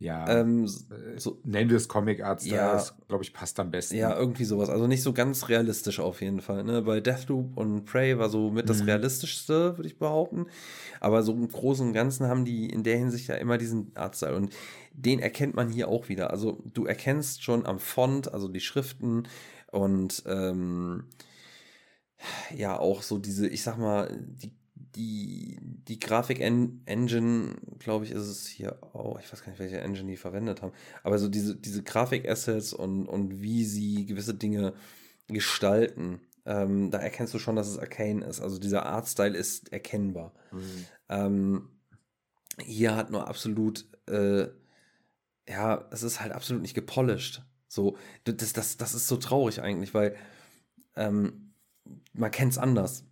Ja, 0.00 0.28
Ähm, 0.28 0.64
äh, 0.64 1.18
so, 1.18 1.40
nennen 1.42 1.70
wir 1.70 1.76
es 1.76 1.88
Comic 1.88 2.22
Art 2.22 2.40
Style, 2.40 2.54
Ja. 2.56 2.72
das 2.74 2.94
glaube 3.08 3.24
ich 3.24 3.32
passt 3.32 3.58
am 3.58 3.72
besten. 3.72 3.96
ja, 3.96 4.16
irgendwie 4.16 4.44
sowas. 4.44 4.68
Also 4.68 4.86
nicht 4.86 5.02
so 5.02 5.12
ganz 5.12 5.48
realistisch 5.48 5.98
auf 5.98 6.20
jeden 6.20 6.40
Fall. 6.40 6.62
Ne? 6.62 6.82
Bei 6.82 7.00
Deathloop 7.00 7.56
und 7.56 7.84
Prey 7.84 8.16
war 8.16 8.28
so 8.28 8.50
mit 8.52 8.68
das 8.68 8.78
Mhm. 8.82 8.84
realistischste, 8.90 9.76
würde 9.76 9.88
ich 9.88 9.98
behaupten. 9.98 10.46
Aber 11.00 11.24
so 11.24 11.32
im 11.32 11.48
Großen 11.48 11.84
und 11.88 11.94
Ganzen 11.94 12.28
haben 12.28 12.44
die 12.44 12.70
in 12.70 12.84
der 12.84 12.96
Hinsicht 12.96 13.26
ja 13.28 13.34
immer 13.34 13.58
diesen 13.58 13.90
Artstyle. 13.96 14.36
Und 14.36 14.52
den 14.92 15.18
erkennt 15.18 15.56
man 15.56 15.68
hier 15.68 15.88
auch 15.88 16.08
wieder. 16.08 16.30
Also 16.30 16.62
du 16.72 16.86
erkennst 16.86 17.42
schon 17.42 17.66
am 17.66 17.80
Font, 17.80 18.32
also 18.32 18.46
die 18.46 18.60
Schriften 18.60 19.24
und 19.72 20.22
ähm, 20.26 21.06
ja 22.56 22.78
auch 22.78 23.02
so 23.02 23.18
diese, 23.18 23.48
ich 23.48 23.62
sag 23.64 23.78
mal, 23.78 24.16
die, 24.26 24.52
die, 24.74 25.58
die 25.88 25.98
Grafik-Engine, 25.98 27.56
glaube 27.78 28.04
ich, 28.04 28.10
ist 28.10 28.26
es 28.26 28.46
hier 28.46 28.78
auch, 28.94 29.18
ich 29.20 29.32
weiß 29.32 29.42
gar 29.42 29.50
nicht, 29.50 29.58
welche 29.58 29.80
Engine 29.80 30.10
die 30.10 30.16
verwendet 30.16 30.60
haben, 30.62 30.72
aber 31.02 31.18
so 31.18 31.28
diese, 31.28 31.56
diese 31.56 31.82
Grafik-Assets 31.82 32.74
und, 32.74 33.06
und 33.06 33.40
wie 33.40 33.64
sie 33.64 34.04
gewisse 34.06 34.34
Dinge 34.34 34.74
gestalten, 35.28 36.20
ähm, 36.44 36.90
da 36.90 36.98
erkennst 36.98 37.34
du 37.34 37.38
schon, 37.38 37.56
dass 37.56 37.68
es 37.68 37.78
Arcane 37.78 38.24
ist. 38.24 38.40
Also 38.40 38.58
dieser 38.58 38.86
Artstyle 38.86 39.36
ist 39.36 39.72
erkennbar. 39.72 40.34
Mhm. 40.52 40.86
Ähm, 41.08 41.68
hier 42.60 42.96
hat 42.96 43.10
nur 43.10 43.28
absolut, 43.28 43.86
äh, 44.08 44.48
ja, 45.48 45.88
es 45.90 46.02
ist 46.02 46.20
halt 46.20 46.32
absolut 46.32 46.62
nicht 46.62 46.74
gepolished. 46.74 47.42
So, 47.68 47.96
das, 48.24 48.52
das, 48.52 48.76
das 48.76 48.94
ist 48.94 49.08
so 49.08 49.16
traurig 49.16 49.60
eigentlich, 49.62 49.92
weil 49.94 50.16
ähm, 50.96 51.54
man 52.12 52.30
kennt 52.30 52.52
es 52.52 52.58
anders. 52.58 53.04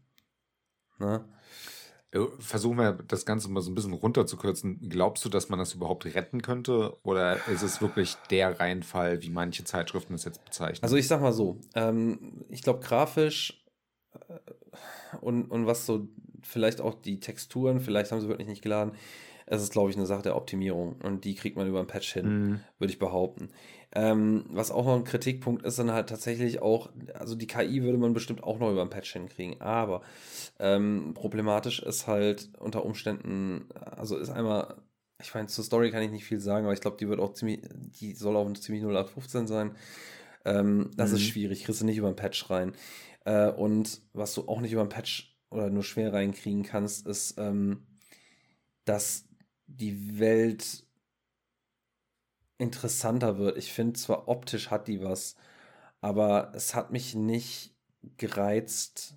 Ne? 0.98 1.24
Äh, 2.16 2.26
Versuchen 2.38 2.78
wir 2.78 2.92
das 3.06 3.26
Ganze 3.26 3.50
mal 3.50 3.60
so 3.60 3.70
ein 3.70 3.74
bisschen 3.74 3.92
runterzukürzen. 3.92 4.88
Glaubst 4.88 5.24
du, 5.24 5.28
dass 5.28 5.48
man 5.48 5.58
das 5.58 5.74
überhaupt 5.74 6.04
retten 6.06 6.42
könnte? 6.42 6.96
Oder 7.02 7.46
ist 7.48 7.62
es 7.62 7.80
wirklich 7.80 8.14
der 8.30 8.58
Reihenfall, 8.58 9.22
wie 9.22 9.30
manche 9.30 9.64
Zeitschriften 9.64 10.14
es 10.14 10.24
jetzt 10.24 10.44
bezeichnen? 10.44 10.82
Also 10.82 10.96
ich 10.96 11.08
sag 11.08 11.20
mal 11.20 11.32
so, 11.32 11.60
ähm, 11.74 12.44
ich 12.48 12.62
glaube 12.62 12.80
grafisch 12.80 13.64
äh, 14.28 14.38
und, 15.20 15.50
und 15.50 15.66
was 15.66 15.86
so 15.86 16.08
vielleicht 16.42 16.80
auch 16.80 16.94
die 16.94 17.20
Texturen, 17.20 17.80
vielleicht 17.80 18.12
haben 18.12 18.20
sie 18.20 18.28
wirklich 18.28 18.48
nicht 18.48 18.62
geladen, 18.62 18.92
es 19.46 19.62
ist 19.62 19.72
glaube 19.72 19.90
ich 19.90 19.96
eine 19.96 20.06
Sache 20.06 20.22
der 20.22 20.36
Optimierung 20.36 20.96
und 21.02 21.24
die 21.24 21.34
kriegt 21.34 21.56
man 21.56 21.68
über 21.68 21.80
ein 21.80 21.86
Patch 21.86 22.12
hin. 22.12 22.26
Mhm. 22.26 22.60
würde 22.78 22.92
ich 22.92 22.98
behaupten. 22.98 23.48
Ähm, 23.94 24.44
was 24.48 24.70
auch 24.70 24.84
noch 24.84 24.96
ein 24.96 25.04
Kritikpunkt 25.04 25.64
ist, 25.64 25.78
dann 25.78 25.92
halt 25.92 26.08
tatsächlich 26.08 26.60
auch, 26.60 26.90
also 27.14 27.34
die 27.34 27.46
KI 27.46 27.82
würde 27.82 27.98
man 27.98 28.12
bestimmt 28.12 28.42
auch 28.42 28.58
noch 28.58 28.70
über 28.70 28.82
ein 28.82 28.90
Patch 28.90 29.12
hinkriegen, 29.12 29.60
aber 29.60 30.02
ähm, 30.58 31.12
problematisch 31.14 31.80
ist 31.80 32.06
halt 32.06 32.50
unter 32.58 32.84
Umständen, 32.84 33.68
also 33.74 34.16
ist 34.18 34.30
einmal, 34.30 34.76
ich 35.22 35.34
meine, 35.34 35.46
zur 35.48 35.64
Story 35.64 35.90
kann 35.90 36.02
ich 36.02 36.10
nicht 36.10 36.24
viel 36.24 36.40
sagen, 36.40 36.66
aber 36.66 36.74
ich 36.74 36.80
glaube, 36.80 36.98
die 36.98 37.08
wird 37.08 37.20
auch 37.20 37.32
ziemlich, 37.34 37.60
die 38.00 38.14
soll 38.14 38.36
auch 38.36 38.52
ziemlich 38.54 38.82
0815 38.82 39.46
sein. 39.46 39.76
Ähm, 40.44 40.90
das 40.96 41.12
ist 41.12 41.22
Mhm. 41.22 41.24
schwierig, 41.24 41.64
kriegst 41.64 41.80
du 41.80 41.86
nicht 41.86 41.98
über 41.98 42.08
ein 42.08 42.16
Patch 42.16 42.50
rein. 42.50 42.72
Äh, 43.24 43.50
und 43.50 44.02
was 44.12 44.34
du 44.34 44.48
auch 44.48 44.60
nicht 44.60 44.72
über 44.72 44.82
ein 44.82 44.88
Patch 44.90 45.36
oder 45.50 45.70
nur 45.70 45.84
schwer 45.84 46.12
reinkriegen 46.12 46.62
kannst, 46.64 47.06
ist, 47.06 47.36
ähm, 47.38 47.86
dass 48.84 49.26
die 49.66 50.18
Welt 50.18 50.85
interessanter 52.58 53.38
wird. 53.38 53.56
Ich 53.58 53.72
finde 53.72 53.94
zwar 53.94 54.28
optisch 54.28 54.70
hat 54.70 54.88
die 54.88 55.02
was, 55.02 55.36
aber 56.00 56.52
es 56.54 56.74
hat 56.74 56.90
mich 56.90 57.14
nicht 57.14 57.74
gereizt, 58.16 59.16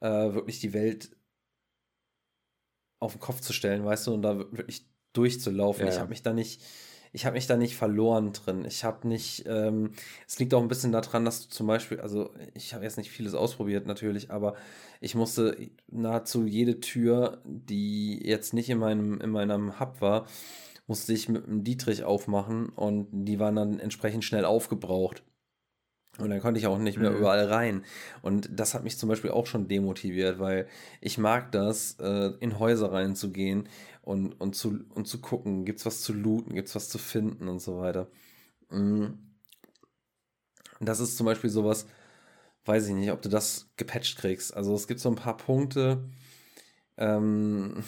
äh, 0.00 0.32
wirklich 0.32 0.60
die 0.60 0.72
Welt 0.72 1.10
auf 3.00 3.12
den 3.12 3.20
Kopf 3.20 3.40
zu 3.40 3.52
stellen, 3.52 3.84
weißt 3.84 4.06
du, 4.08 4.14
und 4.14 4.22
da 4.22 4.38
wirklich 4.38 4.86
durchzulaufen. 5.12 5.86
Ja, 5.86 5.92
Ich 5.92 5.98
habe 5.98 6.08
mich 6.10 6.22
da 6.22 6.32
nicht, 6.32 6.62
ich 7.12 7.26
habe 7.26 7.34
mich 7.34 7.46
da 7.46 7.56
nicht 7.56 7.76
verloren 7.76 8.32
drin. 8.32 8.64
Ich 8.64 8.84
habe 8.84 9.06
nicht, 9.08 9.44
ähm, 9.46 9.92
es 10.26 10.38
liegt 10.38 10.52
auch 10.54 10.60
ein 10.62 10.68
bisschen 10.68 10.92
daran, 10.92 11.24
dass 11.24 11.42
du 11.42 11.48
zum 11.48 11.66
Beispiel, 11.66 12.00
also 12.00 12.34
ich 12.54 12.74
habe 12.74 12.84
jetzt 12.84 12.98
nicht 12.98 13.10
vieles 13.10 13.34
ausprobiert 13.34 13.86
natürlich, 13.86 14.30
aber 14.30 14.56
ich 15.00 15.14
musste 15.14 15.70
nahezu 15.86 16.44
jede 16.46 16.80
Tür, 16.80 17.40
die 17.44 18.18
jetzt 18.24 18.52
nicht 18.52 18.68
in 18.68 18.78
meinem, 18.78 19.20
in 19.20 19.30
meinem 19.30 19.78
Hub 19.80 20.00
war, 20.00 20.26
musste 20.88 21.12
ich 21.12 21.28
mit 21.28 21.44
einem 21.46 21.62
Dietrich 21.62 22.02
aufmachen 22.02 22.70
und 22.70 23.08
die 23.12 23.38
waren 23.38 23.54
dann 23.54 23.78
entsprechend 23.78 24.24
schnell 24.24 24.44
aufgebraucht. 24.44 25.22
Und 26.18 26.30
dann 26.30 26.40
konnte 26.40 26.58
ich 26.58 26.66
auch 26.66 26.78
nicht 26.78 26.98
mehr 26.98 27.12
Mhm. 27.12 27.18
überall 27.18 27.44
rein. 27.44 27.84
Und 28.22 28.50
das 28.52 28.74
hat 28.74 28.82
mich 28.82 28.98
zum 28.98 29.08
Beispiel 29.08 29.30
auch 29.30 29.46
schon 29.46 29.68
demotiviert, 29.68 30.40
weil 30.40 30.66
ich 31.00 31.16
mag 31.16 31.52
das, 31.52 31.96
äh, 32.00 32.32
in 32.40 32.58
Häuser 32.58 32.90
reinzugehen 32.90 33.68
und, 34.02 34.32
und, 34.40 34.56
zu, 34.56 34.80
und 34.94 35.06
zu 35.06 35.20
gucken, 35.20 35.64
gibt's 35.64 35.86
was 35.86 36.00
zu 36.00 36.12
looten, 36.12 36.54
gibt's 36.56 36.74
was 36.74 36.88
zu 36.88 36.98
finden 36.98 37.46
und 37.46 37.60
so 37.60 37.78
weiter. 37.78 38.08
Mm. 38.70 39.06
Das 40.80 41.00
ist 41.00 41.16
zum 41.16 41.26
Beispiel 41.26 41.50
sowas, 41.50 41.86
weiß 42.64 42.88
ich 42.88 42.94
nicht, 42.94 43.12
ob 43.12 43.22
du 43.22 43.28
das 43.28 43.70
gepatcht 43.76 44.18
kriegst. 44.18 44.54
Also 44.56 44.74
es 44.74 44.86
gibt 44.88 45.00
so 45.00 45.08
ein 45.10 45.16
paar 45.16 45.36
Punkte, 45.36 46.04
ähm, 46.96 47.84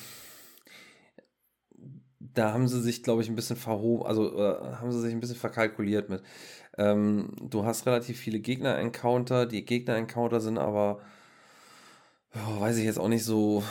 da 2.34 2.52
haben 2.52 2.68
sie 2.68 2.80
sich, 2.80 3.02
glaube 3.02 3.22
ich, 3.22 3.28
ein 3.28 3.36
bisschen 3.36 3.56
verhoben, 3.56 4.06
also 4.06 4.36
äh, 4.38 4.74
haben 4.76 4.92
sie 4.92 5.00
sich 5.00 5.12
ein 5.12 5.20
bisschen 5.20 5.36
verkalkuliert 5.36 6.08
mit. 6.08 6.22
Ähm, 6.78 7.32
du 7.40 7.64
hast 7.64 7.86
relativ 7.86 8.18
viele 8.18 8.40
Gegner-Encounter, 8.40 9.46
die 9.46 9.64
Gegner-Encounter 9.64 10.40
sind 10.40 10.58
aber, 10.58 11.00
ja, 12.34 12.60
weiß 12.60 12.76
ich 12.76 12.84
jetzt 12.84 12.98
auch 12.98 13.08
nicht 13.08 13.24
so, 13.24 13.64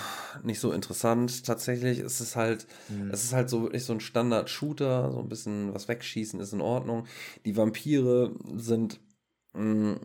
nicht 0.44 0.60
so 0.60 0.72
interessant. 0.74 1.46
Tatsächlich 1.46 2.00
ist 2.00 2.20
es 2.20 2.36
halt, 2.36 2.68
Mhm. 2.90 3.10
es 3.12 3.24
ist 3.24 3.34
halt 3.34 3.50
so 3.50 3.62
wirklich 3.64 3.86
so 3.86 3.94
ein 3.94 4.02
Standard-Shooter, 4.02 5.12
so 5.12 5.20
ein 5.20 5.30
bisschen 5.30 5.74
was 5.74 5.88
wegschießen 5.88 6.40
ist 6.42 6.54
in 6.54 6.62
Ordnung. 6.62 7.06
Die 7.46 7.56
Vampire 7.56 8.36
sind, 8.58 9.00
mh, 9.54 9.98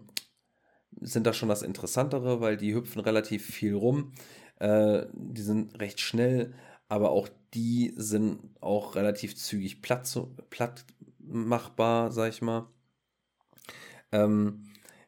sind 1.01 1.27
da 1.27 1.33
schon 1.33 1.49
das 1.49 1.63
Interessantere, 1.63 2.41
weil 2.41 2.57
die 2.57 2.75
hüpfen 2.75 3.01
relativ 3.01 3.45
viel 3.47 3.75
rum. 3.75 4.13
Äh, 4.61 5.07
die 5.13 5.43
sind 5.43 5.79
recht 5.81 6.01
schnell, 6.01 6.55
aber 6.89 7.11
auch 7.11 7.29
die 7.55 7.93
sind 7.97 8.41
auch 8.61 8.97
relativ 8.97 9.37
zügig 9.37 9.83
platt, 9.83 10.11
platt 10.51 10.85
machbar, 11.19 12.13
sag 12.13 12.31
ich 12.31 12.43
mal. 12.43 12.69
Ähm, 14.13 14.65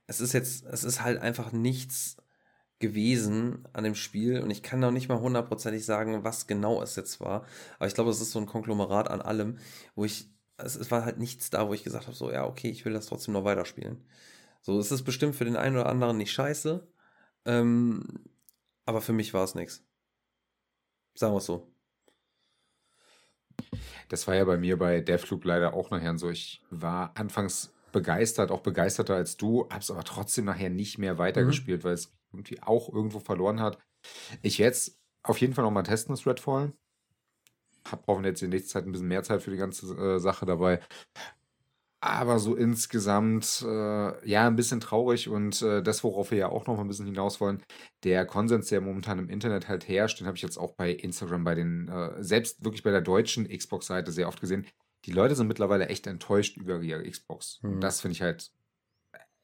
es 0.06 0.20
ist 0.20 0.32
jetzt, 0.32 0.64
es 0.66 0.84
ist 0.84 1.02
halt 1.02 1.20
einfach 1.20 1.52
nichts 1.52 2.16
gewesen 2.78 3.66
an 3.72 3.84
dem 3.84 3.94
Spiel 3.94 4.40
und 4.40 4.50
ich 4.50 4.62
kann 4.62 4.80
noch 4.80 4.90
nicht 4.90 5.08
mal 5.08 5.20
hundertprozentig 5.20 5.84
sagen, 5.84 6.24
was 6.24 6.46
genau 6.46 6.82
es 6.82 6.96
jetzt 6.96 7.20
war. 7.20 7.46
Aber 7.78 7.86
ich 7.86 7.94
glaube, 7.94 8.10
es 8.10 8.20
ist 8.20 8.32
so 8.32 8.38
ein 8.38 8.46
Konglomerat 8.46 9.08
an 9.08 9.22
allem, 9.22 9.58
wo 9.94 10.04
ich, 10.04 10.30
es, 10.58 10.76
es 10.76 10.90
war 10.90 11.04
halt 11.04 11.18
nichts 11.18 11.50
da, 11.50 11.68
wo 11.68 11.74
ich 11.74 11.84
gesagt 11.84 12.06
habe, 12.06 12.16
so, 12.16 12.30
ja, 12.30 12.44
okay, 12.46 12.68
ich 12.70 12.84
will 12.84 12.92
das 12.92 13.06
trotzdem 13.06 13.34
noch 13.34 13.44
weiterspielen. 13.44 14.04
So, 14.62 14.78
es 14.78 14.92
ist 14.92 15.04
bestimmt 15.04 15.36
für 15.36 15.44
den 15.44 15.56
einen 15.56 15.76
oder 15.76 15.86
anderen 15.88 16.18
nicht 16.18 16.32
scheiße, 16.32 16.86
ähm, 17.46 18.04
aber 18.84 19.00
für 19.00 19.12
mich 19.12 19.32
war 19.34 19.44
es 19.44 19.54
nichts. 19.54 19.85
Sagen 21.16 21.32
wir 21.32 21.38
es 21.38 21.46
so. 21.46 21.66
Das 24.08 24.26
war 24.28 24.34
ja 24.36 24.44
bei 24.44 24.56
mir 24.56 24.78
bei 24.78 25.00
Deathloop 25.00 25.44
leider 25.44 25.74
auch 25.74 25.90
nachher 25.90 26.16
so. 26.18 26.30
Ich 26.30 26.62
war 26.70 27.12
anfangs 27.16 27.74
begeistert, 27.92 28.50
auch 28.50 28.60
begeisterter 28.60 29.14
als 29.14 29.36
du, 29.36 29.66
hab's 29.70 29.90
aber 29.90 30.04
trotzdem 30.04 30.44
nachher 30.44 30.70
nicht 30.70 30.98
mehr 30.98 31.18
weitergespielt, 31.18 31.82
weil 31.82 31.94
es 31.94 32.12
irgendwie 32.32 32.62
auch 32.62 32.92
irgendwo 32.92 33.18
verloren 33.20 33.60
hat. 33.60 33.78
Ich 34.42 34.58
werde 34.58 34.72
es 34.72 35.00
auf 35.22 35.40
jeden 35.40 35.54
Fall 35.54 35.64
nochmal 35.64 35.82
testen, 35.82 36.14
das 36.14 36.26
Redfall. 36.26 36.72
Hab 37.90 38.04
brauchen 38.04 38.24
jetzt 38.24 38.42
in 38.42 38.50
nächster 38.50 38.72
Zeit 38.80 38.86
ein 38.86 38.92
bisschen 38.92 39.08
mehr 39.08 39.22
Zeit 39.22 39.42
für 39.42 39.50
die 39.50 39.56
ganze 39.56 39.86
äh, 39.94 40.18
Sache 40.18 40.44
dabei. 40.44 40.80
Aber 42.06 42.38
so 42.38 42.54
insgesamt, 42.54 43.64
äh, 43.66 44.28
ja, 44.28 44.46
ein 44.46 44.54
bisschen 44.54 44.78
traurig 44.80 45.28
und 45.28 45.60
äh, 45.62 45.82
das, 45.82 46.04
worauf 46.04 46.30
wir 46.30 46.38
ja 46.38 46.48
auch 46.48 46.66
noch 46.66 46.76
mal 46.76 46.82
ein 46.82 46.88
bisschen 46.88 47.06
hinaus 47.06 47.40
wollen, 47.40 47.62
der 48.04 48.24
Konsens, 48.26 48.68
der 48.68 48.80
momentan 48.80 49.18
im 49.18 49.28
Internet 49.28 49.66
halt 49.66 49.88
herrscht, 49.88 50.20
den 50.20 50.26
habe 50.28 50.36
ich 50.36 50.42
jetzt 50.42 50.56
auch 50.56 50.74
bei 50.76 50.92
Instagram, 50.92 51.42
bei 51.42 51.56
den, 51.56 51.88
äh, 51.88 52.22
selbst 52.22 52.64
wirklich 52.64 52.84
bei 52.84 52.92
der 52.92 53.00
deutschen 53.00 53.48
Xbox-Seite 53.48 54.12
sehr 54.12 54.28
oft 54.28 54.40
gesehen. 54.40 54.66
Die 55.04 55.10
Leute 55.10 55.34
sind 55.34 55.48
mittlerweile 55.48 55.88
echt 55.88 56.06
enttäuscht 56.06 56.56
über 56.56 56.80
ihre 56.80 57.08
Xbox. 57.08 57.58
Hm. 57.62 57.74
Und 57.74 57.80
das 57.80 58.00
finde 58.00 58.12
ich 58.12 58.22
halt. 58.22 58.52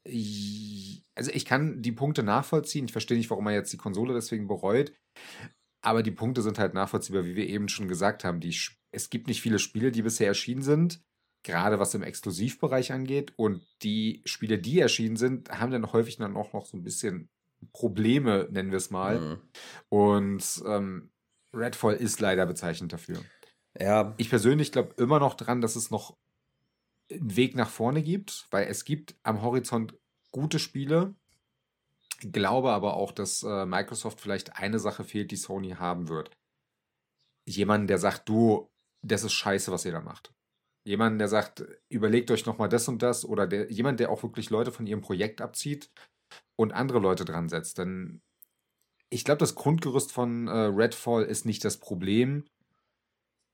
äh, 0.05 1.03
Also, 1.15 1.31
ich 1.33 1.45
kann 1.45 1.83
die 1.83 1.93
Punkte 1.93 2.23
nachvollziehen. 2.23 2.87
Ich 2.87 2.93
verstehe 2.93 3.17
nicht, 3.17 3.31
warum 3.31 3.45
man 3.45 3.55
jetzt 3.55 3.73
die 3.73 3.77
Konsole 3.77 4.15
deswegen 4.15 4.47
bereut. 4.47 4.93
Aber 5.85 6.03
die 6.03 6.13
Punkte 6.13 6.43
sind 6.43 6.59
halt 6.59 6.75
nachvollziehbar, 6.75 7.25
wie 7.25 7.35
wir 7.35 7.49
eben 7.49 7.69
schon 7.69 7.89
gesagt 7.89 8.25
haben. 8.25 8.41
Die, 8.41 8.57
es 8.93 9.11
gibt 9.11 9.27
nicht 9.27 9.43
viele 9.43 9.59
Spiele, 9.59 9.91
die 9.91 10.03
bisher 10.03 10.29
erschienen 10.29 10.63
sind, 10.63 11.03
gerade 11.43 11.79
was 11.79 11.95
im 11.95 12.03
Exklusivbereich 12.03 12.93
angeht. 12.93 13.33
Und 13.37 13.63
die 13.83 14.23
Spiele, 14.25 14.59
die 14.59 14.81
erschienen 14.81 15.17
sind, 15.17 15.51
haben 15.51 15.73
dann 15.73 15.93
häufig 15.93 16.17
dann 16.17 16.37
auch 16.37 16.53
noch 16.53 16.67
so 16.67 16.77
ein 16.77 16.85
bisschen 16.85 17.29
Probleme, 17.73 18.49
nennen 18.51 18.71
wir 18.71 18.79
es 18.79 18.91
mal. 18.91 19.21
Mhm. 19.21 19.41
Und 19.89 20.63
ähm, 20.67 21.11
Redfall 21.55 21.95
ist 21.95 22.21
leider 22.21 22.47
bezeichnend 22.47 22.93
dafür. 22.93 23.23
Ja, 23.79 24.15
Ich 24.19 24.31
persönlich 24.31 24.73
glaube 24.73 24.95
immer 24.97 25.19
noch 25.19 25.35
dran, 25.35 25.61
dass 25.61 25.77
es 25.77 25.91
noch 25.91 26.17
einen 27.11 27.37
Weg 27.37 27.55
nach 27.55 27.71
vorne 27.71 28.03
gibt, 28.03 28.47
weil 28.51 28.69
es 28.69 28.85
gibt 28.85 29.15
am 29.23 29.43
Horizont 29.43 29.95
gute 30.31 30.59
Spiele. 30.59 31.15
Glaube 32.21 32.71
aber 32.71 32.95
auch, 32.95 33.13
dass 33.13 33.43
äh, 33.43 33.67
Microsoft 33.67 34.21
vielleicht 34.21 34.57
eine 34.57 34.79
Sache 34.79 35.05
fehlt, 35.05 35.31
die 35.31 35.37
Sony 35.37 35.71
haben 35.71 36.09
wird. 36.09 36.31
Jemand, 37.45 37.91
der 37.91 37.99
sagt, 37.99 38.29
du, 38.29 38.71
das 39.03 39.25
ist 39.25 39.33
scheiße, 39.33 39.73
was 39.73 39.85
ihr 39.85 39.93
da 39.93 40.01
macht. 40.01 40.33
Jemand, 40.85 41.21
der 41.21 41.29
sagt, 41.29 41.65
überlegt 41.89 42.31
euch 42.31 42.45
nochmal 42.45 42.69
das 42.69 42.89
und 42.89 43.03
das, 43.03 43.25
oder 43.25 43.47
der, 43.47 43.71
jemand, 43.71 44.01
der 44.01 44.11
auch 44.11 44.23
wirklich 44.23 44.51
Leute 44.51 44.73
von 44.73 44.87
ihrem 44.87 45.01
Projekt 45.01 45.41
abzieht 45.41 45.91
und 46.57 46.73
andere 46.73 46.99
Leute 46.99 47.25
dran 47.25 47.49
setzt. 47.49 47.79
Denn 47.79 48.21
ich 49.11 49.25
glaube, 49.25 49.39
das 49.39 49.55
Grundgerüst 49.55 50.11
von 50.11 50.49
äh, 50.49 50.51
Redfall 50.51 51.25
ist 51.25 51.45
nicht 51.45 51.65
das 51.65 51.77
Problem. 51.77 52.45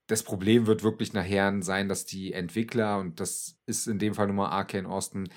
Das 0.06 0.22
Problem 0.22 0.66
wird 0.66 0.82
wirklich 0.82 1.12
nachher 1.12 1.62
sein, 1.62 1.88
dass 1.88 2.06
die 2.06 2.32
Entwickler, 2.32 2.98
und 2.98 3.20
das 3.20 3.58
ist 3.66 3.86
in 3.88 3.98
dem 3.98 4.14
Fall 4.14 4.28
nun 4.28 4.36
mal 4.36 4.48
Arcane 4.48 4.88
Austin, 4.88 5.28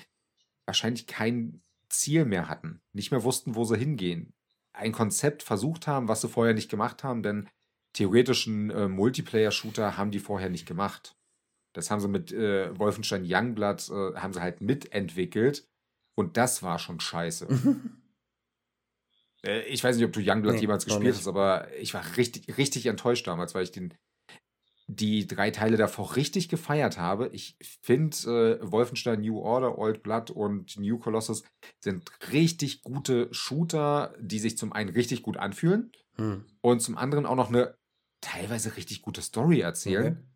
wahrscheinlich 0.64 1.06
kein 1.06 1.62
Ziel 1.90 2.24
mehr 2.24 2.48
hatten, 2.48 2.80
nicht 2.94 3.10
mehr 3.10 3.22
wussten, 3.22 3.54
wo 3.54 3.64
sie 3.64 3.76
hingehen. 3.76 4.32
Ein 4.72 4.92
Konzept 4.92 5.42
versucht 5.42 5.86
haben, 5.86 6.08
was 6.08 6.22
sie 6.22 6.28
vorher 6.28 6.54
nicht 6.54 6.70
gemacht 6.70 7.04
haben, 7.04 7.22
denn 7.22 7.50
theoretischen 7.92 8.70
äh, 8.70 8.88
Multiplayer-Shooter 8.88 9.98
haben 9.98 10.10
die 10.10 10.20
vorher 10.20 10.48
nicht 10.48 10.66
gemacht. 10.66 11.14
Das 11.72 11.90
haben 11.90 12.00
sie 12.00 12.08
mit 12.08 12.32
äh, 12.32 12.78
Wolfenstein 12.78 13.24
Youngblood, 13.26 13.90
äh, 13.90 14.18
haben 14.18 14.32
sie 14.32 14.40
halt 14.40 14.60
mitentwickelt. 14.60 15.66
Und 16.14 16.36
das 16.36 16.62
war 16.62 16.78
schon 16.78 17.00
scheiße. 17.00 17.48
äh, 19.44 19.62
ich 19.62 19.82
weiß 19.82 19.96
nicht, 19.96 20.04
ob 20.04 20.12
du 20.12 20.20
Youngblood 20.20 20.54
nee, 20.54 20.60
jemals 20.60 20.84
gespielt 20.84 21.16
hast, 21.16 21.26
aber 21.26 21.72
ich 21.78 21.94
war 21.94 22.04
richtig, 22.16 22.58
richtig 22.58 22.86
enttäuscht 22.86 23.26
damals, 23.26 23.54
weil 23.54 23.64
ich 23.64 23.72
den, 23.72 23.94
die 24.86 25.26
drei 25.26 25.50
Teile 25.50 25.78
davor 25.78 26.16
richtig 26.16 26.50
gefeiert 26.50 26.98
habe. 26.98 27.30
Ich 27.32 27.56
finde, 27.80 28.60
äh, 28.60 28.70
Wolfenstein 28.70 29.22
New 29.22 29.38
Order, 29.38 29.78
Old 29.78 30.02
Blood 30.02 30.30
und 30.30 30.78
New 30.78 30.98
Colossus 30.98 31.42
sind 31.80 32.10
richtig 32.30 32.82
gute 32.82 33.32
Shooter, 33.32 34.14
die 34.20 34.38
sich 34.38 34.58
zum 34.58 34.74
einen 34.74 34.90
richtig 34.90 35.22
gut 35.22 35.38
anfühlen 35.38 35.92
hm. 36.16 36.44
und 36.60 36.80
zum 36.82 36.98
anderen 36.98 37.24
auch 37.24 37.36
noch 37.36 37.48
eine 37.48 37.74
teilweise 38.20 38.76
richtig 38.76 39.00
gute 39.00 39.22
Story 39.22 39.60
erzählen. 39.60 40.18
Okay. 40.18 40.31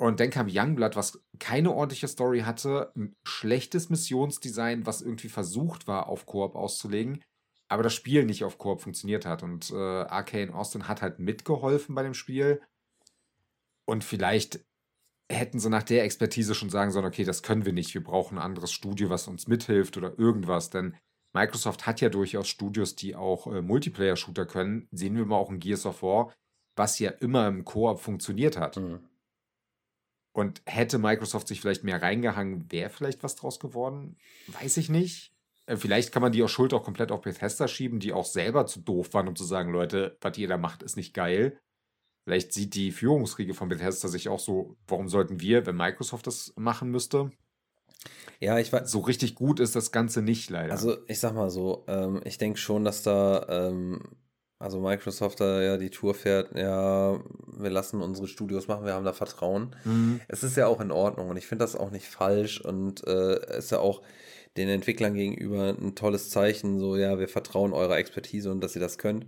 Und 0.00 0.20
dann 0.20 0.30
kam 0.30 0.46
Youngblood, 0.48 0.94
was 0.94 1.20
keine 1.40 1.72
ordentliche 1.72 2.06
Story 2.06 2.40
hatte, 2.40 2.92
ein 2.96 3.16
schlechtes 3.24 3.90
Missionsdesign, 3.90 4.86
was 4.86 5.02
irgendwie 5.02 5.28
versucht 5.28 5.88
war, 5.88 6.08
auf 6.08 6.24
Koop 6.24 6.54
auszulegen, 6.54 7.24
aber 7.68 7.82
das 7.82 7.94
Spiel 7.94 8.24
nicht 8.24 8.44
auf 8.44 8.58
Koop 8.58 8.80
funktioniert 8.80 9.26
hat. 9.26 9.42
Und 9.42 9.70
äh, 9.72 9.74
Arcane 9.74 10.54
Austin 10.54 10.86
hat 10.86 11.02
halt 11.02 11.18
mitgeholfen 11.18 11.96
bei 11.96 12.04
dem 12.04 12.14
Spiel. 12.14 12.62
Und 13.86 14.04
vielleicht 14.04 14.64
hätten 15.30 15.58
sie 15.58 15.68
nach 15.68 15.82
der 15.82 16.04
Expertise 16.04 16.54
schon 16.54 16.70
sagen 16.70 16.92
sollen, 16.92 17.04
okay, 17.04 17.24
das 17.24 17.42
können 17.42 17.66
wir 17.66 17.72
nicht, 17.72 17.92
wir 17.92 18.02
brauchen 18.02 18.38
ein 18.38 18.44
anderes 18.44 18.72
Studio, 18.72 19.10
was 19.10 19.26
uns 19.26 19.48
mithilft 19.48 19.96
oder 19.96 20.16
irgendwas. 20.16 20.70
Denn 20.70 20.96
Microsoft 21.34 21.86
hat 21.86 22.00
ja 22.00 22.08
durchaus 22.08 22.48
Studios, 22.48 22.94
die 22.94 23.16
auch 23.16 23.46
äh, 23.48 23.62
Multiplayer-Shooter 23.62 24.46
können. 24.46 24.88
Sehen 24.92 25.16
wir 25.16 25.26
mal 25.26 25.36
auch 25.36 25.50
in 25.50 25.58
Gears 25.58 25.86
of 25.86 26.02
War, 26.02 26.32
was 26.76 27.00
ja 27.00 27.10
immer 27.10 27.48
im 27.48 27.64
Koop 27.64 27.98
funktioniert 27.98 28.56
hat. 28.56 28.76
Mhm. 28.76 29.07
Und 30.38 30.62
hätte 30.66 30.98
Microsoft 30.98 31.48
sich 31.48 31.60
vielleicht 31.60 31.82
mehr 31.82 32.00
reingehangen, 32.00 32.70
wäre 32.70 32.90
vielleicht 32.90 33.24
was 33.24 33.34
draus 33.34 33.58
geworden? 33.58 34.16
Weiß 34.46 34.76
ich 34.76 34.88
nicht. 34.88 35.32
Äh, 35.66 35.76
vielleicht 35.76 36.12
kann 36.12 36.22
man 36.22 36.30
die 36.30 36.44
auch 36.44 36.48
Schuld 36.48 36.72
auch 36.72 36.84
komplett 36.84 37.10
auf 37.10 37.22
Bethesda 37.22 37.66
schieben, 37.66 37.98
die 37.98 38.12
auch 38.12 38.24
selber 38.24 38.64
zu 38.64 38.78
doof 38.78 39.12
waren, 39.14 39.26
um 39.26 39.34
zu 39.34 39.42
sagen, 39.42 39.72
Leute, 39.72 40.16
was 40.20 40.38
ihr 40.38 40.46
da 40.46 40.56
macht, 40.56 40.84
ist 40.84 40.96
nicht 40.96 41.12
geil. 41.12 41.58
Vielleicht 42.22 42.52
sieht 42.52 42.76
die 42.76 42.92
Führungsriege 42.92 43.52
von 43.52 43.68
Bethesda 43.68 44.06
sich 44.06 44.28
auch 44.28 44.38
so, 44.38 44.76
warum 44.86 45.08
sollten 45.08 45.40
wir, 45.40 45.66
wenn 45.66 45.74
Microsoft 45.74 46.28
das 46.28 46.52
machen 46.54 46.92
müsste? 46.92 47.32
Ja, 48.38 48.60
ich 48.60 48.72
weiß. 48.72 48.88
So 48.88 49.00
richtig 49.00 49.34
gut 49.34 49.58
ist 49.58 49.74
das 49.74 49.90
Ganze 49.90 50.22
nicht 50.22 50.50
leider. 50.50 50.70
Also, 50.70 50.98
ich 51.08 51.18
sag 51.18 51.34
mal 51.34 51.50
so, 51.50 51.84
ähm, 51.88 52.20
ich 52.24 52.38
denke 52.38 52.60
schon, 52.60 52.84
dass 52.84 53.02
da 53.02 53.44
ähm, 53.48 54.02
also 54.58 54.80
Microsoft 54.80 55.40
da 55.40 55.62
ja 55.62 55.76
die 55.76 55.90
Tour 55.90 56.14
fährt, 56.14 56.56
ja, 56.56 57.20
wir 57.46 57.70
lassen 57.70 58.02
unsere 58.02 58.26
Studios 58.26 58.66
machen, 58.66 58.84
wir 58.84 58.94
haben 58.94 59.04
da 59.04 59.12
Vertrauen. 59.12 59.76
Mhm. 59.84 60.20
Es 60.26 60.42
ist 60.42 60.56
ja 60.56 60.66
auch 60.66 60.80
in 60.80 60.90
Ordnung 60.90 61.28
und 61.28 61.36
ich 61.36 61.46
finde 61.46 61.64
das 61.64 61.76
auch 61.76 61.90
nicht 61.90 62.06
falsch 62.06 62.60
und 62.60 63.06
äh, 63.06 63.58
ist 63.58 63.70
ja 63.70 63.78
auch 63.78 64.02
den 64.56 64.68
Entwicklern 64.68 65.14
gegenüber 65.14 65.68
ein 65.68 65.94
tolles 65.94 66.30
Zeichen, 66.30 66.80
so 66.80 66.96
ja, 66.96 67.18
wir 67.18 67.28
vertrauen 67.28 67.72
eurer 67.72 67.98
Expertise 67.98 68.50
und 68.50 68.60
dass 68.60 68.74
ihr 68.74 68.80
das 68.80 68.98
könnt. 68.98 69.26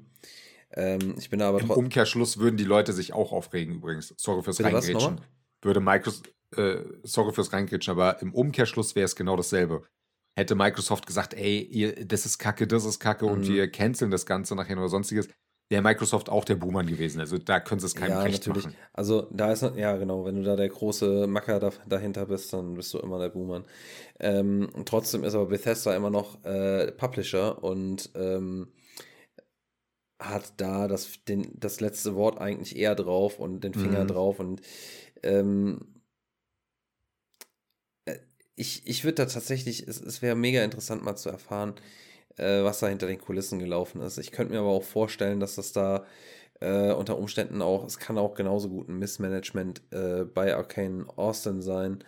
Ähm, 0.73 1.15
ich 1.19 1.31
bin 1.31 1.39
da 1.39 1.49
aber 1.49 1.61
Im 1.61 1.71
Umkehrschluss 1.71 2.39
würden 2.39 2.57
die 2.57 2.65
Leute 2.65 2.93
sich 2.93 3.13
auch 3.13 3.33
aufregen 3.33 3.77
übrigens. 3.77 4.15
Sorry 4.17 4.43
fürs 4.43 4.63
Reingrätschen. 4.63 5.21
Würde 5.63 5.81
Microsoft, 5.81 6.33
äh, 6.57 6.79
sorry 7.05 7.33
fürs 7.33 7.53
Reingrätschen, 7.53 7.93
aber 7.93 8.21
im 8.23 8.35
Umkehrschluss 8.35 8.97
wäre 8.97 9.05
es 9.05 9.15
genau 9.15 9.37
dasselbe 9.37 9.85
hätte 10.37 10.55
Microsoft 10.55 11.07
gesagt, 11.07 11.35
ey, 11.35 11.61
ihr, 11.61 12.07
das 12.07 12.27
ist 12.27 12.39
kacke, 12.39 12.67
das 12.67 12.85
ist 12.85 13.01
kacke 13.01 13.27
mhm. 13.27 13.33
und 13.33 13.49
wir 13.49 13.71
canceln 13.71 14.11
das 14.11 14.27
Ganze 14.27 14.55
nachher 14.55 14.77
oder 14.77 14.89
sonstiges, 14.89 15.29
wäre 15.71 15.83
Microsoft 15.83 16.29
auch 16.29 16.45
der 16.45 16.57
Boomer 16.57 16.83
gewesen. 16.83 17.21
Also 17.21 17.39
da 17.39 17.61
können 17.61 17.81
sie 17.81 17.87
es 17.87 17.95
keinem 17.95 18.11
ja, 18.11 18.23
recht 18.23 18.47
natürlich. 18.47 18.67
machen. 18.67 18.77
Also 18.93 19.29
da 19.31 19.53
ist, 19.53 19.63
ja 19.77 19.97
genau, 19.97 20.25
wenn 20.25 20.37
du 20.37 20.43
da 20.43 20.57
der 20.57 20.69
große 20.69 21.27
Macker 21.29 21.61
da, 21.61 21.71
dahinter 21.89 22.27
bist, 22.27 22.53
dann 22.53 22.75
bist 22.75 22.93
du 22.93 22.99
immer 22.99 23.19
der 23.19 23.29
Boomer. 23.29 23.65
Ähm, 24.19 24.69
trotzdem 24.85 25.23
ist 25.23 25.35
aber 25.35 25.47
Bethesda 25.47 25.95
immer 25.95 26.11
noch 26.11 26.45
äh, 26.45 26.91
Publisher 26.93 27.63
und 27.63 28.11
ähm, 28.17 28.73
hat 30.19 30.53
da 30.59 30.89
das, 30.89 31.25
den, 31.29 31.53
das 31.55 31.81
letzte 31.81 32.15
Wort 32.15 32.39
eigentlich 32.41 32.77
eher 32.77 32.95
drauf 32.95 33.39
und 33.39 33.63
den 33.63 33.73
Finger 33.73 34.03
mhm. 34.03 34.09
drauf 34.09 34.41
und 34.41 34.61
ähm, 35.23 36.00
ich, 38.61 38.87
ich 38.87 39.05
würde 39.05 39.15
da 39.17 39.27
tatsächlich, 39.27 39.89
es, 39.89 40.01
es 40.01 40.21
wäre 40.21 40.37
mega 40.37 40.63
interessant 40.63 41.03
mal 41.03 41.17
zu 41.17 41.31
erfahren, 41.31 41.75
äh, 42.37 42.63
was 42.63 42.81
da 42.81 42.89
hinter 42.89 43.07
den 43.07 43.19
Kulissen 43.19 43.59
gelaufen 43.59 44.03
ist. 44.03 44.19
Ich 44.19 44.33
könnte 44.33 44.53
mir 44.53 44.61
aber 44.61 44.69
auch 44.69 44.83
vorstellen, 44.83 45.41
dass 45.41 45.55
das 45.55 45.73
da 45.73 46.05
äh, 46.61 46.93
unter 46.93 47.17
Umständen 47.19 47.63
auch, 47.63 47.85
es 47.87 47.99
kann 47.99 48.19
auch 48.19 48.35
genauso 48.35 48.69
gut 48.69 48.89
ein 48.89 48.99
Missmanagement 48.99 49.83
äh, 49.93 50.25
bei 50.25 50.55
Arcane 50.55 51.07
Austin 51.17 51.63
sein, 51.63 52.05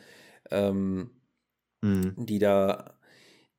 ähm, 0.50 1.10
mhm. 1.80 2.14
die 2.16 2.38
da 2.38 2.98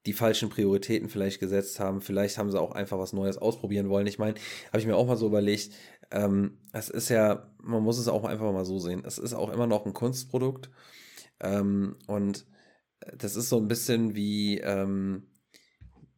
die 0.06 0.14
falschen 0.14 0.50
Prioritäten 0.50 1.10
vielleicht 1.10 1.40
gesetzt 1.40 1.80
haben. 1.80 2.02
Vielleicht 2.02 2.38
haben 2.38 2.52
sie 2.52 2.60
auch 2.60 2.74
einfach 2.74 3.00
was 3.00 3.14
Neues 3.14 3.38
ausprobieren 3.38 3.90
wollen. 3.90 4.06
Ich 4.06 4.20
meine, 4.20 4.36
habe 4.68 4.80
ich 4.80 4.86
mir 4.86 4.98
auch 4.98 5.08
mal 5.08 5.18
so 5.18 5.28
überlegt, 5.28 5.72
ähm, 6.12 6.60
es 6.74 6.90
ist 6.90 7.10
ja, 7.10 7.50
man 7.64 7.82
muss 7.82 7.98
es 7.98 8.08
auch 8.08 8.26
einfach 8.26 8.52
mal 8.52 8.66
so 8.66 8.78
sehen, 8.78 9.04
es 9.06 9.18
ist 9.18 9.34
auch 9.34 9.50
immer 9.50 9.66
noch 9.66 9.86
ein 9.86 9.94
Kunstprodukt. 9.94 10.70
Ähm, 11.40 11.96
und 12.06 12.46
das 13.18 13.36
ist 13.36 13.50
so 13.50 13.58
ein 13.58 13.68
bisschen 13.68 14.16
wie, 14.16 14.60
ähm, 14.60 15.24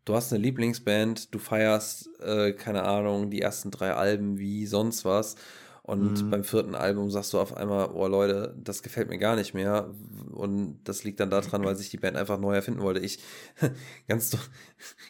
du 0.06 0.16
hast 0.16 0.32
eine 0.32 0.42
Lieblingsband, 0.42 1.34
du 1.34 1.40
feierst, 1.40 2.10
äh, 2.22 2.54
keine 2.54 2.84
Ahnung, 2.84 3.30
die 3.30 3.42
ersten 3.42 3.72
drei 3.72 3.94
Alben 3.94 4.38
wie 4.38 4.66
sonst 4.66 5.06
was. 5.06 5.36
Und 5.82 6.24
mhm. 6.24 6.32
beim 6.32 6.44
vierten 6.44 6.74
Album 6.74 7.12
sagst 7.12 7.32
du 7.34 7.40
auf 7.40 7.56
einmal, 7.56 7.92
oh 7.94 8.08
Leute, 8.08 8.56
das 8.58 8.82
gefällt 8.82 9.08
mir 9.08 9.20
gar 9.20 9.36
nicht 9.36 9.54
mehr. 9.54 9.94
Und 10.32 10.80
das 10.84 11.04
liegt 11.04 11.20
dann 11.20 11.30
daran, 11.30 11.64
weil 11.64 11.76
sich 11.76 11.92
die 11.92 11.98
Band 11.98 12.18
einfach 12.18 12.40
neu 12.40 12.56
erfinden 12.56 12.82
wollte. 12.82 13.02
Ich, 13.02 13.20
ganz, 14.08 14.36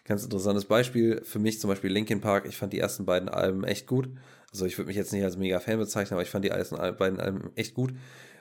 ganz 0.04 0.26
interessantes 0.26 0.66
Beispiel, 0.66 1.22
für 1.24 1.40
mich 1.40 1.62
zum 1.62 1.70
Beispiel 1.70 1.92
Linkin 1.92 2.20
Park, 2.20 2.46
ich 2.46 2.58
fand 2.58 2.74
die 2.74 2.80
ersten 2.80 3.06
beiden 3.06 3.30
Alben 3.30 3.64
echt 3.64 3.88
gut. 3.88 4.10
Also 4.52 4.66
ich 4.66 4.78
würde 4.78 4.88
mich 4.88 4.98
jetzt 4.98 5.14
nicht 5.14 5.24
als 5.24 5.38
mega 5.38 5.62
Fan 5.62 5.80
bezeichnen, 5.80 6.16
aber 6.16 6.24
ich 6.24 6.30
fand 6.30 6.44
die 6.44 6.50
ersten 6.50 6.76
beiden 6.98 7.22
Alben 7.22 7.52
echt 7.56 7.74
gut. 7.74 7.94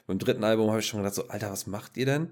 Beim 0.09 0.19
dritten 0.19 0.43
Album 0.43 0.71
habe 0.71 0.81
ich 0.81 0.87
schon 0.87 1.01
gedacht, 1.01 1.15
so, 1.15 1.29
Alter, 1.29 1.53
was 1.53 1.69
macht 1.69 1.97
ihr 1.97 2.07
denn? 2.07 2.31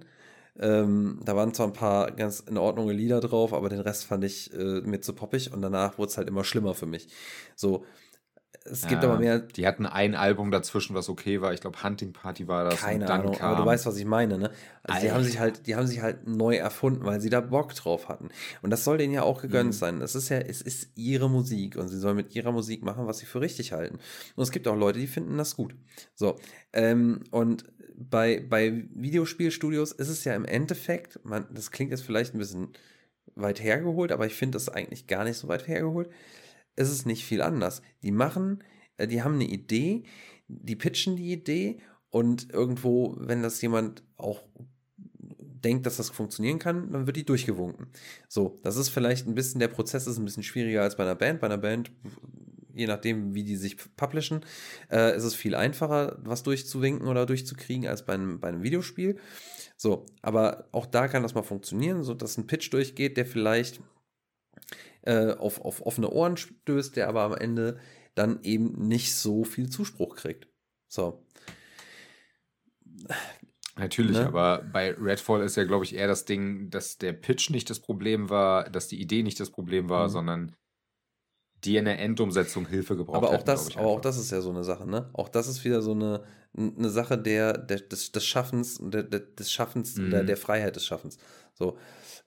Ähm, 0.58 1.20
da 1.24 1.34
waren 1.34 1.54
zwar 1.54 1.66
ein 1.66 1.72
paar 1.72 2.10
ganz 2.12 2.40
in 2.40 2.58
Ordnung 2.58 2.90
Lieder 2.90 3.20
drauf, 3.20 3.52
aber 3.54 3.68
den 3.68 3.80
Rest 3.80 4.04
fand 4.04 4.24
ich 4.24 4.52
äh, 4.52 4.80
mir 4.82 5.00
zu 5.00 5.14
poppig 5.14 5.52
und 5.52 5.62
danach 5.62 5.98
wurde 5.98 6.10
es 6.10 6.18
halt 6.18 6.28
immer 6.28 6.44
schlimmer 6.44 6.74
für 6.74 6.86
mich. 6.86 7.08
So, 7.56 7.84
es 8.64 8.86
gibt 8.86 9.02
ja, 9.02 9.10
aber 9.10 9.18
mehr. 9.18 9.40
Die 9.40 9.66
hatten 9.66 9.86
ein 9.86 10.14
Album 10.14 10.50
dazwischen, 10.50 10.94
was 10.94 11.08
okay 11.08 11.40
war. 11.40 11.52
Ich 11.52 11.60
glaube, 11.60 11.82
Hunting 11.82 12.12
Party 12.12 12.48
war 12.48 12.64
das. 12.64 12.80
Keine 12.80 13.10
Ahnung, 13.10 13.34
kam. 13.34 13.50
aber 13.50 13.62
du 13.62 13.66
weißt, 13.66 13.86
was 13.86 13.96
ich 13.96 14.04
meine, 14.04 14.38
ne? 14.38 14.50
Also 14.84 15.06
die 15.06 15.12
haben 15.12 15.24
sich 15.24 15.38
halt, 15.38 15.66
die 15.66 15.76
haben 15.76 15.86
sich 15.86 16.00
halt 16.00 16.26
neu 16.26 16.56
erfunden, 16.56 17.04
weil 17.04 17.20
sie 17.20 17.30
da 17.30 17.40
Bock 17.40 17.74
drauf 17.74 18.08
hatten. 18.08 18.28
Und 18.62 18.70
das 18.70 18.84
soll 18.84 18.98
denen 18.98 19.12
ja 19.12 19.22
auch 19.22 19.42
gegönnt 19.42 19.70
mhm. 19.70 19.78
sein. 19.78 20.00
Das 20.00 20.14
ist 20.14 20.28
ja, 20.28 20.38
es 20.38 20.62
ist 20.62 20.90
ihre 20.94 21.28
Musik 21.28 21.76
und 21.76 21.88
sie 21.88 21.98
sollen 21.98 22.16
mit 22.16 22.34
ihrer 22.34 22.52
Musik 22.52 22.82
machen, 22.82 23.06
was 23.06 23.18
sie 23.18 23.26
für 23.26 23.40
richtig 23.40 23.72
halten. 23.72 23.98
Und 24.36 24.42
es 24.42 24.50
gibt 24.50 24.68
auch 24.68 24.76
Leute, 24.76 24.98
die 24.98 25.06
finden 25.06 25.38
das 25.38 25.56
gut. 25.56 25.74
So. 26.14 26.38
Ähm, 26.72 27.24
und 27.30 27.64
bei, 27.96 28.44
bei 28.48 28.84
Videospielstudios 28.94 29.92
ist 29.92 30.08
es 30.08 30.24
ja 30.24 30.34
im 30.34 30.44
Endeffekt, 30.44 31.24
man, 31.24 31.46
das 31.50 31.70
klingt 31.70 31.90
jetzt 31.90 32.02
vielleicht 32.02 32.34
ein 32.34 32.38
bisschen 32.38 32.68
weit 33.34 33.62
hergeholt, 33.62 34.12
aber 34.12 34.26
ich 34.26 34.34
finde 34.34 34.56
das 34.56 34.68
eigentlich 34.68 35.06
gar 35.06 35.24
nicht 35.24 35.36
so 35.36 35.48
weit 35.48 35.68
hergeholt. 35.68 36.10
Es 36.76 36.90
ist 36.90 37.06
nicht 37.06 37.24
viel 37.24 37.42
anders. 37.42 37.82
Die 38.02 38.12
machen, 38.12 38.62
äh, 38.96 39.06
die 39.06 39.22
haben 39.22 39.34
eine 39.34 39.48
Idee, 39.48 40.04
die 40.48 40.76
pitchen 40.76 41.16
die 41.16 41.32
Idee 41.32 41.78
und 42.10 42.50
irgendwo, 42.52 43.16
wenn 43.18 43.42
das 43.42 43.60
jemand 43.62 44.02
auch 44.16 44.42
denkt, 45.14 45.86
dass 45.86 45.96
das 45.96 46.10
funktionieren 46.10 46.58
kann, 46.58 46.90
dann 46.90 47.06
wird 47.06 47.16
die 47.16 47.24
durchgewunken. 47.24 47.86
So, 48.28 48.58
das 48.64 48.76
ist 48.76 48.88
vielleicht 48.88 49.26
ein 49.26 49.34
bisschen, 49.34 49.60
der 49.60 49.68
Prozess 49.68 50.06
ist 50.06 50.18
ein 50.18 50.24
bisschen 50.24 50.42
schwieriger 50.42 50.82
als 50.82 50.96
bei 50.96 51.04
einer 51.04 51.14
Band. 51.14 51.40
Bei 51.40 51.46
einer 51.46 51.58
Band 51.58 51.92
je 52.74 52.86
nachdem, 52.86 53.34
wie 53.34 53.44
die 53.44 53.56
sich 53.56 53.76
publishen, 53.96 54.40
äh, 54.90 55.16
ist 55.16 55.24
es 55.24 55.34
viel 55.34 55.54
einfacher, 55.54 56.18
was 56.22 56.42
durchzuwinken 56.42 57.06
oder 57.06 57.26
durchzukriegen 57.26 57.86
als 57.86 58.04
bei 58.04 58.14
einem, 58.14 58.40
bei 58.40 58.48
einem 58.48 58.62
Videospiel. 58.62 59.16
So, 59.76 60.06
aber 60.22 60.68
auch 60.72 60.86
da 60.86 61.08
kann 61.08 61.22
das 61.22 61.34
mal 61.34 61.42
funktionieren, 61.42 62.02
so 62.02 62.14
dass 62.14 62.38
ein 62.38 62.46
Pitch 62.46 62.72
durchgeht, 62.72 63.16
der 63.16 63.26
vielleicht 63.26 63.80
äh, 65.02 65.32
auf, 65.32 65.60
auf 65.60 65.84
offene 65.84 66.10
Ohren 66.10 66.36
stößt, 66.36 66.96
der 66.96 67.08
aber 67.08 67.22
am 67.22 67.34
Ende 67.34 67.78
dann 68.14 68.40
eben 68.42 68.86
nicht 68.88 69.14
so 69.16 69.44
viel 69.44 69.68
Zuspruch 69.70 70.16
kriegt. 70.16 70.48
So. 70.88 71.24
Natürlich, 73.76 74.18
Ne? 74.18 74.26
aber 74.26 74.62
bei 74.70 74.92
Redfall 74.92 75.42
ist 75.42 75.56
ja, 75.56 75.64
glaube 75.64 75.84
ich, 75.84 75.94
eher 75.94 76.06
das 76.06 76.26
Ding, 76.26 76.68
dass 76.68 76.98
der 76.98 77.14
Pitch 77.14 77.48
nicht 77.50 77.70
das 77.70 77.80
Problem 77.80 78.28
war, 78.28 78.68
dass 78.68 78.86
die 78.88 79.00
Idee 79.00 79.22
nicht 79.22 79.40
das 79.40 79.50
Problem 79.50 79.88
war, 79.88 80.08
Mhm. 80.08 80.12
sondern 80.12 80.56
die 81.64 81.76
in 81.76 81.86
der 81.86 81.98
Endumsetzung 82.00 82.66
Hilfe 82.66 82.96
gebraucht 82.96 83.16
Aber 83.16 83.30
auch 83.30 83.34
hätten, 83.34 83.46
das, 83.46 83.68
ich 83.68 83.78
aber 83.78 83.86
auch 83.86 84.00
das 84.00 84.18
ist 84.18 84.30
ja 84.30 84.40
so 84.40 84.50
eine 84.50 84.64
Sache, 84.64 84.86
ne? 84.88 85.08
Auch 85.14 85.28
das 85.28 85.46
ist 85.48 85.64
wieder 85.64 85.80
so 85.80 85.92
eine, 85.92 86.24
eine 86.54 86.90
Sache 86.90 87.16
der, 87.16 87.56
der, 87.56 87.78
des, 87.80 88.12
des 88.12 88.26
Schaffens, 88.26 88.78
der, 88.82 89.04
der, 89.04 89.20
des 89.20 89.50
Schaffens, 89.50 89.94
der, 89.94 90.22
Mhm. 90.22 90.26
der 90.26 90.36
Freiheit 90.36 90.76
des 90.76 90.84
Schaffens. 90.84 91.16
So. 91.54 91.78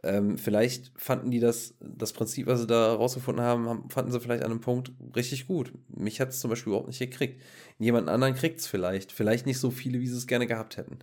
Ähm, 0.06 0.38
vielleicht 0.38 0.92
fanden 0.96 1.32
die 1.32 1.40
das, 1.40 1.74
das 1.80 2.14
Prinzip, 2.14 2.46
was 2.48 2.62
sie 2.62 2.68
da 2.68 2.94
rausgefunden 2.94 3.44
haben, 3.44 3.68
haben 3.68 3.90
fanden 3.90 4.12
sie 4.12 4.20
vielleicht 4.20 4.44
an 4.44 4.52
einem 4.52 4.62
Punkt 4.62 4.92
richtig 5.16 5.48
gut. 5.48 5.74
Mich 5.90 6.22
hat 6.22 6.30
es 6.30 6.40
zum 6.40 6.50
Beispiel 6.50 6.72
überhaupt 6.72 6.88
nicht 6.88 7.00
gekriegt. 7.00 7.42
Jemand 7.80 8.08
anderen 8.08 8.36
kriegt 8.36 8.60
es 8.60 8.68
vielleicht. 8.68 9.12
Vielleicht 9.12 9.46
nicht 9.46 9.60
so 9.60 9.72
viele, 9.72 10.00
wie 10.00 10.08
sie 10.08 10.16
es 10.18 10.28
gerne 10.28 10.48
gehabt 10.48 10.78
hätten. 10.78 11.00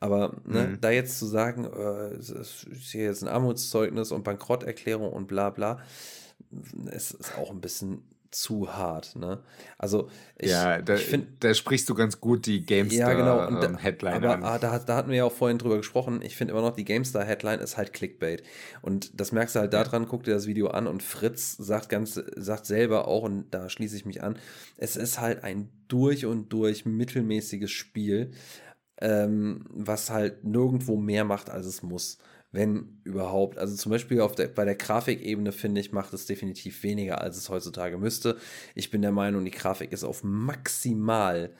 Aber 0.00 0.40
ne, 0.44 0.68
Mhm. 0.68 0.80
da 0.80 0.90
jetzt 0.90 1.18
zu 1.18 1.26
sagen, 1.26 1.64
äh, 1.64 2.14
es 2.16 2.30
ist 2.30 2.66
hier 2.90 3.04
jetzt 3.04 3.22
ein 3.22 3.28
Armutszeugnis 3.28 4.10
und 4.10 4.24
Bankrotterklärung 4.24 5.12
und 5.12 5.28
bla 5.28 5.50
bla, 5.50 5.78
es 6.90 7.12
ist 7.12 7.38
auch 7.38 7.50
ein 7.50 7.60
bisschen 7.60 8.02
zu 8.32 8.74
hart. 8.74 9.14
Ne? 9.14 9.40
Also 9.78 10.08
ich, 10.36 10.50
ja, 10.50 10.80
da, 10.80 10.94
ich 10.94 11.04
finde, 11.04 11.28
da 11.40 11.54
sprichst 11.54 11.88
du 11.88 11.94
ganz 11.94 12.20
gut 12.20 12.46
die 12.46 12.64
GameStar 12.64 13.10
ja 13.10 13.14
genau, 13.14 13.46
und, 13.46 13.62
ähm, 13.62 13.76
Headline 13.76 14.14
aber 14.14 14.34
an. 14.34 14.44
ah, 14.44 14.58
da, 14.58 14.78
da 14.78 14.96
hatten 14.96 15.10
wir 15.10 15.18
ja 15.18 15.24
auch 15.24 15.32
vorhin 15.32 15.58
drüber 15.58 15.76
gesprochen. 15.76 16.20
Ich 16.22 16.36
finde 16.36 16.52
immer 16.52 16.62
noch, 16.62 16.74
die 16.74 16.84
GameStar-Headline 16.84 17.60
ist 17.60 17.76
halt 17.76 17.92
Clickbait. 17.92 18.42
Und 18.80 19.20
das 19.20 19.32
merkst 19.32 19.54
du 19.54 19.60
halt 19.60 19.72
daran, 19.72 20.08
guck 20.08 20.24
dir 20.24 20.34
das 20.34 20.46
Video 20.46 20.68
an 20.68 20.86
und 20.86 21.02
Fritz 21.02 21.56
sagt 21.56 21.88
ganz, 21.88 22.14
sagt 22.36 22.66
selber 22.66 23.06
auch, 23.06 23.22
und 23.22 23.52
da 23.52 23.68
schließe 23.68 23.96
ich 23.96 24.06
mich 24.06 24.22
an, 24.22 24.38
es 24.78 24.96
ist 24.96 25.20
halt 25.20 25.44
ein 25.44 25.70
durch 25.88 26.26
und 26.26 26.52
durch 26.52 26.86
mittelmäßiges 26.86 27.70
Spiel, 27.70 28.32
ähm, 29.00 29.66
was 29.68 30.10
halt 30.10 30.44
nirgendwo 30.44 30.96
mehr 30.96 31.24
macht, 31.24 31.50
als 31.50 31.66
es 31.66 31.82
muss. 31.82 32.18
Wenn 32.52 33.00
überhaupt. 33.04 33.58
Also 33.58 33.74
zum 33.76 33.90
Beispiel 33.90 34.20
auf 34.20 34.34
der, 34.34 34.48
bei 34.48 34.64
der 34.66 34.74
Grafikebene, 34.74 35.52
finde 35.52 35.80
ich, 35.80 35.92
macht 35.92 36.12
es 36.12 36.26
definitiv 36.26 36.82
weniger, 36.82 37.20
als 37.22 37.38
es 37.38 37.48
heutzutage 37.48 37.96
müsste. 37.96 38.36
Ich 38.74 38.90
bin 38.90 39.00
der 39.02 39.12
Meinung, 39.12 39.44
die 39.44 39.50
Grafik 39.50 39.90
ist 39.92 40.04
auf 40.04 40.22
maximal 40.22 41.54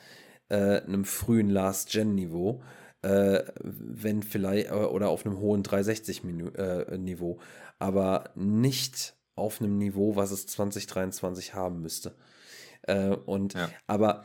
äh, 0.51 0.83
einem 0.83 1.05
frühen 1.07 1.49
Last-Gen-Niveau. 1.49 2.63
Äh, 3.01 3.43
wenn 3.63 4.23
vielleicht, 4.23 4.69
äh, 4.71 4.75
oder 4.75 5.09
auf 5.09 5.25
einem 5.27 5.39
hohen 5.39 5.63
360-Niveau. 5.65 7.41
aber 7.79 8.31
nicht 8.37 9.15
auf 9.35 9.61
einem 9.61 9.79
Niveau, 9.79 10.15
was 10.15 10.31
es 10.31 10.47
2023 10.47 11.55
haben 11.55 11.81
müsste. 11.81 12.15
Äh, 12.83 13.09
und 13.09 13.55
Ja. 13.55 13.71
aber 13.87 14.25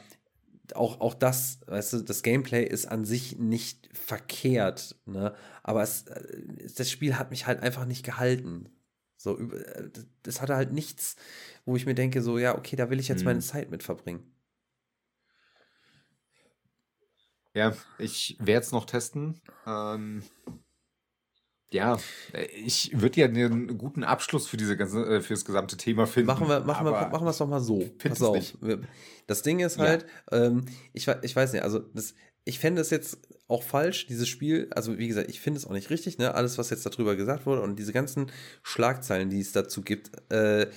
auch, 0.75 0.99
auch 1.01 1.13
das, 1.13 1.59
weißt 1.67 1.93
du, 1.93 2.01
das 2.03 2.23
Gameplay 2.23 2.63
ist 2.65 2.85
an 2.87 3.05
sich 3.05 3.37
nicht 3.37 3.89
verkehrt, 3.95 4.95
ne? 5.05 5.33
Aber 5.63 5.81
es, 5.83 6.03
äh, 6.07 6.67
das 6.75 6.89
Spiel 6.91 7.17
hat 7.17 7.31
mich 7.31 7.47
halt 7.47 7.61
einfach 7.61 7.85
nicht 7.85 8.03
gehalten. 8.05 8.69
So, 9.17 9.37
über- 9.37 9.57
äh, 9.75 9.89
das- 10.23 10.41
hatte 10.41 10.55
halt 10.55 10.73
nichts, 10.73 11.15
wo 11.65 11.75
ich 11.75 11.85
mir 11.85 11.95
denke, 11.95 12.21
so, 12.21 12.37
ja, 12.37 12.57
okay, 12.57 12.75
da 12.75 12.89
will 12.89 12.99
ich 12.99 13.07
jetzt 13.07 13.25
meine 13.25 13.39
Mhm. 13.39 13.43
Zeit 13.43 13.69
mit 13.71 13.83
verbringen. 13.83 14.31
Ja, 17.53 17.75
ich 17.97 18.37
werde 18.39 18.65
es 18.65 18.71
noch 18.71 18.85
testen. 18.85 19.41
Ähm, 19.65 20.21
ja, 21.71 21.97
äh, 22.33 22.45
ich 22.45 22.91
würde 22.99 23.19
ja 23.19 23.27
einen 23.27 23.77
guten 23.77 24.03
Abschluss 24.03 24.47
für 24.47 24.57
diese 24.57 24.77
ganze, 24.77 25.03
äh, 25.05 25.21
für 25.21 25.33
das 25.33 25.45
gesamte 25.45 25.77
Thema 25.77 26.07
finden. 26.07 26.27
Machen 26.27 26.47
wir, 26.47 26.61
machen 26.61 26.85
wir, 26.85 26.91
machen 26.91 27.25
wir 27.25 27.29
es 27.31 27.37
doch 27.37 27.47
mal 27.47 27.59
so. 27.61 27.83
Pass 27.97 28.21
auf. 28.21 28.35
nicht. 28.35 28.57
Das 29.27 29.41
Ding 29.41 29.59
ist 29.59 29.77
Ja. 29.77 29.83
halt, 29.83 30.05
ähm, 30.31 30.65
ich, 30.93 31.07
ich 31.21 31.35
weiß 31.35 31.53
nicht, 31.53 31.63
also 31.63 31.79
das, 31.79 32.15
ich 32.45 32.59
fände 32.59 32.81
es 32.81 32.89
jetzt 32.89 33.19
auch 33.49 33.63
falsch, 33.63 34.07
dieses 34.07 34.27
Spiel, 34.29 34.69
also 34.73 34.97
wie 34.97 35.07
gesagt, 35.07 35.29
ich 35.29 35.41
finde 35.41 35.59
es 35.59 35.65
auch 35.65 35.71
nicht 35.71 35.89
richtig, 35.89 36.17
ne? 36.17 36.33
Alles, 36.33 36.57
was 36.57 36.69
jetzt 36.69 36.85
darüber 36.85 37.15
gesagt 37.17 37.45
wurde 37.45 37.61
und 37.61 37.77
diese 37.77 37.91
ganzen 37.91 38.31
Schlagzeilen, 38.63 39.29
die 39.29 39.41
es 39.41 39.51
dazu 39.51 39.81
gibt, 39.81 40.11
äh, 40.31 40.67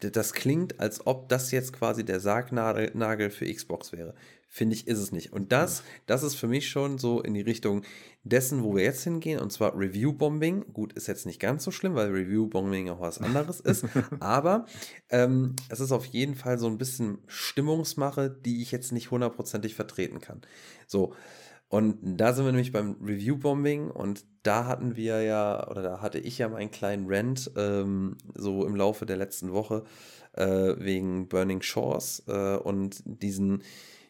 das 0.00 0.32
klingt, 0.32 0.80
als 0.80 1.06
ob 1.06 1.28
das 1.28 1.50
jetzt 1.50 1.72
quasi 1.72 2.04
der 2.04 2.20
Sargnagel 2.20 2.90
Nagel 2.94 3.30
für 3.30 3.52
Xbox 3.52 3.92
wäre. 3.92 4.14
Finde 4.50 4.74
ich, 4.74 4.88
ist 4.88 4.98
es 4.98 5.12
nicht. 5.12 5.32
Und 5.32 5.52
das, 5.52 5.82
das 6.06 6.22
ist 6.22 6.34
für 6.34 6.48
mich 6.48 6.70
schon 6.70 6.96
so 6.96 7.20
in 7.20 7.34
die 7.34 7.42
Richtung 7.42 7.82
dessen, 8.24 8.62
wo 8.62 8.74
wir 8.74 8.82
jetzt 8.82 9.04
hingehen, 9.04 9.40
und 9.40 9.52
zwar 9.52 9.78
Review-Bombing. 9.78 10.72
Gut, 10.72 10.94
ist 10.94 11.06
jetzt 11.06 11.26
nicht 11.26 11.38
ganz 11.38 11.64
so 11.64 11.70
schlimm, 11.70 11.94
weil 11.94 12.10
Review-Bombing 12.10 12.88
auch 12.88 13.00
was 13.00 13.18
anderes 13.18 13.60
ist, 13.60 13.84
aber 14.20 14.64
ähm, 15.10 15.54
es 15.68 15.80
ist 15.80 15.92
auf 15.92 16.06
jeden 16.06 16.34
Fall 16.34 16.58
so 16.58 16.66
ein 16.66 16.78
bisschen 16.78 17.18
Stimmungsmache, 17.26 18.30
die 18.30 18.62
ich 18.62 18.72
jetzt 18.72 18.90
nicht 18.90 19.10
hundertprozentig 19.10 19.74
vertreten 19.74 20.20
kann. 20.20 20.40
So, 20.86 21.14
und 21.68 21.98
da 22.02 22.32
sind 22.32 22.46
wir 22.46 22.52
nämlich 22.52 22.72
beim 22.72 22.96
Review-Bombing 23.02 23.90
und 23.90 24.24
da 24.42 24.64
hatten 24.66 24.96
wir 24.96 25.22
ja, 25.22 25.68
oder 25.68 25.82
da 25.82 26.00
hatte 26.00 26.18
ich 26.18 26.38
ja 26.38 26.48
meinen 26.48 26.70
kleinen 26.70 27.06
Rant 27.08 27.50
ähm, 27.56 28.16
so 28.34 28.64
im 28.64 28.74
Laufe 28.74 29.04
der 29.04 29.18
letzten 29.18 29.52
Woche 29.52 29.84
äh, 30.32 30.74
wegen 30.78 31.28
Burning 31.28 31.60
Shores 31.60 32.22
äh, 32.26 32.56
und 32.56 33.02
diesen 33.04 33.62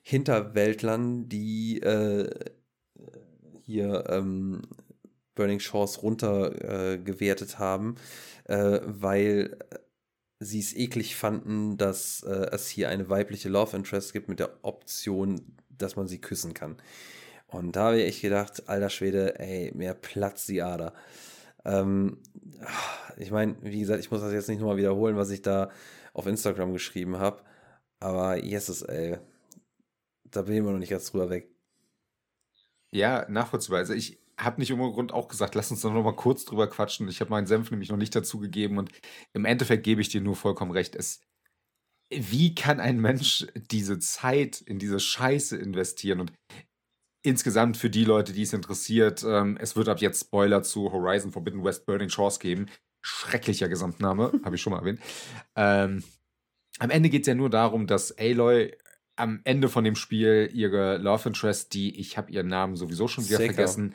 Hinterwäldlern, 0.02 1.28
die 1.28 1.80
äh, 1.80 2.30
hier 3.62 4.04
ähm, 4.08 4.62
Burning 5.34 5.60
Shores 5.60 6.02
runtergewertet 6.02 7.54
äh, 7.54 7.56
haben, 7.56 7.96
äh, 8.44 8.80
weil 8.84 9.58
sie 10.40 10.60
es 10.60 10.76
eklig 10.76 11.16
fanden, 11.16 11.76
dass 11.76 12.22
äh, 12.22 12.50
es 12.52 12.68
hier 12.68 12.88
eine 12.88 13.08
weibliche 13.08 13.48
Love 13.48 13.76
Interest 13.76 14.12
gibt 14.12 14.28
mit 14.28 14.38
der 14.38 14.50
Option, 14.62 15.56
dass 15.68 15.96
man 15.96 16.06
sie 16.06 16.20
küssen 16.20 16.54
kann. 16.54 16.76
Und 17.48 17.76
da 17.76 17.86
habe 17.86 18.00
ich 18.00 18.20
gedacht, 18.20 18.68
alter 18.68 18.90
Schwede, 18.90 19.38
ey, 19.38 19.72
mir 19.74 19.94
platzt 19.94 20.48
die 20.48 20.62
Ader. 20.62 20.94
Ähm, 21.64 22.18
ich 23.16 23.30
meine, 23.30 23.56
wie 23.62 23.80
gesagt, 23.80 24.00
ich 24.00 24.10
muss 24.10 24.20
das 24.20 24.32
jetzt 24.32 24.48
nicht 24.48 24.60
nochmal 24.60 24.76
wiederholen, 24.76 25.16
was 25.16 25.30
ich 25.30 25.42
da 25.42 25.70
auf 26.12 26.26
Instagram 26.26 26.72
geschrieben 26.72 27.18
habe. 27.18 27.42
Aber 28.00 28.36
Jesus, 28.36 28.82
ey, 28.82 29.18
da 30.24 30.42
bin 30.42 30.54
ich 30.54 30.58
immer 30.60 30.72
noch 30.72 30.78
nicht 30.78 30.90
ganz 30.90 31.10
drüber 31.10 31.30
weg. 31.30 31.50
Ja, 32.90 33.26
nachvollziehbar. 33.28 33.80
Also 33.80 33.94
ich 33.94 34.18
habe 34.38 34.60
nicht 34.60 34.72
ohne 34.72 34.92
Grund 34.92 35.12
auch 35.12 35.28
gesagt, 35.28 35.54
lass 35.54 35.70
uns 35.70 35.80
doch 35.80 35.92
noch 35.92 36.04
mal 36.04 36.14
kurz 36.14 36.44
drüber 36.44 36.68
quatschen. 36.68 37.08
Ich 37.08 37.20
habe 37.20 37.30
meinen 37.30 37.46
Senf 37.46 37.70
nämlich 37.70 37.90
noch 37.90 37.96
nicht 37.96 38.14
dazu 38.14 38.38
gegeben 38.38 38.78
und 38.78 38.92
im 39.32 39.44
Endeffekt 39.44 39.84
gebe 39.84 40.00
ich 40.00 40.10
dir 40.10 40.20
nur 40.20 40.36
vollkommen 40.36 40.70
recht. 40.70 40.94
Es, 40.94 41.20
wie 42.10 42.54
kann 42.54 42.78
ein 42.78 43.00
Mensch 43.00 43.46
diese 43.70 43.98
Zeit 43.98 44.60
in 44.60 44.78
diese 44.78 45.00
Scheiße 45.00 45.56
investieren? 45.56 46.20
Und 46.20 46.32
insgesamt 47.22 47.76
für 47.76 47.90
die 47.90 48.04
Leute, 48.04 48.32
die 48.32 48.42
es 48.42 48.52
interessiert, 48.52 49.24
ähm, 49.26 49.56
es 49.60 49.76
wird 49.76 49.88
ab 49.88 50.00
jetzt 50.00 50.20
Spoiler 50.20 50.62
zu 50.62 50.92
Horizon 50.92 51.32
Forbidden 51.32 51.64
West 51.64 51.86
Burning 51.86 52.08
Shores 52.08 52.38
geben. 52.40 52.66
Schrecklicher 53.00 53.68
Gesamtname, 53.68 54.32
habe 54.44 54.56
ich 54.56 54.62
schon 54.62 54.72
mal 54.72 54.80
erwähnt. 54.80 55.00
Ähm, 55.56 56.02
am 56.78 56.90
Ende 56.90 57.08
geht 57.08 57.22
es 57.22 57.26
ja 57.28 57.34
nur 57.34 57.50
darum, 57.50 57.86
dass 57.86 58.16
Aloy 58.18 58.76
am 59.16 59.40
Ende 59.44 59.68
von 59.68 59.82
dem 59.82 59.96
Spiel 59.96 60.48
ihre 60.52 60.96
Love 60.98 61.30
Interest, 61.30 61.74
die, 61.74 61.98
ich 61.98 62.16
habe 62.16 62.30
ihren 62.30 62.46
Namen 62.46 62.76
sowieso 62.76 63.08
schon 63.08 63.24
wieder 63.26 63.38
Seika. 63.38 63.54
vergessen, 63.54 63.94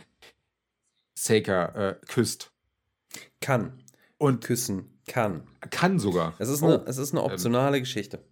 Seika, 1.18 1.66
äh, 1.92 1.96
küsst. 2.08 2.52
Kann. 3.40 3.82
Und 4.18 4.44
Küssen. 4.44 5.00
Kann. 5.08 5.48
kann 5.70 6.00
sogar. 6.00 6.34
Es 6.40 6.50
ist 6.50 6.62
Oh, 6.62 6.66
eine, 6.68 6.84
es 6.88 6.98
ist 6.98 7.12
eine 7.12 7.24
optionale 7.24 7.80
Geschichte. 7.80 8.24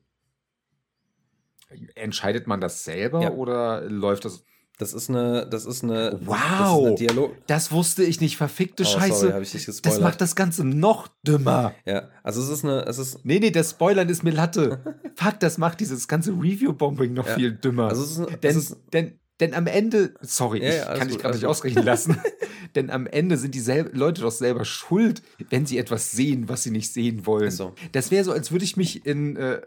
Entscheidet 1.96 2.48
man 2.48 2.60
das 2.60 2.84
selber 2.84 3.22
Ja. 3.22 3.32
oder 3.32 3.82
läuft 3.90 4.26
das? 4.26 4.44
Das 4.82 4.94
ist 4.94 5.10
eine, 5.12 5.46
das 5.48 5.66
ist 5.68 5.84
eine, 5.84 6.20
Wow. 6.26 6.36
das 6.60 6.72
ist 6.72 6.86
eine 6.88 6.96
Dialog. 6.96 7.32
Das 7.46 7.72
wusste 7.72 8.04
ich 8.04 8.20
nicht, 8.20 8.36
verfickte 8.36 8.82
Oh, 8.82 8.86
Scheiße. 8.88 9.28
sorry, 9.30 9.44
ich 9.44 9.52
dich 9.52 9.66
das 9.68 9.76
gespoilert. 9.84 10.02
macht 10.02 10.22
das 10.22 10.36
Ganze 10.36 10.64
noch 10.64 11.08
dümmer. 11.22 11.76
ja, 11.86 12.10
also 12.24 12.42
es 12.42 12.50
ist 12.50 12.66
eine, 12.66 12.86
es 12.88 12.98
ist, 12.98 13.24
Nee, 13.24 13.38
nee, 13.40 13.52
das 13.52 13.70
Spoilern 13.72 14.10
ist 14.10 14.24
mir 14.24 14.32
Latte. 14.32 14.80
Fuck, 15.16 15.40
das 15.40 15.60
macht 15.60 15.80
dieses 15.82 16.08
ganze 16.08 16.32
Review-Bombing 16.32 17.14
noch 17.14 17.28
Ja. 17.28 17.36
viel 17.36 17.52
dümmer. 17.52 17.90
also 17.90 18.02
es 18.04 18.12
ist, 18.12 18.20
es 18.20 18.40
denn, 18.42 18.58
ist 18.58 18.78
denn, 18.92 19.20
denn 19.40 19.54
am 19.54 19.68
Ende, 19.68 20.16
sorry, 20.22 20.64
Ja, 20.64 20.70
ich 20.70 20.76
ja, 20.78 20.84
alles 20.86 21.00
kann 21.00 21.08
dich 21.10 21.18
gerade 21.20 21.36
nicht 21.36 21.46
ausrechnen 21.46 21.86
lassen, 21.86 22.18
denn 22.76 22.90
am 22.90 23.06
Ende 23.06 23.38
sind 23.38 23.54
die 23.54 23.62
Leute 23.94 24.22
doch 24.22 24.32
selber 24.32 24.66
schuld, 24.66 25.22
wenn 25.52 25.68
sie 25.68 25.78
etwas 25.78 26.10
sehen, 26.12 26.50
was 26.50 26.64
sie 26.64 26.72
nicht 26.72 26.92
sehen 26.92 27.28
wollen. 27.28 27.52
So. 27.52 27.76
Das 27.92 28.10
wäre 28.10 28.24
so, 28.24 28.32
als 28.32 28.52
würde 28.52 28.66
ich 28.66 28.78
mich 28.78 29.06
in 29.06 29.36
äh, 29.36 29.62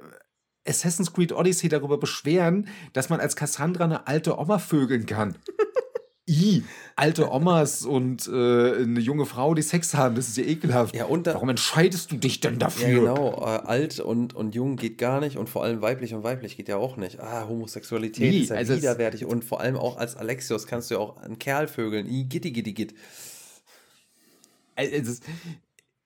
Assassin's 0.66 1.12
Creed 1.12 1.32
Odyssey 1.32 1.68
darüber 1.68 1.98
beschweren, 1.98 2.68
dass 2.92 3.10
man 3.10 3.20
als 3.20 3.36
Cassandra 3.36 3.84
eine 3.84 4.06
alte 4.06 4.38
Oma 4.38 4.58
vögeln 4.58 5.06
kann. 5.06 5.36
I, 6.26 6.62
alte 6.96 7.30
Omas 7.30 7.84
und 7.84 8.26
äh, 8.28 8.30
eine 8.30 8.98
junge 9.00 9.26
Frau, 9.26 9.52
die 9.52 9.60
Sex 9.60 9.92
haben, 9.92 10.14
das 10.14 10.28
ist 10.28 10.38
ja 10.38 10.44
ekelhaft. 10.44 10.96
Ja, 10.96 11.04
und 11.04 11.26
da, 11.26 11.34
Warum 11.34 11.50
entscheidest 11.50 12.12
du 12.12 12.16
dich 12.16 12.40
denn 12.40 12.58
dafür? 12.58 12.88
ja 12.88 12.94
genau, 12.94 13.42
äh, 13.42 13.66
alt 13.66 14.00
und, 14.00 14.32
und 14.34 14.54
jung 14.54 14.76
geht 14.76 14.96
gar 14.96 15.20
nicht 15.20 15.36
und 15.36 15.50
vor 15.50 15.64
allem 15.64 15.82
weiblich 15.82 16.14
und 16.14 16.22
weiblich 16.22 16.56
geht 16.56 16.68
ja 16.68 16.78
auch 16.78 16.96
nicht. 16.96 17.20
Ah, 17.20 17.46
Homosexualität 17.46 18.32
Nee, 18.32 18.38
ist 18.38 18.48
ja 18.48 18.56
also 18.56 18.74
widerwärtig 18.74 19.26
und 19.26 19.44
vor 19.44 19.60
allem 19.60 19.76
auch 19.76 19.98
als 19.98 20.16
Alexios 20.16 20.66
kannst 20.66 20.90
du 20.90 20.94
ja 20.94 21.00
auch 21.00 21.18
einen 21.18 21.38
Kerl 21.38 21.68
vögeln. 21.68 22.06
I, 22.06 22.24
gitti, 22.24 22.52
gitti, 22.52 22.72
gitt. 22.72 22.94
Also, 24.76 24.92
es 24.92 25.08
ist, 25.08 25.24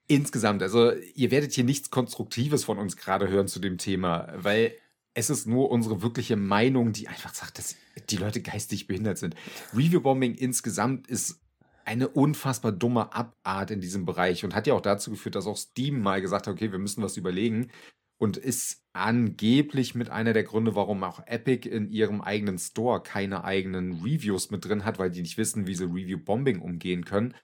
insgesamt, 0.09 0.61
also 0.61 0.91
ihr 1.13 1.31
werdet 1.31 1.53
hier 1.53 1.63
nichts 1.63 1.89
Konstruktives 1.89 2.65
von 2.65 2.77
uns 2.77 2.97
gerade 2.97 3.29
hören 3.29 3.47
zu 3.47 3.59
dem 3.59 3.77
Thema, 3.77 4.33
weil 4.35 4.75
es 5.13 5.29
ist 5.29 5.47
nur 5.47 5.69
unsere 5.71 6.01
wirkliche 6.01 6.35
Meinung, 6.35 6.91
die 6.91 7.07
einfach 7.07 7.33
sagt, 7.33 7.59
dass 7.59 7.75
die 8.09 8.17
Leute 8.17 8.41
geistig 8.41 8.87
behindert 8.87 9.17
sind. 9.17 9.35
Review-Bombing 9.73 10.35
insgesamt 10.35 11.07
ist 11.07 11.41
eine 11.85 12.07
unfassbar 12.07 12.71
dumme 12.71 13.13
Abart 13.13 13.71
in 13.71 13.81
diesem 13.81 14.05
Bereich 14.05 14.43
und 14.43 14.55
hat 14.55 14.67
ja 14.67 14.73
auch 14.73 14.81
dazu 14.81 15.11
geführt, 15.11 15.35
dass 15.35 15.47
auch 15.47 15.57
Steam 15.57 16.01
mal 16.01 16.21
gesagt 16.21 16.47
hat, 16.47 16.53
okay, 16.53 16.71
wir 16.71 16.79
müssen 16.79 17.03
was 17.03 17.17
überlegen 17.17 17.71
und 18.19 18.37
ist 18.37 18.83
angeblich 18.93 19.95
mit 19.95 20.09
einer 20.09 20.33
der 20.33 20.43
Gründe, 20.43 20.75
warum 20.75 21.03
auch 21.03 21.25
Epic 21.25 21.67
in 21.67 21.89
ihrem 21.89 22.21
eigenen 22.21 22.57
Store 22.57 23.01
keine 23.01 23.43
eigenen 23.43 24.01
Reviews 24.03 24.49
mit 24.51 24.65
drin 24.65 24.85
hat, 24.85 24.99
weil 24.99 25.11
die 25.11 25.21
nicht 25.21 25.37
wissen, 25.37 25.67
wie 25.67 25.75
sie 25.75 25.85
Review-Bombing 25.85 26.59
umgehen 26.59 27.05
können. 27.05 27.35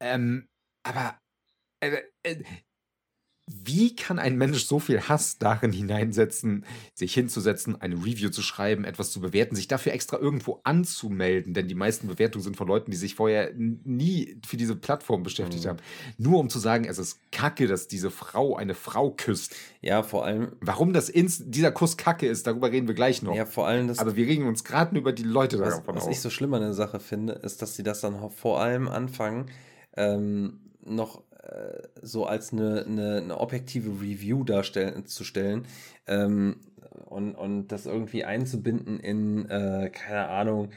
Ähm, 0.00 0.48
aber 0.82 1.21
wie 3.46 3.96
kann 3.96 4.20
ein 4.20 4.36
Mensch 4.36 4.64
so 4.64 4.78
viel 4.78 5.00
Hass 5.00 5.38
darin 5.38 5.72
hineinsetzen, 5.72 6.64
sich 6.94 7.12
hinzusetzen, 7.12 7.80
eine 7.80 7.96
Review 7.96 8.30
zu 8.30 8.40
schreiben, 8.40 8.84
etwas 8.84 9.10
zu 9.10 9.20
bewerten, 9.20 9.56
sich 9.56 9.66
dafür 9.66 9.92
extra 9.92 10.16
irgendwo 10.16 10.60
anzumelden? 10.62 11.52
Denn 11.52 11.66
die 11.66 11.74
meisten 11.74 12.06
Bewertungen 12.06 12.44
sind 12.44 12.56
von 12.56 12.68
Leuten, 12.68 12.92
die 12.92 12.96
sich 12.96 13.16
vorher 13.16 13.52
nie 13.54 14.40
für 14.46 14.56
diese 14.56 14.76
Plattform 14.76 15.24
beschäftigt 15.24 15.64
mhm. 15.64 15.70
haben. 15.70 15.78
Nur 16.18 16.38
um 16.38 16.50
zu 16.50 16.60
sagen, 16.60 16.84
es 16.84 16.98
ist 16.98 17.18
kacke, 17.32 17.66
dass 17.66 17.88
diese 17.88 18.10
Frau 18.10 18.56
eine 18.56 18.74
Frau 18.74 19.10
küsst. 19.10 19.56
Ja, 19.80 20.04
vor 20.04 20.24
allem. 20.24 20.52
Warum 20.60 20.92
das 20.92 21.08
ins, 21.08 21.42
dieser 21.44 21.72
Kuss 21.72 21.96
kacke 21.96 22.28
ist, 22.28 22.46
darüber 22.46 22.70
reden 22.70 22.86
wir 22.86 22.94
gleich 22.94 23.22
noch. 23.22 23.34
Ja, 23.34 23.44
vor 23.44 23.66
allem. 23.66 23.88
Das, 23.88 23.98
Aber 23.98 24.14
wir 24.14 24.26
regen 24.26 24.46
uns 24.46 24.62
gerade 24.62 24.96
über 24.96 25.12
die 25.12 25.24
Leute 25.24 25.58
was, 25.58 25.78
davon 25.78 25.96
Was 25.96 26.04
auf. 26.04 26.12
ich 26.12 26.20
so 26.20 26.30
schlimm 26.30 26.54
an 26.54 26.62
der 26.62 26.74
Sache 26.74 27.00
finde, 27.00 27.34
ist, 27.34 27.60
dass 27.60 27.74
sie 27.74 27.82
das 27.82 28.00
dann 28.00 28.30
vor 28.30 28.60
allem 28.60 28.86
anfangen, 28.88 29.50
ähm, 29.96 30.60
noch 30.84 31.22
äh, 31.30 31.31
so 32.00 32.26
als 32.26 32.52
eine, 32.52 32.84
eine, 32.86 33.16
eine 33.18 33.40
objektive 33.40 33.90
Review 34.00 34.44
darstellen, 34.44 35.06
zu 35.06 35.24
stellen 35.24 35.66
ähm, 36.06 36.60
und, 37.06 37.34
und 37.34 37.68
das 37.68 37.86
irgendwie 37.86 38.24
einzubinden 38.24 39.00
in, 39.00 39.48
äh, 39.48 39.90
keine 39.90 40.28
Ahnung, 40.28 40.70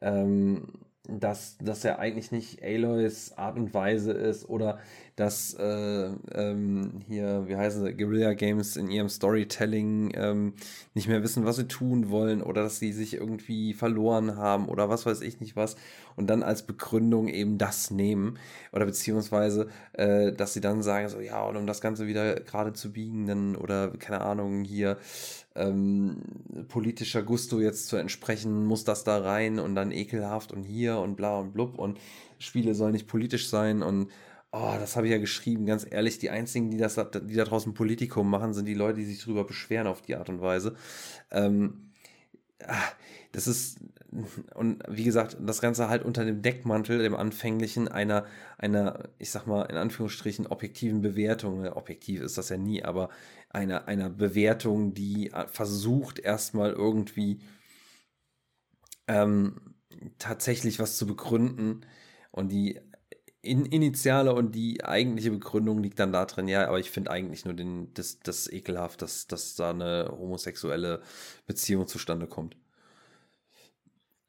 ähm, 0.00 0.83
dass 1.06 1.58
das 1.60 1.82
ja 1.82 1.98
eigentlich 1.98 2.32
nicht 2.32 2.62
Aloys 2.62 3.32
Art 3.36 3.56
und 3.56 3.74
Weise 3.74 4.12
ist 4.12 4.48
oder 4.48 4.78
dass 5.16 5.54
äh, 5.54 6.10
ähm, 6.32 7.02
hier, 7.06 7.44
wie 7.46 7.56
heißen 7.56 7.84
sie, 7.84 7.94
Guerilla 7.94 8.32
Games 8.32 8.76
in 8.76 8.90
ihrem 8.90 9.08
Storytelling 9.08 10.12
ähm, 10.14 10.54
nicht 10.94 11.06
mehr 11.06 11.22
wissen, 11.22 11.44
was 11.44 11.56
sie 11.56 11.68
tun 11.68 12.10
wollen 12.10 12.42
oder 12.42 12.62
dass 12.62 12.78
sie 12.78 12.92
sich 12.92 13.14
irgendwie 13.14 13.74
verloren 13.74 14.36
haben 14.36 14.66
oder 14.68 14.88
was 14.88 15.04
weiß 15.06 15.20
ich 15.20 15.40
nicht 15.40 15.56
was 15.56 15.76
und 16.16 16.28
dann 16.28 16.42
als 16.42 16.62
Begründung 16.62 17.28
eben 17.28 17.58
das 17.58 17.90
nehmen 17.90 18.38
oder 18.72 18.86
beziehungsweise, 18.86 19.68
äh, 19.92 20.32
dass 20.32 20.54
sie 20.54 20.60
dann 20.60 20.82
sagen 20.82 21.08
so, 21.08 21.20
ja, 21.20 21.44
und 21.44 21.56
um 21.56 21.66
das 21.66 21.80
Ganze 21.80 22.06
wieder 22.06 22.36
gerade 22.40 22.72
zu 22.72 22.92
biegen, 22.92 23.26
dann 23.26 23.56
oder 23.56 23.90
keine 23.98 24.22
Ahnung, 24.22 24.64
hier 24.64 24.96
ähm, 25.54 26.16
politischer 26.68 27.22
Gusto 27.22 27.60
jetzt 27.60 27.86
zu 27.86 27.96
entsprechen, 27.96 28.64
muss 28.66 28.84
das 28.84 29.04
da 29.04 29.18
rein 29.18 29.58
und 29.58 29.74
dann 29.74 29.92
ekelhaft 29.92 30.52
und 30.52 30.64
hier 30.64 30.98
und 30.98 31.16
bla 31.16 31.38
und 31.38 31.52
blub 31.52 31.78
und 31.78 31.98
Spiele 32.38 32.74
sollen 32.74 32.92
nicht 32.92 33.06
politisch 33.06 33.48
sein 33.48 33.82
und 33.82 34.10
Oh, 34.56 34.76
das 34.78 34.94
habe 34.94 35.08
ich 35.08 35.12
ja 35.12 35.18
geschrieben. 35.18 35.66
Ganz 35.66 35.84
ehrlich, 35.90 36.20
die 36.20 36.30
einzigen, 36.30 36.70
die 36.70 36.76
das, 36.76 36.94
die 36.94 37.34
da 37.34 37.42
draußen 37.42 37.74
Politikum 37.74 38.30
machen, 38.30 38.54
sind 38.54 38.66
die 38.66 38.74
Leute, 38.74 39.00
die 39.00 39.04
sich 39.04 39.20
darüber 39.20 39.42
beschweren 39.42 39.88
auf 39.88 40.00
die 40.00 40.14
Art 40.14 40.28
und 40.28 40.40
Weise. 40.40 40.76
Ähm, 41.32 41.90
ah, 42.64 42.76
das 43.32 43.48
ist, 43.48 43.80
und 44.54 44.80
wie 44.88 45.02
gesagt, 45.02 45.36
das 45.40 45.60
Ganze 45.60 45.88
halt 45.88 46.04
unter 46.04 46.24
dem 46.24 46.40
Deckmantel, 46.40 47.02
dem 47.02 47.16
anfänglichen, 47.16 47.88
einer, 47.88 48.26
einer, 48.56 49.08
ich 49.18 49.32
sag 49.32 49.48
mal, 49.48 49.62
in 49.62 49.76
Anführungsstrichen, 49.76 50.46
objektiven 50.46 51.00
Bewertung. 51.00 51.66
Objektiv 51.66 52.20
ist 52.20 52.38
das 52.38 52.48
ja 52.48 52.56
nie, 52.56 52.84
aber 52.84 53.08
einer, 53.54 53.88
einer 53.88 54.10
Bewertung, 54.10 54.94
die 54.94 55.30
versucht, 55.46 56.18
erstmal 56.18 56.72
irgendwie 56.72 57.40
ähm, 59.08 59.74
tatsächlich 60.18 60.78
was 60.78 60.96
zu 60.96 61.06
begründen 61.06 61.86
und 62.30 62.50
die 62.50 62.80
in, 63.42 63.66
Initiale 63.66 64.34
und 64.34 64.54
die 64.54 64.84
eigentliche 64.84 65.30
Begründung 65.30 65.82
liegt 65.82 65.98
dann 65.98 66.12
da 66.12 66.24
drin, 66.24 66.48
ja, 66.48 66.66
aber 66.66 66.78
ich 66.80 66.90
finde 66.90 67.10
eigentlich 67.10 67.44
nur 67.44 67.54
den, 67.54 67.92
das, 67.94 68.18
das 68.20 68.50
ekelhaft, 68.50 69.02
dass, 69.02 69.26
dass 69.26 69.54
da 69.54 69.70
eine 69.70 70.08
homosexuelle 70.18 71.02
Beziehung 71.46 71.86
zustande 71.86 72.26
kommt. 72.26 72.56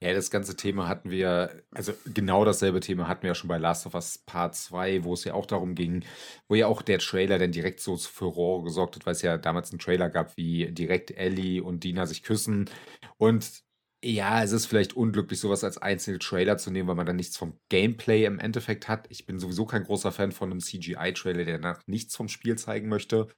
Ja, 0.01 0.13
das 0.13 0.29
ganze 0.29 0.55
Thema 0.55 0.87
hatten 0.89 1.09
wir, 1.09 1.63
also 1.71 1.93
genau 2.13 2.43
dasselbe 2.43 2.81
Thema 2.81 3.07
hatten 3.07 3.23
wir 3.23 3.29
ja 3.29 3.35
schon 3.35 3.47
bei 3.47 3.57
Last 3.57 3.85
of 3.85 3.95
Us 3.95 4.17
Part 4.25 4.53
2, 4.55 5.03
wo 5.05 5.13
es 5.13 5.23
ja 5.23 5.33
auch 5.33 5.45
darum 5.45 5.73
ging, 5.73 6.03
wo 6.49 6.55
ja 6.55 6.67
auch 6.67 6.81
der 6.81 6.99
Trailer 6.99 7.39
dann 7.39 7.53
direkt 7.53 7.79
so 7.79 7.95
für 7.95 8.25
Rohre 8.25 8.63
gesorgt 8.63 8.95
hat, 8.97 9.05
weil 9.05 9.13
es 9.13 9.21
ja 9.21 9.37
damals 9.37 9.71
einen 9.71 9.79
Trailer 9.79 10.09
gab, 10.09 10.35
wie 10.35 10.71
direkt 10.71 11.11
Ellie 11.11 11.63
und 11.63 11.83
Dina 11.85 12.05
sich 12.05 12.23
küssen. 12.23 12.69
Und 13.17 13.63
ja, 14.03 14.43
es 14.43 14.51
ist 14.51 14.67
vielleicht 14.67 14.95
unglücklich, 14.95 15.39
sowas 15.39 15.63
als 15.63 15.77
einzelne 15.79 16.19
Trailer 16.19 16.57
zu 16.57 16.71
nehmen, 16.71 16.87
weil 16.87 16.95
man 16.95 17.07
dann 17.07 17.15
nichts 17.15 17.37
vom 17.37 17.57
Gameplay 17.69 18.25
im 18.25 18.37
Endeffekt 18.37 18.87
hat. 18.87 19.07
Ich 19.09 19.25
bin 19.25 19.39
sowieso 19.39 19.65
kein 19.65 19.83
großer 19.83 20.11
Fan 20.11 20.31
von 20.31 20.51
einem 20.51 20.59
CGI-Trailer, 20.59 21.45
der 21.45 21.57
danach 21.57 21.81
nichts 21.87 22.15
vom 22.15 22.27
Spiel 22.27 22.57
zeigen 22.57 22.89
möchte. 22.89 23.29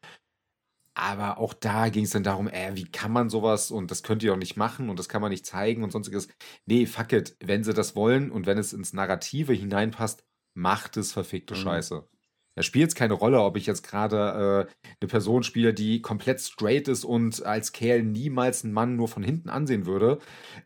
Aber 0.99 1.37
auch 1.37 1.53
da 1.53 1.89
ging 1.89 2.05
es 2.05 2.09
dann 2.09 2.23
darum, 2.23 2.47
äh, 2.47 2.71
wie 2.73 2.85
kann 2.85 3.11
man 3.11 3.29
sowas 3.29 3.69
und 3.69 3.91
das 3.91 4.01
könnt 4.01 4.23
ihr 4.23 4.31
doch 4.31 4.37
nicht 4.37 4.57
machen 4.57 4.89
und 4.89 4.97
das 4.97 5.07
kann 5.07 5.21
man 5.21 5.29
nicht 5.29 5.45
zeigen 5.45 5.83
und 5.83 5.91
sonstiges. 5.91 6.27
Nee, 6.65 6.87
fuck 6.87 7.13
it. 7.13 7.37
Wenn 7.39 7.63
sie 7.63 7.75
das 7.75 7.95
wollen 7.95 8.31
und 8.31 8.47
wenn 8.47 8.57
es 8.57 8.73
ins 8.73 8.93
Narrative 8.93 9.53
hineinpasst, 9.53 10.23
macht 10.55 10.97
es 10.97 11.11
verfickte 11.11 11.53
mhm. 11.53 11.59
Scheiße. 11.59 12.07
Da 12.55 12.63
spielt 12.63 12.89
es 12.89 12.95
keine 12.95 13.13
Rolle, 13.13 13.41
ob 13.41 13.57
ich 13.57 13.67
jetzt 13.67 13.87
gerade 13.87 14.67
äh, 14.67 14.73
eine 14.99 15.07
Person 15.07 15.43
spiele, 15.43 15.75
die 15.75 16.01
komplett 16.01 16.41
straight 16.41 16.87
ist 16.87 17.05
und 17.05 17.45
als 17.45 17.73
Kerl 17.73 18.01
niemals 18.01 18.63
einen 18.63 18.73
Mann 18.73 18.95
nur 18.95 19.07
von 19.07 19.21
hinten 19.21 19.49
ansehen 19.49 19.85
würde, 19.85 20.17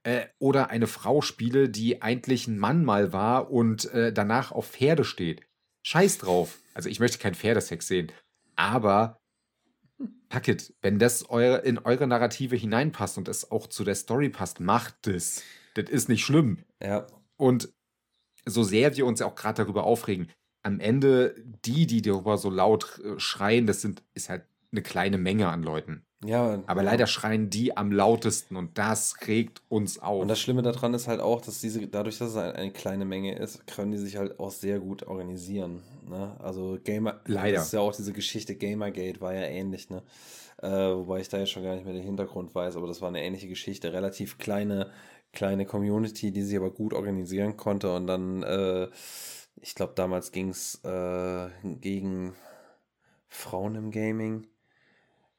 äh, 0.03 0.21
oder 0.39 0.69
eine 0.69 0.87
Frau 0.87 1.19
spiele, 1.19 1.67
die 1.67 2.01
eigentlich 2.01 2.47
ein 2.47 2.57
Mann 2.57 2.85
mal 2.85 3.11
war 3.11 3.51
und 3.51 3.91
äh, 3.91 4.13
danach 4.13 4.53
auf 4.53 4.69
Pferde 4.69 5.03
steht. 5.03 5.41
Scheiß 5.85 6.19
drauf. 6.19 6.59
Also 6.73 6.87
ich 6.87 7.01
möchte 7.01 7.17
keinen 7.17 7.35
Pferdesex 7.35 7.85
sehen. 7.85 8.13
Aber 8.55 9.20
Packet, 10.29 10.73
wenn 10.81 10.99
das 10.99 11.29
eure, 11.29 11.59
in 11.59 11.77
eure 11.77 12.07
Narrative 12.07 12.55
hineinpasst 12.55 13.17
und 13.17 13.27
es 13.27 13.51
auch 13.51 13.67
zu 13.67 13.83
der 13.83 13.95
Story 13.95 14.29
passt, 14.29 14.59
macht 14.59 15.07
es. 15.07 15.43
Das 15.73 15.89
ist 15.89 16.09
nicht 16.09 16.23
schlimm. 16.23 16.59
Ja. 16.81 17.07
Und 17.37 17.69
so 18.45 18.63
sehr 18.63 18.95
wir 18.95 19.05
uns 19.05 19.21
auch 19.21 19.35
gerade 19.35 19.63
darüber 19.63 19.83
aufregen, 19.83 20.29
am 20.63 20.79
Ende 20.79 21.35
die, 21.65 21.87
die 21.87 22.01
darüber 22.01 22.37
so 22.37 22.49
laut 22.49 22.99
äh, 22.99 23.19
schreien, 23.19 23.65
das 23.65 23.81
sind, 23.81 24.03
ist 24.13 24.29
halt 24.29 24.45
eine 24.71 24.81
kleine 24.81 25.17
Menge 25.17 25.49
an 25.49 25.63
Leuten. 25.63 26.05
Ja. 26.23 26.61
Aber 26.67 26.83
leider 26.83 27.07
schreien 27.07 27.49
die 27.49 27.75
am 27.75 27.91
lautesten 27.91 28.55
und 28.55 28.77
das 28.77 29.15
regt 29.27 29.61
uns 29.69 29.99
auf. 29.99 30.21
Und 30.21 30.27
das 30.27 30.39
Schlimme 30.39 30.61
daran 30.61 30.93
ist 30.93 31.07
halt 31.07 31.19
auch, 31.19 31.41
dass 31.41 31.59
diese, 31.61 31.87
dadurch, 31.87 32.19
dass 32.19 32.31
es 32.31 32.37
eine 32.37 32.71
kleine 32.71 33.05
Menge 33.05 33.35
ist, 33.35 33.65
können 33.65 33.91
die 33.91 33.97
sich 33.97 34.17
halt 34.17 34.39
auch 34.39 34.51
sehr 34.51 34.79
gut 34.79 35.03
organisieren. 35.03 35.81
Ne? 36.07 36.35
Also 36.39 36.77
Gamer, 36.83 37.21
leider. 37.25 37.57
Das 37.57 37.67
ist 37.67 37.73
ja 37.73 37.79
auch 37.79 37.95
diese 37.95 38.13
Geschichte 38.13 38.55
Gamergate 38.55 39.19
war 39.19 39.33
ja 39.33 39.43
ähnlich, 39.43 39.89
ne? 39.89 40.03
Äh, 40.61 40.69
wobei 40.69 41.21
ich 41.21 41.29
da 41.29 41.39
jetzt 41.39 41.49
schon 41.49 41.63
gar 41.63 41.73
nicht 41.73 41.85
mehr 41.85 41.93
den 41.93 42.03
Hintergrund 42.03 42.53
weiß, 42.53 42.75
aber 42.75 42.85
das 42.85 43.01
war 43.01 43.07
eine 43.07 43.23
ähnliche 43.23 43.47
Geschichte. 43.47 43.93
Relativ 43.93 44.37
kleine, 44.37 44.91
kleine 45.33 45.65
Community, 45.65 46.31
die 46.31 46.43
sich 46.43 46.55
aber 46.55 46.69
gut 46.69 46.93
organisieren 46.93 47.57
konnte 47.57 47.95
und 47.95 48.05
dann 48.05 48.43
äh, 48.43 48.87
ich 49.61 49.75
glaube, 49.75 49.93
damals 49.95 50.31
ging 50.31 50.49
es 50.49 50.83
äh, 50.83 51.49
gegen 51.63 52.35
Frauen 53.27 53.75
im 53.75 53.91
Gaming. 53.91 54.47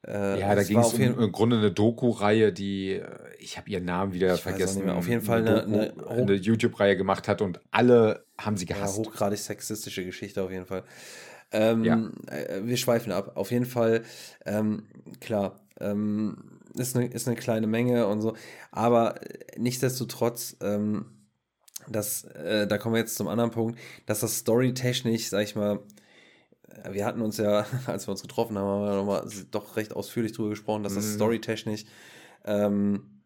Äh, 0.05 0.39
ja, 0.39 0.53
da 0.53 0.63
ging 0.63 0.79
es 0.79 0.93
um, 0.93 1.01
im 1.01 1.31
Grunde 1.31 1.57
eine 1.57 1.71
Doku-Reihe, 1.71 2.51
die, 2.51 2.95
äh, 2.95 3.07
ich 3.39 3.57
habe 3.57 3.69
ihren 3.69 3.85
Namen 3.85 4.13
wieder 4.13 4.37
vergessen, 4.37 4.89
auf 4.89 5.07
jeden 5.07 5.21
Fall 5.21 5.47
eine, 5.47 5.63
eine, 5.63 6.07
eine 6.09 6.33
YouTube-Reihe 6.33 6.97
gemacht 6.97 7.27
hat 7.27 7.41
und 7.41 7.61
alle 7.71 8.25
haben 8.37 8.57
sie 8.57 8.65
gehasst. 8.65 8.97
Ja, 8.97 9.05
hochgradig 9.05 9.39
sexistische 9.39 10.03
Geschichte 10.03 10.43
auf 10.43 10.51
jeden 10.51 10.65
Fall. 10.65 10.83
Ähm, 11.53 11.85
ja. 11.85 12.09
Äh, 12.27 12.65
wir 12.65 12.75
schweifen 12.75 13.13
ab. 13.13 13.33
Auf 13.35 13.51
jeden 13.51 13.65
Fall, 13.65 14.03
ähm, 14.45 14.87
klar, 15.21 15.61
ähm, 15.79 16.59
ist, 16.75 16.97
eine, 16.97 17.07
ist 17.07 17.27
eine 17.27 17.37
kleine 17.37 17.67
Menge 17.67 18.07
und 18.07 18.21
so, 18.21 18.35
aber 18.71 19.15
nichtsdestotrotz, 19.55 20.57
ähm, 20.61 21.05
das, 21.87 22.23
äh, 22.25 22.67
da 22.67 22.77
kommen 22.77 22.95
wir 22.95 22.99
jetzt 22.99 23.15
zum 23.15 23.27
anderen 23.27 23.51
Punkt, 23.51 23.79
dass 24.05 24.21
das 24.21 24.37
storytechnisch, 24.37 25.29
sag 25.29 25.43
ich 25.43 25.55
mal, 25.55 25.75
äh, 25.75 25.79
wir 26.89 27.05
hatten 27.05 27.21
uns 27.21 27.37
ja, 27.37 27.65
als 27.85 28.07
wir 28.07 28.11
uns 28.11 28.21
getroffen 28.21 28.57
haben, 28.57 28.67
haben 28.67 28.85
wir 28.85 28.95
nochmal 28.95 29.27
doch 29.51 29.75
recht 29.75 29.93
ausführlich 29.93 30.33
drüber 30.33 30.49
gesprochen, 30.49 30.83
dass 30.83 30.95
das 30.95 31.05
mhm. 31.05 31.15
storytechnisch, 31.15 31.85
ähm, 32.45 33.23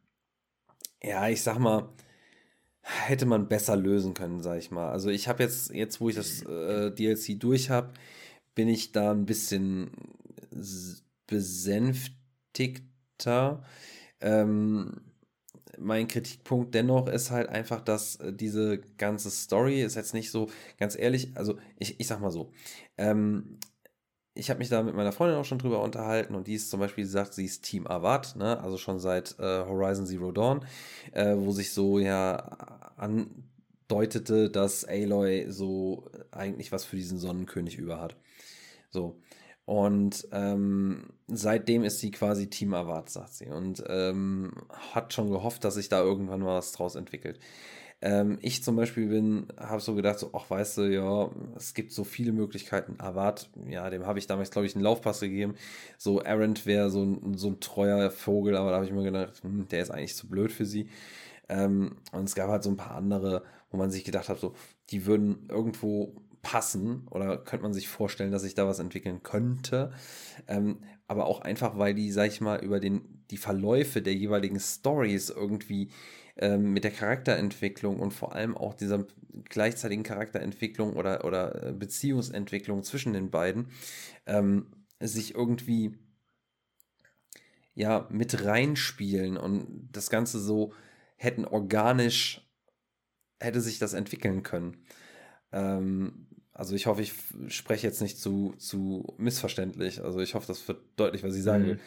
ja, 1.02 1.30
ich 1.30 1.44
sag 1.44 1.60
mal, 1.60 1.90
hätte 2.82 3.26
man 3.26 3.48
besser 3.48 3.76
lösen 3.76 4.14
können, 4.14 4.41
sag 4.41 4.60
ich 4.60 4.72
mal. 4.72 4.90
Also 4.90 5.10
ich 5.10 5.28
habe 5.28 5.44
jetzt, 5.44 5.72
jetzt 5.72 5.99
wo 5.99 6.10
ich 6.10 6.15
das 6.15 6.41
äh, 6.44 6.91
DLC 6.91 7.40
durch 7.40 7.69
habe, 7.69 7.94
bin 8.56 8.68
ich 8.68 8.91
da 8.91 9.11
ein 9.11 9.26
bisschen 9.26 9.91
besänftigter. 11.28 13.64
Ähm, 14.22 15.02
mein 15.79 16.07
Kritikpunkt 16.07 16.73
dennoch 16.73 17.07
ist 17.07 17.31
halt 17.31 17.49
einfach, 17.49 17.81
dass 17.81 18.17
äh, 18.17 18.33
diese 18.33 18.79
ganze 18.97 19.29
Story 19.29 19.81
ist 19.81 19.95
jetzt 19.95 20.13
nicht 20.13 20.31
so, 20.31 20.47
ganz 20.77 20.97
ehrlich, 20.97 21.31
also 21.35 21.57
ich, 21.77 21.99
ich 21.99 22.07
sag 22.07 22.19
mal 22.19 22.31
so, 22.31 22.51
ähm, 22.97 23.59
ich 24.33 24.49
habe 24.49 24.59
mich 24.59 24.69
da 24.69 24.83
mit 24.83 24.95
meiner 24.95 25.11
Freundin 25.11 25.37
auch 25.37 25.45
schon 25.45 25.57
drüber 25.57 25.81
unterhalten 25.81 26.35
und 26.35 26.47
die 26.47 26.53
ist 26.53 26.69
zum 26.69 26.79
Beispiel 26.79 27.05
sagt, 27.05 27.33
sie 27.33 27.45
ist 27.45 27.63
Team 27.63 27.87
Avat, 27.87 28.35
ne? 28.35 28.59
also 28.61 28.77
schon 28.77 28.99
seit 28.99 29.37
äh, 29.39 29.65
Horizon 29.65 30.05
Zero 30.05 30.31
Dawn, 30.31 30.63
äh, 31.11 31.35
wo 31.35 31.51
sich 31.51 31.71
so 31.73 31.99
ja 31.99 32.37
andeutete, 32.97 34.49
dass 34.49 34.85
Aloy 34.85 35.47
so 35.49 36.09
eigentlich 36.31 36.71
was 36.71 36.85
für 36.85 36.95
diesen 36.95 37.17
Sonnenkönig 37.17 37.77
über 37.77 37.99
hat. 37.99 38.15
So. 38.89 39.19
Und 39.68 40.30
ähm, 40.31 41.10
seitdem 41.27 41.84
ist 41.84 41.99
sie 41.99 42.10
quasi 42.11 42.49
Team 42.49 42.73
Avat, 42.73 43.10
sagt 43.10 43.34
sie. 43.34 43.48
Und 43.48 43.84
ähm, 43.89 44.53
hat 44.94 45.11
schon 45.11 45.30
gehofft, 45.30 45.65
dass 45.65 45.73
sich 45.73 45.89
da 45.89 46.02
irgendwann 46.02 46.39
mal 46.39 46.56
was 46.56 46.72
draus 46.72 46.95
entwickelt. 46.95 47.38
Ähm, 48.02 48.38
ich 48.41 48.64
zum 48.64 48.77
Beispiel 48.77 49.07
bin, 49.10 49.48
habe 49.57 49.81
so 49.81 49.94
gedacht, 49.94 50.19
so, 50.19 50.30
ach, 50.31 50.49
weißt 50.49 50.77
du, 50.77 50.81
ja, 50.84 51.30
es 51.57 51.73
gibt 51.73 51.91
so 51.91 52.06
viele 52.06 52.31
Möglichkeiten. 52.31 52.95
Avat, 53.02 53.49
ja, 53.68 53.89
dem 53.89 54.06
habe 54.06 54.19
ich 54.19 54.27
damals, 54.27 54.52
glaube 54.52 54.68
ich, 54.68 54.76
einen 54.76 54.85
Laufpass 54.85 55.19
gegeben. 55.19 55.56
So, 55.98 56.22
Errant 56.22 56.65
wäre 56.65 56.89
so 56.89 57.03
ein, 57.03 57.34
so 57.38 57.49
ein 57.49 57.60
treuer 57.60 58.10
Vogel, 58.10 58.56
aber 58.56 58.69
da 58.69 58.77
habe 58.77 58.85
ich 58.85 58.94
mir 58.94 59.03
gedacht, 59.03 59.44
hm, 59.44 59.68
der 59.68 59.81
ist 59.81 59.91
eigentlich 59.91 60.15
zu 60.15 60.30
blöd 60.30 60.53
für 60.53 60.65
sie. 60.65 60.88
Ähm, 61.49 61.98
und 62.14 62.23
es 62.23 62.35
gab 62.35 62.49
halt 62.49 62.64
so 62.64 62.69
ein 62.69 62.77
paar 62.77 62.95
andere, 62.95 63.44
wo 63.69 63.76
man 63.76 63.91
sich 63.91 64.06
gedacht 64.06 64.30
hat, 64.30 64.39
so, 64.39 64.53
die 64.91 65.06
würden 65.06 65.45
irgendwo 65.49 66.14
passen 66.41 67.07
oder 67.09 67.38
könnte 67.38 67.64
man 67.64 67.73
sich 67.73 67.88
vorstellen, 67.88 68.31
dass 68.31 68.43
sich 68.43 68.55
da 68.55 68.68
was 68.68 68.80
entwickeln 68.80 69.23
könnte. 69.23 69.91
Ähm, 70.47 70.80
aber 71.07 71.26
auch 71.26 71.41
einfach, 71.41 71.77
weil 71.77 71.93
die, 71.93 72.11
sag 72.11 72.27
ich 72.27 72.41
mal, 72.41 72.64
über 72.64 72.80
den, 72.80 73.23
die 73.31 73.38
Verläufe 73.38 74.01
der 74.01 74.14
jeweiligen 74.14 74.59
Stories 74.59 75.30
irgendwie 75.30 75.89
ähm, 76.38 76.73
mit 76.73 76.84
der 76.84 76.91
Charakterentwicklung 76.91 77.99
und 77.99 78.11
vor 78.11 78.35
allem 78.35 78.55
auch 78.55 78.73
dieser 78.73 79.05
gleichzeitigen 79.49 80.03
Charakterentwicklung 80.03 80.93
oder, 80.93 81.26
oder 81.26 81.69
äh, 81.69 81.73
Beziehungsentwicklung 81.73 82.84
zwischen 82.84 83.14
den 83.14 83.30
beiden 83.30 83.69
ähm, 84.26 84.68
sich 84.99 85.35
irgendwie 85.35 85.97
ja 87.73 88.07
mit 88.09 88.43
reinspielen 88.43 89.38
und 89.38 89.89
das 89.91 90.09
Ganze 90.09 90.39
so 90.39 90.73
hätten 91.15 91.45
organisch 91.45 92.43
hätte 93.39 93.61
sich 93.61 93.80
das 93.80 93.93
entwickeln 93.93 94.43
können. 94.43 94.77
Ähm, 95.52 96.28
also 96.53 96.76
ich 96.76 96.88
hoffe, 96.88 97.03
ich 97.03 97.14
spreche 97.49 97.86
jetzt 97.86 98.02
nicht 98.02 98.19
zu, 98.19 98.56
zu 98.57 99.14
missverständlich. 99.18 100.03
Also 100.03 100.19
ich 100.19 100.34
hoffe, 100.34 100.48
das 100.48 100.68
wird 100.68 100.82
deutlich, 100.95 101.24
was 101.24 101.36
ich 101.36 101.44
sagen 101.44 101.64
mhm. 101.64 101.68
will. 101.68 101.80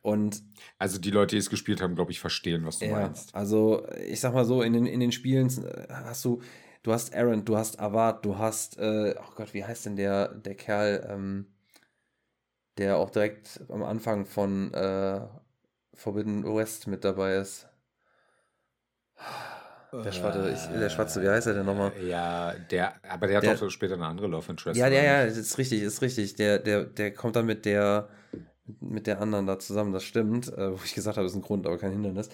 Und 0.00 0.42
also 0.78 0.98
die 0.98 1.10
Leute, 1.10 1.36
die 1.36 1.40
es 1.40 1.50
gespielt 1.50 1.80
haben, 1.80 1.94
glaube 1.94 2.10
ich, 2.10 2.20
verstehen, 2.20 2.64
was 2.64 2.78
du 2.78 2.86
ja, 2.86 2.92
meinst. 2.92 3.34
Also 3.34 3.86
ich 3.98 4.20
sag 4.20 4.34
mal 4.34 4.44
so, 4.44 4.62
in 4.62 4.72
den, 4.72 4.86
in 4.86 5.00
den 5.00 5.12
Spielen 5.12 5.48
hast 5.88 6.24
du, 6.24 6.40
du 6.82 6.92
hast 6.92 7.14
Aaron, 7.14 7.44
du 7.44 7.56
hast 7.56 7.78
Avad, 7.78 8.24
du 8.24 8.38
hast, 8.38 8.78
äh, 8.78 9.14
oh 9.18 9.32
Gott, 9.36 9.54
wie 9.54 9.64
heißt 9.64 9.86
denn 9.86 9.96
der, 9.96 10.28
der 10.34 10.56
Kerl, 10.56 11.06
ähm, 11.08 11.46
der 12.78 12.98
auch 12.98 13.10
direkt 13.10 13.60
am 13.68 13.82
Anfang 13.82 14.24
von 14.24 14.72
äh, 14.74 15.20
Forbidden 15.94 16.44
West 16.44 16.86
mit 16.86 17.04
dabei 17.04 17.36
ist. 17.36 17.68
Der 19.92 20.12
Schwarze, 20.12 20.50
ich, 20.50 20.78
der 20.78 20.88
Schwarze, 20.88 21.22
wie 21.22 21.28
heißt 21.28 21.46
er 21.48 21.54
denn 21.54 21.66
nochmal? 21.66 21.92
Ja, 22.02 22.54
der, 22.70 22.94
aber 23.06 23.26
der 23.26 23.36
hat 23.36 23.44
der, 23.44 23.54
auch 23.54 23.70
später 23.70 23.94
eine 23.94 24.06
andere 24.06 24.26
Love 24.26 24.50
Interest. 24.50 24.80
Ja, 24.80 24.88
ja, 24.88 25.02
ja, 25.02 25.22
ist 25.24 25.58
richtig, 25.58 25.82
ist 25.82 26.00
richtig. 26.00 26.34
Der, 26.36 26.58
der, 26.58 26.84
der 26.84 27.12
kommt 27.12 27.36
dann 27.36 27.44
mit 27.44 27.66
der, 27.66 28.08
mit 28.80 29.06
der 29.06 29.20
anderen 29.20 29.46
da 29.46 29.58
zusammen, 29.58 29.92
das 29.92 30.04
stimmt. 30.04 30.48
Äh, 30.48 30.72
wo 30.72 30.80
ich 30.82 30.94
gesagt 30.94 31.18
habe, 31.18 31.26
ist 31.26 31.34
ein 31.34 31.42
Grund, 31.42 31.66
aber 31.66 31.76
kein 31.76 31.92
Hindernis. 31.92 32.30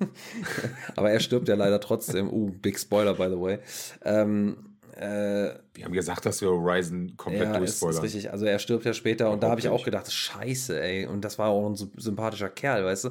aber 0.96 1.10
er 1.10 1.20
stirbt 1.20 1.46
ja 1.48 1.56
leider 1.56 1.78
trotzdem. 1.78 2.32
Uh, 2.32 2.50
big 2.50 2.78
Spoiler, 2.78 3.14
by 3.14 3.28
the 3.28 3.38
way. 3.38 3.58
Ähm, 4.04 4.71
äh, 5.02 5.58
wir 5.74 5.84
haben 5.84 5.92
gesagt, 5.92 6.24
dass 6.26 6.40
wir 6.40 6.48
Horizon 6.48 7.16
komplett 7.16 7.48
ja, 7.48 7.58
durchspoilern. 7.58 8.04
Ist, 8.04 8.10
ist 8.10 8.14
richtig. 8.14 8.32
Also 8.32 8.44
er 8.44 8.60
stirbt 8.60 8.84
ja 8.84 8.92
später 8.92 9.30
und 9.30 9.42
da 9.42 9.50
habe 9.50 9.60
ich 9.60 9.68
auch 9.68 9.84
gedacht, 9.84 10.12
scheiße, 10.12 10.80
ey. 10.80 11.06
Und 11.06 11.24
das 11.24 11.40
war 11.40 11.48
auch 11.48 11.68
ein 11.68 11.74
sympathischer 11.74 12.48
Kerl, 12.48 12.84
weißt 12.84 13.06
du. 13.06 13.10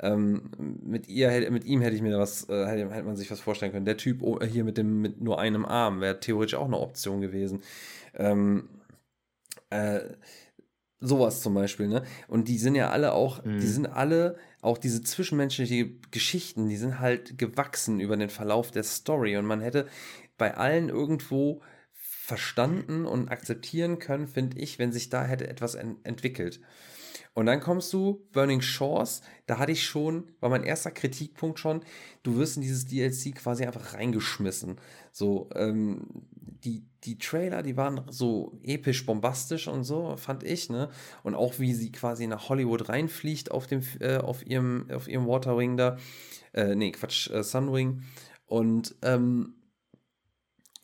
Ähm, 0.00 0.50
mit, 0.58 1.08
ihr, 1.08 1.50
mit 1.52 1.64
ihm 1.64 1.80
hätte 1.80 1.94
ich 1.94 2.02
mir 2.02 2.18
was, 2.18 2.48
äh, 2.48 2.66
hätte, 2.66 2.90
hätte, 2.92 3.04
man 3.04 3.16
sich 3.16 3.30
was 3.30 3.38
vorstellen 3.38 3.70
können. 3.70 3.84
Der 3.84 3.96
Typ 3.96 4.22
hier 4.50 4.64
mit 4.64 4.78
dem 4.78 5.00
mit 5.00 5.20
nur 5.20 5.38
einem 5.38 5.64
Arm 5.64 6.00
wäre 6.00 6.18
theoretisch 6.18 6.56
auch 6.56 6.66
eine 6.66 6.78
Option 6.78 7.20
gewesen. 7.20 7.62
Ähm, 8.14 8.68
äh, 9.70 10.00
sowas 11.00 11.40
zum 11.40 11.54
Beispiel, 11.54 11.86
ne? 11.86 12.02
Und 12.26 12.48
die 12.48 12.58
sind 12.58 12.74
ja 12.74 12.90
alle 12.90 13.12
auch, 13.12 13.44
mhm. 13.44 13.60
die 13.60 13.66
sind 13.68 13.86
alle, 13.86 14.36
auch 14.60 14.76
diese 14.76 15.02
zwischenmenschlichen 15.02 16.00
Geschichten, 16.10 16.68
die 16.68 16.76
sind 16.76 16.98
halt 16.98 17.38
gewachsen 17.38 18.00
über 18.00 18.16
den 18.16 18.30
Verlauf 18.30 18.72
der 18.72 18.82
Story 18.82 19.36
und 19.36 19.46
man 19.46 19.60
hätte 19.60 19.86
bei 20.38 20.56
allen 20.56 20.88
irgendwo 20.88 21.60
verstanden 21.92 23.06
und 23.06 23.28
akzeptieren 23.28 23.98
können, 23.98 24.28
finde 24.28 24.58
ich, 24.58 24.78
wenn 24.78 24.92
sich 24.92 25.08
da 25.10 25.24
hätte 25.24 25.48
etwas 25.48 25.74
en 25.74 25.96
entwickelt. 26.04 26.60
Und 27.34 27.46
dann 27.46 27.60
kommst 27.60 27.92
du, 27.92 28.26
Burning 28.32 28.60
Shores, 28.60 29.22
da 29.46 29.58
hatte 29.58 29.72
ich 29.72 29.84
schon, 29.84 30.24
war 30.40 30.50
mein 30.50 30.64
erster 30.64 30.90
Kritikpunkt 30.90 31.60
schon, 31.60 31.82
du 32.22 32.36
wirst 32.36 32.56
in 32.56 32.62
dieses 32.62 32.86
DLC 32.86 33.34
quasi 33.34 33.64
einfach 33.64 33.94
reingeschmissen. 33.94 34.76
So, 35.12 35.48
ähm, 35.54 36.02
die, 36.64 36.84
die 37.04 37.18
Trailer, 37.18 37.62
die 37.62 37.76
waren 37.76 38.02
so 38.08 38.58
episch 38.64 39.06
bombastisch 39.06 39.68
und 39.68 39.84
so, 39.84 40.16
fand 40.16 40.42
ich, 40.42 40.68
ne? 40.68 40.90
Und 41.22 41.34
auch 41.34 41.60
wie 41.60 41.74
sie 41.74 41.92
quasi 41.92 42.26
nach 42.26 42.48
Hollywood 42.48 42.88
reinfliegt 42.88 43.52
auf 43.52 43.66
dem, 43.68 43.82
äh, 44.00 44.16
auf 44.16 44.44
ihrem, 44.44 44.90
auf 44.90 45.06
ihrem 45.06 45.28
Waterwing 45.28 45.76
da. 45.76 45.96
Äh, 46.52 46.74
nee, 46.74 46.90
Quatsch, 46.90 47.30
äh, 47.30 47.44
Sunwing. 47.44 48.02
Und, 48.46 48.96
ähm, 49.02 49.54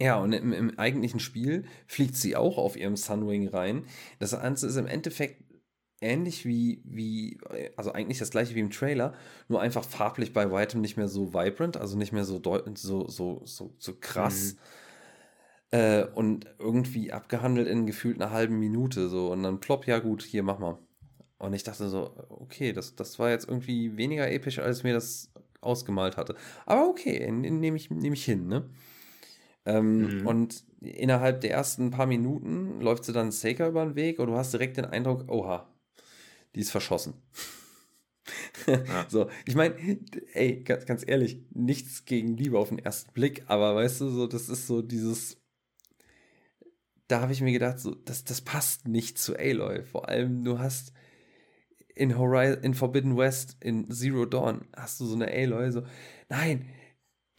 ja, 0.01 0.19
und 0.19 0.33
im, 0.33 0.53
im, 0.53 0.79
eigentlichen 0.79 1.21
Spiel 1.21 1.65
fliegt 1.87 2.17
sie 2.17 2.37
auch 2.37 2.59
auf 2.59 2.77
ihrem 2.77 2.97
Sunwing 2.97 3.49
rein. 3.49 3.87
Das 4.19 4.33
Ganze 4.33 4.67
ist 4.67 4.77
im 4.77 4.87
Endeffekt 4.87 5.43
ähnlich 6.01 6.45
wie, 6.45 6.83
wie, 6.85 7.39
also 7.77 7.93
eigentlich 7.93 8.19
das 8.19 8.31
gleiche 8.31 8.55
wie 8.55 8.61
im 8.61 8.71
Trailer, 8.71 9.15
nur 9.49 9.61
einfach 9.61 9.85
farblich 9.85 10.33
bei 10.33 10.51
weitem 10.51 10.81
nicht 10.81 10.97
mehr 10.97 11.09
so 11.09 11.33
vibrant, 11.33 11.77
also 11.77 11.97
nicht 11.97 12.13
mehr 12.13 12.25
so, 12.25 12.41
so, 12.43 13.07
so, 13.09 13.43
so, 13.45 13.75
so 13.79 13.95
krass. 14.01 14.55
Mhm. 14.55 15.79
Äh, 15.79 16.05
und 16.15 16.47
irgendwie 16.59 17.13
abgehandelt 17.13 17.69
in 17.69 17.87
gefühlt 17.87 18.21
einer 18.21 18.31
halben 18.31 18.59
Minute 18.59 19.09
so. 19.09 19.33
Und 19.33 19.43
dann 19.43 19.61
plopp, 19.61 19.87
ja 19.87 19.99
gut, 19.99 20.23
hier 20.23 20.43
mach 20.43 20.59
mal. 20.59 20.79
Und 21.39 21.53
ich 21.53 21.65
dachte 21.65 21.89
so, 21.89 22.15
okay, 22.29 22.73
das, 22.73 22.95
das 22.97 23.19
war 23.19 23.31
jetzt 23.31 23.49
irgendwie 23.49 23.97
weniger 23.97 24.31
episch, 24.31 24.59
als 24.59 24.83
mir 24.83 24.95
das 24.95 25.33
ausgemalt 25.61 26.17
hatte. 26.17 26.37
Aber 26.67 26.89
okay, 26.89 27.31
nehme 27.31 27.77
ich, 27.77 27.91
nehm 27.91 28.13
ich 28.13 28.25
hin, 28.25 28.47
ne? 28.47 28.69
Ähm, 29.67 30.21
mhm. 30.21 30.27
Und 30.27 30.65
innerhalb 30.81 31.41
der 31.41 31.53
ersten 31.53 31.91
paar 31.91 32.07
Minuten 32.07 32.81
läuft 32.81 33.05
sie 33.05 33.13
dann 33.13 33.33
Saker 33.33 33.69
über 33.69 33.85
den 33.85 33.95
Weg 33.95 34.19
und 34.19 34.29
du 34.29 34.37
hast 34.37 34.53
direkt 34.53 34.77
den 34.77 34.85
Eindruck, 34.85 35.31
oha, 35.31 35.69
die 36.55 36.61
ist 36.61 36.71
verschossen. 36.71 37.15
Ja. 38.67 39.07
so, 39.09 39.29
ich 39.47 39.55
meine, 39.55 39.75
ey, 40.33 40.63
ganz, 40.63 40.87
ganz 40.87 41.05
ehrlich, 41.07 41.43
nichts 41.51 42.05
gegen 42.05 42.37
Liebe 42.37 42.59
auf 42.59 42.69
den 42.69 42.79
ersten 42.79 43.13
Blick, 43.13 43.45
aber 43.47 43.75
weißt 43.75 44.03
du, 44.03 44.09
so, 44.09 44.27
das 44.27 44.49
ist 44.49 44.67
so 44.67 44.83
dieses. 44.83 45.41
Da 47.07 47.21
habe 47.21 47.33
ich 47.33 47.43
mir 47.43 47.53
gedacht, 47.53 47.79
so, 47.79 47.95
das, 47.95 48.25
das 48.25 48.41
passt 48.41 48.89
nicht 48.89 49.19
zu 49.19 49.37
Aloy. 49.37 49.85
Vor 49.85 50.09
allem, 50.09 50.43
du 50.43 50.59
hast 50.59 50.95
in 51.95 52.19
Horizon, 52.19 52.63
in 52.63 52.75
Forbidden 52.75 53.17
West, 53.17 53.59
in 53.61 53.91
Zero 53.91 54.25
Dawn, 54.25 54.67
hast 54.75 55.01
du 55.01 55.07
so 55.07 55.15
eine 55.15 55.29
Aloy, 55.29 55.71
so, 55.71 55.83
nein, 56.31 56.67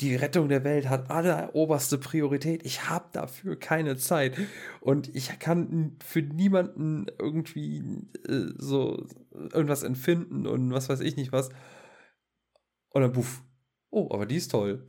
die 0.01 0.15
Rettung 0.15 0.49
der 0.49 0.63
Welt 0.63 0.89
hat 0.89 1.09
alleroberste 1.09 1.97
Priorität. 1.97 2.65
Ich 2.65 2.89
habe 2.89 3.05
dafür 3.13 3.57
keine 3.57 3.95
Zeit. 3.95 4.37
Und 4.81 5.15
ich 5.15 5.39
kann 5.39 5.95
für 6.03 6.21
niemanden 6.21 7.05
irgendwie 7.17 7.77
äh, 8.27 8.49
so 8.57 9.05
irgendwas 9.31 9.83
empfinden 9.83 10.47
und 10.47 10.71
was 10.71 10.89
weiß 10.89 10.99
ich 10.99 11.15
nicht 11.15 11.31
was. 11.31 11.49
Und 12.89 13.03
dann 13.03 13.13
buff. 13.13 13.43
Oh, 13.89 14.09
aber 14.11 14.25
die 14.25 14.35
ist 14.35 14.51
toll. 14.51 14.85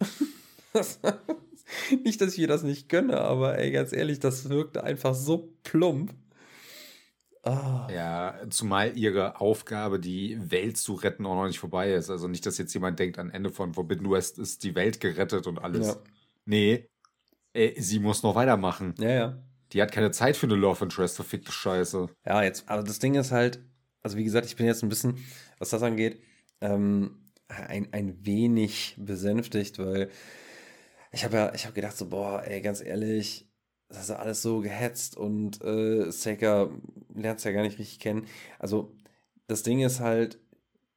nicht, 2.05 2.21
dass 2.21 2.33
ich 2.33 2.41
ihr 2.41 2.49
das 2.49 2.65
nicht 2.65 2.89
gönne, 2.89 3.21
aber 3.21 3.59
ey, 3.59 3.71
ganz 3.71 3.93
ehrlich, 3.93 4.19
das 4.19 4.49
wirkte 4.49 4.83
einfach 4.83 5.15
so 5.15 5.57
plump. 5.63 6.15
Oh. 7.47 7.87
Ja, 7.93 8.35
zumal 8.51 8.99
ihre 8.99 9.41
Aufgabe, 9.41 10.01
die 10.01 10.37
Welt 10.51 10.77
zu 10.77 10.95
retten, 10.95 11.25
auch 11.27 11.37
noch 11.37 11.47
nicht 11.47 11.61
vorbei 11.61 11.93
ist. 11.93 12.11
Also 12.11 12.27
nicht, 12.27 12.45
dass 12.45 12.59
jetzt 12.59 12.75
jemand 12.75 12.99
denkt, 12.99 13.21
am 13.21 13.31
Ende 13.31 13.51
von 13.51 13.73
Forbidden 13.73 14.11
West 14.11 14.41
ist 14.41 14.65
die 14.65 14.75
Welt 14.75 15.01
gerettet 15.01 15.47
und 15.47 15.59
alles. 15.59 15.87
Ja. 15.87 15.97
Nee, 16.45 16.89
ey, 17.53 17.75
sie 17.79 18.01
muss 18.01 18.25
noch 18.25 18.35
weitermachen. 18.35 18.95
Ja, 18.99 19.11
ja. 19.11 19.43
Die 19.73 19.81
hat 19.81 19.93
keine 19.93 20.11
Zeit 20.11 20.37
für 20.37 20.47
eine 20.47 20.57
Love 20.57 20.85
Interest, 20.85 21.15
verfickte 21.15 21.53
Scheiße. 21.53 22.09
Ja, 22.27 22.43
jetzt, 22.43 22.69
also 22.69 22.85
das 22.85 22.99
Ding 22.99 23.15
ist 23.15 23.31
halt, 23.31 23.61
also 24.03 24.17
wie 24.17 24.25
gesagt, 24.25 24.47
ich 24.47 24.57
bin 24.57 24.67
jetzt 24.67 24.83
ein 24.83 24.89
bisschen, 24.89 25.17
was 25.59 25.71
das 25.71 25.83
angeht, 25.85 26.21
ähm, 26.61 27.27
ein, 27.47 27.93
ein 27.93 28.27
wenig 28.27 28.97
besänftigt, 28.99 29.79
weil 29.79 30.11
ich 31.13 31.25
habe 31.25 31.37
ja, 31.37 31.55
ich 31.55 31.65
habe 31.65 31.75
gedacht 31.75 31.97
so, 31.97 32.09
boah, 32.09 32.43
ey, 32.45 32.61
ganz 32.61 32.81
ehrlich, 32.81 33.46
das 33.89 34.05
ist 34.05 34.11
alles 34.11 34.43
so 34.43 34.61
gehetzt 34.61 35.17
und 35.17 35.63
äh, 35.63 36.11
Saker 36.11 36.71
lernt 37.15 37.39
es 37.39 37.45
ja 37.45 37.53
gar 37.53 37.63
nicht 37.63 37.79
richtig 37.79 38.01
kennen. 38.01 38.27
Also 38.59 38.93
das 39.47 39.63
Ding 39.63 39.81
ist 39.81 40.01
halt, 40.01 40.41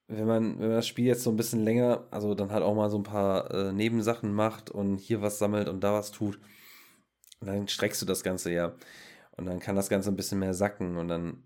wenn 0.07 0.25
man, 0.25 0.59
wenn 0.59 0.67
man 0.67 0.77
das 0.77 0.87
Spiel 0.87 1.05
jetzt 1.05 1.23
so 1.23 1.29
ein 1.29 1.37
bisschen 1.37 1.63
länger, 1.63 2.07
also 2.11 2.33
dann 2.33 2.51
halt 2.51 2.63
auch 2.63 2.75
mal 2.75 2.89
so 2.89 2.97
ein 2.97 3.03
paar 3.03 3.51
äh, 3.53 3.73
Nebensachen 3.73 4.33
macht 4.33 4.71
und 4.71 4.97
hier 4.97 5.21
was 5.21 5.37
sammelt 5.39 5.69
und 5.69 5.83
da 5.83 5.93
was 5.93 6.11
tut, 6.11 6.39
dann 7.41 7.67
streckst 7.67 8.01
du 8.01 8.05
das 8.05 8.23
Ganze 8.23 8.51
ja. 8.51 8.73
Und 9.37 9.45
dann 9.45 9.59
kann 9.59 9.75
das 9.75 9.89
Ganze 9.89 10.09
ein 10.09 10.15
bisschen 10.15 10.39
mehr 10.39 10.53
sacken 10.53 10.97
und 10.97 11.07
dann 11.07 11.43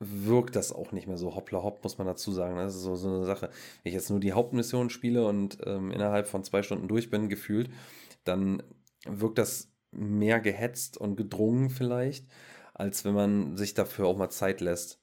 wirkt 0.00 0.56
das 0.56 0.72
auch 0.72 0.92
nicht 0.92 1.06
mehr 1.06 1.18
so 1.18 1.34
hoppla 1.34 1.62
hopp, 1.62 1.82
muss 1.82 1.98
man 1.98 2.06
dazu 2.06 2.32
sagen. 2.32 2.56
Das 2.56 2.74
ist 2.74 2.82
so, 2.82 2.96
so 2.96 3.08
eine 3.08 3.24
Sache. 3.24 3.50
Wenn 3.82 3.90
ich 3.90 3.94
jetzt 3.94 4.10
nur 4.10 4.20
die 4.20 4.32
Hauptmission 4.32 4.90
spiele 4.90 5.26
und 5.26 5.58
ähm, 5.66 5.90
innerhalb 5.90 6.26
von 6.26 6.44
zwei 6.44 6.62
Stunden 6.62 6.88
durch 6.88 7.10
bin, 7.10 7.28
gefühlt, 7.28 7.70
dann 8.24 8.62
wirkt 9.06 9.38
das 9.38 9.73
mehr 9.94 10.40
gehetzt 10.40 10.96
und 10.96 11.16
gedrungen 11.16 11.70
vielleicht, 11.70 12.26
als 12.72 13.04
wenn 13.04 13.14
man 13.14 13.56
sich 13.56 13.74
dafür 13.74 14.06
auch 14.06 14.16
mal 14.16 14.30
Zeit 14.30 14.60
lässt 14.60 15.00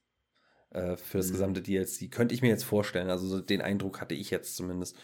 äh, 0.72 0.96
für 0.98 1.18
das 1.18 1.28
mhm. 1.28 1.32
gesamte 1.34 1.62
DLC. 1.62 2.12
Könnte 2.12 2.34
ich 2.34 2.42
mir 2.42 2.50
jetzt 2.50 2.64
vorstellen. 2.64 3.10
Also 3.10 3.42
den 3.42 3.62
Eindruck 3.62 4.02
hatte 4.02 4.16
ich 4.16 4.30
jetzt 4.30 4.56
zumindest. 4.56 4.96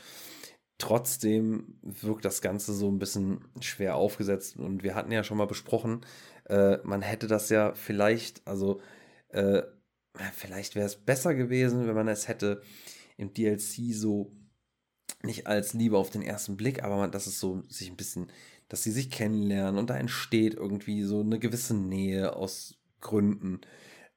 Trotzdem 0.78 1.80
wirkt 1.82 2.24
das 2.24 2.42
Ganze 2.42 2.74
so 2.74 2.90
ein 2.90 3.00
bisschen 3.00 3.46
schwer 3.62 3.96
aufgesetzt. 3.96 4.58
Und 4.58 4.84
wir 4.84 4.96
hatten 4.96 5.12
ja 5.12 5.24
schon 5.24 5.38
mal 5.38 5.48
besprochen, 5.48 6.02
äh, 6.46 6.78
man 6.84 7.02
hätte 7.02 7.28
das 7.28 7.50
ja 7.50 7.74
vielleicht, 7.74 8.46
also 8.48 8.80
äh, 9.30 9.64
vielleicht 10.34 10.76
wäre 10.76 10.86
es 10.86 10.96
besser 10.96 11.36
gewesen, 11.36 11.88
wenn 11.88 11.96
man 11.96 12.08
es 12.08 12.28
hätte 12.28 12.62
im 13.18 13.34
DLC 13.34 13.94
so 13.94 14.32
nicht 15.24 15.48
als 15.48 15.74
Liebe 15.74 15.98
auf 15.98 16.10
den 16.10 16.22
ersten 16.22 16.58
Blick, 16.58 16.84
aber 16.84 16.98
man, 16.98 17.12
dass 17.12 17.28
es 17.28 17.40
so 17.40 17.64
sich 17.70 17.90
ein 17.90 17.98
bisschen, 17.98 18.32
dass 18.70 18.84
sie 18.84 18.92
sich 18.92 19.10
kennenlernen 19.10 19.78
und 19.78 19.90
da 19.90 19.98
entsteht 19.98 20.54
irgendwie 20.56 21.04
so 21.04 21.22
eine 21.22 21.40
gewisse 21.40 21.76
Nähe 21.76 22.36
aus 22.36 22.78
Gründen. 23.02 23.62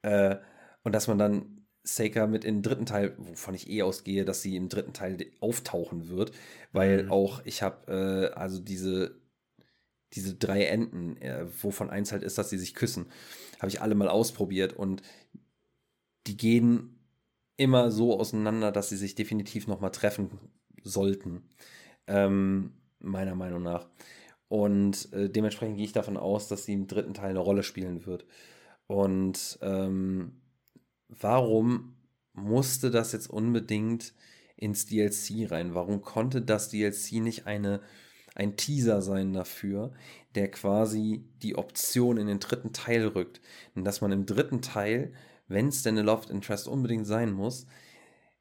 Äh, 0.03 0.37
und 0.83 0.95
dass 0.95 1.09
man 1.09 1.19
dann 1.19 1.67
Saker 1.83 2.27
mit 2.27 2.45
in 2.45 2.57
den 2.57 2.63
dritten 2.63 2.87
Teil, 2.87 3.15
wovon 3.19 3.55
ich 3.55 3.69
eh 3.71 3.83
ausgehe, 3.83 4.25
dass 4.25 4.43
sie 4.43 4.57
im 4.57 4.69
dritten 4.69 4.93
Teil 4.93 5.17
auftauchen 5.41 6.09
wird, 6.09 6.33
weil 6.73 7.05
mhm. 7.05 7.11
auch 7.11 7.43
ich 7.45 7.63
habe 7.63 8.33
äh, 8.33 8.39
also 8.39 8.61
diese 8.61 9.21
diese 10.13 10.35
drei 10.35 10.65
Enden, 10.65 11.17
äh, 11.19 11.47
wovon 11.63 11.89
eins 11.89 12.11
halt 12.11 12.25
ist, 12.25 12.37
dass 12.37 12.51
sie 12.51 12.59
sich 12.59 12.75
küssen, 12.75 13.07
habe 13.61 13.69
ich 13.69 13.81
alle 13.81 13.95
mal 13.95 14.09
ausprobiert 14.09 14.73
und 14.73 15.03
die 16.27 16.37
gehen 16.37 16.99
immer 17.57 17.91
so 17.91 18.19
auseinander, 18.19 18.73
dass 18.73 18.89
sie 18.89 18.97
sich 18.97 19.15
definitiv 19.15 19.67
noch 19.67 19.81
mal 19.81 19.91
treffen 19.91 20.31
sollten, 20.83 21.49
ähm, 22.07 22.73
meiner 22.99 23.35
Meinung 23.35 23.63
nach. 23.63 23.89
Und 24.51 25.13
äh, 25.13 25.31
dementsprechend 25.31 25.77
gehe 25.77 25.85
ich 25.85 25.93
davon 25.93 26.17
aus, 26.17 26.49
dass 26.49 26.65
sie 26.65 26.73
im 26.73 26.89
dritten 26.89 27.15
Teil 27.15 27.31
eine 27.31 27.39
Rolle 27.39 27.63
spielen 27.63 28.05
wird. 28.05 28.27
Und 28.89 29.61
ähm, 29.63 30.41
warum 31.09 31.95
musste 32.33 32.91
das 32.91 33.13
jetzt 33.13 33.31
unbedingt 33.31 34.13
ins 34.57 34.87
DLC 34.87 35.49
rein? 35.49 35.77
Warum 35.77 36.03
konnte 36.03 36.43
das 36.43 36.69
DLC 36.69 37.23
nicht 37.23 37.47
eine, 37.47 37.81
ein 38.35 38.57
Teaser 38.57 39.03
sein 39.03 39.33
dafür, 39.33 39.93
der 40.35 40.51
quasi 40.51 41.25
die 41.45 41.55
Option 41.55 42.17
in 42.17 42.27
den 42.27 42.41
dritten 42.41 42.73
Teil 42.73 43.07
rückt? 43.07 43.41
Und 43.77 43.85
dass 43.85 44.01
man 44.01 44.11
im 44.11 44.27
dritten 44.27 44.63
Teil, 44.63 45.13
wenn 45.47 45.69
es 45.69 45.85
denn 45.85 45.97
eine 45.97 46.03
Love 46.03 46.29
Interest 46.29 46.67
unbedingt 46.67 47.07
sein 47.07 47.31
muss, 47.31 47.69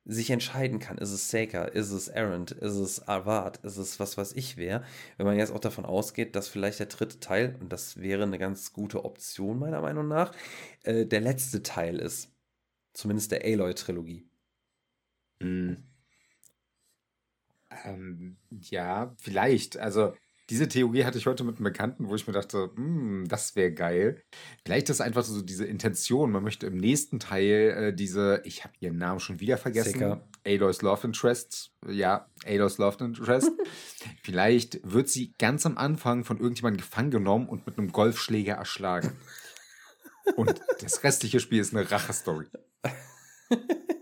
sich 0.05 0.31
entscheiden 0.31 0.80
kann, 0.80 0.97
ist 0.97 1.11
es 1.11 1.30
Saker, 1.30 1.71
ist 1.73 1.91
es 1.91 2.07
Errant, 2.07 2.51
ist 2.51 2.76
es 2.76 3.07
Avad, 3.07 3.57
ist 3.63 3.77
es 3.77 3.99
was 3.99 4.17
was 4.17 4.34
ich 4.34 4.57
wäre, 4.57 4.84
wenn 5.17 5.26
man 5.26 5.38
jetzt 5.38 5.51
auch 5.51 5.59
davon 5.59 5.85
ausgeht, 5.85 6.35
dass 6.35 6.47
vielleicht 6.49 6.80
der 6.80 6.88
dritte 6.88 7.19
Teil, 7.19 7.55
und 7.59 7.71
das 7.71 7.97
wäre 7.97 8.23
eine 8.23 8.39
ganz 8.39 8.73
gute 8.73 9.05
Option 9.05 9.59
meiner 9.59 9.81
Meinung 9.81 10.07
nach, 10.07 10.34
äh, 10.84 11.05
der 11.05 11.21
letzte 11.21 11.63
Teil 11.63 11.99
ist. 11.99 12.31
Zumindest 12.93 13.31
der 13.31 13.43
Aloy-Trilogie. 13.45 14.27
Mm. 15.41 15.76
Ähm, 17.85 18.38
ja, 18.49 19.15
vielleicht. 19.19 19.77
Also, 19.77 20.13
diese 20.49 20.67
Theorie 20.67 21.03
hatte 21.03 21.17
ich 21.17 21.27
heute 21.27 21.43
mit 21.43 21.57
einem 21.57 21.65
Bekannten, 21.65 22.07
wo 22.09 22.15
ich 22.15 22.26
mir 22.26 22.34
dachte, 22.34 22.71
hm, 22.76 23.26
das 23.27 23.55
wäre 23.55 23.71
geil. 23.71 24.23
Vielleicht 24.65 24.89
ist 24.89 24.99
einfach 24.99 25.23
so 25.23 25.41
diese 25.41 25.65
Intention, 25.65 26.31
man 26.31 26.43
möchte 26.43 26.65
im 26.65 26.77
nächsten 26.77 27.19
Teil 27.19 27.89
äh, 27.89 27.93
diese, 27.93 28.41
ich 28.45 28.63
habe 28.63 28.73
ihren 28.80 28.97
Namen 28.97 29.19
schon 29.19 29.39
wieder 29.39 29.57
vergessen, 29.57 29.93
Sicker. 29.93 30.27
Aloy's 30.45 30.81
Love 30.81 31.07
Interest, 31.07 31.71
ja, 31.88 32.27
Aloy's 32.45 32.77
Love 32.80 33.03
Interest. 33.03 33.51
Vielleicht 34.23 34.80
wird 34.84 35.09
sie 35.09 35.34
ganz 35.38 35.65
am 35.65 35.77
Anfang 35.77 36.26
von 36.26 36.38
irgendjemandem 36.38 36.81
gefangen 36.81 37.11
genommen 37.11 37.47
und 37.47 37.67
mit 37.67 37.77
einem 37.77 37.91
Golfschläger 37.91 38.55
erschlagen. 38.55 39.11
und 40.35 40.59
das 40.81 41.03
restliche 41.03 41.39
Spiel 41.39 41.61
ist 41.61 41.76
eine 41.76 41.89
Rache-Story. 41.89 42.47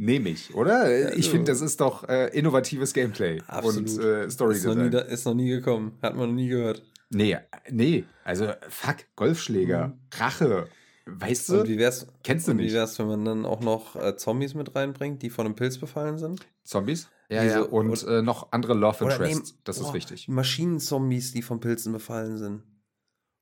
Nehme 0.00 0.28
ich, 0.28 0.54
oder? 0.54 0.96
Ja, 0.96 1.12
ich 1.12 1.28
finde, 1.28 1.50
das 1.50 1.60
ist 1.60 1.80
doch 1.80 2.08
äh, 2.08 2.28
innovatives 2.28 2.94
Gameplay 2.94 3.42
Absolut. 3.48 3.90
und 3.90 4.04
äh, 4.04 4.30
Story 4.30 4.54
ist 4.54 4.64
noch, 4.64 4.76
nie, 4.76 4.96
ist 4.96 5.24
noch 5.24 5.34
nie 5.34 5.48
gekommen. 5.48 5.98
Hat 6.00 6.14
man 6.14 6.28
noch 6.28 6.36
nie 6.36 6.46
gehört. 6.46 6.84
Nee, 7.10 7.36
nee. 7.68 8.04
Also, 8.22 8.52
fuck, 8.68 8.98
Golfschläger, 9.16 9.88
mhm. 9.88 9.94
Rache. 10.14 10.68
Weißt 11.04 11.48
du? 11.48 11.60
Und 11.62 11.68
wie 11.68 11.78
wär's, 11.78 12.06
Kennst 12.22 12.46
du 12.46 12.54
nicht? 12.54 12.70
Wie 12.70 12.74
wär's, 12.74 12.96
wenn 13.00 13.08
man 13.08 13.24
dann 13.24 13.44
auch 13.44 13.58
noch 13.58 13.96
äh, 13.96 14.16
Zombies 14.16 14.54
mit 14.54 14.76
reinbringt, 14.76 15.20
die 15.22 15.30
von 15.30 15.46
einem 15.46 15.56
Pilz 15.56 15.78
befallen 15.78 16.16
sind? 16.16 16.46
Zombies? 16.62 17.08
Ja, 17.28 17.42
Diese, 17.42 17.54
ja. 17.56 17.62
Und, 17.62 17.90
und 17.90 18.06
äh, 18.06 18.22
noch 18.22 18.52
andere 18.52 18.74
Love 18.74 19.04
Interests. 19.04 19.52
Nee, 19.52 19.58
das 19.64 19.82
oh, 19.82 19.88
ist 19.88 19.94
wichtig. 19.94 20.28
Maschinenzombies, 20.28 21.32
die 21.32 21.42
von 21.42 21.58
Pilzen 21.58 21.92
befallen 21.92 22.38
sind. 22.38 22.62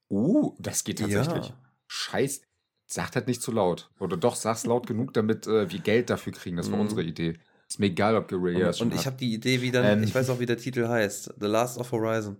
Uh, 0.09 0.55
das 0.59 0.85
geht 0.85 1.01
tatsächlich. 1.01 1.49
Ja. 1.49 1.55
Scheiß. 1.87 2.41
Sagt 2.86 3.16
halt 3.16 3.26
nicht 3.26 3.42
zu 3.42 3.50
laut. 3.50 3.90
Oder 3.98 4.16
doch, 4.16 4.36
sag's 4.36 4.64
laut 4.66 4.86
genug, 4.86 5.12
damit 5.12 5.46
äh, 5.46 5.70
wir 5.70 5.80
Geld 5.80 6.10
dafür 6.10 6.32
kriegen. 6.32 6.56
Das 6.56 6.70
war 6.70 6.78
mm. 6.78 6.82
unsere 6.82 7.02
Idee. 7.02 7.34
Ist 7.68 7.80
mir 7.80 7.86
egal, 7.86 8.14
ob 8.16 8.28
Guerilla 8.28 8.68
Und, 8.68 8.80
und 8.80 8.94
ich 8.94 9.06
habe 9.06 9.16
die 9.16 9.34
Idee, 9.34 9.60
wie 9.60 9.72
dann, 9.72 9.84
ähm, 9.84 10.04
ich 10.04 10.14
weiß 10.14 10.30
auch, 10.30 10.38
wie 10.38 10.46
der 10.46 10.56
Titel 10.56 10.86
heißt. 10.86 11.34
The 11.40 11.46
Last 11.46 11.78
of 11.78 11.90
Horizon. 11.90 12.36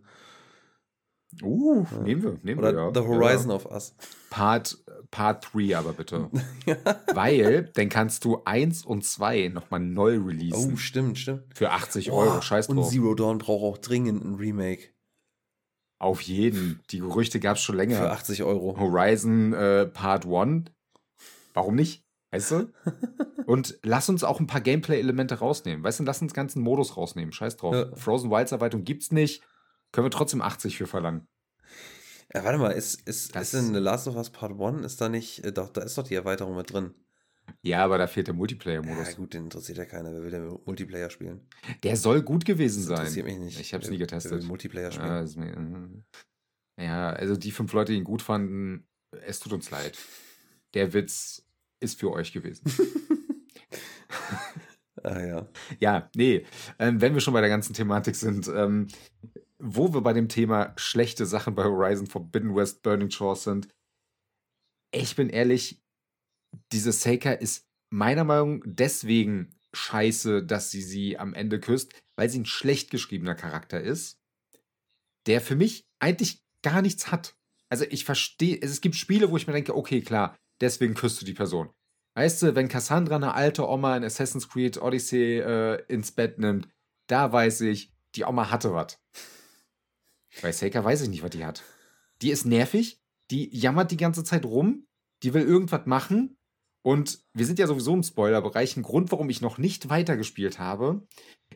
Uh, 1.43 1.85
ja. 1.91 1.99
nehmen 1.99 2.23
wir, 2.23 2.39
nehmen 2.43 2.61
Oder 2.61 2.73
wir, 2.73 2.83
ja. 2.85 2.91
The 2.95 3.01
Horizon 3.01 3.51
ja. 3.51 3.57
of 3.57 3.67
Us. 3.67 3.95
Part, 4.31 4.79
Part 5.11 5.49
3 5.53 5.77
aber 5.77 5.93
bitte. 5.93 6.31
Weil, 7.15 7.71
dann 7.75 7.89
kannst 7.89 8.25
du 8.25 8.41
1 8.45 8.85
und 8.85 9.05
2 9.05 9.49
nochmal 9.49 9.81
neu 9.81 10.19
releasen. 10.19 10.75
Oh, 10.75 10.77
stimmt, 10.77 11.19
stimmt. 11.19 11.43
Für 11.55 11.73
80 11.73 12.11
oh, 12.11 12.19
Euro, 12.19 12.41
scheiß 12.41 12.69
drauf. 12.69 12.77
Und 12.77 12.91
Zero 12.91 13.15
Dawn 13.15 13.39
braucht 13.39 13.65
auch 13.65 13.79
dringend 13.79 14.25
ein 14.25 14.37
Remake. 14.37 14.91
Auf 15.99 16.21
jeden. 16.21 16.81
Die 16.91 17.01
Gerüchte 17.01 17.41
gab 17.41 17.57
es 17.57 17.63
schon 17.63 17.77
länger. 17.77 17.97
Für 17.97 18.11
80 18.11 18.43
Euro. 18.43 18.79
Horizon 18.79 19.53
äh, 19.53 19.87
Part 19.87 20.27
1. 20.27 20.71
Warum 21.55 21.75
nicht? 21.75 22.05
Weißt 22.31 22.51
du? 22.51 22.73
Und 23.47 23.79
lass 23.83 24.09
uns 24.09 24.25
auch 24.25 24.41
ein 24.41 24.47
paar 24.47 24.61
Gameplay-Elemente 24.61 25.37
rausnehmen. 25.37 25.85
Weißt 25.85 26.01
du, 26.01 26.05
lass 26.05 26.21
uns 26.21 26.35
ganzen 26.35 26.63
Modus 26.63 26.97
rausnehmen. 26.97 27.33
Scheiß 27.33 27.57
drauf. 27.57 27.75
Ja. 27.75 27.97
Frozen 27.97 28.31
Wilds 28.31 28.53
Erweiterung 28.53 28.85
gibt's 28.85 29.13
nicht. 29.13 29.43
Können 29.93 30.07
wir 30.07 30.11
trotzdem 30.11 30.43
80 30.43 30.77
für 30.77 30.87
verlangen. 30.87 31.27
Ja, 32.35 32.45
warte 32.45 32.59
mal, 32.59 32.73
ist, 32.73 33.07
ist, 33.09 33.37
ist 33.37 33.55
in 33.55 33.73
The 33.73 33.81
Last 33.81 34.09
of 34.09 34.17
Us 34.17 34.31
Part 34.31 34.61
1, 34.61 34.85
ist 34.85 35.01
da 35.01 35.09
nicht, 35.09 35.45
äh, 35.45 35.53
doch, 35.53 35.71
da 35.71 35.83
ist 35.83 35.97
doch 35.97 36.03
die 36.03 36.17
Erweiterung 36.17 36.57
mit 36.57 36.73
drin. 36.73 36.93
Ja, 37.63 37.85
aber 37.85 37.99
da 37.99 38.07
fehlt 38.07 38.27
der 38.27 38.35
Multiplayer-Modus. 38.35 39.09
Ja, 39.11 39.15
gut, 39.15 39.35
den 39.35 39.45
interessiert 39.45 39.79
ja 39.79 39.85
keiner. 39.85 40.13
Wer 40.13 40.23
will 40.23 40.31
denn 40.31 40.59
Multiplayer 40.65 41.11
spielen? 41.11 41.49
Der 41.83 41.97
soll 41.97 42.23
gut 42.23 42.45
gewesen 42.45 42.81
das 42.81 42.87
sein. 42.87 42.99
Interessiert 42.99 43.27
mich 43.27 43.39
nicht. 43.39 43.61
Ich 43.61 43.75
habe 43.75 43.85
es 43.85 43.91
nie 43.91 43.99
getestet. 43.99 44.33
Wer 44.33 44.39
will 44.41 44.47
Multiplayer 44.47 44.91
spielen? 44.93 46.05
Ja, 46.79 46.85
ja, 46.85 47.11
also 47.11 47.37
die 47.37 47.51
fünf 47.51 47.73
Leute, 47.73 47.93
die 47.93 47.99
ihn 47.99 48.05
gut 48.05 48.23
fanden, 48.23 48.87
es 49.23 49.41
tut 49.41 49.53
uns 49.53 49.71
leid. 49.71 49.99
Der 50.75 50.93
Witz 50.93 51.47
ist 51.81 51.99
für 51.99 52.13
euch 52.13 52.33
gewesen. 52.33 52.65
ah 55.03 55.21
ja. 55.21 55.49
Ja, 55.81 56.11
nee. 56.15 56.45
Ähm, 56.79 57.01
wenn 57.01 57.15
wir 57.15 57.21
schon 57.21 57.35
bei 57.35 57.41
der 57.41 57.51
ganzen 57.51 57.75
Thematik 57.75 58.17
sind, 58.17 58.49
ähm, 58.49 58.89
wo 59.59 59.93
wir 59.93 60.03
bei 60.03 60.13
dem 60.13 60.29
Thema 60.29 60.73
schlechte 60.77 61.27
Sachen 61.27 61.55
bei 61.55 61.65
Horizon 61.65 62.07
Forbidden 62.07 62.55
West 62.55 62.83
Burning 62.83 63.11
Shores 63.11 63.45
sind, 63.45 63.69
ich 64.93 65.17
bin 65.17 65.29
ehrlich, 65.29 65.83
diese 66.73 66.93
Seika 66.93 67.33
ist 67.33 67.67
meiner 67.91 68.25
Meinung 68.25 68.59
nach 68.59 68.67
deswegen 68.67 69.55
scheiße, 69.73 70.43
dass 70.43 70.71
sie 70.71 70.83
sie 70.83 71.19
am 71.19 71.35
Ende 71.35 71.61
küsst, 71.61 71.93
weil 72.17 72.31
sie 72.31 72.41
ein 72.41 72.47
schlecht 72.47 72.91
geschriebener 72.91 73.35
Charakter 73.35 73.81
ist, 73.81 74.19
der 75.27 75.41
für 75.41 75.57
mich 75.57 75.87
eigentlich 75.99 76.43
gar 76.63 76.83
nichts 76.83 77.13
hat. 77.13 77.37
Also 77.69 77.85
ich 77.89 78.05
verstehe, 78.05 78.59
es 78.61 78.81
gibt 78.81 78.97
Spiele, 78.97 79.31
wo 79.31 79.37
ich 79.37 79.47
mir 79.47 79.53
denke, 79.53 79.77
okay, 79.77 80.01
klar, 80.01 80.37
deswegen 80.61 80.95
küsst 80.95 81.21
du 81.21 81.27
die 81.27 81.35
Person. 81.35 81.71
Weißt 82.15 82.43
du, 82.43 82.55
wenn 82.55 82.69
Cassandra 82.69 83.17
eine 83.17 83.35
alte 83.35 83.69
Oma 83.69 83.97
in 83.97 84.05
Assassin's 84.05 84.49
Creed 84.49 84.81
Odyssey 84.81 85.39
äh, 85.39 85.83
ins 85.89 86.13
Bett 86.13 86.39
nimmt, 86.39 86.69
da 87.09 87.31
weiß 87.31 87.61
ich, 87.63 87.93
die 88.15 88.25
Oma 88.25 88.51
hatte 88.51 88.73
was. 88.73 88.99
Bei 90.41 90.53
Seika 90.53 90.83
weiß 90.83 91.03
ich 91.03 91.09
nicht, 91.09 91.23
was 91.23 91.31
die 91.31 91.45
hat. 91.45 91.63
Die 92.23 92.31
ist 92.31 92.47
nervig, 92.47 93.03
die 93.31 93.55
jammert 93.55 93.91
die 93.91 93.99
ganze 93.99 94.25
Zeit 94.25 94.47
rum, 94.47 94.87
die 95.23 95.35
will 95.35 95.43
irgendwas 95.43 95.87
machen 95.87 96.36
und 96.87 97.19
wir 97.35 97.47
sind 97.47 97.59
ja 97.59 97.67
sowieso 97.67 97.93
im 97.95 98.05
Spoilerbereich. 98.05 98.77
Ein 98.77 98.85
Grund, 98.85 99.11
warum 99.11 99.29
ich 99.29 99.41
noch 99.41 99.59
nicht 99.59 99.89
weitergespielt 99.89 100.61
habe. 100.61 101.05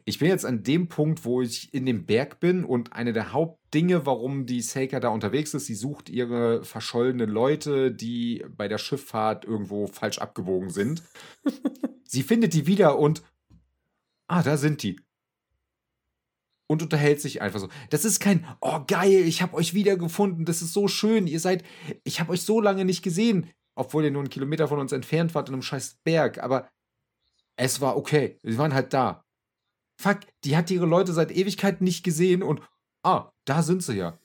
Ich 0.04 0.18
bin 0.18 0.26
jetzt 0.26 0.44
an 0.44 0.64
dem 0.64 0.88
Punkt, 0.88 1.24
wo 1.24 1.40
ich 1.40 1.72
in 1.72 1.86
dem 1.86 2.04
Berg 2.04 2.40
bin 2.40 2.64
und 2.64 2.94
eine 2.94 3.12
der 3.12 3.32
Hauptdinge, 3.32 4.06
warum 4.06 4.44
die 4.44 4.60
Saker 4.60 4.98
da 4.98 5.10
unterwegs 5.10 5.54
ist, 5.54 5.66
sie 5.66 5.76
sucht 5.76 6.10
ihre 6.10 6.64
verschollenen 6.64 7.30
Leute, 7.30 7.92
die 7.92 8.44
bei 8.56 8.66
der 8.66 8.78
Schifffahrt 8.78 9.44
irgendwo 9.44 9.86
falsch 9.86 10.18
abgebogen 10.18 10.70
sind. 10.70 11.04
sie 12.04 12.24
findet 12.24 12.52
die 12.52 12.66
wieder 12.66 12.98
und 12.98 13.22
ah, 14.26 14.42
da 14.42 14.56
sind 14.56 14.82
die. 14.82 14.98
und 16.66 16.82
unterhält 16.82 17.20
sich 17.20 17.40
einfach 17.40 17.60
so. 17.60 17.68
Das 17.90 18.04
ist 18.04 18.18
kein, 18.18 18.48
oh 18.60 18.80
geil, 18.84 19.22
ich 19.26 19.42
habe 19.42 19.54
euch 19.54 19.74
wiedergefunden, 19.74 20.44
das 20.44 20.60
ist 20.60 20.72
so 20.72 20.88
schön, 20.88 21.28
ihr 21.28 21.38
seid, 21.38 21.62
ich 22.02 22.18
habe 22.18 22.32
euch 22.32 22.42
so 22.42 22.60
lange 22.60 22.84
nicht 22.84 23.02
gesehen, 23.02 23.48
obwohl 23.74 24.04
ihr 24.04 24.10
nur 24.10 24.22
einen 24.22 24.30
Kilometer 24.30 24.68
von 24.68 24.78
uns 24.78 24.92
entfernt 24.92 25.34
wart 25.34 25.48
in 25.48 25.54
einem 25.54 25.62
scheiß 25.62 25.98
Berg, 26.04 26.42
aber 26.42 26.68
es 27.56 27.80
war 27.80 27.96
okay, 27.96 28.38
wir 28.42 28.58
waren 28.58 28.74
halt 28.74 28.92
da. 28.92 29.24
Fuck, 30.00 30.20
die 30.44 30.56
hat 30.56 30.70
ihre 30.70 30.86
Leute 30.86 31.12
seit 31.12 31.30
Ewigkeiten 31.30 31.84
nicht 31.84 32.02
gesehen 32.02 32.42
und, 32.42 32.62
ah, 33.02 33.30
da 33.44 33.62
sind 33.62 33.82
sie 33.82 33.96
ja. 33.96 34.18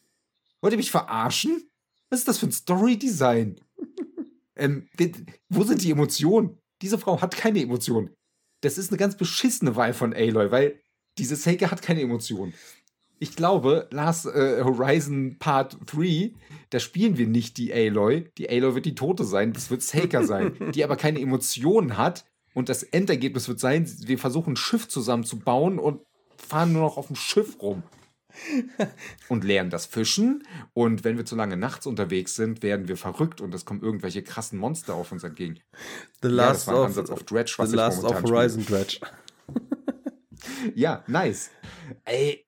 Wollt 0.62 0.74
ihr 0.74 0.78
mich 0.78 0.92
verarschen? 0.92 1.70
Was 2.10 2.20
ist 2.20 2.28
das 2.28 2.38
für 2.38 2.48
ein 2.48 2.52
Story-Design? 2.52 3.60
ähm, 4.56 4.88
wo 5.50 5.64
sind 5.64 5.84
die 5.84 5.92
Emotionen? 5.92 6.58
Diese 6.82 6.98
Frau 6.98 7.22
hat 7.22 7.36
keine 7.36 7.62
Emotionen. 7.62 8.16
Das 8.62 8.78
ist 8.78 8.90
eine 8.90 8.98
ganz 8.98 9.18
beschissene 9.18 9.76
Wahl 9.76 9.94
von 9.94 10.14
Aloy, 10.14 10.52
weil 10.52 10.80
diese 11.18 11.36
Seika 11.36 11.72
hat 11.72 11.82
keine 11.82 12.02
Emotionen. 12.02 12.54
Ich 13.20 13.36
glaube, 13.36 13.88
Last 13.92 14.26
äh, 14.26 14.62
Horizon 14.64 15.38
Part 15.40 15.78
3, 15.86 16.34
da 16.70 16.80
spielen 16.80 17.18
wir 17.18 17.28
nicht 17.28 17.58
die 17.58 17.74
Aloy. 17.74 18.30
Die 18.38 18.50
Aloy 18.50 18.76
wird 18.76 18.86
die 18.86 18.96
Tote 18.96 19.24
sein, 19.24 19.54
das 19.54 19.70
wird 19.70 19.82
Seika 19.82 20.24
sein, 20.24 20.54
die 20.76 20.84
aber 20.84 20.98
keine 20.98 21.22
Emotionen 21.22 21.98
hat. 21.98 22.26
Und 22.54 22.70
das 22.70 22.84
Endergebnis 22.84 23.48
wird 23.48 23.60
sein, 23.60 23.90
wir 24.06 24.18
versuchen 24.18 24.54
ein 24.54 24.58
Schiff 24.58 24.88
zusammenzubauen 24.88 25.80
und 25.80 26.02
fahren 26.38 26.74
nur 26.74 26.84
noch 26.84 26.98
auf 26.98 27.08
dem 27.08 27.16
Schiff 27.16 27.62
rum. 27.62 27.84
und 29.30 29.44
lernen 29.44 29.70
das 29.70 29.86
Fischen. 29.86 30.44
Und 30.74 31.04
wenn 31.04 31.18
wir 31.18 31.26
zu 31.26 31.36
lange 31.36 31.58
nachts 31.58 31.86
unterwegs 31.86 32.36
sind, 32.36 32.64
werden 32.64 32.88
wir 32.88 32.98
verrückt 32.98 33.42
und 33.42 33.54
es 33.54 33.66
kommen 33.66 33.82
irgendwelche 33.82 34.24
krassen 34.24 34.60
Monster 34.60 34.96
auf 34.96 35.12
uns 35.12 35.24
entgegen. 35.24 35.60
The 36.22 36.28
Last 36.28 36.68
ja, 36.68 36.84
Ansatz 36.84 37.10
auf 37.10 37.24
Dredge, 37.24 37.54
was 37.58 37.70
The 37.70 37.76
Last 37.78 38.04
of 38.04 38.22
Horizon 38.24 38.64
spiele. 38.64 38.80
Dredge. 38.80 39.00
ja, 40.76 41.04
nice. 41.08 41.50
Ey, 42.04 42.45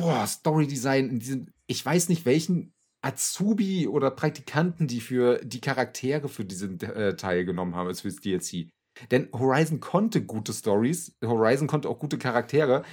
boah, 0.00 0.26
Storydesign 0.26 1.08
in 1.10 1.18
diesem, 1.18 1.46
ich 1.66 1.84
weiß 1.84 2.08
nicht, 2.08 2.24
welchen 2.26 2.72
Azubi 3.00 3.86
oder 3.86 4.10
Praktikanten, 4.10 4.86
die 4.86 5.00
für 5.00 5.38
die 5.44 5.60
Charaktere 5.60 6.28
für 6.28 6.44
diesen 6.44 6.80
äh, 6.80 7.16
Teil 7.16 7.44
genommen 7.44 7.74
haben, 7.74 7.86
als 7.86 8.00
fürs 8.00 8.16
DLC. 8.16 8.68
Denn 9.10 9.28
Horizon 9.32 9.78
konnte 9.80 10.24
gute 10.24 10.52
Stories, 10.52 11.16
Horizon 11.24 11.68
konnte 11.68 11.88
auch 11.88 11.98
gute 11.98 12.18
Charaktere. 12.18 12.84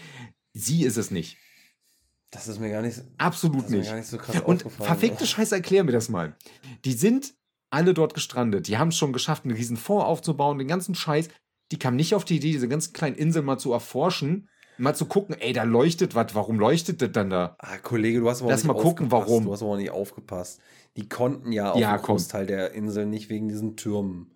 Sie 0.54 0.84
ist 0.84 0.98
es 0.98 1.10
nicht. 1.10 1.38
Das 2.30 2.48
ist 2.48 2.60
mir 2.60 2.70
gar 2.70 2.82
nicht. 2.82 3.02
Absolut 3.18 3.70
nicht. 3.70 3.92
nicht 3.92 4.08
so 4.08 4.20
Und 4.46 4.64
verfickte 4.64 5.26
Scheiße, 5.26 5.56
erklär 5.56 5.84
mir 5.84 5.92
das 5.92 6.10
mal. 6.10 6.36
Die 6.84 6.94
sind 6.94 7.34
alle 7.72 7.94
dort 7.94 8.14
gestrandet. 8.14 8.68
Die 8.68 8.78
haben 8.78 8.90
es 8.90 8.98
schon 8.98 9.14
geschafft, 9.14 9.46
einen 9.46 9.56
riesen 9.56 9.78
Fonds 9.78 10.06
aufzubauen, 10.06 10.60
den 10.60 10.68
ganzen 10.68 10.94
Scheiß 10.94 11.30
die 11.72 11.80
kam 11.80 11.96
nicht 11.96 12.14
auf 12.16 12.26
die 12.26 12.38
Idee, 12.38 12.52
diese 12.52 12.68
ganz 12.68 12.94
kleinen 12.94 13.16
Inseln 13.16 13.46
mal 13.46 13.58
zu 13.58 13.74
erforschen, 13.74 14.50
mal 14.78 14.96
zu 14.96 15.06
gucken, 15.06 15.36
ey, 15.40 15.54
da 15.54 15.64
leuchtet 15.64 16.16
was, 16.16 16.36
warum 16.36 16.60
leuchtet 16.60 17.02
das 17.02 17.12
dann 17.12 17.30
da? 17.30 17.56
Ah, 17.60 17.78
Kollege, 17.78 18.20
du 18.20 18.30
hast 18.30 18.42
aber 18.42 18.52
Lass 18.52 18.64
nicht 18.64 18.74
mal 18.74 18.82
gucken, 18.82 19.12
warum. 19.12 19.46
Du 19.46 19.54
hast 19.54 19.62
aber 19.62 19.78
nicht 19.78 19.92
aufgepasst. 19.92 20.60
Die 20.98 21.10
konnten 21.10 21.52
ja 21.52 21.72
auf 21.72 21.80
ja, 21.80 21.98
den 21.98 22.04
Großteil 22.04 22.46
der 22.46 22.72
Insel 22.74 23.06
nicht 23.06 23.30
wegen 23.30 23.50
diesen 23.50 23.76
Türmen. 23.76 24.32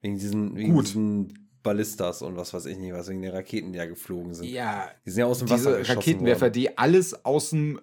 Wegen 0.00 0.16
diesen, 0.16 0.56
wegen 0.56 0.74
Gut. 0.74 0.86
diesen 0.88 1.48
Ballistas 1.62 2.22
und 2.22 2.36
was 2.36 2.54
weiß 2.54 2.66
ich 2.66 2.78
nicht, 2.78 2.92
was 2.92 3.08
wegen 3.08 3.22
der 3.22 3.34
Raketen, 3.34 3.72
die 3.72 3.78
ja 3.78 3.86
geflogen 3.86 4.34
sind. 4.34 4.48
Ja. 4.48 4.88
Die 5.04 5.10
sind 5.10 5.20
ja 5.20 5.26
aus 5.26 5.40
dem 5.40 5.50
Wasser 5.50 5.78
diese 5.78 5.94
Raketenwerfer, 5.94 6.42
worden. 6.42 6.52
die 6.54 6.78
alles 6.78 7.24
aus 7.24 7.50
dem 7.50 7.80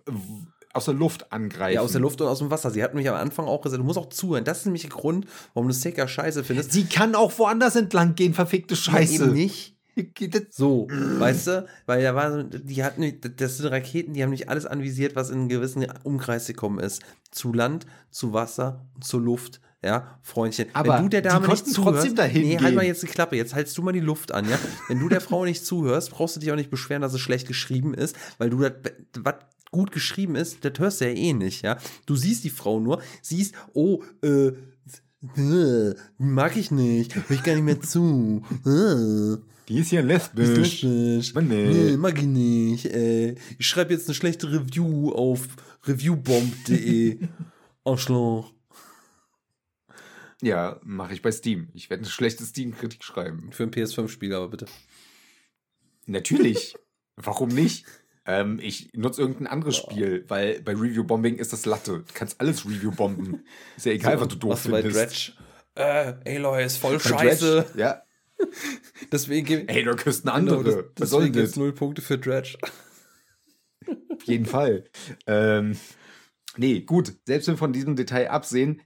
aus 0.73 0.85
der 0.85 0.93
Luft 0.93 1.31
angreifen. 1.31 1.75
Ja, 1.75 1.81
aus 1.81 1.91
der 1.91 2.01
Luft 2.01 2.21
und 2.21 2.27
aus 2.27 2.39
dem 2.39 2.51
Wasser. 2.51 2.69
Sie 2.71 2.83
hat 2.83 2.93
mich 2.93 3.09
am 3.09 3.15
Anfang 3.15 3.45
auch 3.45 3.61
gesagt, 3.61 3.79
du 3.79 3.85
musst 3.85 3.97
auch 3.97 4.09
zuhören. 4.09 4.43
Das 4.43 4.59
ist 4.59 4.65
nämlich 4.65 4.83
der 4.83 4.91
Grund, 4.91 5.25
warum 5.53 5.67
du 5.67 5.73
Seeker 5.73 6.07
scheiße 6.07 6.43
findest. 6.43 6.71
Sie 6.71 6.85
kann 6.85 7.15
auch 7.15 7.37
woanders 7.39 7.75
entlang 7.75 8.15
gehen, 8.15 8.33
verfickte 8.33 8.75
Scheiße. 8.75 9.15
Ja, 9.15 9.23
eben 9.23 9.33
nicht. 9.33 9.76
So, 10.51 10.87
weißt 10.89 11.47
du? 11.47 11.67
Weil 11.85 12.03
da 12.03 12.15
war 12.15 12.31
so, 12.31 12.43
die 12.43 12.83
hatten, 12.83 13.19
das 13.37 13.57
sind 13.57 13.67
Raketen, 13.67 14.13
die 14.13 14.23
haben 14.23 14.29
nicht 14.29 14.49
alles 14.49 14.65
anvisiert, 14.65 15.15
was 15.15 15.29
in 15.29 15.39
einen 15.39 15.49
gewissen 15.49 15.85
Umkreis 16.03 16.47
gekommen 16.47 16.79
ist. 16.79 17.01
Zu 17.31 17.53
Land, 17.53 17.85
zu 18.11 18.33
Wasser, 18.33 18.85
zur 19.01 19.21
Luft. 19.21 19.61
Ja, 19.83 20.19
Freundchen. 20.23 20.67
Aber 20.73 20.95
wenn 20.95 21.03
du 21.03 21.09
der 21.09 21.21
Dame 21.21 21.47
nicht 21.47 21.67
zuhörst, 21.67 21.97
trotzdem 21.99 22.15
dahin 22.15 22.41
nee, 22.41 22.57
halt 22.57 22.75
mal 22.75 22.83
jetzt 22.83 23.03
die 23.03 23.07
Klappe. 23.07 23.35
Jetzt 23.35 23.53
haltst 23.53 23.77
du 23.77 23.83
mal 23.83 23.91
die 23.91 23.99
Luft 23.99 24.31
an, 24.31 24.49
ja. 24.49 24.57
Wenn 24.87 24.99
du 24.99 25.07
der 25.07 25.21
Frau 25.21 25.45
nicht 25.45 25.63
zuhörst, 25.65 26.09
brauchst 26.11 26.35
du 26.35 26.39
dich 26.39 26.51
auch 26.51 26.55
nicht 26.55 26.71
beschweren, 26.71 27.03
dass 27.03 27.13
es 27.13 27.21
schlecht 27.21 27.47
geschrieben 27.47 27.93
ist, 27.93 28.15
weil 28.39 28.49
du 28.49 28.59
das, 28.59 28.73
was 29.19 29.35
gut 29.69 29.91
geschrieben 29.91 30.35
ist, 30.35 30.65
das 30.65 30.73
hörst 30.79 31.01
du 31.01 31.05
ja 31.05 31.11
eh 31.11 31.33
nicht, 31.33 31.63
ja. 31.63 31.77
Du 32.07 32.15
siehst 32.15 32.43
die 32.43 32.49
Frau 32.49 32.79
nur, 32.79 33.01
siehst, 33.21 33.53
oh, 33.73 34.01
äh, 34.23 34.53
äh 35.37 35.95
mag 36.17 36.57
ich 36.57 36.71
nicht, 36.71 37.15
hör 37.15 37.23
ich 37.29 37.43
gar 37.43 37.53
nicht 37.53 37.63
mehr 37.63 37.81
zu. 37.81 38.43
Die 39.67 39.79
ist 39.79 39.91
ja 39.91 40.01
lesbisch. 40.01 40.81
lesbisch. 40.81 41.33
Mann, 41.33 41.49
nee. 41.49 41.67
nee, 41.67 41.97
mag 41.97 42.17
ich 42.17 42.25
nicht. 42.25 42.85
Äh, 42.85 43.35
ich 43.57 43.67
schreibe 43.67 43.93
jetzt 43.93 44.07
eine 44.07 44.15
schlechte 44.15 44.51
Review 44.51 45.11
auf 45.11 45.41
reviewbomb.de. 45.85 47.19
Arschloch. 47.83 48.53
Ja, 50.41 50.79
mache 50.83 51.13
ich 51.13 51.21
bei 51.21 51.31
Steam. 51.31 51.69
Ich 51.73 51.89
werde 51.89 52.03
eine 52.03 52.09
schlechte 52.09 52.45
Steam-Kritik 52.45 53.03
schreiben. 53.03 53.51
Für 53.51 53.63
ein 53.63 53.71
PS5-Spiel, 53.71 54.33
aber 54.33 54.49
bitte. 54.49 54.67
Natürlich. 56.05 56.75
Warum 57.17 57.49
nicht? 57.49 57.85
Ähm, 58.25 58.59
ich 58.61 58.93
nutze 58.93 59.21
irgendein 59.21 59.47
anderes 59.47 59.75
Spiel, 59.75 60.23
weil 60.27 60.61
bei 60.61 60.73
Review-Bombing 60.73 61.37
ist 61.37 61.51
das 61.53 61.65
Latte. 61.65 62.03
Du 62.07 62.13
kannst 62.13 62.39
alles 62.39 62.65
Review-bomben. 62.65 63.45
Ist 63.75 63.85
ja 63.85 63.93
egal, 63.93 64.17
so, 64.17 64.21
was 64.21 64.27
du 64.29 64.35
doof 64.35 64.51
was 64.51 64.61
findest. 64.61 64.95
Bei 65.75 65.85
Dredge? 65.85 66.17
Äh, 66.25 66.35
Aloy 66.35 66.65
ist 66.65 66.77
voll 66.77 66.97
bei 66.97 67.09
scheiße. 67.09 67.63
Dredge, 67.63 67.79
ja. 67.79 68.01
deswegen 69.11 69.67
Ey, 69.67 69.83
du 69.83 69.95
küsst 69.95 70.25
eine 70.25 70.33
andere. 70.33 70.63
Genau, 70.63 70.81
das, 70.81 70.91
was 70.97 71.09
soll 71.09 71.31
das? 71.31 71.55
null 71.55 71.73
Punkte 71.73 72.01
für 72.01 72.17
Dredge. 72.17 72.57
Auf 74.09 74.23
jeden 74.23 74.45
Fall. 74.45 74.85
Ähm, 75.25 75.77
nee, 76.57 76.81
gut. 76.81 77.13
Selbst 77.25 77.47
wenn 77.47 77.55
wir 77.55 77.59
von 77.59 77.73
diesem 77.73 77.95
Detail 77.95 78.29
absehen, 78.29 78.81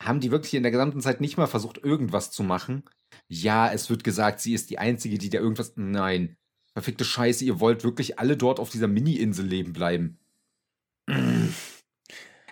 haben 0.00 0.20
die 0.20 0.30
wirklich 0.30 0.54
in 0.54 0.62
der 0.62 0.72
gesamten 0.72 1.00
Zeit 1.00 1.20
nicht 1.20 1.36
mal 1.36 1.46
versucht, 1.46 1.78
irgendwas 1.78 2.30
zu 2.30 2.42
machen. 2.42 2.84
Ja, 3.28 3.70
es 3.72 3.90
wird 3.90 4.04
gesagt, 4.04 4.40
sie 4.40 4.54
ist 4.54 4.70
die 4.70 4.78
Einzige, 4.78 5.18
die 5.18 5.30
da 5.30 5.38
irgendwas. 5.38 5.72
Nein. 5.76 6.36
Verfickte 6.72 7.04
Scheiße, 7.04 7.44
ihr 7.44 7.60
wollt 7.60 7.84
wirklich 7.84 8.18
alle 8.18 8.36
dort 8.36 8.60
auf 8.60 8.70
dieser 8.70 8.86
Mini-Insel 8.86 9.46
leben 9.46 9.72
bleiben. 9.72 10.18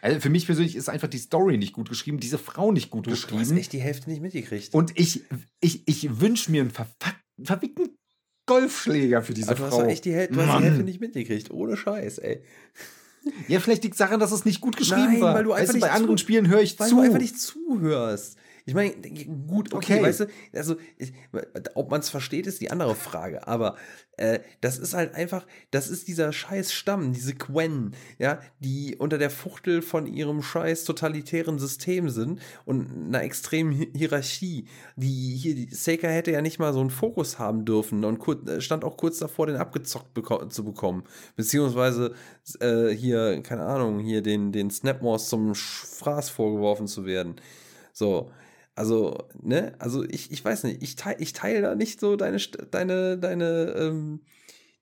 Also 0.06 0.20
für 0.20 0.30
mich 0.30 0.46
persönlich 0.46 0.76
ist 0.76 0.88
einfach 0.88 1.08
die 1.08 1.18
Story 1.18 1.58
nicht 1.58 1.72
gut 1.72 1.88
geschrieben, 1.88 2.20
diese 2.20 2.38
Frau 2.38 2.70
nicht 2.70 2.90
gut 2.90 3.08
du, 3.08 3.10
geschrieben. 3.10 3.42
Du 3.42 3.50
hast 3.50 3.58
echt 3.58 3.72
die 3.72 3.80
Hälfte 3.80 4.08
nicht 4.08 4.22
mitgekriegt. 4.22 4.72
Und 4.72 4.96
ich, 4.96 5.24
ich, 5.58 5.82
ich 5.88 6.20
wünsche 6.20 6.52
mir 6.52 6.60
einen 6.60 6.70
verfickten 6.70 7.98
Golfschläger 8.46 9.22
für 9.22 9.34
diese 9.34 9.50
Aber 9.50 9.68
Frau. 9.68 9.78
Du 9.78 9.82
hast 9.82 9.90
echt 9.90 10.04
die, 10.04 10.12
Häl 10.12 10.28
du 10.28 10.40
hast 10.40 10.60
die 10.60 10.64
Hälfte 10.64 10.84
nicht 10.84 11.00
mitgekriegt. 11.00 11.50
Ohne 11.50 11.76
Scheiß, 11.76 12.18
ey. 12.18 12.40
Ja, 13.48 13.58
vielleicht 13.58 13.82
liegt 13.82 13.94
es 13.94 13.98
daran, 13.98 14.20
dass 14.20 14.30
es 14.30 14.44
nicht 14.44 14.60
gut 14.60 14.76
geschrieben 14.76 15.14
Nein, 15.14 15.20
war. 15.22 15.34
Weil 15.34 15.42
du 15.42 15.52
einfach 15.52 15.74
weißt 15.74 15.82
du, 15.82 15.86
bei 15.88 15.90
anderen 15.90 16.18
Spielen 16.18 16.46
höre 16.46 16.60
ich 16.60 16.78
weil 16.78 16.88
zu. 16.88 16.96
Weil 16.98 17.02
du 17.02 17.06
einfach 17.08 17.22
nicht 17.22 17.40
zuhörst. 17.40 18.36
Ich 18.68 18.74
meine, 18.74 18.90
gut, 19.47 19.72
okay, 19.72 19.94
okay, 19.94 20.02
weißt 20.02 20.20
du, 20.20 20.26
also, 20.52 20.76
ich, 20.98 21.12
ob 21.74 21.88
man 21.88 22.01
es 22.01 22.10
versteht, 22.10 22.48
ist 22.48 22.60
die 22.60 22.72
andere 22.72 22.97
Frage. 22.97 23.47
Aber 23.47 23.76
äh, 24.16 24.40
das 24.60 24.76
ist 24.76 24.93
halt 24.93 25.14
einfach, 25.14 25.47
das 25.70 25.88
ist 25.88 26.09
dieser 26.09 26.32
scheiß 26.32 26.72
Stamm, 26.72 27.12
diese 27.12 27.36
Quen, 27.36 27.94
ja, 28.18 28.40
die 28.59 28.97
unter 28.97 29.18
der 29.18 29.30
Fuchtel 29.30 29.82
von 29.82 30.09
ihrem 30.09 30.43
scheiß 30.43 30.82
totalitären 30.82 31.60
System 31.60 32.09
sind 32.09 32.40
und 32.64 32.90
einer 32.90 33.22
extremen 33.22 33.70
Hierarchie. 33.94 34.66
Die 34.97 35.36
hier, 35.36 35.55
die 35.55 35.72
Seika 35.72 36.09
hätte 36.09 36.32
ja 36.32 36.43
nicht 36.43 36.59
mal 36.59 36.72
so 36.72 36.80
einen 36.80 36.90
Fokus 36.90 37.38
haben 37.38 37.64
dürfen 37.66 38.05
und 38.05 38.18
kur 38.18 38.44
äh, 38.48 38.60
stand 38.60 38.84
auch 38.84 38.97
kurz 38.97 39.18
davor, 39.18 39.47
den 39.47 39.56
abgezockt 39.56 40.12
beko 40.12 40.44
zu 40.48 40.64
bekommen. 40.64 41.05
Beziehungsweise 41.36 42.14
äh, 42.59 42.88
hier, 42.88 43.40
keine 43.44 43.62
Ahnung, 43.62 44.01
hier 44.01 44.22
den, 44.22 44.51
den 44.51 44.70
Snapmores 44.70 45.28
zum 45.28 45.55
Fraß 45.55 46.30
vorgeworfen 46.30 46.88
zu 46.88 47.06
werden. 47.06 47.36
So, 47.93 48.32
also, 48.77 49.27
ne, 49.40 49.74
also 49.78 50.05
ich, 50.05 50.31
ich 50.31 50.44
weiß 50.44 50.65
nicht, 50.65 50.82
ich 50.82 50.97
teile 50.97 51.16
ich 51.19 51.32
teil 51.32 51.62
da 51.62 51.74
nicht 51.74 51.98
so 51.98 52.15
deine, 52.15 52.36
deine, 52.70 53.19
deine, 53.19 53.74
ähm, 53.74 54.20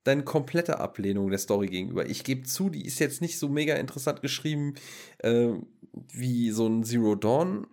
deine 0.03 0.25
komplette 0.25 0.81
Ablehnung 0.81 1.31
der 1.31 1.39
Story 1.39 1.69
gegenüber. 1.69 2.05
Ich 2.05 2.25
gebe 2.25 2.43
zu, 2.43 2.69
die 2.71 2.85
ist 2.85 2.99
jetzt 2.99 3.23
nicht 3.23 3.39
so 3.39 3.49
mega 3.49 3.77
interessant 3.77 4.21
geschrieben 4.21 4.75
äh, 5.19 5.51
wie 6.13 6.51
so 6.51 6.67
ein 6.67 6.83
Zero 6.83 7.15
Dawn. 7.15 7.69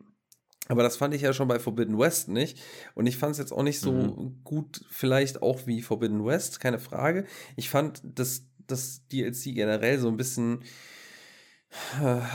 Aber 0.68 0.84
das 0.84 0.96
fand 0.96 1.16
ich 1.16 1.24
ja 1.24 1.34
schon 1.34 1.48
bei 1.48 1.58
Forbidden 1.58 1.98
West 1.98 2.30
nicht. 2.30 2.62
Und 2.94 3.08
ich 3.08 3.18
fand 3.18 3.34
es 3.34 3.40
jetzt 3.40 3.52
auch 3.52 3.64
nicht 3.64 3.80
so 3.80 3.92
mhm. 3.92 4.42
gut, 4.44 4.86
vielleicht 4.92 5.42
auch 5.42 5.66
wie 5.66 5.82
Forbidden 5.82 6.24
West, 6.24 6.60
keine 6.60 6.80
Frage. 6.80 7.26
Ich 7.56 7.72
fand 7.72 8.00
das, 8.04 8.44
das 8.68 9.08
DLC 9.12 9.56
generell 9.56 9.98
so 9.98 10.08
ein 10.08 10.18
bisschen 10.18 10.64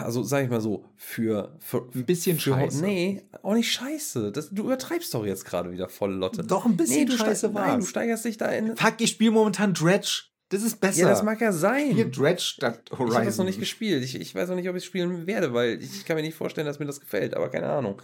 also 0.03 0.23
sag 0.23 0.45
ich 0.45 0.51
mal 0.51 0.61
so, 0.61 0.85
für, 0.97 1.57
für 1.61 1.89
ein 1.95 2.05
bisschen 2.05 2.39
für, 2.39 2.55
scheiße. 2.55 2.83
Nee, 2.83 3.23
auch 3.43 3.55
nicht 3.55 3.71
scheiße. 3.71 4.33
Das, 4.33 4.51
du 4.51 4.65
übertreibst 4.65 5.13
doch 5.13 5.27
jetzt 5.27 5.45
gerade 5.45 5.71
wieder 5.71 5.89
voll, 5.89 6.15
Lotte. 6.15 6.43
Doch 6.43 6.65
ein 6.65 6.77
bisschen 6.77 7.01
nee, 7.01 7.05
du 7.05 7.19
scheiße 7.19 7.53
war. 7.53 7.67
Nein, 7.67 7.81
du 7.81 7.87
steigerst 7.87 8.25
dich 8.25 8.39
da 8.39 8.47
in. 8.51 8.77
Fuck, 8.77 8.95
ich 8.99 9.11
spiele 9.11 9.33
momentan 9.33 9.75
Dredge. 9.75 10.25
Das 10.49 10.63
ist 10.63 10.81
besser. 10.81 11.01
Ja, 11.01 11.09
das 11.09 11.25
mag 11.25 11.41
ja 11.41 11.51
sein. 11.51 11.91
Hier 11.91 12.09
Dredge 12.09 12.41
statt 12.41 12.91
Horizon. 12.93 13.09
Ich 13.09 13.15
habe 13.17 13.27
das 13.27 13.39
noch 13.39 13.45
nicht 13.45 13.59
gespielt. 13.59 14.05
Ich, 14.05 14.15
ich 14.15 14.33
weiß 14.33 14.49
noch 14.49 14.55
nicht, 14.55 14.69
ob 14.69 14.77
ich 14.77 14.85
es 14.85 14.87
spielen 14.87 15.27
werde, 15.27 15.53
weil 15.53 15.83
ich 15.83 16.05
kann 16.05 16.17
mir 16.17 16.23
nicht 16.23 16.37
vorstellen, 16.37 16.67
dass 16.67 16.79
mir 16.79 16.87
das 16.87 17.01
gefällt, 17.01 17.35
aber 17.35 17.49
keine 17.49 17.69
Ahnung. 17.69 18.01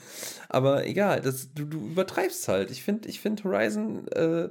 Aber 0.48 0.84
egal, 0.84 1.20
das, 1.20 1.54
du, 1.54 1.64
du 1.64 1.78
übertreibst 1.78 2.48
halt. 2.48 2.72
Ich 2.72 2.82
finde 2.82 3.08
ich 3.08 3.20
find 3.20 3.44
Horizon 3.44 4.08
äh, 4.08 4.48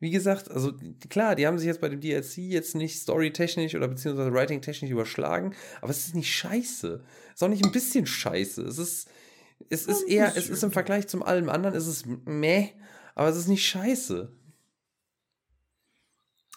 wie 0.00 0.10
gesagt, 0.10 0.50
also 0.50 0.72
klar, 1.10 1.36
die 1.36 1.46
haben 1.46 1.58
sich 1.58 1.66
jetzt 1.66 1.82
bei 1.82 1.90
dem 1.90 2.00
DLC 2.00 2.38
jetzt 2.38 2.74
nicht 2.74 2.98
storytechnisch 2.98 3.74
oder 3.74 3.86
beziehungsweise 3.86 4.32
writing-technisch 4.32 4.90
überschlagen, 4.90 5.54
aber 5.82 5.90
es 5.90 6.06
ist 6.06 6.14
nicht 6.14 6.34
scheiße. 6.34 7.04
Es 7.28 7.34
ist 7.34 7.42
auch 7.42 7.48
nicht 7.48 7.64
ein 7.64 7.72
bisschen 7.72 8.06
scheiße. 8.06 8.62
Es 8.62 8.78
ist, 8.78 9.08
es 9.68 9.86
ist 9.86 10.08
eher, 10.08 10.34
es 10.36 10.48
ist 10.48 10.64
im 10.64 10.72
Vergleich 10.72 11.06
zum 11.06 11.22
allem 11.22 11.50
anderen, 11.50 11.76
es 11.76 11.86
ist 11.86 12.06
meh, 12.24 12.70
aber 13.14 13.28
es 13.28 13.36
ist 13.36 13.48
nicht 13.48 13.66
scheiße. 13.66 14.32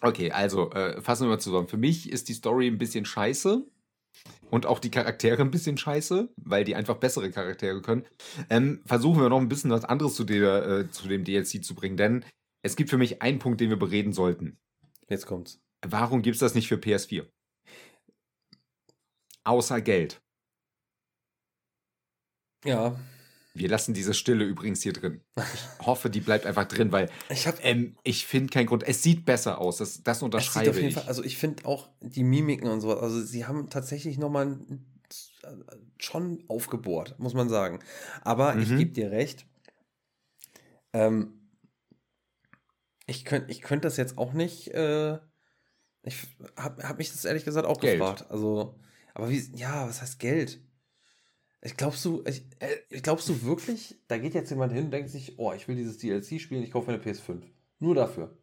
Okay, 0.02 0.32
also 0.32 0.72
äh, 0.72 1.02
fassen 1.02 1.26
wir 1.26 1.30
mal 1.30 1.40
zusammen. 1.40 1.68
Für 1.68 1.78
mich 1.78 2.10
ist 2.10 2.30
die 2.30 2.34
Story 2.34 2.68
ein 2.68 2.78
bisschen 2.78 3.06
scheiße 3.06 3.66
und 4.50 4.66
auch 4.66 4.80
die 4.80 4.92
Charaktere 4.92 5.42
ein 5.42 5.52
bisschen 5.52 5.78
scheiße, 5.78 6.30
weil 6.38 6.64
die 6.64 6.76
einfach 6.76 6.96
bessere 6.96 7.30
Charaktere 7.30 7.82
können. 7.82 8.06
Ähm, 8.50 8.82
versuchen 8.86 9.22
wir 9.22 9.30
noch 9.30 9.40
ein 9.40 9.50
bisschen 9.50 9.72
was 9.72 9.84
anderes 9.84 10.16
zu, 10.16 10.24
der, 10.24 10.66
äh, 10.66 10.92
zu 10.92 11.10
dem 11.10 11.26
DLC 11.26 11.64
zu 11.64 11.76
bringen, 11.76 11.98
denn 11.98 12.24
es 12.64 12.76
gibt 12.76 12.90
für 12.90 12.98
mich 12.98 13.22
einen 13.22 13.40
Punkt, 13.40 13.62
den 13.62 13.70
wir 13.70 13.78
bereden 13.78 14.14
sollten. 14.14 14.58
Jetzt 15.10 15.26
kommt's. 15.28 15.62
Warum 15.86 16.22
gibt's 16.22 16.40
das 16.40 16.56
nicht 16.56 16.68
für 16.68 16.76
PS4? 16.78 17.28
Außer 19.44 19.82
Geld. 19.82 20.22
Ja. 22.66 22.98
Wir 23.56 23.70
lassen 23.70 23.94
diese 23.94 24.14
Stille 24.16 24.46
übrigens 24.46 24.82
hier 24.82 24.94
drin. 24.94 25.22
Ich 25.36 25.46
hoffe, 25.86 26.10
die 26.10 26.22
bleibt 26.22 26.46
einfach 26.46 26.66
drin, 26.66 26.92
weil 26.92 27.12
Ich 27.30 27.48
ähm, 27.62 27.98
ich 28.04 28.26
finde 28.26 28.52
keinen 28.52 28.66
Grund. 28.66 28.84
Es 28.84 29.04
sieht 29.04 29.26
besser 29.26 29.60
aus. 29.60 29.78
Das, 29.78 30.02
das 30.02 30.18
Es 30.18 30.20
sieht 30.20 30.24
unterschreibe 30.24 30.70
auf 30.72 30.76
jeden 30.78 30.88
ich. 30.88 30.94
Fall, 30.96 31.04
also 31.04 31.24
ich 31.24 31.38
finde 31.38 31.66
auch 31.66 31.90
die 32.02 32.24
Mimiken 32.24 32.68
und 32.70 32.82
sowas, 32.82 33.00
also 33.00 33.22
sie 33.22 33.46
haben 33.46 33.70
tatsächlich 33.70 34.18
nochmal 34.18 34.58
schon 36.00 36.44
aufgebohrt, 36.48 37.20
muss 37.20 37.34
man 37.34 37.50
sagen. 37.50 37.80
Aber 38.22 38.58
ich 38.58 38.70
Mhm. 38.70 38.78
gebe 38.78 38.92
dir 38.92 39.12
recht. 39.12 39.46
Ähm, 40.94 41.43
ich 43.06 43.26
könnte 43.26 43.52
ich 43.52 43.62
könnt 43.62 43.86
das 43.86 43.98
jetzt 43.98 44.18
auch 44.18 44.34
nicht. 44.34 44.70
Äh, 44.70 45.20
ich 46.04 46.18
habe 46.58 46.84
hab 46.88 46.98
mich 46.98 47.12
das 47.12 47.26
ehrlich 47.26 47.46
gesagt 47.46 47.68
auch 47.68 47.80
Geld. 47.80 48.00
gefragt. 48.00 48.26
Also, 48.30 48.80
aber 49.14 49.30
wie, 49.30 49.42
ja, 49.56 49.88
was 49.88 50.02
heißt 50.02 50.20
Geld? 50.20 50.62
Ich 51.62 51.78
glaubst 51.78 52.04
du, 52.04 52.24
ich, 52.28 52.46
äh, 52.60 53.00
glaubst 53.00 53.30
du 53.30 53.42
wirklich, 53.44 53.98
da 54.10 54.18
geht 54.18 54.34
jetzt 54.34 54.50
jemand 54.50 54.74
hin 54.74 54.86
und 54.86 54.92
denkt 54.92 55.10
sich, 55.10 55.40
oh, 55.40 55.54
ich 55.54 55.68
will 55.68 55.78
dieses 55.78 55.98
DLC 55.98 56.42
spielen, 56.42 56.62
ich 56.62 56.72
kaufe 56.72 56.92
eine 56.92 57.02
PS5. 57.02 57.42
Nur 57.80 57.96
dafür. 57.96 58.38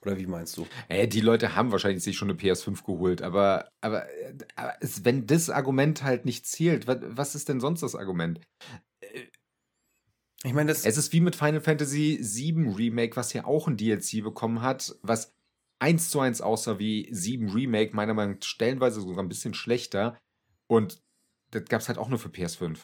Oder 0.00 0.16
wie 0.16 0.26
meinst 0.26 0.56
du? 0.56 0.66
Äh, 0.88 1.08
die 1.08 1.20
Leute 1.20 1.56
haben 1.56 1.72
wahrscheinlich 1.72 2.02
sich 2.02 2.16
schon 2.16 2.30
eine 2.30 2.38
PS5 2.38 2.84
geholt, 2.84 3.20
aber, 3.20 3.68
aber, 3.82 4.08
äh, 4.08 4.34
aber 4.54 4.74
es, 4.80 5.04
wenn 5.04 5.26
das 5.26 5.50
Argument 5.50 6.02
halt 6.02 6.24
nicht 6.24 6.46
zielt, 6.46 6.86
was, 6.86 6.98
was 7.02 7.34
ist 7.34 7.48
denn 7.50 7.60
sonst 7.60 7.82
das 7.82 7.94
Argument? 7.94 8.40
Ich 10.46 10.54
meine, 10.54 10.68
das. 10.68 10.86
Es 10.86 10.96
ist 10.96 11.12
wie 11.12 11.20
mit 11.20 11.34
Final 11.34 11.60
Fantasy 11.60 12.18
VII 12.22 12.72
Remake, 12.76 13.16
was 13.16 13.32
ja 13.32 13.44
auch 13.44 13.66
ein 13.66 13.76
DLC 13.76 14.22
bekommen 14.22 14.62
hat, 14.62 14.94
was 15.02 15.34
eins 15.80 16.08
zu 16.08 16.20
eins 16.20 16.40
aussah 16.40 16.78
wie 16.78 17.08
7 17.10 17.50
Remake, 17.50 17.94
meiner 17.94 18.14
Meinung 18.14 18.36
nach 18.36 18.46
stellenweise 18.46 19.00
sogar 19.00 19.24
ein 19.24 19.28
bisschen 19.28 19.54
schlechter. 19.54 20.16
Und 20.68 21.02
das 21.50 21.64
gab 21.64 21.80
es 21.80 21.88
halt 21.88 21.98
auch 21.98 22.08
nur 22.08 22.18
für 22.18 22.28
PS5. 22.28 22.78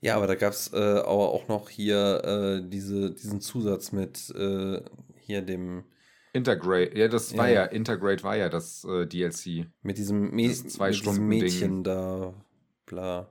Ja, 0.00 0.16
aber 0.16 0.26
da 0.26 0.34
gab 0.34 0.52
es 0.52 0.72
äh, 0.72 0.76
aber 0.76 1.30
auch 1.30 1.46
noch 1.48 1.68
hier 1.68 2.24
äh, 2.24 2.68
diese, 2.68 3.12
diesen 3.12 3.40
Zusatz 3.40 3.92
mit 3.92 4.30
äh, 4.30 4.80
hier 5.20 5.42
dem, 5.42 5.84
Integrate, 6.32 6.98
ja, 6.98 7.06
das 7.06 7.36
war 7.36 7.48
Ja. 7.48 7.54
ja, 7.54 7.64
Integrate 7.66 8.24
war 8.24 8.36
ja 8.36 8.48
das 8.48 8.84
äh, 8.84 9.06
DLC. 9.06 9.66
mit 9.82 9.98
diesem, 9.98 10.34
Mä 10.34 10.52
zwei 10.52 10.88
mit 10.88 10.94
diesem 10.94 11.02
Stunden 11.02 11.28
Mädchen 11.28 11.84
da, 11.84 12.34
bla, 12.86 13.30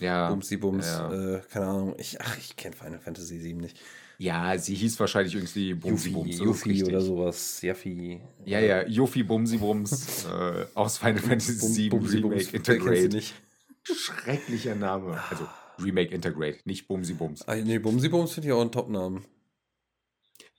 Ja. 0.00 0.28
Bumsi 0.30 0.56
Bums, 0.56 0.86
ja. 0.86 1.36
äh, 1.36 1.40
keine 1.50 1.66
Ahnung. 1.66 1.94
Ich, 1.98 2.20
ach, 2.20 2.36
ich 2.38 2.56
kenne 2.56 2.74
Final 2.74 2.98
Fantasy 2.98 3.38
7 3.38 3.60
nicht. 3.60 3.78
Ja, 4.18 4.56
sie 4.58 4.74
hieß 4.74 4.98
wahrscheinlich 5.00 5.34
irgendwie 5.34 5.74
Bumsi 5.74 6.10
Bums. 6.10 6.38
Yuffie 6.38 6.84
oder 6.84 7.00
sowas. 7.00 7.60
Yaffi. 7.62 8.20
Ja, 8.44 8.60
ja, 8.60 8.86
Yuffie 8.86 9.22
Bumsi 9.24 9.58
Bums 9.58 10.24
äh, 10.24 10.66
aus 10.74 10.98
Final 10.98 11.18
Fantasy 11.18 11.58
Bum- 11.58 11.72
7 11.72 11.90
Bumsi 11.98 12.20
Bums, 12.20 12.32
Remake 12.34 12.44
sie 12.50 12.56
Integrate. 12.56 13.08
nicht? 13.08 13.34
Schrecklicher 13.82 14.74
Name. 14.74 15.20
Also 15.30 15.46
Remake 15.78 16.14
Integrate, 16.14 16.58
nicht 16.64 16.86
Bumsi 16.88 17.14
Bums. 17.14 17.42
Ah, 17.48 17.56
nee, 17.56 17.78
Bumsi 17.78 18.08
Bums 18.08 18.32
finde 18.34 18.48
ich 18.48 18.52
auch 18.52 18.60
einen 18.60 18.72
Top-Namen. 18.72 19.24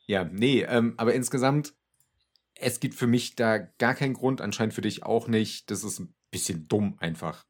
Ja, 0.08 0.24
nee, 0.26 0.62
ähm, 0.64 0.94
aber 0.98 1.14
insgesamt, 1.14 1.74
es 2.56 2.80
gibt 2.80 2.96
für 2.96 3.08
mich 3.08 3.36
da 3.36 3.58
gar 3.58 3.96
keinen 3.96 4.14
Grund, 4.14 4.42
anscheinend 4.42 4.74
für 4.74 4.82
dich 4.82 5.04
auch 5.04 5.28
nicht. 5.28 5.72
Das 5.72 5.84
ist 5.84 6.00
ein 6.00 6.14
bisschen 6.32 6.68
dumm 6.68 6.96
einfach. 7.00 7.46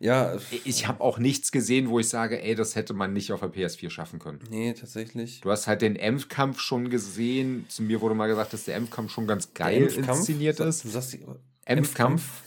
Ja, 0.00 0.36
Ich 0.64 0.86
habe 0.88 1.00
auch 1.00 1.18
nichts 1.18 1.50
gesehen, 1.52 1.88
wo 1.88 1.98
ich 2.00 2.08
sage, 2.08 2.42
ey, 2.42 2.54
das 2.54 2.74
hätte 2.76 2.92
man 2.94 3.12
nicht 3.12 3.32
auf 3.32 3.40
der 3.40 3.50
PS4 3.52 3.88
schaffen 3.90 4.18
können. 4.18 4.40
nee, 4.50 4.72
tatsächlich. 4.74 5.40
Du 5.40 5.50
hast 5.50 5.66
halt 5.66 5.82
den 5.82 5.96
Endkampf 5.96 6.60
schon 6.60 6.90
gesehen. 6.90 7.64
Zu 7.68 7.82
mir 7.84 8.00
wurde 8.00 8.14
mal 8.14 8.26
gesagt, 8.26 8.52
dass 8.52 8.64
der 8.64 8.74
Endkampf 8.76 9.12
schon 9.12 9.26
ganz 9.26 9.54
geil 9.54 9.84
inszeniert 9.86 10.60
ist. 10.60 10.84
Du 10.84 10.88
sagst, 10.88 11.12
die- 11.14 11.24
Endkampf. 11.64 12.42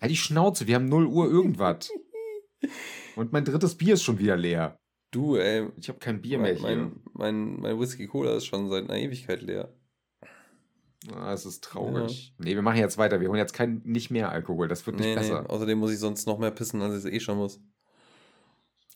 Halt 0.00 0.10
die 0.10 0.16
Schnauze, 0.16 0.66
wir 0.66 0.74
haben 0.74 0.88
0 0.88 1.06
Uhr 1.06 1.26
irgendwas. 1.30 1.90
Und 3.16 3.32
mein 3.32 3.44
drittes 3.44 3.74
Bier 3.76 3.94
ist 3.94 4.02
schon 4.02 4.18
wieder 4.18 4.36
leer. 4.36 4.78
du, 5.12 5.36
ey, 5.36 5.68
Ich 5.78 5.88
habe 5.88 5.98
kein 6.00 6.20
Bier 6.20 6.38
mehr 6.38 6.54
mein, 6.60 6.60
hier. 6.60 6.76
mein, 6.76 7.00
mein, 7.14 7.60
mein 7.60 7.80
Whisky 7.80 8.06
Cola 8.06 8.36
ist 8.36 8.46
schon 8.46 8.68
seit 8.68 8.84
einer 8.90 8.98
Ewigkeit 8.98 9.40
leer. 9.40 9.72
Ah, 11.12 11.32
es 11.32 11.44
ist 11.44 11.64
traurig. 11.64 12.34
Nee, 12.38 12.54
wir 12.54 12.62
machen 12.62 12.78
jetzt 12.78 12.98
weiter. 12.98 13.20
Wir 13.20 13.28
holen 13.28 13.38
jetzt 13.38 13.52
kein, 13.52 13.82
nicht 13.84 14.10
mehr 14.10 14.30
Alkohol. 14.30 14.68
Das 14.68 14.86
wird 14.86 14.96
nicht 14.96 15.06
Nee, 15.06 15.14
nee, 15.14 15.20
besser. 15.20 15.50
außerdem 15.50 15.78
muss 15.78 15.92
ich 15.92 15.98
sonst 15.98 16.26
noch 16.26 16.38
mehr 16.38 16.50
pissen, 16.50 16.80
als 16.82 16.92
ich 16.94 17.04
es 17.04 17.12
eh 17.12 17.20
schon 17.20 17.38
muss. 17.38 17.60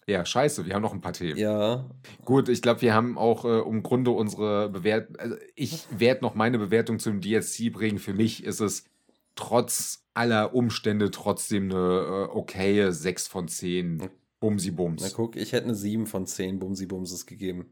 Ja, 0.07 0.25
scheiße, 0.25 0.65
wir 0.65 0.75
haben 0.75 0.81
noch 0.81 0.95
ein 0.95 1.03
paar 1.03 1.13
Themen. 1.13 1.37
Ja, 1.37 1.91
Gut, 2.25 2.49
ich 2.49 2.63
glaube, 2.63 2.81
wir 2.81 2.95
haben 2.95 3.19
auch 3.19 3.45
äh, 3.45 3.61
im 3.61 3.83
Grunde 3.83 4.11
unsere 4.11 4.71
Bewertung. 4.71 5.17
Also 5.17 5.37
ich 5.55 5.85
werde 5.91 6.23
noch 6.23 6.35
meine 6.35 6.59
Bewertung 6.59 6.99
zum 6.99 7.21
DLC 7.21 7.71
bringen. 7.71 7.99
Für 7.99 8.15
mich 8.15 8.43
ist 8.43 8.61
es 8.61 8.85
trotz 9.35 10.07
aller 10.15 10.55
Umstände 10.55 11.11
trotzdem 11.11 11.65
eine 11.71 12.29
äh, 12.31 12.37
okaye 12.37 12.91
6 12.91 13.29
von 13.29 13.49
10. 13.49 14.09
Bumsi 14.41 14.73
na 14.73 15.09
guck, 15.15 15.35
ich 15.37 15.53
hätte 15.53 15.65
eine 15.65 15.75
7 15.75 16.07
von 16.07 16.25
10 16.25 16.59
Bumsi 16.61 16.87
Bumses 16.87 17.27
gegeben. 17.27 17.67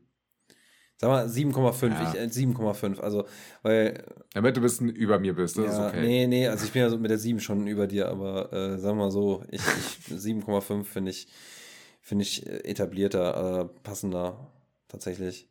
Sag 0.99 1.11
mal 1.11 1.29
7,5, 1.29 1.93
Ja. 1.93 2.03
ich, 2.03 2.19
äh, 2.19 2.29
7,5, 2.31 3.01
also, 3.01 3.27
weil, 3.63 4.03
Damit 4.33 4.57
du 4.57 4.61
ein 4.61 4.63
bisschen 4.63 4.89
über 4.89 5.19
mir 5.19 5.35
bist, 5.35 5.59
das 5.59 5.65
ja, 5.67 5.71
ist 5.89 5.89
okay. 5.95 6.01
nee, 6.01 6.27
nee, 6.27 6.49
also 6.49 6.65
ich 6.65 6.73
bin 6.73 6.81
ja 6.83 6.89
so 6.91 6.97
mit 6.99 7.11
der 7.11 7.19
7 7.19 7.39
schon 7.41 7.67
über 7.67 7.87
dir, 7.87 8.09
aber 8.09 8.51
äh, 8.53 8.83
wir 8.83 8.95
mal 8.95 9.11
so, 9.11 9.43
ich, 9.51 9.61
ich 9.61 10.15
7,5 10.17 10.85
finde 10.85 11.11
ich, 11.11 11.29
finde 12.01 12.23
ich 12.23 12.47
äh, 12.47 12.61
etablierter, 12.65 13.61
äh, 13.75 13.81
passender, 13.83 14.51
tatsächlich. 14.89 15.49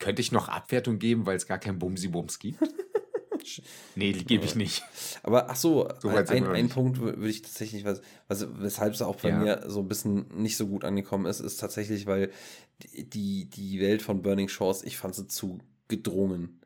Könnte 0.00 0.20
ich 0.20 0.32
noch 0.32 0.48
Abwertung 0.48 0.98
geben, 0.98 1.26
weil 1.26 1.36
es 1.36 1.46
gar 1.46 1.58
kein 1.58 1.78
Bumsi 1.78 2.08
Bums 2.08 2.38
gibt? 2.40 2.58
nee, 3.94 4.12
die 4.12 4.24
gebe 4.24 4.44
ich 4.44 4.54
nicht. 4.56 4.82
Aber 5.22 5.48
ach 5.50 5.56
so, 5.56 5.88
So 6.00 6.08
ein, 6.08 6.26
ein, 6.28 6.44
ein. 6.46 6.68
Punkt 6.68 6.98
wür- 6.98 7.16
würde 7.18 7.28
ich 7.28 7.42
tatsächlich, 7.42 7.84
was, 7.84 8.00
was, 8.26 8.46
weshalb 8.58 8.94
es 8.94 9.02
auch 9.02 9.16
bei 9.16 9.28
Ja. 9.30 9.38
mir 9.38 9.64
so 9.68 9.80
ein 9.80 9.88
bisschen 9.88 10.26
nicht 10.34 10.56
so 10.56 10.66
gut 10.66 10.84
angekommen 10.84 11.26
ist, 11.26 11.40
ist 11.40 11.58
tatsächlich, 11.58 12.06
weil 12.06 12.30
die, 12.78 13.48
die, 13.48 13.80
Welt 13.80 14.02
von 14.02 14.22
Burning 14.22 14.48
Shores, 14.48 14.82
ich 14.82 14.96
fand 14.96 15.14
sie 15.14 15.26
zu 15.26 15.58
gedrungen. 15.88 16.60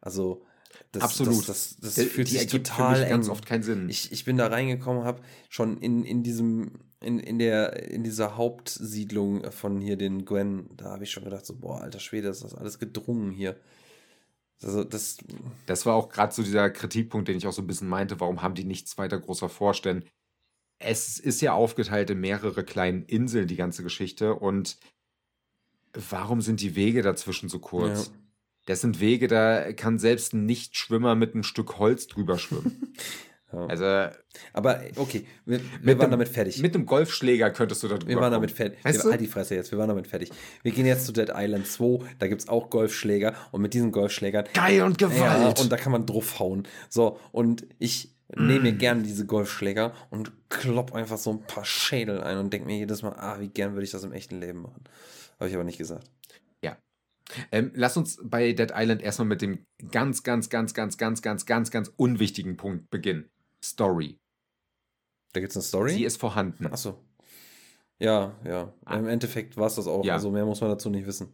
Also, 0.00 0.44
das, 0.92 1.02
Absolut. 1.02 1.48
Das, 1.48 1.76
das, 1.80 1.96
das 1.96 2.06
fühlt 2.06 2.28
die 2.28 2.32
sich 2.32 2.40
ergibt 2.40 2.68
für 2.68 2.74
total 2.74 3.00
mich 3.00 3.08
ganz 3.08 3.26
eng. 3.26 3.32
oft 3.32 3.46
keinen 3.46 3.62
Sinn. 3.62 3.88
Ich, 3.88 4.12
ich 4.12 4.24
bin 4.24 4.36
da 4.36 4.46
reingekommen, 4.46 5.04
habe 5.04 5.22
schon 5.48 5.78
in, 5.78 6.04
in 6.04 6.22
diesem, 6.22 6.72
in, 7.00 7.18
in 7.18 7.38
der, 7.38 7.90
in 7.90 8.04
dieser 8.04 8.36
Hauptsiedlung 8.36 9.50
von 9.50 9.80
hier 9.80 9.96
den 9.96 10.24
Gwen, 10.24 10.68
da 10.76 10.86
habe 10.86 11.04
ich 11.04 11.10
schon 11.10 11.24
gedacht, 11.24 11.46
so, 11.46 11.56
boah, 11.56 11.80
alter 11.80 12.00
Schwede, 12.00 12.28
ist 12.28 12.44
das 12.44 12.54
alles 12.54 12.78
gedrungen 12.78 13.32
hier. 13.32 13.56
Also, 14.62 14.84
das, 14.84 15.18
Das 15.66 15.86
war 15.86 15.94
auch 15.94 16.08
gerade 16.08 16.32
so 16.32 16.42
dieser 16.42 16.70
Kritikpunkt, 16.70 17.28
den 17.28 17.36
ich 17.36 17.46
auch 17.46 17.52
so 17.52 17.62
ein 17.62 17.66
bisschen 17.66 17.88
meinte, 17.88 18.20
warum 18.20 18.42
haben 18.42 18.54
die 18.54 18.64
nichts 18.64 18.96
weiter 18.98 19.18
großer 19.18 19.48
vorstellen? 19.48 20.04
Es 20.78 21.18
ist 21.18 21.40
ja 21.40 21.54
aufgeteilt 21.54 22.10
in 22.10 22.20
mehrere 22.20 22.62
kleinen 22.62 23.02
Inseln, 23.04 23.48
die 23.48 23.56
ganze 23.56 23.82
Geschichte. 23.82 24.34
Und 24.34 24.78
warum 26.10 26.40
sind 26.40 26.60
die 26.60 26.76
Wege 26.76 27.02
dazwischen 27.02 27.48
so 27.48 27.58
kurz? 27.58 28.06
Ja. 28.06 28.12
Das 28.66 28.80
sind 28.80 28.98
Wege, 29.00 29.28
da 29.28 29.72
kann 29.72 29.98
selbst 29.98 30.32
ein 30.34 30.44
Nichtschwimmer 30.44 31.14
mit 31.14 31.34
einem 31.34 31.44
Stück 31.44 31.78
Holz 31.78 32.08
drüber 32.08 32.36
schwimmen. 32.36 32.92
ja. 33.52 33.66
Also 33.66 33.84
Aber 34.52 34.80
okay, 34.96 35.24
wir, 35.44 35.60
wir 35.60 35.64
Mit 35.80 35.98
waren 35.98 36.06
dem- 36.06 36.10
damit 36.12 36.28
fertig. 36.28 36.58
mit 36.60 36.74
einem 36.74 36.84
Golfschläger 36.84 37.50
könntest 37.52 37.82
du 37.84 37.88
da 37.88 37.94
drüber 37.96 38.08
wir 38.08 38.16
waren 38.16 38.24
kommen. 38.24 38.32
damit 38.32 38.50
fertig. 38.50 38.84
Weißt 38.84 38.98
wir, 38.98 39.02
du? 39.04 39.10
halt 39.12 39.20
die 39.20 39.28
Fresse 39.28 39.54
jetzt, 39.54 39.70
wir 39.70 39.78
waren 39.78 39.88
damit 39.88 40.08
fertig. 40.08 40.30
Wir 40.64 40.72
gehen 40.72 40.84
jetzt 40.84 41.06
zu 41.06 41.12
Dead 41.12 41.30
Island 41.32 41.66
2, 41.68 42.00
da 42.18 42.26
gibt 42.26 42.40
es 42.42 42.48
auch 42.48 42.68
Golfschläger 42.68 43.34
und 43.52 43.62
mit 43.62 43.72
diesen 43.72 43.92
Golfschlägern. 43.92 44.46
Geil 44.52 44.82
und 44.82 45.00
Ja, 45.00 45.08
Gewalt! 45.08 45.60
und 45.60 45.70
da 45.70 45.76
kann 45.76 45.92
man 45.92 46.04
draufhauen. 46.04 46.66
So, 46.88 47.20
und 47.30 47.66
ich 47.78 48.16
nehme 48.34 48.58
mir 48.62 48.72
gerne 48.72 49.04
diese 49.04 49.24
Golfschläger 49.26 49.92
und 50.10 50.32
klopp 50.48 50.92
einfach 50.92 51.16
so 51.18 51.30
ein 51.30 51.42
paar 51.42 51.64
Schädel 51.64 52.20
ein 52.20 52.38
und 52.38 52.52
denke 52.52 52.66
mir 52.66 52.76
jedes 52.78 53.02
Mal, 53.02 53.12
ah, 53.12 53.36
wie 53.38 53.46
gern 53.46 53.74
würde 53.74 53.84
ich 53.84 53.92
das 53.92 54.02
im 54.02 54.12
echten 54.12 54.40
Leben 54.40 54.62
machen. 54.62 54.82
Habe 55.38 55.48
ich 55.48 55.54
aber 55.54 55.64
nicht 55.64 55.78
gesagt. 55.78 56.10
Ähm, 57.50 57.72
lass 57.74 57.96
uns 57.96 58.18
bei 58.22 58.52
Dead 58.52 58.72
Island 58.74 59.02
erstmal 59.02 59.28
mit 59.28 59.42
dem 59.42 59.66
ganz, 59.90 60.22
ganz, 60.22 60.48
ganz, 60.48 60.74
ganz, 60.74 60.96
ganz, 60.96 61.22
ganz, 61.22 61.46
ganz, 61.46 61.70
ganz 61.70 61.92
unwichtigen 61.96 62.56
Punkt 62.56 62.90
beginnen. 62.90 63.30
Story. 63.62 64.18
Da 65.32 65.40
gibt 65.40 65.50
es 65.50 65.56
eine 65.56 65.64
Story? 65.64 65.92
Sie 65.92 66.04
ist 66.04 66.18
vorhanden. 66.18 66.66
Achso. 66.66 67.02
Ja, 67.98 68.36
ja. 68.44 68.72
Ah. 68.84 68.96
Im 68.96 69.08
Endeffekt 69.08 69.56
war 69.56 69.66
es 69.66 69.74
das 69.74 69.86
auch. 69.86 70.04
Ja. 70.04 70.14
Also 70.14 70.30
mehr 70.30 70.44
muss 70.44 70.60
man 70.60 70.70
dazu 70.70 70.90
nicht 70.90 71.06
wissen. 71.06 71.28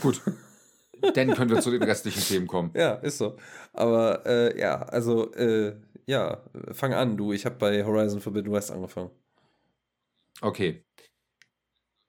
Gut. 0.00 0.20
dann 1.14 1.34
können 1.34 1.50
wir 1.50 1.60
zu 1.60 1.70
den 1.70 1.82
restlichen 1.82 2.22
Themen 2.22 2.46
kommen. 2.46 2.70
Ja, 2.74 2.94
ist 2.94 3.18
so. 3.18 3.36
Aber 3.72 4.24
äh, 4.26 4.58
ja, 4.58 4.82
also 4.82 5.32
äh, 5.34 5.76
ja, 6.06 6.42
fang 6.72 6.94
an, 6.94 7.16
du. 7.16 7.32
Ich 7.32 7.44
habe 7.44 7.56
bei 7.56 7.84
Horizon 7.84 8.20
Forbidden 8.20 8.52
West 8.52 8.70
angefangen. 8.70 9.10
Okay. 10.40 10.84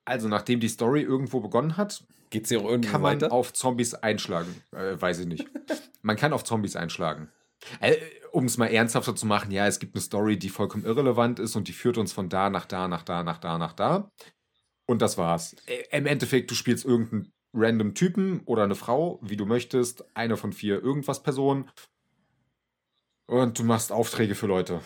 Also, 0.08 0.28
nachdem 0.28 0.58
die 0.60 0.68
Story 0.68 1.02
irgendwo 1.02 1.40
begonnen 1.40 1.76
hat, 1.76 2.02
Geht's 2.30 2.48
hier 2.48 2.62
irgendwo 2.62 2.90
kann 2.90 3.02
man 3.02 3.20
weiter? 3.20 3.32
auf 3.32 3.52
Zombies 3.52 3.94
einschlagen. 3.94 4.54
Äh, 4.72 5.00
weiß 5.00 5.20
ich 5.20 5.26
nicht. 5.26 5.46
man 6.02 6.16
kann 6.16 6.32
auf 6.32 6.44
Zombies 6.44 6.76
einschlagen. 6.76 7.28
Äh, 7.80 7.96
um 8.32 8.44
es 8.44 8.56
mal 8.56 8.68
ernsthafter 8.68 9.14
zu 9.14 9.26
machen, 9.26 9.50
ja, 9.50 9.66
es 9.66 9.78
gibt 9.78 9.94
eine 9.94 10.02
Story, 10.02 10.38
die 10.38 10.48
vollkommen 10.48 10.84
irrelevant 10.84 11.38
ist 11.38 11.56
und 11.56 11.68
die 11.68 11.72
führt 11.72 11.98
uns 11.98 12.12
von 12.12 12.28
da 12.28 12.48
nach 12.48 12.64
da, 12.64 12.88
nach 12.88 13.02
da, 13.02 13.22
nach 13.22 13.38
da, 13.38 13.58
nach 13.58 13.72
da. 13.74 14.10
Und 14.86 15.02
das 15.02 15.18
war's. 15.18 15.56
Im 15.90 16.06
Endeffekt, 16.06 16.50
du 16.50 16.54
spielst 16.54 16.84
irgendeinen 16.84 17.32
random 17.52 17.94
Typen 17.94 18.40
oder 18.46 18.64
eine 18.64 18.74
Frau, 18.74 19.18
wie 19.22 19.36
du 19.36 19.44
möchtest, 19.44 20.04
eine 20.14 20.36
von 20.36 20.52
vier 20.52 20.82
irgendwas 20.82 21.22
Personen. 21.22 21.70
Und 23.26 23.58
du 23.58 23.64
machst 23.64 23.92
Aufträge 23.92 24.34
für 24.34 24.46
Leute. 24.46 24.80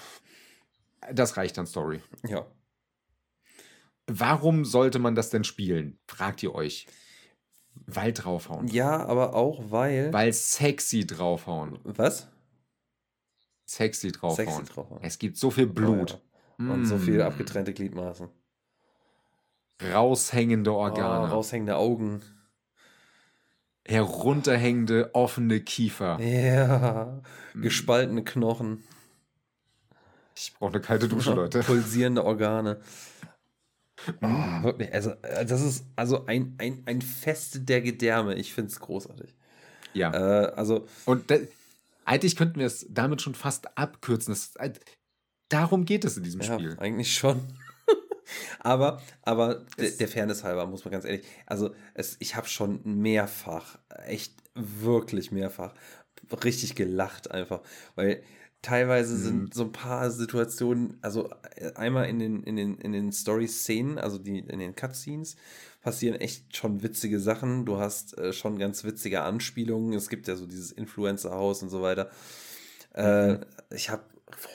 Das 1.13 1.37
reicht 1.37 1.59
an 1.59 1.67
Story. 1.67 2.01
Ja. 2.27 2.47
Warum 4.07 4.65
sollte 4.65 4.99
man 4.99 5.15
das 5.15 5.31
denn 5.31 5.45
spielen? 5.45 5.99
Fragt 6.07 6.43
ihr 6.43 6.55
euch. 6.55 6.87
Weil 7.87 8.13
draufhauen. 8.13 8.69
Ja, 8.69 9.05
aber 9.07 9.35
auch 9.35 9.71
weil. 9.71 10.13
Weil 10.13 10.33
sexy 10.33 11.07
draufhauen. 11.07 11.79
was? 11.85 12.29
Sexy 13.65 14.13
draufhauen. 14.13 14.47
Sexy 14.47 14.65
draufhauen. 14.73 15.03
Es 15.03 15.19
gibt 15.19 15.37
so 15.39 15.51
viel 15.51 15.67
Blut. 15.67 16.21
Oh, 16.59 16.63
ja. 16.65 16.71
Und 16.73 16.85
so 16.87 16.99
viele 16.99 17.25
Mm. 17.25 17.27
abgetrennte 17.29 17.73
Gliedmaßen. 17.73 18.29
Raushängende 19.93 20.71
Oh, 20.73 20.77
Organe. 20.79 21.31
raushängende 21.31 21.77
Augen. 21.77 22.23
herunterhängende, 23.85 25.11
offene 25.13 25.61
Kiefer. 25.61 26.21
Ja. 26.21 27.21
Mm. 27.55 27.63
Gespaltene 27.63 28.23
Knochen. 28.23 28.85
Ich 30.37 30.55
brauche 30.55 30.71
eine 30.75 30.81
kalte 30.81 31.09
Dusche, 31.09 31.35
Leute. 31.35 31.61
Pulsierende 31.67 32.25
Organe. 32.25 32.81
Oh, 34.21 34.63
wirklich, 34.65 34.93
also, 34.93 35.11
äh, 35.23 35.45
das 35.47 35.61
ist 35.63 35.85
also 35.97 36.27
ein, 36.27 36.55
ein, 36.59 36.83
ein 36.87 37.03
Fest 37.03 37.69
der 37.69 37.81
Gedärme. 37.81 38.35
Ich 38.35 38.53
finde 38.55 38.71
es 38.71 38.81
großartig. 38.81 39.35
Ja. 39.95 40.13
Äh, 40.13 40.53
also, 40.55 40.87
Und 41.05 41.31
da, 41.31 41.37
eigentlich 42.05 42.37
könnten 42.37 42.59
wir 42.59 42.67
es 42.67 42.87
damit 42.89 43.23
schon 43.23 43.35
fast 43.35 43.77
abkürzen. 43.79 44.33
Das, 44.33 44.57
äh, 44.57 44.73
darum 45.49 45.85
geht 45.85 46.05
es 46.05 46.17
in 46.17 46.25
diesem 46.25 46.41
ja, 46.41 46.55
Spiel. 46.55 46.77
eigentlich 46.79 47.15
schon. 47.15 47.41
aber, 48.61 49.01
aber 49.23 49.67
Es- 49.77 49.99
der 49.99 50.09
Fairness 50.09 50.45
halber 50.45 50.67
muss 50.67 50.85
man 50.85 50.93
ganz 50.93 51.05
ehrlich, 51.05 51.25
also 51.47 51.75
es, 51.95 52.17
ich 52.21 52.37
habe 52.37 52.49
schon 52.49 52.81
mehrfach, 52.85 53.79
echt 54.07 54.35
wirklich 54.55 55.31
mehrfach, 55.33 55.75
richtig 56.45 56.75
gelacht 56.75 57.31
einfach, 57.31 57.61
weil 57.95 58.23
teilweise 58.63 59.15
Mhm. 59.15 59.19
sind 59.19 59.55
so 59.55 59.65
ein 59.65 59.73
paar 59.73 60.11
Situationen, 60.11 60.99
also 61.03 61.31
äh, 61.57 61.73
einmal 61.75 62.09
in 62.09 62.19
den, 62.19 62.43
in 62.45 62.57
den, 62.57 62.77
in 62.79 62.93
den 62.93 63.13
Story-Szenen, 63.13 63.99
also 63.99 64.19
die, 64.19 64.39
in 64.39 64.59
den 64.59 64.75
Cutscenes, 64.77 65.37
passieren 65.83 66.21
echt 66.21 66.57
schon 66.57 66.83
witzige 66.83 67.19
Sachen. 67.21 67.65
Du 67.67 67.79
hast 67.79 68.17
äh, 68.19 68.33
schon 68.33 68.59
ganz 68.59 68.85
witzige 68.85 69.23
Anspielungen. 69.23 69.93
Es 69.95 70.09
gibt 70.09 70.29
ja 70.29 70.37
so 70.37 70.47
dieses 70.47 70.73
Influencer-Haus 70.73 71.63
und 71.63 71.71
so 71.71 71.83
weiter. 71.83 72.11
Äh, 72.95 73.39
ich 73.71 73.91
habe 73.91 74.05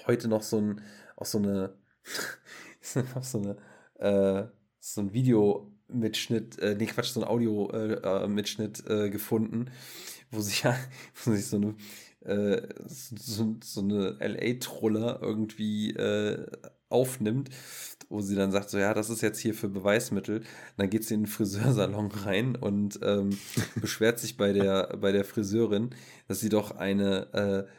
heute 0.07 0.27
noch 0.27 0.43
so 0.43 0.59
ein, 0.59 0.81
auch 1.15 1.25
so 1.25 1.37
eine, 1.39 1.75
auch 3.15 3.23
so 3.23 3.39
eine, 3.39 3.57
äh, 3.99 4.47
so 4.79 5.01
ein 5.01 5.13
Video-Mitschnitt, 5.13 6.59
äh, 6.59 6.75
nee, 6.75 6.85
Quatsch, 6.85 7.11
so 7.11 7.21
ein 7.21 7.27
Audio-Mitschnitt 7.27 8.83
äh, 8.89 9.09
gefunden, 9.09 9.69
wo 10.31 10.41
sich 10.41 10.63
wo 11.25 11.31
sich 11.31 11.47
so 11.47 11.57
eine, 11.57 11.75
äh, 12.27 12.67
so, 12.85 13.57
so 13.63 13.81
eine 13.81 14.17
LA-Troller 14.19 15.19
irgendwie 15.21 15.91
äh, 15.91 16.45
aufnimmt, 16.89 17.49
wo 18.09 18.21
sie 18.21 18.35
dann 18.35 18.51
sagt, 18.51 18.69
so 18.69 18.77
ja, 18.77 18.93
das 18.93 19.09
ist 19.09 19.21
jetzt 19.21 19.39
hier 19.39 19.53
für 19.53 19.69
Beweismittel. 19.69 20.39
Und 20.39 20.45
dann 20.77 20.89
geht 20.89 21.03
sie 21.03 21.15
in 21.15 21.21
den 21.21 21.27
Friseursalon 21.27 22.11
rein 22.11 22.55
und 22.55 22.99
ähm, 23.03 23.37
beschwert 23.75 24.19
sich 24.19 24.37
bei 24.37 24.53
der, 24.53 24.97
bei 24.97 25.11
der 25.11 25.25
Friseurin, 25.25 25.91
dass 26.27 26.39
sie 26.39 26.49
doch 26.49 26.71
eine, 26.71 27.33
äh, 27.33 27.71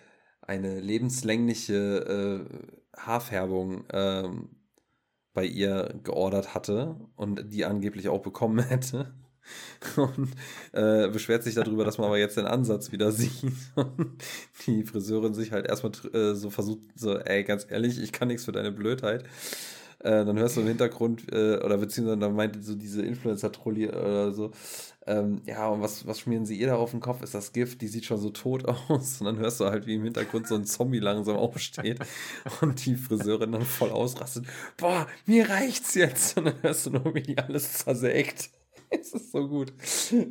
eine 0.43 0.81
lebenslängliche 0.81 2.47
äh, 2.47 2.99
Haarfärbung 2.99 3.85
ähm, 3.93 4.51
bei 5.35 5.45
ihr 5.45 6.01
geordert 6.03 6.55
hatte 6.55 6.97
und 7.17 7.53
die 7.53 7.65
angeblich 7.65 8.09
auch 8.09 8.23
bekommen 8.23 8.59
hätte. 8.59 9.15
Und 9.97 10.31
äh, 10.73 11.09
beschwert 11.09 11.43
sich 11.43 11.55
darüber, 11.55 11.85
dass 11.85 11.99
man 11.99 12.07
aber 12.07 12.19
jetzt 12.19 12.37
den 12.37 12.47
Ansatz 12.47 12.93
wieder 12.93 13.13
sieht. 13.13 13.53
Und 13.75 14.23
die 14.67 14.85
Friseurin 14.85 15.35
sich 15.35 15.53
halt 15.53 15.67
erstmal 15.67 15.93
äh, 16.13 16.35
so 16.35 16.51
versucht, 16.51 16.81
so, 16.95 17.19
ey, 17.19 17.45
ganz 17.45 17.67
ehrlich, 17.69 18.01
ich 18.03 18.13
kann 18.13 18.29
nichts 18.29 18.45
für 18.45 18.53
deine 18.53 18.73
Blödheit. 18.73 19.25
Äh, 20.01 20.25
dann 20.25 20.39
hörst 20.39 20.57
du 20.57 20.61
im 20.61 20.69
Hintergrund, 20.69 21.33
äh, 21.33 21.59
oder 21.59 21.79
beziehungsweise 21.79 22.19
dann 22.19 22.37
meinte 22.37 22.63
so 22.63 22.77
diese 22.77 23.03
Influencer-Trolli 23.03 23.89
oder 23.89 24.33
so, 24.33 24.53
ähm, 25.09 25.41
ja, 25.47 25.67
und 25.69 25.81
was, 25.81 26.07
was 26.07 26.21
schmieren 26.21 26.45
sie 26.45 26.57
ihr 26.59 26.67
da 26.67 26.77
auf 26.77 26.91
den 26.91 27.01
Kopf? 27.01 27.23
Ist 27.23 27.35
das 27.35 27.55
Gift? 27.55 27.81
Die 27.81 27.89
sieht 27.89 28.05
schon 28.05 28.19
so 28.19 28.29
tot 28.29 28.65
aus. 28.89 29.21
Und 29.21 29.25
dann 29.25 29.39
hörst 29.39 29.59
du 29.59 29.65
halt, 29.65 29.87
wie 29.87 29.95
im 29.95 30.05
Hintergrund 30.05 30.47
so 30.47 30.55
ein 30.55 30.67
Zombie 30.67 30.99
langsam 30.99 31.37
aufsteht 31.37 31.99
und 32.61 32.85
die 32.85 32.95
Friseurin 32.95 33.53
dann 33.53 33.63
voll 33.63 33.91
ausrastet. 33.91 34.45
Boah, 34.77 35.07
mir 35.25 35.49
reicht's 35.49 35.95
jetzt. 35.95 36.37
Und 36.37 36.45
dann 36.45 36.63
hörst 36.63 36.87
du 36.87 36.91
nur, 36.91 37.15
wie 37.15 37.23
die 37.23 37.39
alles 37.39 37.73
zersägt. 37.73 38.51
Es 39.01 39.13
ist 39.13 39.33
so 39.33 39.49
gut. 39.49 39.73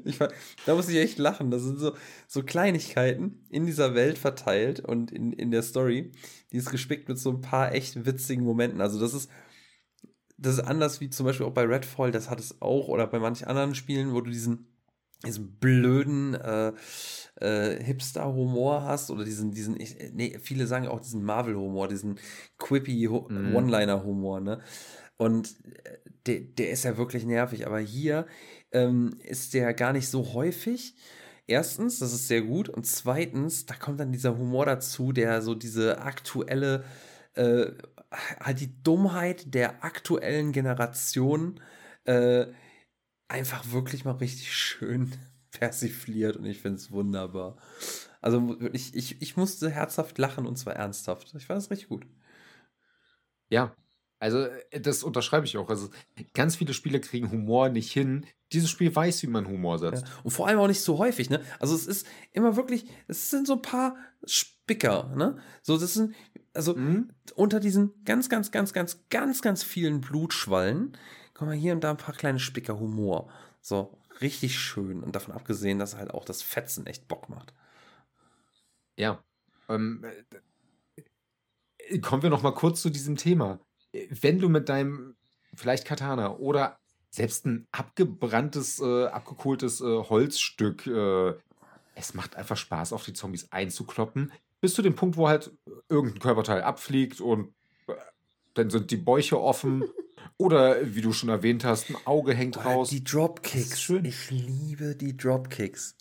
Ich, 0.03 0.17
da 0.65 0.75
muss 0.75 0.89
ich 0.89 0.97
echt 0.97 1.17
lachen. 1.17 1.51
Das 1.51 1.63
sind 1.63 1.79
so, 1.79 1.93
so 2.27 2.43
Kleinigkeiten 2.43 3.45
in 3.49 3.65
dieser 3.65 3.93
Welt 3.95 4.17
verteilt 4.17 4.79
und 4.79 5.11
in, 5.11 5.33
in 5.33 5.51
der 5.51 5.61
Story. 5.61 6.11
Die 6.51 6.57
ist 6.57 6.71
gespickt 6.71 7.07
mit 7.09 7.19
so 7.19 7.29
ein 7.29 7.41
paar 7.41 7.73
echt 7.73 8.05
witzigen 8.05 8.43
Momenten. 8.43 8.81
Also, 8.81 8.99
das 8.99 9.13
ist, 9.13 9.29
das 10.37 10.55
ist 10.55 10.63
anders 10.63 11.01
wie 11.01 11.09
zum 11.09 11.25
Beispiel 11.25 11.45
auch 11.45 11.53
bei 11.53 11.63
Redfall, 11.63 12.11
das 12.11 12.29
hat 12.29 12.39
es 12.39 12.61
auch, 12.61 12.87
oder 12.87 13.07
bei 13.07 13.19
manchen 13.19 13.47
anderen 13.47 13.75
Spielen, 13.75 14.13
wo 14.13 14.21
du 14.21 14.29
diesen, 14.29 14.67
diesen 15.25 15.57
blöden 15.57 16.35
äh, 16.35 16.73
äh, 17.35 17.83
Hipster-Humor 17.83 18.83
hast 18.83 19.09
oder 19.09 19.23
diesen, 19.23 19.51
diesen, 19.51 19.79
ich, 19.79 19.95
nee, 20.13 20.37
viele 20.39 20.67
sagen 20.67 20.87
auch 20.87 20.99
diesen 20.99 21.23
Marvel-Humor, 21.23 21.87
diesen 21.87 22.19
quippy 22.57 23.07
Mhm. 23.07 23.55
One-Liner-Humor, 23.55 24.41
ne? 24.41 24.61
Und 25.17 25.55
äh, 25.83 25.97
der, 26.25 26.39
der 26.41 26.69
ist 26.71 26.83
ja 26.83 26.97
wirklich 26.97 27.25
nervig, 27.25 27.65
aber 27.65 27.79
hier 27.79 28.27
ähm, 28.71 29.19
ist 29.23 29.53
der 29.53 29.73
gar 29.73 29.93
nicht 29.93 30.09
so 30.09 30.33
häufig. 30.33 30.95
Erstens, 31.47 31.99
das 31.99 32.13
ist 32.13 32.27
sehr 32.27 32.41
gut. 32.41 32.69
Und 32.69 32.85
zweitens, 32.85 33.65
da 33.65 33.75
kommt 33.75 33.99
dann 33.99 34.11
dieser 34.11 34.37
Humor 34.37 34.65
dazu, 34.65 35.11
der 35.13 35.41
so 35.41 35.55
diese 35.55 36.01
aktuelle, 36.01 36.83
äh, 37.35 37.67
halt 38.39 38.59
die 38.59 38.81
Dummheit 38.83 39.53
der 39.53 39.83
aktuellen 39.83 40.51
Generation 40.51 41.59
äh, 42.05 42.47
einfach 43.27 43.71
wirklich 43.71 44.05
mal 44.05 44.13
richtig 44.13 44.53
schön 44.55 45.13
persifliert 45.51 46.37
und 46.37 46.45
ich 46.45 46.61
finde 46.61 46.77
es 46.77 46.91
wunderbar. 46.91 47.57
Also 48.21 48.59
wirklich, 48.59 48.95
ich, 48.95 49.21
ich 49.21 49.37
musste 49.37 49.69
herzhaft 49.69 50.17
lachen 50.17 50.45
und 50.45 50.57
zwar 50.57 50.75
ernsthaft. 50.75 51.33
Ich 51.37 51.45
fand 51.45 51.61
es 51.61 51.71
richtig 51.71 51.89
gut. 51.89 52.05
Ja, 53.49 53.75
also 54.19 54.39
äh, 54.71 54.81
das 54.81 55.03
unterschreibe 55.03 55.45
ich 55.45 55.57
auch. 55.57 55.69
Also 55.69 55.89
ganz 56.33 56.55
viele 56.55 56.73
Spiele 56.73 56.99
kriegen 56.99 57.31
Humor 57.31 57.69
nicht 57.69 57.91
hin. 57.91 58.25
Dieses 58.53 58.69
Spiel 58.69 58.95
weiß, 58.95 59.23
wie 59.23 59.27
man 59.27 59.47
Humor 59.47 59.79
Ja. 59.91 59.97
setzt. 59.97 60.05
Und 60.23 60.31
vor 60.31 60.47
allem 60.47 60.59
auch 60.59 60.67
nicht 60.67 60.81
so 60.81 60.97
häufig, 60.97 61.29
ne? 61.29 61.41
Also 61.59 61.75
es 61.75 61.85
ist 61.87 62.07
immer 62.31 62.55
wirklich, 62.55 62.85
es 63.07 63.29
sind 63.29 63.47
so 63.47 63.53
ein 63.53 63.61
paar 63.61 63.95
Spicker, 64.25 65.13
ne? 65.15 65.37
So, 65.61 65.77
das 65.77 65.93
sind, 65.93 66.15
also 66.53 66.75
Mhm. 66.75 67.09
unter 67.35 67.59
diesen 67.59 67.93
ganz, 68.05 68.29
ganz, 68.29 68.51
ganz, 68.51 68.73
ganz, 68.73 68.99
ganz, 69.09 69.41
ganz 69.41 69.63
vielen 69.63 70.01
Blutschwallen 70.01 70.97
kommen 71.33 71.53
hier 71.53 71.73
und 71.73 71.83
da 71.83 71.91
ein 71.91 71.97
paar 71.97 72.15
kleine 72.15 72.39
Spicker 72.39 72.79
Humor. 72.79 73.29
So, 73.61 73.97
richtig 74.21 74.57
schön. 74.59 75.03
Und 75.03 75.15
davon 75.15 75.33
abgesehen, 75.35 75.77
dass 75.79 75.95
halt 75.95 76.11
auch 76.11 76.25
das 76.25 76.41
Fetzen 76.41 76.87
echt 76.87 77.07
Bock 77.07 77.29
macht. 77.29 77.53
Ja. 78.97 79.23
Ähm, 79.69 80.03
äh, 81.77 81.99
kommen 81.99 82.23
wir 82.23 82.29
noch 82.29 82.41
mal 82.43 82.53
kurz 82.53 82.81
zu 82.81 82.89
diesem 82.89 83.15
Thema. 83.15 83.59
Wenn 83.91 84.39
du 84.39 84.49
mit 84.49 84.69
deinem 84.69 85.15
vielleicht 85.53 85.85
Katana 85.85 86.35
oder 86.37 86.77
selbst 87.09 87.45
ein 87.45 87.67
abgebranntes, 87.71 88.79
äh, 88.79 89.05
abgekohltes 89.05 89.81
äh, 89.81 89.85
Holzstück, 89.85 90.87
äh, 90.87 91.33
es 91.95 92.13
macht 92.13 92.35
einfach 92.35 92.57
Spaß, 92.57 92.93
auf 92.93 93.03
die 93.03 93.13
Zombies 93.13 93.51
einzukloppen, 93.51 94.31
bis 94.61 94.73
zu 94.73 94.81
dem 94.81 94.95
Punkt, 94.95 95.17
wo 95.17 95.27
halt 95.27 95.51
irgendein 95.89 96.19
Körperteil 96.19 96.61
abfliegt 96.61 97.21
und 97.21 97.53
äh, 97.87 97.93
dann 98.53 98.69
sind 98.69 98.91
die 98.91 98.97
Bäuche 98.97 99.39
offen 99.39 99.83
oder 100.37 100.95
wie 100.95 101.01
du 101.01 101.11
schon 101.11 101.29
erwähnt 101.29 101.63
hast, 101.63 101.89
ein 101.89 101.97
Auge 102.05 102.33
hängt 102.33 102.63
raus. 102.63 102.89
Die 102.89 103.03
Dropkicks. 103.03 103.81
schön. 103.81 104.05
Ich 104.05 104.29
liebe 104.29 104.95
die 104.95 105.17
Dropkicks. 105.17 105.95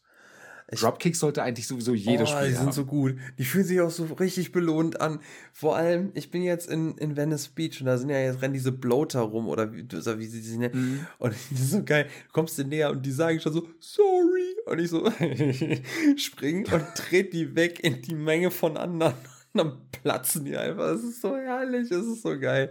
Dropkicks 0.73 1.21
sollte 1.21 1.45
eigentlich 1.45 1.69
sowieso 1.69 1.95
jedes 1.95 2.31
oh, 2.31 2.37
Spiel 2.37 2.49
die 2.49 2.55
sind 2.55 2.67
haben. 2.67 2.73
so 2.73 2.85
gut. 2.85 3.17
Die 3.39 3.45
fühlen 3.45 3.65
sich 3.65 3.81
auch 3.81 3.91
so 3.91 4.05
richtig 4.05 4.51
belohnt 4.51 5.01
an. 5.01 5.21
Vor 5.53 5.77
allem, 5.77 6.11
ich 6.15 6.33
bin 6.33 6.43
jetzt 6.43 6.69
in, 6.69 6.99
in 6.99 7.17
Venice 7.17 7.49
Beach 7.49 7.81
und 7.81 7.87
da 7.87 7.97
sind 7.97 8.11
ja 8.11 8.19
jetzt 8.19 8.43
rennen 8.43 8.55
diese 8.55 8.73
Bloater 8.73 9.21
rum 9.21 9.47
oder 9.47 9.73
wie, 9.73 9.85
oder 9.85 10.19
wie 10.19 10.27
sie 10.27 10.41
sie 10.41 10.59
nennen. 10.59 10.75
Mhm. 10.75 11.07
Und 11.19 11.35
das 11.53 11.61
ist 11.61 11.71
so 11.71 11.85
geil. 11.85 12.09
Du 12.27 12.33
kommst 12.33 12.59
dir 12.59 12.65
näher 12.65 12.91
und 12.91 13.07
die 13.07 13.13
sagen 13.13 13.39
schon 13.39 13.53
so, 13.53 13.69
sorry. 13.79 14.57
Und 14.67 14.81
ich 14.81 14.91
so 14.91 15.09
spring 16.17 16.67
und 16.73 16.85
trete 16.97 17.31
die 17.31 17.55
weg 17.55 17.85
in 17.85 18.03
die 18.03 18.17
Menge 18.17 18.51
von 18.51 18.77
anderen. 18.77 19.15
Und 19.53 19.59
dann 19.59 19.79
platzen 19.91 20.45
die 20.45 20.55
einfach. 20.55 20.89
Es 20.89 21.03
ist 21.03 21.23
so 21.23 21.35
herrlich, 21.35 21.91
es 21.91 22.05
ist 22.05 22.21
so 22.21 22.39
geil. 22.39 22.69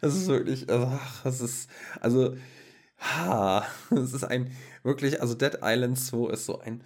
Das 0.00 0.16
ist 0.16 0.26
wirklich, 0.26 0.68
also, 0.68 0.86
ach, 0.86 1.22
das 1.22 1.40
ist, 1.40 1.70
also, 2.00 2.34
ha, 2.98 3.64
es 3.92 4.12
ist 4.12 4.24
ein, 4.24 4.50
wirklich, 4.82 5.20
also 5.20 5.34
Dead 5.34 5.58
Island 5.62 6.00
2 6.00 6.32
ist 6.32 6.46
so 6.46 6.58
ein 6.58 6.82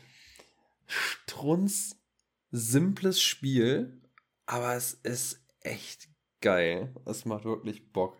strunz 0.90 1.96
simples 2.50 3.20
Spiel, 3.22 4.00
aber 4.46 4.74
es 4.74 4.94
ist 4.94 5.40
echt 5.60 6.08
geil. 6.40 6.92
Es 7.06 7.24
macht 7.24 7.44
wirklich 7.44 7.92
Bock. 7.92 8.16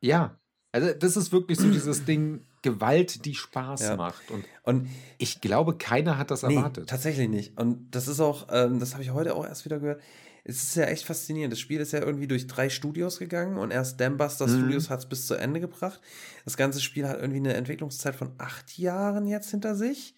Ja, 0.00 0.38
also 0.72 0.92
das 0.92 1.16
ist 1.16 1.30
wirklich 1.32 1.58
so 1.58 1.70
dieses 1.70 2.04
Ding 2.04 2.44
Gewalt, 2.62 3.24
die 3.26 3.34
Spaß 3.34 3.82
Ja. 3.82 3.96
macht. 3.96 4.30
Und 4.30 4.44
Und 4.62 4.88
ich 5.18 5.40
glaube, 5.40 5.76
keiner 5.76 6.16
hat 6.18 6.30
das 6.30 6.42
nee, 6.42 6.56
erwartet. 6.56 6.88
tatsächlich 6.88 7.28
nicht. 7.28 7.58
Und 7.58 7.90
das 7.90 8.08
ist 8.08 8.20
auch, 8.20 8.48
ähm, 8.50 8.80
das 8.80 8.94
habe 8.94 9.02
ich 9.02 9.10
heute 9.10 9.34
auch 9.34 9.44
erst 9.44 9.64
wieder 9.66 9.78
gehört. 9.78 10.02
Es 10.44 10.62
ist 10.62 10.74
ja 10.76 10.84
echt 10.84 11.04
faszinierend. 11.04 11.52
Das 11.52 11.60
Spiel 11.60 11.80
ist 11.80 11.92
ja 11.92 12.00
irgendwie 12.00 12.26
durch 12.26 12.46
drei 12.46 12.68
Studios 12.70 13.18
gegangen 13.18 13.58
und 13.58 13.70
erst 13.70 14.00
Dambuster 14.00 14.46
Mhm. 14.46 14.58
Studios 14.58 14.90
hat 14.90 15.00
es 15.00 15.08
bis 15.08 15.26
zu 15.26 15.34
Ende 15.34 15.60
gebracht. 15.60 16.00
Das 16.46 16.56
ganze 16.56 16.80
Spiel 16.80 17.06
hat 17.06 17.18
irgendwie 17.18 17.38
eine 17.38 17.54
Entwicklungszeit 17.54 18.16
von 18.16 18.32
acht 18.38 18.76
Jahren 18.78 19.26
jetzt 19.26 19.50
hinter 19.50 19.74
sich. 19.74 20.14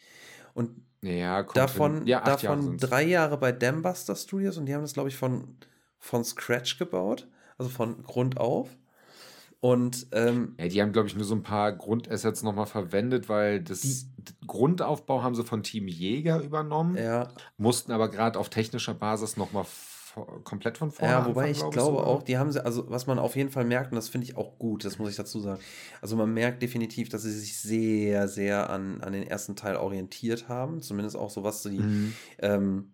Und 0.55 0.86
ja, 1.07 1.43
kommt 1.43 1.57
davon, 1.57 1.99
hin. 1.99 2.07
ja, 2.07 2.19
Jahre 2.19 2.31
davon 2.31 2.63
sind's. 2.63 2.83
drei 2.87 3.03
Jahre 3.05 3.39
bei 3.39 3.53
Dambuster 3.53 4.17
Studios 4.17 4.57
und 4.59 4.67
die 4.67 4.75
haben 4.75 4.83
das, 4.83 4.93
glaube 4.95 5.09
ich, 5.09 5.17
von, 5.17 5.57
von 5.99 6.25
Scratch 6.25 6.79
gebaut, 6.79 7.29
also 7.59 7.71
von 7.71 8.03
Grund 8.03 8.39
auf. 8.39 8.69
Und 9.61 10.07
ähm, 10.13 10.55
Ja, 10.61 10.69
die 10.69 10.83
haben, 10.83 10.93
glaube 10.93 11.09
ich, 11.09 11.17
nur 11.17 11.25
so 11.25 11.35
ein 11.35 11.43
paar 11.43 11.73
Grundassets 11.73 12.43
nochmal 12.43 12.67
verwendet, 12.67 13.29
weil 13.29 13.63
das 13.63 13.81
Die- 13.81 14.07
Grundaufbau 14.47 15.23
haben 15.23 15.35
sie 15.35 15.45
von 15.45 15.63
Team 15.63 15.89
Jäger 15.89 16.41
übernommen, 16.41 16.97
ja, 16.97 17.29
mussten 17.57 17.93
aber 17.93 18.09
gerade 18.11 18.39
auf 18.39 18.49
technischer 18.51 18.95
Basis 18.95 19.37
nochmal 19.37 19.65
komplett 20.45 20.79
von 20.79 20.91
vorne 20.91 21.13
ja, 21.13 21.27
wobei 21.27 21.49
anfangen, 21.49 21.53
ich 21.53 21.59
glaub 21.59 21.73
glaube 21.73 22.07
auch, 22.07 22.23
die 22.23 22.39
haben 22.39 22.51
sie, 22.51 22.65
also 22.65 22.89
was 22.89 23.07
man 23.07 23.19
auf 23.19 23.37
jeden 23.37 23.51
Fall 23.51 23.65
merkt, 23.65 23.93
und 23.93 23.97
das 23.97 24.09
finde 24.09 24.27
ich 24.27 24.37
auch 24.37 24.59
gut, 24.59 24.85
das 24.85 24.99
muss 24.99 25.11
ich 25.11 25.17
dazu 25.17 25.41
sagen. 25.41 25.61
Also 26.01 26.17
man 26.17 26.33
merkt 26.33 26.63
definitiv, 26.63 27.09
dass 27.11 27.23
sie 27.23 27.33
sich 27.33 27.59
sehr, 27.59 28.27
sehr 28.27 28.71
an, 28.71 29.03
an 29.03 29.13
den 29.13 29.25
ersten 29.25 29.57
Teil 29.57 29.77
orientiert 29.77 30.49
haben, 30.49 30.81
zumindest 30.81 31.17
auch 31.17 31.31
so 31.31 31.45
was 31.45 31.63
die, 31.63 31.81
Mhm. 31.81 32.15
ähm, 32.39 32.93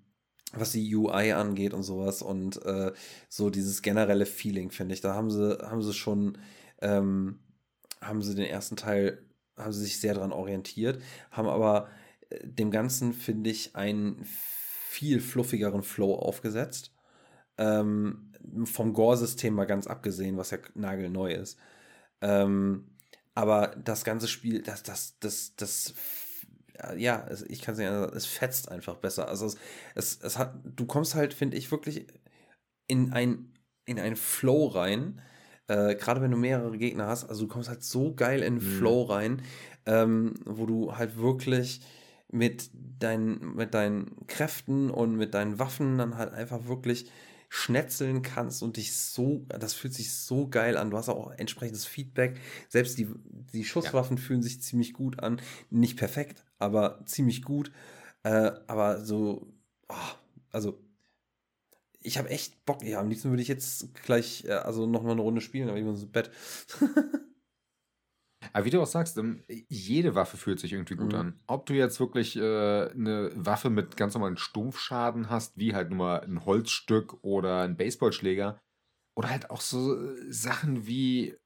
was 0.52 0.72
die 0.72 0.94
UI 0.94 1.32
angeht 1.32 1.74
und 1.74 1.82
sowas 1.84 2.22
und 2.22 2.62
äh, 2.66 2.92
so 3.28 3.50
dieses 3.50 3.82
generelle 3.82 4.26
Feeling, 4.26 4.70
finde 4.70 4.94
ich. 4.94 5.00
Da 5.00 5.14
haben 5.14 5.30
sie, 5.30 5.58
haben 5.62 5.82
sie 5.82 5.94
schon, 5.94 6.38
ähm, 6.80 7.38
haben 8.00 8.20
sie 8.22 8.34
den 8.34 8.46
ersten 8.46 8.76
Teil, 8.76 9.24
haben 9.56 9.72
sie 9.72 9.80
sich 9.80 10.00
sehr 10.00 10.14
dran 10.14 10.32
orientiert, 10.32 11.00
haben 11.30 11.48
aber 11.48 11.88
äh, 12.30 12.46
dem 12.46 12.70
Ganzen, 12.70 13.12
finde 13.14 13.50
ich, 13.50 13.76
einen 13.76 14.24
viel 14.24 15.20
fluffigeren 15.20 15.82
Flow 15.82 16.14
aufgesetzt. 16.16 16.92
Ähm, 17.58 18.32
vom 18.64 18.92
Gore-System 18.92 19.54
mal 19.54 19.66
ganz 19.66 19.86
abgesehen, 19.86 20.36
was 20.36 20.50
ja 20.50 20.58
nagelneu 20.74 21.32
ist. 21.32 21.58
Ähm, 22.20 22.86
aber 23.34 23.68
das 23.84 24.04
ganze 24.04 24.28
Spiel, 24.28 24.62
das, 24.62 24.82
das, 24.82 25.18
das, 25.20 25.54
das, 25.56 25.94
ja, 26.96 27.26
ich 27.48 27.60
kann 27.62 27.74
es 27.74 27.78
nicht 27.78 27.88
anders 27.88 28.04
sagen, 28.06 28.16
es 28.16 28.26
fetzt 28.26 28.70
einfach 28.70 28.96
besser. 28.96 29.28
Also 29.28 29.46
es, 29.46 29.56
es, 29.94 30.20
es 30.22 30.38
hat, 30.38 30.54
du 30.64 30.86
kommst 30.86 31.14
halt, 31.14 31.34
finde 31.34 31.56
ich, 31.56 31.70
wirklich 31.70 32.06
in 32.86 33.12
ein, 33.12 33.52
in 33.84 33.98
einen 33.98 34.16
Flow 34.16 34.66
rein. 34.68 35.20
Äh, 35.68 35.94
Gerade 35.96 36.20
wenn 36.22 36.30
du 36.30 36.36
mehrere 36.36 36.76
Gegner 36.78 37.06
hast, 37.06 37.24
also 37.24 37.42
du 37.42 37.48
kommst 37.48 37.68
halt 37.68 37.82
so 37.84 38.14
geil 38.14 38.42
in 38.42 38.54
Mhm. 38.54 38.60
Flow 38.60 39.02
rein, 39.02 39.42
ähm, 39.86 40.34
wo 40.44 40.66
du 40.66 40.96
halt 40.96 41.16
wirklich 41.18 41.80
mit 42.30 42.70
deinen, 42.74 43.56
mit 43.56 43.74
deinen 43.74 44.26
Kräften 44.26 44.90
und 44.90 45.16
mit 45.16 45.34
deinen 45.34 45.58
Waffen 45.58 45.98
dann 45.98 46.16
halt 46.16 46.32
einfach 46.32 46.66
wirklich 46.66 47.10
schnetzeln 47.54 48.22
kannst 48.22 48.62
und 48.62 48.78
dich 48.78 48.96
so, 48.96 49.44
das 49.46 49.74
fühlt 49.74 49.92
sich 49.92 50.14
so 50.14 50.48
geil 50.48 50.78
an. 50.78 50.90
Du 50.90 50.96
hast 50.96 51.10
auch 51.10 51.32
entsprechendes 51.32 51.84
Feedback. 51.84 52.40
Selbst 52.70 52.96
die, 52.96 53.06
die 53.52 53.66
Schusswaffen 53.66 54.16
fühlen 54.16 54.42
sich 54.42 54.62
ziemlich 54.62 54.94
gut 54.94 55.20
an. 55.20 55.38
Nicht 55.68 55.98
perfekt, 55.98 56.46
aber 56.58 57.02
ziemlich 57.04 57.42
gut. 57.42 57.70
Äh, 58.22 58.52
aber 58.68 59.04
so, 59.04 59.52
oh, 59.90 59.94
also 60.50 60.82
ich 62.00 62.16
habe 62.16 62.30
echt 62.30 62.64
Bock. 62.64 62.82
Ja, 62.84 63.00
am 63.00 63.10
liebsten 63.10 63.28
würde 63.28 63.42
ich 63.42 63.48
jetzt 63.48 63.94
gleich, 64.02 64.46
äh, 64.46 64.52
also 64.52 64.86
noch 64.86 65.02
mal 65.02 65.12
eine 65.12 65.20
Runde 65.20 65.42
spielen, 65.42 65.68
aber 65.68 65.76
ich 65.76 65.84
muss 65.84 66.00
ins 66.00 66.10
Bett. 66.10 66.30
Aber 68.52 68.64
wie 68.64 68.70
du 68.70 68.80
auch 68.82 68.86
sagst, 68.86 69.16
ähm, 69.18 69.42
jede 69.68 70.14
Waffe 70.14 70.36
fühlt 70.36 70.60
sich 70.60 70.72
irgendwie 70.72 70.96
gut 70.96 71.12
Mhm. 71.12 71.18
an. 71.18 71.40
Ob 71.46 71.66
du 71.66 71.74
jetzt 71.74 72.00
wirklich 72.00 72.36
äh, 72.36 72.40
eine 72.90 73.30
Waffe 73.34 73.70
mit 73.70 73.96
ganz 73.96 74.14
normalen 74.14 74.36
Stumpfschaden 74.36 75.30
hast, 75.30 75.56
wie 75.56 75.74
halt 75.74 75.90
nur 75.90 75.98
mal 75.98 76.20
ein 76.20 76.44
Holzstück 76.44 77.22
oder 77.22 77.62
ein 77.62 77.76
Baseballschläger, 77.76 78.60
oder 79.14 79.30
halt 79.30 79.50
auch 79.50 79.60
so 79.60 79.94
äh, 79.94 80.16
Sachen 80.32 80.86
wie 80.86 81.36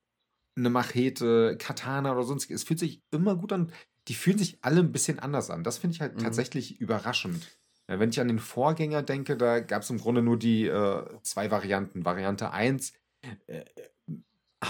eine 0.57 0.71
Machete, 0.71 1.57
Katana 1.59 2.13
oder 2.13 2.23
sonst. 2.23 2.51
Es 2.51 2.65
fühlt 2.65 2.79
sich 2.79 3.03
immer 3.11 3.37
gut 3.37 3.53
an. 3.53 3.73
Die 4.09 4.15
fühlen 4.15 4.39
sich 4.39 4.59
alle 4.63 4.81
ein 4.81 4.93
bisschen 4.93 5.19
anders 5.19 5.51
an. 5.51 5.65
Das 5.65 5.79
finde 5.79 5.95
ich 5.95 6.01
halt 6.01 6.15
Mhm. 6.15 6.21
tatsächlich 6.21 6.81
überraschend. 6.81 7.59
Ja, 7.89 7.99
wenn 8.01 8.11
ich 8.11 8.21
an 8.21 8.29
den 8.29 8.39
Vorgänger 8.39 9.03
denke, 9.03 9.37
da 9.37 9.61
gab 9.61 9.83
es 9.83 9.91
im 9.91 9.99
Grunde 9.99 10.23
nur 10.23 10.39
die 10.39 10.67
äh, 10.67 11.05
zwei 11.23 11.51
Varianten. 11.51 12.05
Variante 12.05 12.51
1, 12.53 12.95
äh, 13.47 13.65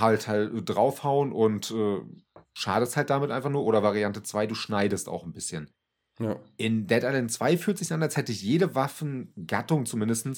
halt 0.00 0.28
halt 0.28 0.52
draufhauen 0.64 1.32
und 1.32 1.70
äh, 1.70 2.00
schadest 2.54 2.96
halt 2.96 3.10
damit 3.10 3.30
einfach 3.30 3.50
nur. 3.50 3.64
Oder 3.64 3.82
Variante 3.82 4.22
2, 4.22 4.46
du 4.46 4.54
schneidest 4.54 5.08
auch 5.08 5.24
ein 5.24 5.32
bisschen. 5.32 5.70
Ja. 6.18 6.40
In 6.56 6.86
Dead 6.86 7.02
Island 7.02 7.30
2 7.30 7.58
fühlt 7.58 7.78
sich 7.78 7.92
an, 7.92 8.02
als 8.02 8.16
hätte 8.16 8.32
jede 8.32 8.74
Waffengattung 8.74 9.86
zumindest 9.86 10.28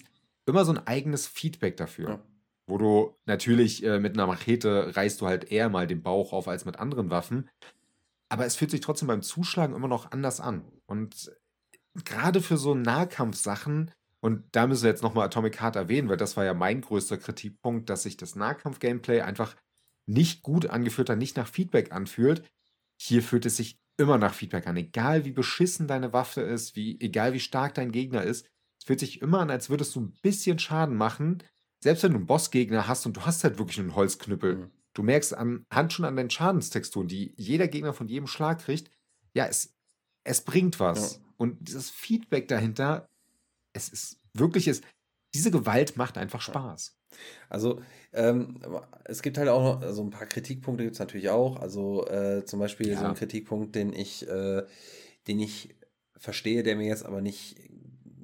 immer 0.46 0.64
so 0.64 0.72
ein 0.72 0.86
eigenes 0.86 1.26
Feedback 1.26 1.76
dafür. 1.76 2.08
Ja. 2.08 2.22
Wo 2.66 2.78
du 2.78 3.16
natürlich 3.24 3.84
äh, 3.84 3.98
mit 3.98 4.14
einer 4.14 4.26
Machete 4.26 4.94
reißt 4.96 5.20
du 5.20 5.26
halt 5.26 5.50
eher 5.50 5.68
mal 5.68 5.86
den 5.86 6.02
Bauch 6.02 6.32
auf 6.32 6.48
als 6.48 6.64
mit 6.64 6.78
anderen 6.78 7.10
Waffen. 7.10 7.48
Aber 8.28 8.44
es 8.44 8.56
fühlt 8.56 8.70
sich 8.70 8.80
trotzdem 8.80 9.08
beim 9.08 9.22
Zuschlagen 9.22 9.74
immer 9.74 9.88
noch 9.88 10.10
anders 10.10 10.40
an. 10.40 10.64
Und 10.86 11.32
gerade 12.04 12.42
für 12.42 12.58
so 12.58 12.74
Nahkampfsachen, 12.74 13.90
und 14.20 14.44
da 14.52 14.66
müssen 14.66 14.82
wir 14.82 14.90
jetzt 14.90 15.02
nochmal 15.02 15.26
Atomic 15.26 15.60
Heart 15.60 15.76
erwähnen, 15.76 16.08
weil 16.08 16.16
das 16.16 16.36
war 16.36 16.44
ja 16.44 16.54
mein 16.54 16.80
größter 16.80 17.18
Kritikpunkt, 17.18 17.88
dass 17.88 18.02
sich 18.02 18.16
das 18.16 18.34
Nahkampf-Gameplay 18.34 19.20
einfach 19.20 19.54
nicht 20.06 20.42
gut 20.42 20.66
angefühlt 20.66 21.10
hat, 21.10 21.18
nicht 21.18 21.36
nach 21.36 21.48
Feedback 21.48 21.92
anfühlt. 21.92 22.42
Hier 23.00 23.22
fühlt 23.22 23.46
es 23.46 23.56
sich 23.56 23.78
immer 23.96 24.18
nach 24.18 24.34
Feedback 24.34 24.66
an. 24.66 24.76
Egal 24.76 25.24
wie 25.24 25.32
beschissen 25.32 25.86
deine 25.86 26.12
Waffe 26.12 26.40
ist, 26.40 26.74
wie, 26.74 27.00
egal 27.00 27.32
wie 27.32 27.40
stark 27.40 27.74
dein 27.74 27.92
Gegner 27.92 28.22
ist, 28.22 28.46
es 28.80 28.86
fühlt 28.86 29.00
sich 29.00 29.20
immer 29.20 29.40
an, 29.40 29.50
als 29.50 29.70
würdest 29.70 29.94
du 29.94 30.00
ein 30.00 30.14
bisschen 30.22 30.58
Schaden 30.58 30.96
machen. 30.96 31.42
Selbst 31.82 32.02
wenn 32.02 32.12
du 32.12 32.18
einen 32.18 32.26
Bossgegner 32.26 32.88
hast 32.88 33.06
und 33.06 33.16
du 33.16 33.22
hast 33.22 33.44
halt 33.44 33.58
wirklich 33.58 33.78
einen 33.78 33.94
Holzknüppel. 33.94 34.56
Mhm. 34.56 34.70
Du 34.94 35.02
merkst 35.02 35.34
anhand 35.34 35.92
schon 35.92 36.04
an 36.04 36.16
den 36.16 36.30
Schadenstexturen, 36.30 37.06
die 37.06 37.34
jeder 37.36 37.68
Gegner 37.68 37.92
von 37.92 38.08
jedem 38.08 38.26
Schlag 38.26 38.60
kriegt, 38.60 38.90
ja, 39.32 39.46
es, 39.46 39.76
es 40.24 40.42
bringt 40.42 40.80
was. 40.80 41.16
Ja. 41.16 41.20
Und 41.36 41.68
dieses 41.68 41.90
Feedback 41.90 42.48
dahinter, 42.48 43.08
es 43.78 43.88
ist 43.88 44.20
wirklich, 44.34 44.68
es, 44.68 44.82
diese 45.34 45.50
Gewalt 45.50 45.96
macht 45.96 46.18
einfach 46.18 46.40
Spaß. 46.40 46.96
Also, 47.48 47.80
ähm, 48.12 48.60
es 49.04 49.22
gibt 49.22 49.38
halt 49.38 49.48
auch 49.48 49.62
noch, 49.62 49.82
also 49.82 50.02
ein 50.02 50.10
paar 50.10 50.26
Kritikpunkte 50.26 50.84
gibt 50.84 50.94
es 50.94 51.00
natürlich 51.00 51.30
auch. 51.30 51.56
Also, 51.60 52.06
äh, 52.08 52.44
zum 52.44 52.58
Beispiel 52.60 52.94
so 52.96 53.04
Ja. 53.04 53.08
ein 53.08 53.14
Kritikpunkt, 53.14 53.74
den 53.74 53.92
ich, 53.92 54.28
äh, 54.28 54.64
den 55.26 55.40
ich 55.40 55.74
verstehe, 56.16 56.62
der 56.62 56.76
mir 56.76 56.86
jetzt 56.86 57.06
aber 57.06 57.20
nicht 57.20 57.56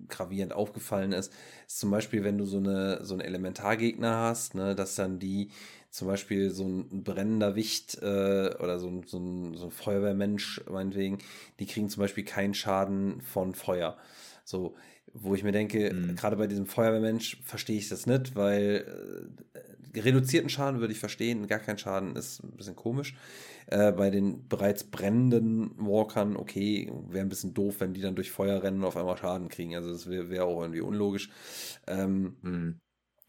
gravierend 0.08 0.52
aufgefallen 0.52 1.12
ist, 1.12 1.32
ist 1.66 1.78
zum 1.78 1.90
Beispiel, 1.90 2.24
wenn 2.24 2.38
du 2.38 2.44
so 2.44 2.58
eine 2.58 3.04
so 3.04 3.14
einen 3.14 3.22
Elementargegner 3.22 4.16
hast, 4.18 4.54
ne, 4.54 4.74
dass 4.74 4.94
dann 4.96 5.18
die 5.18 5.50
zum 5.90 6.08
Beispiel 6.08 6.50
so 6.50 6.64
ein 6.64 7.04
brennender 7.04 7.54
Wicht 7.54 7.96
äh, 8.02 8.54
oder 8.58 8.78
so 8.80 8.88
ein, 8.88 9.04
so, 9.06 9.18
ein, 9.18 9.56
so 9.56 9.66
ein 9.66 9.70
Feuerwehrmensch, 9.70 10.62
meinetwegen, 10.68 11.18
die 11.60 11.66
kriegen 11.66 11.88
zum 11.88 12.00
Beispiel 12.00 12.24
keinen 12.24 12.52
Schaden 12.54 13.20
von 13.22 13.54
Feuer. 13.54 13.96
So, 14.44 14.74
wo 15.14 15.34
ich 15.34 15.42
mir 15.44 15.52
denke, 15.52 15.94
Mhm. 15.94 16.16
gerade 16.16 16.36
bei 16.36 16.46
diesem 16.46 16.66
Feuerwehrmensch 16.66 17.40
verstehe 17.44 17.78
ich 17.78 17.88
das 17.88 18.06
nicht, 18.06 18.36
weil 18.36 18.84
äh, 19.94 20.00
reduzierten 20.00 20.48
Schaden 20.50 20.80
würde 20.80 20.92
ich 20.92 20.98
verstehen, 20.98 21.46
gar 21.46 21.60
kein 21.60 21.78
Schaden 21.78 22.16
ist 22.16 22.42
ein 22.42 22.56
bisschen 22.56 22.76
komisch. 22.76 23.14
Äh, 23.66 23.92
bei 23.92 24.10
den 24.10 24.48
bereits 24.48 24.84
brennenden 24.84 25.70
Walkern, 25.78 26.36
okay, 26.36 26.92
wäre 27.08 27.24
ein 27.24 27.28
bisschen 27.28 27.54
doof, 27.54 27.76
wenn 27.78 27.94
die 27.94 28.00
dann 28.02 28.16
durch 28.16 28.30
Feuer 28.30 28.62
rennen 28.62 28.78
und 28.78 28.84
auf 28.84 28.96
einmal 28.96 29.16
Schaden 29.16 29.48
kriegen. 29.48 29.74
Also 29.76 29.92
das 29.92 30.08
wäre 30.08 30.30
wär 30.30 30.44
auch 30.44 30.60
irgendwie 30.60 30.80
unlogisch. 30.82 31.30
Ähm, 31.86 32.36
Hm. 32.42 32.80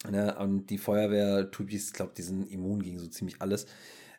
Ne, 0.10 0.36
und 0.38 0.68
die 0.70 0.78
Feuerwehr-Tupis, 0.78 1.88
ich 1.88 1.94
glaube, 1.94 2.14
die 2.16 2.22
sind 2.22 2.52
immun 2.52 2.82
gegen 2.84 3.00
so 3.00 3.08
ziemlich 3.08 3.42
alles, 3.42 3.66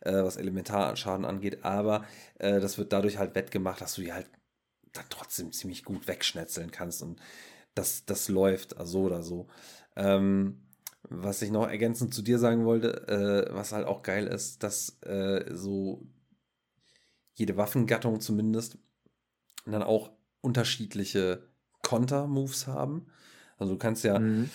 äh, 0.00 0.12
was 0.12 0.36
Elementarschaden 0.36 1.24
angeht. 1.24 1.64
Aber 1.64 2.04
äh, 2.38 2.60
das 2.60 2.78
wird 2.78 2.92
dadurch 2.92 3.18
halt 3.18 3.34
wettgemacht, 3.36 3.80
dass 3.80 3.94
du 3.94 4.02
die 4.02 4.12
halt 4.12 4.28
dann 4.92 5.04
trotzdem 5.10 5.52
ziemlich 5.52 5.84
gut 5.84 6.08
wegschnetzeln 6.08 6.70
kannst 6.70 7.02
und 7.02 7.20
das, 7.76 8.04
das 8.06 8.28
läuft 8.28 8.76
also 8.76 8.92
so 8.92 9.04
oder 9.04 9.22
so. 9.22 9.46
Ähm, 9.94 10.62
was 11.08 11.42
ich 11.42 11.50
noch 11.50 11.68
ergänzend 11.68 12.12
zu 12.12 12.22
dir 12.22 12.38
sagen 12.38 12.64
wollte, 12.64 13.06
äh, 13.08 13.54
was 13.54 13.72
halt 13.72 13.86
auch 13.86 14.02
geil 14.02 14.26
ist, 14.26 14.62
dass 14.62 15.00
äh, 15.02 15.44
so 15.54 16.04
jede 17.34 17.56
Waffengattung 17.56 18.20
zumindest 18.20 18.78
dann 19.66 19.82
auch 19.82 20.10
unterschiedliche 20.40 21.42
Konter-Moves 21.82 22.66
haben. 22.66 23.06
Also 23.58 23.74
du 23.74 23.78
kannst 23.78 24.04
ja, 24.04 24.18
mhm. 24.18 24.50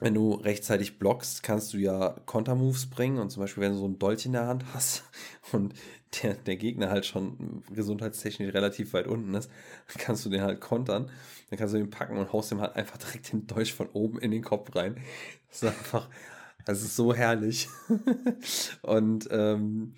wenn 0.00 0.14
du 0.14 0.34
rechtzeitig 0.34 0.98
blockst, 0.98 1.42
kannst 1.42 1.72
du 1.72 1.78
ja 1.78 2.10
Konter-Moves 2.26 2.90
bringen 2.90 3.18
und 3.18 3.30
zum 3.30 3.42
Beispiel, 3.42 3.62
wenn 3.62 3.72
du 3.72 3.78
so 3.78 3.88
ein 3.88 3.98
Dolch 3.98 4.26
in 4.26 4.32
der 4.32 4.46
Hand 4.46 4.64
hast 4.74 5.04
und 5.52 5.74
der, 6.14 6.34
der 6.34 6.56
Gegner 6.56 6.90
halt 6.90 7.06
schon 7.06 7.62
gesundheitstechnisch 7.72 8.52
relativ 8.52 8.92
weit 8.92 9.06
unten 9.06 9.34
ist, 9.34 9.50
kannst 9.98 10.24
du 10.24 10.30
den 10.30 10.42
halt 10.42 10.60
kontern. 10.60 11.10
Dann 11.48 11.58
kannst 11.58 11.74
du 11.74 11.78
den 11.78 11.90
packen 11.90 12.16
und 12.16 12.32
haust 12.32 12.52
ihm 12.52 12.60
halt 12.60 12.76
einfach 12.76 12.98
direkt 12.98 13.32
den 13.32 13.46
Dolch 13.46 13.74
von 13.74 13.88
oben 13.90 14.18
in 14.18 14.30
den 14.30 14.42
Kopf 14.42 14.74
rein. 14.74 14.96
Das 15.48 15.62
ist 15.62 15.68
einfach, 15.68 16.08
das 16.64 16.82
ist 16.82 16.96
so 16.96 17.14
herrlich. 17.14 17.68
und 18.82 19.28
ähm, 19.30 19.94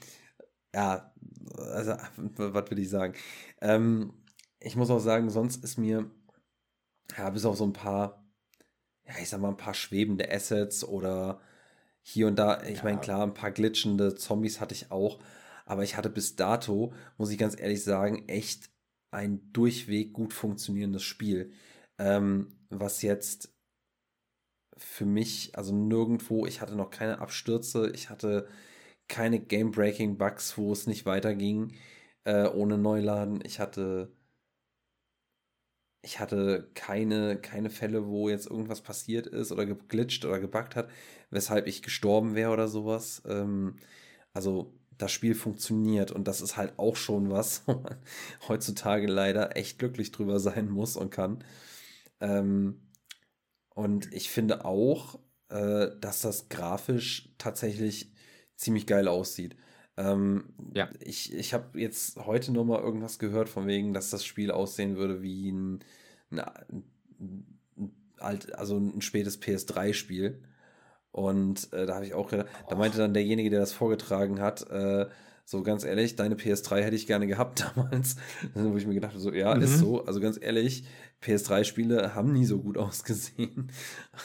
ja, 0.75 1.13
also, 1.57 1.97
was 2.37 2.71
will 2.71 2.79
ich 2.79 2.89
sagen? 2.89 3.15
Ähm, 3.61 4.15
ich 4.61 4.77
muss 4.77 4.91
auch 4.91 5.01
sagen, 5.01 5.29
sonst 5.31 5.63
ist 5.65 5.77
mir, 5.77 6.11
ja, 7.17 7.31
bis 7.31 7.45
auf 7.45 7.57
so 7.57 7.65
ein 7.65 7.73
paar, 7.73 8.25
ja, 9.07 9.15
ich 9.21 9.29
sag 9.29 9.41
mal, 9.41 9.49
ein 9.49 9.57
paar 9.57 9.75
schwebende 9.75 10.31
Assets 10.31 10.85
oder 10.85 11.41
hier 12.01 12.27
und 12.27 12.37
da, 12.37 12.63
ich 12.63 12.79
ja. 12.79 12.85
meine, 12.85 13.01
klar, 13.01 13.23
ein 13.23 13.35
paar 13.35 13.51
glitschende 13.51 14.15
Zombies 14.15 14.61
hatte 14.61 14.75
ich 14.75 14.91
auch, 14.91 15.19
aber 15.67 15.83
ich 15.85 15.97
hatte 15.97 16.11
bis 16.11 16.37
dato, 16.37 16.93
muss 17.19 17.31
ich 17.31 17.39
ganz 17.39 17.59
ehrlich 17.59 17.83
sagen, 17.85 18.29
echt 18.29 18.71
ein 19.11 19.53
durchweg 19.53 20.13
gut 20.13 20.33
funktionierendes 20.33 21.03
Spiel. 21.03 21.53
Ähm, 21.99 22.57
was 22.71 23.03
jetzt 23.03 23.53
für 24.77 25.05
mich, 25.05 25.57
also 25.57 25.75
nirgendwo, 25.75 26.47
ich 26.47 26.61
hatte 26.61 26.77
noch 26.77 26.91
keine 26.91 27.19
Abstürze, 27.21 27.91
ich 27.95 28.11
hatte 28.11 28.49
keine 29.09 29.41
Game-Breaking-Bugs, 29.41 30.59
wo 30.59 30.73
es 30.73 30.87
nicht 30.87 31.07
weiterging 31.07 31.75
äh, 32.25 32.49
ohne 32.49 32.79
Neuladen. 32.79 33.43
Ich 33.45 33.61
hatte 33.61 34.13
ich 36.05 36.19
hatte 36.19 36.71
keine, 36.75 37.41
keine 37.41 37.71
Fälle, 37.71 38.07
wo 38.09 38.29
jetzt 38.29 38.47
irgendwas 38.47 38.81
passiert 38.83 39.27
ist 39.27 39.53
oder 39.53 39.67
geglitscht 39.67 40.25
oder 40.25 40.41
gebuggt 40.41 40.75
hat, 40.77 40.91
weshalb 41.31 41.67
ich 41.67 41.83
gestorben 41.83 42.35
wäre 42.35 42.51
oder 42.53 42.67
sowas. 42.69 43.23
Ähm, 43.27 43.77
also 44.33 44.75
das 45.03 45.13
Spiel 45.13 45.35
funktioniert 45.35 46.13
und 46.13 46.29
das 46.29 46.41
ist 46.41 46.57
halt 46.57 46.79
auch 46.79 46.97
schon 46.97 47.31
was, 47.31 47.63
wo 47.67 47.73
man 47.83 47.97
heutzutage 48.49 49.07
leider 49.07 49.57
echt 49.57 49.79
glücklich 49.79 50.13
drüber 50.13 50.41
sein 50.41 50.71
muss 50.71 50.97
und 50.97 51.11
kann. 51.11 51.45
Ähm, 52.21 52.81
und 53.75 54.13
ich 54.13 54.31
finde 54.31 54.65
auch, 54.65 55.19
äh, 55.49 55.89
dass 56.01 56.21
das 56.21 56.49
grafisch 56.49 57.31
tatsächlich 57.39 58.13
ziemlich 58.57 58.87
geil 58.87 59.09
aussieht. 59.09 59.57
Ähm, 59.97 60.55
ja. 60.75 60.89
Ich, 61.01 61.33
ich 61.35 61.53
habe 61.53 61.79
jetzt 61.81 62.17
heute 62.25 62.53
noch 62.53 62.65
mal 62.65 62.81
irgendwas 62.81 63.19
gehört, 63.19 63.49
von 63.49 63.67
wegen, 63.67 63.93
dass 63.93 64.11
das 64.11 64.25
Spiel 64.25 64.51
aussehen 64.51 64.97
würde 64.97 65.23
wie 65.23 65.51
ein, 65.51 65.81
ein, 66.31 66.85
ein 67.21 67.61
alt, 68.19 68.55
also 68.55 68.79
ein 68.79 69.03
spätes 69.03 69.41
PS3-Spiel. 69.43 70.43
Und 71.13 71.73
äh, 71.73 71.87
da 71.87 71.95
habe 71.95 72.07
ich 72.07 72.15
auch 72.15 72.29
gedacht, 72.29 72.49
da 72.69 72.75
meinte 72.75 72.99
dann 72.99 73.15
derjenige, 73.15 73.51
der 73.51 73.61
das 73.61 73.73
vorgetragen 73.73 74.41
hat, 74.41 74.69
äh, 74.71 75.07
so 75.45 75.63
ganz 75.63 75.85
ehrlich, 75.85 76.17
deine 76.17 76.37
PS3 76.37 76.81
hätte 76.81 76.97
ich 76.97 77.07
gerne 77.07 77.27
gehabt 77.27 77.67
damals. 77.77 78.17
Wo 78.55 78.77
ich 78.77 78.87
mir 78.87 78.95
gedacht 78.95 79.13
habe, 79.13 79.21
so, 79.21 79.33
ja, 79.33 79.55
mhm. 79.55 79.63
ist 79.63 79.79
so. 79.79 80.05
Also 80.05 80.21
ganz 80.21 80.39
ehrlich, 80.41 80.85
PS3-Spiele 81.23 82.15
haben 82.15 82.33
nie 82.33 82.47
so 82.47 82.59
gut 82.59 82.79
ausgesehen. 82.79 83.71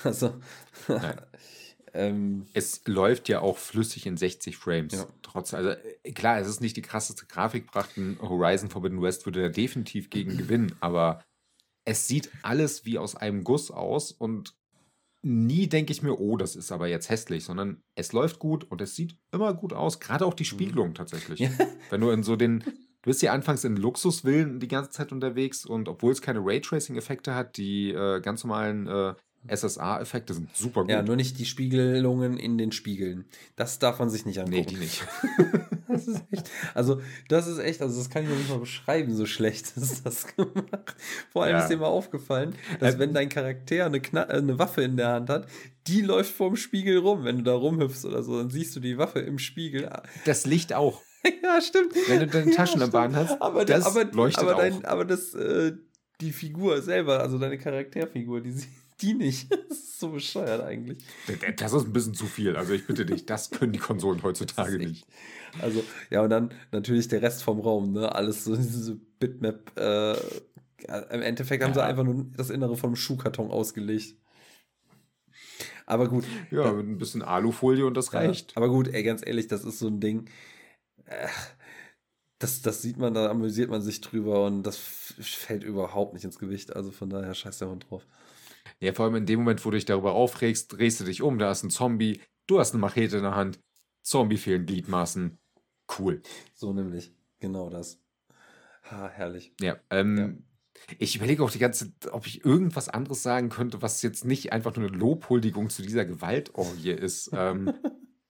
Also. 0.04 0.34
Ähm, 1.94 2.46
es 2.54 2.82
läuft 2.86 3.28
ja 3.28 3.40
auch 3.40 3.58
flüssig 3.58 4.06
in 4.06 4.18
60 4.18 4.58
Frames. 4.58 4.94
Ja. 4.94 5.08
Trotz, 5.24 5.56
also 5.56 5.70
äh, 5.70 6.12
klar, 6.12 6.38
es 6.40 6.48
ist 6.48 6.62
nicht 6.62 6.78
die 6.78 6.82
krasseste 6.84 7.26
Grafikpracht. 7.26 7.98
Ein 7.98 8.20
Horizon 8.22 8.70
Forbidden 8.70 9.02
West 9.02 9.26
würde 9.26 9.42
da 9.42 9.50
definitiv 9.50 10.12
gegen 10.12 10.38
gewinnen, 10.38 10.76
aber 10.80 11.24
es 11.86 12.08
sieht 12.08 12.30
alles 12.44 12.86
wie 12.86 13.00
aus 13.00 13.16
einem 13.16 13.44
Guss 13.44 13.72
aus 13.72 14.12
und 14.12 14.57
nie 15.28 15.68
denke 15.68 15.92
ich 15.92 16.02
mir, 16.02 16.20
oh, 16.20 16.38
das 16.38 16.56
ist 16.56 16.72
aber 16.72 16.88
jetzt 16.88 17.10
hässlich, 17.10 17.44
sondern 17.44 17.84
es 17.96 18.14
läuft 18.14 18.40
gut 18.40 18.64
und 18.64 18.82
es 18.82 18.96
sieht 18.96 19.18
immer 19.32 19.54
gut 19.54 19.74
aus. 19.74 20.00
Gerade 20.00 20.26
auch 20.26 20.34
die 20.34 20.44
mhm. 20.44 20.48
Spiegelung 20.48 20.94
tatsächlich. 20.94 21.40
Ja. 21.40 21.50
Wenn 21.90 22.02
du 22.02 22.10
in 22.10 22.24
so 22.24 22.36
den, 22.36 22.60
du 22.62 22.74
bist 23.04 23.22
ja 23.22 23.34
anfangs 23.34 23.64
in 23.64 23.76
Luxuswillen 23.76 24.60
die 24.60 24.68
ganze 24.68 24.92
Zeit 24.92 25.12
unterwegs 25.12 25.66
und 25.66 25.90
obwohl 25.90 26.12
es 26.12 26.22
keine 26.22 26.40
Raytracing-Effekte 26.40 27.36
hat, 27.36 27.58
die 27.58 27.92
äh, 27.92 28.22
ganz 28.22 28.44
normalen 28.44 28.88
äh, 28.88 29.14
SSA-Effekte 29.54 30.34
sind 30.34 30.56
super 30.56 30.82
gut. 30.82 30.92
Ja, 30.92 31.02
nur 31.02 31.16
nicht 31.16 31.38
die 31.40 31.46
Spiegelungen 31.46 32.38
in 32.38 32.58
den 32.58 32.72
Spiegeln. 32.72 33.26
Das 33.56 33.80
darf 33.80 34.00
man 34.00 34.10
sich 34.10 34.26
nicht 34.26 34.40
angucken. 34.40 34.58
Nee, 34.58 34.66
die 34.66 34.76
nicht. 34.76 35.06
das 35.88 36.08
ist 36.08 36.24
echt, 36.32 36.52
also, 36.74 37.02
das 37.28 37.48
ist 37.48 37.60
echt, 37.60 37.82
also 37.82 37.98
das 37.98 38.10
kann 38.10 38.24
ich 38.24 38.30
noch 38.30 38.38
nicht 38.38 38.50
mal 38.50 38.60
beschreiben, 38.60 39.16
so 39.16 39.26
schlecht 39.26 39.66
ist 39.78 40.06
das 40.06 40.36
gemacht. 40.36 40.96
Vor 41.32 41.44
allem 41.44 41.56
ja. 41.56 41.62
ist 41.62 41.70
dir 41.70 41.78
mal 41.78 41.88
aufgefallen, 41.88 42.56
dass 42.80 42.96
äh, 42.96 43.00
wenn 43.00 43.14
dein 43.14 43.30
Charakter 43.30 43.86
eine, 43.86 44.00
Kna 44.00 44.24
äh, 44.24 44.38
eine 44.38 44.60
Waffe 44.60 44.84
in 44.84 44.98
der 44.98 45.10
Hand 45.10 45.30
hat, 45.30 45.48
die 45.88 46.02
läuft 46.02 46.34
vorm 46.34 46.56
Spiegel 46.56 46.98
rum. 46.98 47.24
Wenn 47.24 47.38
du 47.38 47.44
da 47.44 47.54
rumhüpfst 47.54 48.06
oder 48.06 48.24
so, 48.24 48.38
dann 48.38 48.50
siehst 48.50 48.76
du 48.76 48.80
die 48.80 48.98
Waffe 48.98 49.20
im 49.20 49.40
Spiegel. 49.40 49.90
Das 50.26 50.46
Licht 50.46 50.74
auch. 50.74 51.02
ja, 51.44 51.62
stimmt. 51.62 51.94
Wenn 52.08 52.20
du 52.22 52.28
deine 52.28 52.52
Taschenlampe 52.52 52.98
ja, 52.98 53.14
hast, 53.14 53.42
aber, 53.42 53.66
das 53.66 53.86
aber, 53.86 54.06
leuchtet 54.06 54.44
aber 54.44 54.56
dein, 54.56 54.86
auch. 54.86 54.90
Aber 54.90 55.06
das, 55.06 55.34
äh, 55.34 55.74
die 56.22 56.32
Figur 56.32 56.82
selber, 56.82 57.20
also 57.20 57.38
deine 57.38 57.58
Charakterfigur, 57.58 58.42
die 58.42 58.52
sieht 58.52 58.70
die 59.02 59.14
nicht. 59.14 59.50
Das 59.68 59.80
ist 59.80 60.00
so 60.00 60.10
bescheuert 60.10 60.62
eigentlich. 60.62 61.04
Das 61.58 61.74
ist 61.74 61.86
ein 61.86 61.94
bisschen 61.94 62.14
zu 62.14 62.28
viel. 62.28 62.56
Also 62.56 62.74
ich 62.74 62.86
bitte 62.86 63.04
dich, 63.04 63.26
das 63.26 63.50
können 63.50 63.74
die 63.74 63.80
Konsolen 63.80 64.22
heutzutage 64.22 64.78
nicht. 64.78 65.08
Also, 65.60 65.84
ja, 66.12 66.22
und 66.22 66.30
dann 66.30 66.54
natürlich 66.72 67.08
der 67.08 67.24
Rest 67.24 67.42
vom 67.42 67.60
Raum, 67.60 67.94
ne? 67.94 68.14
Alles 68.14 68.44
so 68.44 68.56
diese 68.56 68.96
Bitmap. 69.20 69.72
Äh, 69.76 70.14
Im 70.14 71.22
Endeffekt 71.24 71.64
haben 71.64 71.72
ja. 71.72 71.76
sie 71.76 71.84
einfach 71.84 72.04
nur 72.04 72.28
das 72.36 72.52
Innere 72.52 72.78
vom 72.78 72.96
Schuhkarton 72.96 73.50
ausgelegt. 73.50 74.16
Aber 75.88 76.08
gut. 76.08 76.26
Ja, 76.52 76.64
da, 76.64 76.74
mit 76.74 76.88
ein 76.88 76.98
bisschen 77.00 77.24
Alufolie 77.24 77.86
und 77.86 77.96
das 77.96 78.14
reicht. 78.14 78.52
Ja, 78.52 78.58
aber 78.58 78.70
gut, 78.70 78.90
ey, 78.90 79.02
ganz 79.04 79.26
ehrlich, 79.26 79.48
das 79.48 79.66
ist 79.66 79.80
so 79.80 79.88
ein 79.88 80.00
Ding. 80.00 80.30
Äh, 81.06 81.28
das, 82.40 82.62
das 82.62 82.82
sieht 82.84 82.98
man, 82.98 83.14
da 83.14 83.30
amüsiert 83.30 83.70
man 83.70 83.82
sich 83.82 84.02
drüber 84.02 84.46
und 84.46 84.64
das 84.64 84.78
fällt 84.78 85.64
überhaupt 85.64 86.14
nicht 86.14 86.24
ins 86.24 86.38
Gewicht. 86.38 86.76
Also 86.76 86.92
von 86.92 87.10
daher 87.10 87.34
scheiß 87.34 87.58
der 87.58 87.70
Hund 87.70 87.90
drauf. 87.90 88.06
Ja, 88.80 88.94
vor 88.94 89.06
allem 89.06 89.16
in 89.16 89.26
dem 89.26 89.40
Moment, 89.40 89.66
wo 89.66 89.72
du 89.72 89.76
dich 89.78 89.86
darüber 89.86 90.14
aufregst, 90.14 90.74
drehst 90.74 91.00
du 91.00 91.04
dich 91.04 91.22
um, 91.22 91.40
da 91.40 91.52
ist 91.52 91.64
ein 91.64 91.70
Zombie, 91.70 92.22
du 92.48 92.60
hast 92.60 92.74
eine 92.74 92.82
Machete 92.82 93.18
in 93.18 93.24
der 93.24 93.36
Hand, 93.36 93.60
Zombie 94.02 94.38
fehlen 94.38 94.66
Gliedmaßen. 94.66 95.38
Cool. 95.98 96.22
So 96.54 96.74
nämlich. 96.74 97.14
Genau 97.40 97.70
das. 97.70 98.02
Ha, 98.90 99.10
herrlich. 99.10 99.54
Ja, 99.60 99.78
ähm, 99.90 100.18
ja. 100.18 100.30
Ich 101.00 101.16
überlege 101.16 101.44
auch 101.44 101.52
die 101.52 101.60
ganze 101.60 101.92
Zeit, 102.00 102.14
ob 102.14 102.28
ich 102.28 102.46
irgendwas 102.46 102.88
anderes 102.88 103.24
sagen 103.24 103.50
könnte, 103.50 103.82
was 103.82 104.02
jetzt 104.02 104.26
nicht 104.26 104.54
einfach 104.54 104.76
nur 104.76 104.88
eine 104.88 104.98
Lobhuldigung 104.98 105.70
zu 105.70 105.82
dieser 105.82 106.06
Gewaltorgie 106.06 106.92
ist. 106.92 107.32
ähm, 107.34 107.74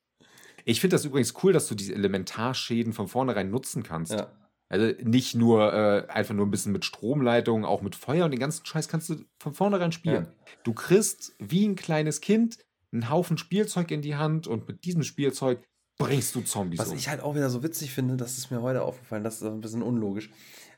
ich 0.65 0.81
finde 0.81 0.95
das 0.95 1.05
übrigens 1.05 1.33
cool, 1.43 1.53
dass 1.53 1.67
du 1.67 1.75
diese 1.75 1.93
Elementarschäden 1.93 2.93
von 2.93 3.07
vornherein 3.07 3.49
nutzen 3.49 3.83
kannst. 3.83 4.13
Ja. 4.13 4.31
Also 4.69 4.93
nicht 5.01 5.35
nur 5.35 5.73
äh, 5.73 6.07
einfach 6.09 6.33
nur 6.33 6.45
ein 6.45 6.51
bisschen 6.51 6.73
mit 6.73 6.83
Stromleitungen, 6.83 7.63
auch 7.63 7.81
mit 7.81 7.95
Feuer 7.95 8.25
und 8.25 8.31
den 8.31 8.39
ganzen 8.39 8.65
Scheiß 8.65 8.89
kannst 8.89 9.09
du 9.09 9.15
von 9.39 9.53
vornherein 9.53 9.93
spielen. 9.93 10.25
Ja. 10.25 10.55
Du 10.63 10.73
kriegst 10.73 11.35
wie 11.39 11.65
ein 11.65 11.75
kleines 11.75 12.19
Kind 12.19 12.57
einen 12.91 13.09
Haufen 13.09 13.37
Spielzeug 13.37 13.91
in 13.91 14.01
die 14.01 14.15
Hand 14.15 14.47
und 14.47 14.67
mit 14.67 14.83
diesem 14.85 15.03
Spielzeug 15.03 15.61
bringst 15.97 16.35
du 16.35 16.41
Zombies 16.41 16.79
Was 16.79 16.89
um. 16.89 16.97
ich 16.97 17.09
halt 17.09 17.21
auch 17.21 17.35
wieder 17.35 17.49
so 17.49 17.63
witzig 17.63 17.93
finde, 17.93 18.17
das 18.17 18.37
ist 18.37 18.51
mir 18.51 18.61
heute 18.61 18.83
aufgefallen, 18.83 19.23
das 19.23 19.37
ist 19.37 19.43
ein 19.43 19.61
bisschen 19.61 19.81
unlogisch. 19.81 20.29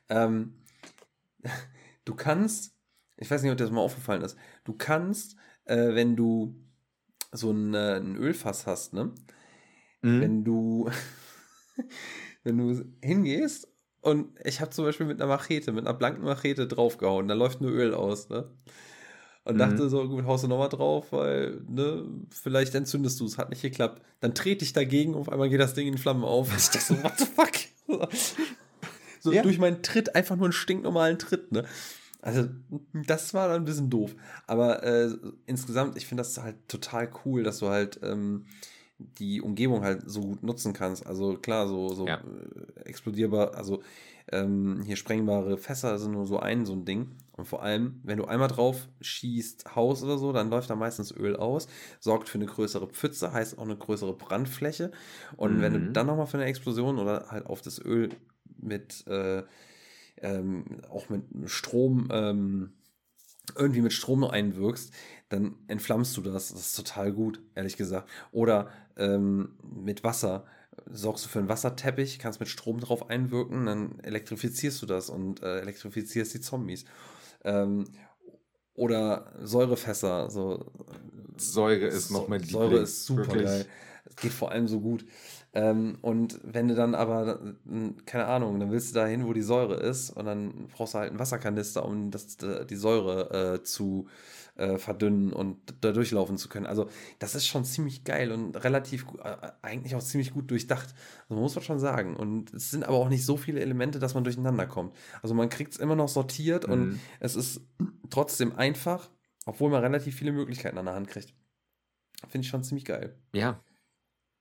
Ähm, 0.10 0.54
du 2.06 2.16
kannst, 2.16 2.76
ich 3.18 3.30
weiß 3.30 3.42
nicht, 3.42 3.52
ob 3.52 3.58
dir 3.58 3.66
das 3.66 3.74
mal 3.74 3.82
aufgefallen 3.82 4.22
ist, 4.22 4.38
du 4.64 4.74
kannst, 4.74 5.36
äh, 5.66 5.94
wenn 5.96 6.16
du 6.16 6.56
so 7.32 7.52
ein, 7.52 7.74
äh, 7.74 7.98
ein 7.98 8.16
Ölfass 8.16 8.66
hast, 8.66 8.94
ne? 8.94 9.14
Mhm. 10.02 10.22
Wenn 10.22 10.44
du, 10.44 10.90
wenn 12.44 12.58
du 12.58 12.86
hingehst 13.02 13.68
und 14.02 14.30
ich 14.44 14.62
habe 14.62 14.72
zum 14.72 14.86
Beispiel 14.86 15.06
mit 15.06 15.22
einer 15.22 15.28
Machete, 15.28 15.72
mit 15.72 15.86
einer 15.86 15.98
blanken 15.98 16.24
Machete 16.24 16.68
draufgehauen, 16.68 17.28
da 17.28 17.34
läuft 17.34 17.62
nur 17.62 17.72
Öl 17.72 17.94
aus, 17.94 18.30
ne? 18.30 18.50
Und 19.46 19.56
mhm. 19.56 19.60
dachte 19.60 19.90
so, 19.90 20.08
gut, 20.08 20.26
haust 20.26 20.44
du 20.44 20.48
nochmal 20.48 20.70
drauf, 20.70 21.12
weil, 21.12 21.62
ne, 21.68 22.06
vielleicht 22.30 22.76
entzündest 22.76 23.20
du 23.20 23.26
es, 23.26 23.38
hat 23.38 23.50
nicht 23.50 23.62
geklappt. 23.62 24.02
Dann 24.20 24.36
trete 24.36 24.64
ich 24.64 24.74
dagegen 24.74 25.16
und 25.16 25.22
auf 25.22 25.30
einmal 25.30 25.50
geht 25.50 25.60
das 25.60 25.74
Ding 25.74 25.88
in 25.88 25.98
Flammen 25.98 26.24
auf. 26.24 26.50
Ich 26.58 26.70
dachte 26.70 26.94
so, 26.94 27.04
what 27.04 27.18
the 27.18 27.26
fuck? 27.26 28.10
so 29.22 29.32
ja. 29.32 29.42
durch 29.42 29.58
meinen 29.58 29.82
Tritt, 29.82 30.16
einfach 30.16 30.36
nur 30.36 30.46
einen 30.46 30.54
stinknormalen 30.54 31.18
Tritt, 31.18 31.52
ne? 31.52 31.66
Also, 32.22 32.50
das 33.08 33.34
war 33.34 33.48
dann 33.48 33.62
ein 33.62 33.66
bisschen 33.66 33.90
doof. 33.90 34.14
Aber 34.46 34.84
äh, 34.84 35.10
insgesamt, 35.46 35.98
ich 35.98 36.06
finde 36.06 36.22
das 36.22 36.38
halt 36.38 36.56
total 36.68 37.10
cool, 37.24 37.44
dass 37.44 37.60
du 37.60 37.70
halt 37.70 38.00
ähm, 38.04 38.46
die 39.00 39.42
Umgebung 39.42 39.84
halt 39.84 40.04
so 40.10 40.22
gut 40.22 40.44
nutzen 40.44 40.74
kannst. 40.74 41.08
Also 41.08 41.38
klar, 41.38 41.68
so, 41.68 41.94
so 41.94 42.06
Ja. 42.08 42.16
äh, 42.16 42.82
explodierbar, 42.82 43.56
also 43.56 43.82
ähm, 44.32 44.84
hier 44.86 44.96
sprengbare 44.96 45.58
Fässer 45.58 45.98
sind 45.98 46.12
nur 46.12 46.26
so 46.28 46.40
ein, 46.40 46.66
so 46.66 46.74
ein 46.74 46.86
Ding. 46.86 47.12
Und 47.36 47.46
vor 47.48 47.64
allem, 47.64 48.02
wenn 48.04 48.18
du 48.18 48.26
einmal 48.26 48.50
drauf 48.50 48.90
schießt, 49.00 49.76
Haus 49.76 50.04
oder 50.04 50.18
so, 50.18 50.34
dann 50.34 50.50
läuft 50.50 50.70
da 50.70 50.76
meistens 50.76 51.12
Öl 51.12 51.38
aus, 51.38 51.68
sorgt 52.02 52.28
für 52.28 52.38
eine 52.38 52.46
größere 52.46 52.88
Pfütze, 52.88 53.32
heißt 53.32 53.58
auch 53.58 53.64
eine 53.64 53.78
größere 53.78 54.14
Brandfläche. 54.14 54.92
Und 55.38 55.62
wenn 55.62 55.74
du 55.74 55.80
Mhm. 55.80 55.94
dann 55.94 56.08
nochmal 56.08 56.28
für 56.28 56.38
eine 56.38 56.48
Explosion 56.48 57.00
oder 57.00 57.28
halt 57.30 57.46
auf 57.46 57.62
das 57.62 57.80
Öl 57.80 58.10
mit, 58.58 59.08
äh, 59.08 59.44
ähm, 60.18 60.66
auch 60.90 61.08
mit 61.10 61.24
Strom, 61.50 62.10
ähm, 62.12 62.74
irgendwie 63.56 63.82
mit 63.82 63.94
Strom 63.94 64.24
einwirkst, 64.24 64.94
dann 65.30 65.56
entflammst 65.68 66.16
du 66.18 66.22
das. 66.22 66.50
Das 66.50 66.60
ist 66.60 66.76
total 66.76 67.12
gut, 67.14 67.42
ehrlich 67.56 67.78
gesagt. 67.78 68.10
Oder 68.32 68.70
ähm, 69.00 69.54
mit 69.64 70.04
Wasser 70.04 70.46
sorgst 70.92 71.26
du 71.26 71.30
für 71.30 71.40
einen 71.40 71.50
Wasserteppich, 71.50 72.20
kannst 72.20 72.40
mit 72.40 72.50
Strom 72.50 72.80
drauf 72.80 73.10
einwirken, 73.10 73.66
dann 73.66 74.00
elektrifizierst 74.00 74.82
du 74.82 74.86
das 74.86 75.10
und 75.10 75.42
äh, 75.42 75.60
elektrifizierst 75.60 76.34
die 76.34 76.42
Zombies. 76.42 76.86
Ähm, 77.44 77.86
oder 78.76 79.34
Säurefässer, 79.42 80.30
so 80.30 80.72
Säure 81.38 81.88
ist 81.88 82.12
noch 82.12 82.28
mein 82.28 82.44
Säure 82.44 82.66
Liebling. 82.66 82.84
ist 82.84 83.06
super 83.06 83.28
Wirklich. 83.28 83.44
geil. 83.44 83.66
Es 84.06 84.16
geht 84.16 84.32
vor 84.32 84.52
allem 84.52 84.68
so 84.68 84.80
gut. 84.80 85.06
Ähm, 85.54 85.98
und 86.02 86.40
wenn 86.44 86.68
du 86.68 86.76
dann 86.76 86.96
aber, 86.96 87.40
keine 88.06 88.26
Ahnung, 88.26 88.60
dann 88.60 88.72
willst 88.72 88.92
du 88.92 89.00
da 89.00 89.06
hin, 89.06 89.26
wo 89.26 89.34
die 89.34 89.42
Säure 89.42 89.76
ist, 89.76 90.12
und 90.12 90.26
dann 90.26 90.68
brauchst 90.74 90.94
du 90.94 91.00
halt 91.00 91.10
einen 91.10 91.20
Wasserkanister, 91.20 91.86
um 91.86 92.12
das, 92.12 92.38
die 92.38 92.76
Säure 92.76 93.56
äh, 93.56 93.64
zu 93.64 94.08
äh, 94.08 94.12
verdünnen 94.78 95.32
und 95.34 95.58
da 95.82 95.92
durchlaufen 95.92 96.38
zu 96.38 96.50
können. 96.50 96.66
Also, 96.66 96.90
das 97.20 97.36
ist 97.36 97.48
schon 97.48 97.64
ziemlich 97.66 98.04
geil 98.04 98.32
und 98.32 98.56
relativ, 98.64 99.06
äh, 99.24 99.52
eigentlich 99.62 99.96
auch 99.96 100.04
ziemlich 100.04 100.34
gut 100.34 100.52
durchdacht. 100.52 100.94
Also, 101.30 101.42
muss 101.42 101.56
man 101.56 101.64
schon 101.64 101.80
sagen. 101.80 102.16
Und 102.16 102.54
es 102.54 102.72
sind 102.72 102.84
aber 102.84 102.98
auch 102.98 103.10
nicht 103.10 103.26
so 103.26 103.38
viele 103.38 103.62
Elemente, 103.62 104.00
dass 104.00 104.14
man 104.14 104.24
durcheinander 104.24 104.68
kommt. 104.68 104.96
Also, 105.22 105.34
man 105.34 105.50
kriegt 105.50 105.74
es 105.74 105.80
immer 105.80 105.96
noch 105.96 106.10
sortiert 106.10 106.66
und 106.66 106.90
Mhm. 106.90 107.00
es 107.20 107.36
ist 107.36 107.62
trotzdem 108.10 108.56
einfach, 108.56 109.10
obwohl 109.46 109.70
man 109.70 109.82
relativ 109.82 110.16
viele 110.16 110.32
Möglichkeiten 110.32 110.78
an 110.78 110.86
der 110.86 110.96
Hand 110.96 111.08
kriegt. 111.08 111.34
Finde 112.28 112.44
ich 112.46 112.50
schon 112.50 112.64
ziemlich 112.64 112.86
geil. 112.86 113.16
Ja. 113.34 113.64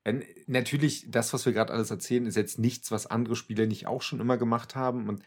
Wenn- 0.05 0.25
Natürlich, 0.47 1.11
das, 1.11 1.33
was 1.33 1.45
wir 1.47 1.53
gerade 1.53 1.73
alles 1.73 1.91
erzählen, 1.91 2.27
ist 2.27 2.37
jetzt 2.37 2.59
nichts, 2.59 2.91
was 2.91 3.07
andere 3.07 3.37
Spiele 3.37 3.67
nicht 3.67 3.87
auch 3.87 4.03
schon 4.03 4.21
immer 4.21 4.37
gemacht 4.39 4.75
haben. 4.75 5.09
Und 5.09 5.23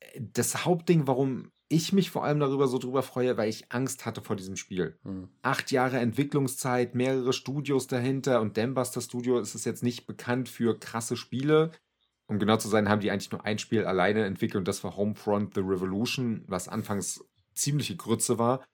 äh, 0.00 0.20
das 0.20 0.64
Hauptding, 0.64 1.06
warum 1.06 1.50
ich 1.72 1.92
mich 1.92 2.10
vor 2.10 2.24
allem 2.24 2.38
darüber 2.38 2.68
so 2.68 2.78
drüber 2.78 3.02
freue, 3.02 3.36
weil 3.36 3.48
ich 3.48 3.72
Angst 3.72 4.04
hatte 4.04 4.20
vor 4.20 4.36
diesem 4.36 4.56
Spiel. 4.56 4.98
Hm. 5.04 5.28
Acht 5.42 5.70
Jahre 5.70 5.98
Entwicklungszeit, 5.98 6.94
mehrere 6.94 7.32
Studios 7.32 7.86
dahinter 7.86 8.40
und 8.40 8.56
Dambuster 8.56 9.00
Studio 9.00 9.38
ist 9.38 9.54
es 9.54 9.64
jetzt 9.64 9.82
nicht 9.82 10.06
bekannt 10.06 10.48
für 10.48 10.78
krasse 10.78 11.16
Spiele. 11.16 11.72
Um 12.26 12.38
genau 12.38 12.56
zu 12.56 12.68
sein, 12.68 12.88
haben 12.88 13.00
die 13.00 13.10
eigentlich 13.10 13.32
nur 13.32 13.44
ein 13.44 13.58
Spiel 13.58 13.84
alleine 13.84 14.24
entwickelt 14.24 14.60
und 14.60 14.68
das 14.68 14.84
war 14.84 14.96
Homefront 14.96 15.54
The 15.54 15.60
Revolution, 15.60 16.44
was 16.46 16.68
anfangs 16.68 17.24
ziemliche 17.54 17.96
Grütze 17.96 18.38
war. 18.38 18.64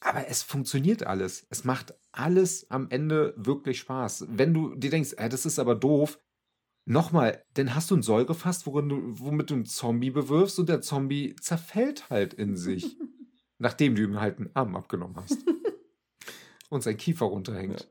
Aber 0.00 0.28
es 0.28 0.42
funktioniert 0.42 1.06
alles. 1.06 1.46
Es 1.48 1.64
macht 1.64 1.94
alles 2.10 2.70
am 2.70 2.88
Ende 2.90 3.34
wirklich 3.36 3.78
Spaß. 3.80 4.26
Wenn 4.28 4.52
du 4.52 4.74
dir 4.74 4.90
denkst, 4.90 5.14
äh, 5.16 5.28
das 5.28 5.46
ist 5.46 5.58
aber 5.58 5.74
doof, 5.74 6.18
nochmal, 6.84 7.44
dann 7.54 7.74
hast 7.74 7.90
du 7.90 7.96
ein 7.96 8.02
Säurefass, 8.02 8.66
worin 8.66 8.88
du, 8.88 9.00
womit 9.20 9.50
du 9.50 9.54
einen 9.54 9.66
Zombie 9.66 10.10
bewirfst 10.10 10.58
und 10.58 10.68
der 10.68 10.80
Zombie 10.80 11.36
zerfällt 11.36 12.10
halt 12.10 12.34
in 12.34 12.56
sich. 12.56 12.96
nachdem 13.58 13.94
du 13.94 14.02
ihm 14.02 14.20
halt 14.20 14.38
einen 14.38 14.50
Arm 14.54 14.74
abgenommen 14.74 15.14
hast. 15.16 15.38
und 16.68 16.82
sein 16.82 16.96
Kiefer 16.96 17.26
runterhängt. 17.26 17.88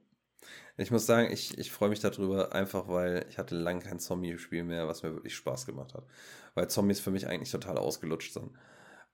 Ich 0.76 0.91
muss 0.91 1.05
sagen, 1.05 1.31
ich, 1.31 1.57
ich 1.57 1.72
freue 1.72 1.89
mich 1.89 1.99
darüber, 2.01 2.53
einfach 2.53 2.88
weil 2.89 3.26
ich 3.30 3.38
hatte 3.38 3.55
lange 3.55 3.81
kein 3.81 3.99
Zombie-Spiel 3.99 4.63
mehr, 4.63 4.88
was 4.88 5.03
mir 5.03 5.13
wirklich 5.13 5.35
Spaß 5.35 5.65
gemacht 5.65 5.93
hat. 5.93 6.05
Weil 6.55 6.69
Zombies 6.69 6.99
für 6.99 7.11
mich 7.11 7.27
eigentlich 7.27 7.51
total 7.51 7.77
ausgelutscht 7.77 8.34
sind. 8.34 8.51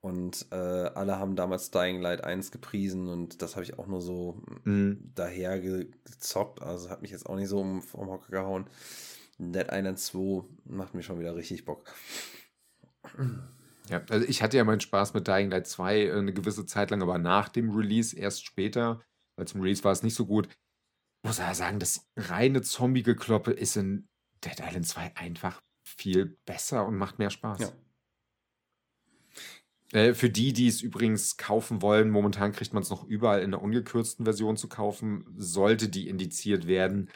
Und 0.01 0.47
äh, 0.51 0.55
alle 0.55 1.19
haben 1.19 1.35
damals 1.35 1.69
Dying 1.69 2.01
Light 2.01 2.23
1 2.23 2.51
gepriesen 2.51 3.07
und 3.07 3.41
das 3.41 3.55
habe 3.55 3.63
ich 3.65 3.77
auch 3.77 3.87
nur 3.87 4.01
so 4.01 4.41
Mhm. 4.63 5.11
daher 5.15 5.59
ge- 5.59 5.91
gezockt. 6.05 6.61
Also 6.61 6.89
hat 6.89 7.01
mich 7.01 7.11
jetzt 7.11 7.27
auch 7.27 7.35
nicht 7.35 7.49
so 7.49 7.59
um, 7.59 7.81
vom 7.83 8.07
Hocker 8.07 8.31
gehauen. 8.31 8.65
Dead 9.38 9.68
Island 9.72 9.99
2 9.99 10.43
macht 10.65 10.93
mir 10.93 11.03
schon 11.03 11.19
wieder 11.19 11.35
richtig 11.35 11.65
Bock. 11.65 11.93
Ja, 13.89 14.03
also 14.09 14.27
ich 14.27 14.41
hatte 14.43 14.57
ja 14.57 14.64
meinen 14.64 14.81
Spaß 14.81 15.14
mit 15.14 15.27
Dying 15.27 15.49
Light 15.49 15.68
2 15.68 15.97
äh, 15.97 16.11
eine 16.11 16.34
gewisse 16.34 16.65
Zeit 16.65 16.91
lang, 16.91 17.01
aber 17.01 17.18
nach 17.18 17.49
dem 17.49 17.72
Release 17.72 18.15
erst 18.15 18.45
später, 18.45 19.01
weil 19.38 19.47
zum 19.47 19.61
Release 19.61 19.84
war 19.84 19.91
es 19.91 20.03
nicht 20.03 20.15
so 20.15 20.26
gut. 20.26 20.49
Muss 21.26 21.39
aber 21.39 21.55
sagen, 21.55 21.80
das 21.80 22.07
reine 22.15 22.61
Zombie-Gekloppe 22.61 23.51
ist 23.51 23.77
in 23.77 24.07
Dead 24.43 24.59
Island 24.59 24.88
2 24.88 25.15
einfach 25.15 25.61
viel 25.85 26.38
besser 26.45 26.85
und 26.85 26.97
macht 26.97 27.18
mehr 27.18 27.30
Spaß. 27.30 27.59
Ja. 27.59 27.72
Äh, 29.93 30.14
für 30.14 30.30
die, 30.30 30.53
die 30.53 30.68
es 30.68 30.81
übrigens 30.81 31.38
kaufen 31.38 31.81
wollen, 31.81 32.09
momentan 32.09 32.51
kriegt 32.51 32.73
man 32.73 32.84
es 32.84 32.89
noch 32.89 33.05
überall 33.05 33.41
in 33.41 33.51
der 33.51 33.61
ungekürzten 33.61 34.26
Version 34.26 34.57
zu 34.57 34.68
kaufen, 34.68 35.26
sollte 35.38 35.88
die 35.89 36.09
indiziert 36.09 36.68
werden. 36.68 37.09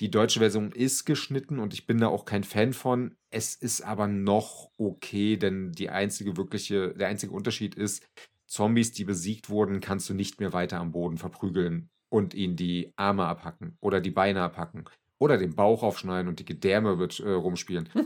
Die 0.00 0.10
deutsche 0.10 0.40
Version 0.40 0.72
ist 0.72 1.04
geschnitten 1.04 1.58
und 1.58 1.74
ich 1.74 1.86
bin 1.86 1.98
da 1.98 2.08
auch 2.08 2.24
kein 2.24 2.44
Fan 2.44 2.72
von. 2.72 3.16
Es 3.30 3.54
ist 3.54 3.82
aber 3.82 4.06
noch 4.06 4.70
okay, 4.76 5.36
denn 5.36 5.72
die 5.72 5.90
einzige 5.90 6.36
wirkliche, 6.36 6.94
der 6.94 7.08
einzige 7.08 7.32
Unterschied 7.32 7.74
ist, 7.74 8.06
Zombies, 8.46 8.92
die 8.92 9.04
besiegt 9.04 9.48
wurden, 9.48 9.80
kannst 9.80 10.08
du 10.08 10.14
nicht 10.14 10.40
mehr 10.40 10.52
weiter 10.52 10.80
am 10.80 10.92
Boden 10.92 11.18
verprügeln 11.18 11.90
und 12.08 12.34
ihnen 12.34 12.56
die 12.56 12.92
Arme 12.96 13.24
abhacken 13.26 13.76
oder 13.80 14.00
die 14.00 14.10
Beine 14.10 14.42
abhacken 14.42 14.84
oder 15.20 15.36
den 15.36 15.54
Bauch 15.54 15.84
aufschneiden 15.84 16.28
und 16.28 16.40
die 16.40 16.44
Gedärme 16.44 16.96
mit, 16.96 17.20
äh, 17.20 17.30
rumspielen. 17.30 17.88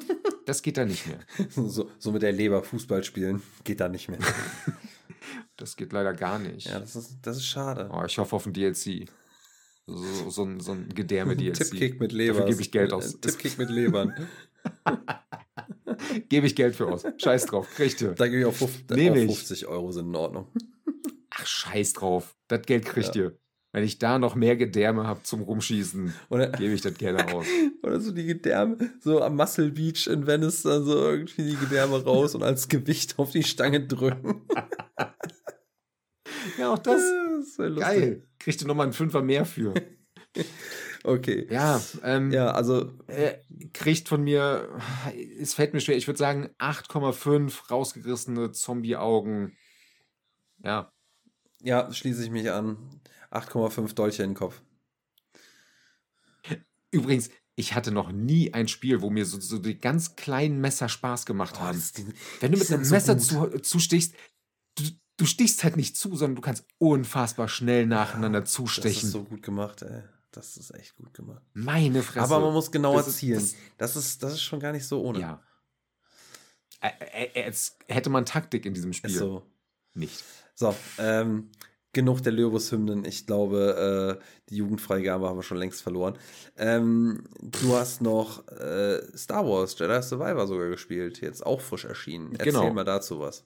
Das 0.47 0.61
geht 0.61 0.77
da 0.77 0.85
nicht 0.85 1.07
mehr. 1.07 1.21
So, 1.49 1.91
so 1.99 2.13
mit 2.13 2.21
der 2.21 2.31
Leber 2.31 2.63
Fußball 2.63 3.03
spielen 3.03 3.43
geht 3.65 3.81
da 3.81 3.89
nicht 3.89 4.11
mehr. 4.11 4.19
Das 5.57 5.77
geht 5.77 5.93
leider 5.93 6.13
gar 6.13 6.39
nicht. 6.39 6.67
ja, 6.67 6.81
das 6.81 6.97
ist, 6.97 7.21
das 7.23 7.39
ist 7.39 7.47
schade. 7.47 7.89
Oh, 7.91 8.05
ich 8.05 8.19
hoffe 8.19 8.37
auf 8.37 8.45
ein 8.45 8.53
DLC. 8.53 9.09
So, 9.87 10.29
so, 10.29 10.45
ein, 10.45 10.61
so 10.61 10.73
ein 10.73 10.91
Gedärme-DLC. 10.91 11.55
Tippkick 11.71 12.01
mit 12.01 12.13
Leber. 12.13 12.41
Dafür 12.41 12.51
gebe 12.51 12.61
ich 12.61 12.73
Geld 12.73 12.93
aus. 12.93 13.19
Tippkick 13.21 13.57
mit 13.57 13.71
Lebern. 13.71 14.29
Gebe 16.29 16.47
ich 16.47 16.57
Geld 16.57 16.77
für 16.77 16.89
aus. 16.89 17.05
Scheiß 17.17 17.47
drauf. 17.47 17.69
Kriegt 17.75 18.03
ihr. 18.03 18.13
Da 18.13 18.27
gebe 18.27 18.41
ich 18.41 18.47
auch, 18.47 18.53
50, 18.53 18.97
Nehm 18.97 19.13
auch 19.13 19.17
ich. 19.17 19.27
50 19.27 19.67
Euro 19.67 19.93
sind 19.93 20.09
in 20.09 20.17
Ordnung. 20.17 20.49
Ach, 21.31 21.47
scheiß 21.47 21.95
drauf. 21.95 22.37
Das 22.49 22.63
Geld 22.63 22.85
kriegt 22.85 23.17
ihr. 23.17 23.39
Wenn 23.75 23.83
ich 23.83 23.99
da 23.99 24.21
noch 24.21 24.37
mehr 24.37 24.55
Gedärme 24.55 25.05
habe 25.09 25.25
zum 25.25 25.43
Rumschießen, 25.43 26.15
Oder, 26.29 26.51
gebe 26.51 26.75
ich 26.75 26.81
das 26.81 26.95
gerne 26.95 27.35
aus. 27.35 27.45
oder 27.83 28.01
so 28.01 28.13
die 28.13 28.25
Gedärme, 28.25 28.79
so 29.01 29.21
am 29.21 29.35
Muscle 29.35 29.73
Beach 29.73 30.07
in 30.07 30.29
Venice, 30.29 30.63
dann 30.63 30.85
so 30.85 30.97
irgendwie 31.11 31.43
die 31.43 31.57
Gedärme 31.57 32.01
raus 32.05 32.37
und 32.37 32.45
als 32.45 32.69
Gewicht 32.69 33.19
auf 33.19 33.33
die 33.33 33.43
Stange 33.43 33.85
drücken. 33.85 34.43
Ja, 36.59 36.73
auch 36.73 36.79
das. 36.79 37.01
ist 37.41 37.59
ja 37.59 37.67
lustig. 37.67 37.81
Geil. 37.81 38.29
Kriegt 38.39 38.61
ihr 38.61 38.69
nochmal 38.69 38.85
einen 38.85 38.93
Fünfer 38.93 39.23
mehr 39.23 39.45
für. 39.45 39.75
Okay. 41.07 41.47
Ja, 41.51 41.83
ähm, 42.03 42.31
Ja, 42.33 42.53
also 42.53 42.91
äh, 43.09 43.35
kriegt 43.75 44.09
von 44.09 44.25
mir, 44.25 44.69
es 45.39 45.53
fällt 45.53 45.75
mir 45.75 45.81
schwer, 45.81 45.97
ich 45.99 46.07
würde 46.07 46.19
sagen 46.19 46.49
8,5 46.59 47.71
rausgerissene 47.71 48.53
Zombie-Augen. 48.53 49.55
Ja, 50.63 50.91
Ja, 51.61 51.93
schließe 51.93 52.25
ich 52.25 52.31
mich 52.31 52.51
an. 52.51 53.03
8,5 53.35 53.95
Dolche 53.95 54.23
in 54.23 54.31
den 54.31 54.37
Kopf. 54.37 54.63
Übrigens, 56.91 57.31
ich 57.57 57.75
hatte 57.75 57.91
noch 57.91 58.13
nie 58.13 58.53
ein 58.55 58.69
Spiel, 58.69 59.01
wo 59.03 59.11
mir 59.11 59.27
so, 59.27 59.41
so 59.41 59.59
die 59.59 59.79
ganz 59.79 60.17
kleinen 60.17 60.61
Messer 60.61 60.89
Spaß 60.89 61.27
gemacht 61.27 61.59
haben. 61.61 61.77
das- 61.79 61.93
die- 61.93 62.07
Wenn 62.41 62.53
du 62.53 62.59
mit 62.59 62.71
einem 62.71 62.85
so 62.85 62.95
Messer 62.95 63.19
zu, 63.19 63.49
zustichst, 63.61 64.15
du, 64.77 64.85
du 65.17 65.27
stichst 65.27 65.65
halt 65.65 65.77
nicht 65.77 65.97
zu, 65.97 66.15
sondern 66.17 66.37
du 66.37 66.43
kannst 66.43 66.65
unfassbar 66.79 67.49
schnell 67.49 67.87
nacheinander 67.87 68.43
Das 68.43 68.53
zustechen. 68.53 69.03
ist 69.03 69.11
so 69.13 69.25
gut 69.25 69.43
gemacht, 69.43 69.83
ey. 69.83 70.03
Das 70.31 70.57
ist 70.57 70.73
echt 70.75 70.97
gut 70.97 71.15
gemacht. 71.15 71.43
Meine 71.53 72.03
Fresse. 72.03 72.25
Aber 72.25 72.41
man 72.41 72.53
muss 72.53 72.73
genauer 72.73 72.99
Das 72.99 73.09
ist- 73.09 73.19
zielen. 73.19 73.39
das- 73.39 73.55
Das, 73.79 73.97
ist, 73.97 74.23
das 74.23 74.33
ist 74.35 74.43
schon 74.43 74.59
gar 74.61 74.73
nicht 74.73 74.85
so 74.85 75.01
ohne. 75.03 75.21
Ja. 75.21 75.43
Jetzt 77.35 77.79
hätte 77.89 78.11
man 78.11 78.27
Taktik 78.27 78.67
in 78.67 78.75
diesem 78.75 78.93
Spiel. 78.93 79.11
Ist 79.11 79.19
so. 79.19 79.47
Nicht. 79.95 80.23
So, 80.55 80.75
ähm, 80.99 81.51
genug 81.95 82.23
der 82.23 82.33
Lyrus-Hymnen. 82.33 83.05
Ich 83.05 83.27
glaube, 83.27 84.19
äh, 84.21 84.25
die 84.51 84.57
Jugendfreigabe 84.57 85.27
haben 85.29 85.39
wir 85.39 85.43
schon 85.43 85.57
längst 85.59 85.83
verloren. 85.83 86.19
Ähm, 86.57 87.25
du 87.41 87.75
hast 87.75 88.03
noch 88.03 88.47
äh, 88.49 89.01
Star 89.17 89.47
Wars 89.47 89.79
Jedi 89.79 90.03
Survivor 90.03 90.47
sogar 90.47 90.69
gespielt. 90.69 91.21
Jetzt 91.21 91.45
auch 91.47 91.61
frisch 91.61 91.85
erschienen. 91.85 92.33
Erzähl 92.33 92.53
Genau. 92.53 92.73
mal 92.73 92.85
dazu 92.85 93.21
was. 93.21 93.45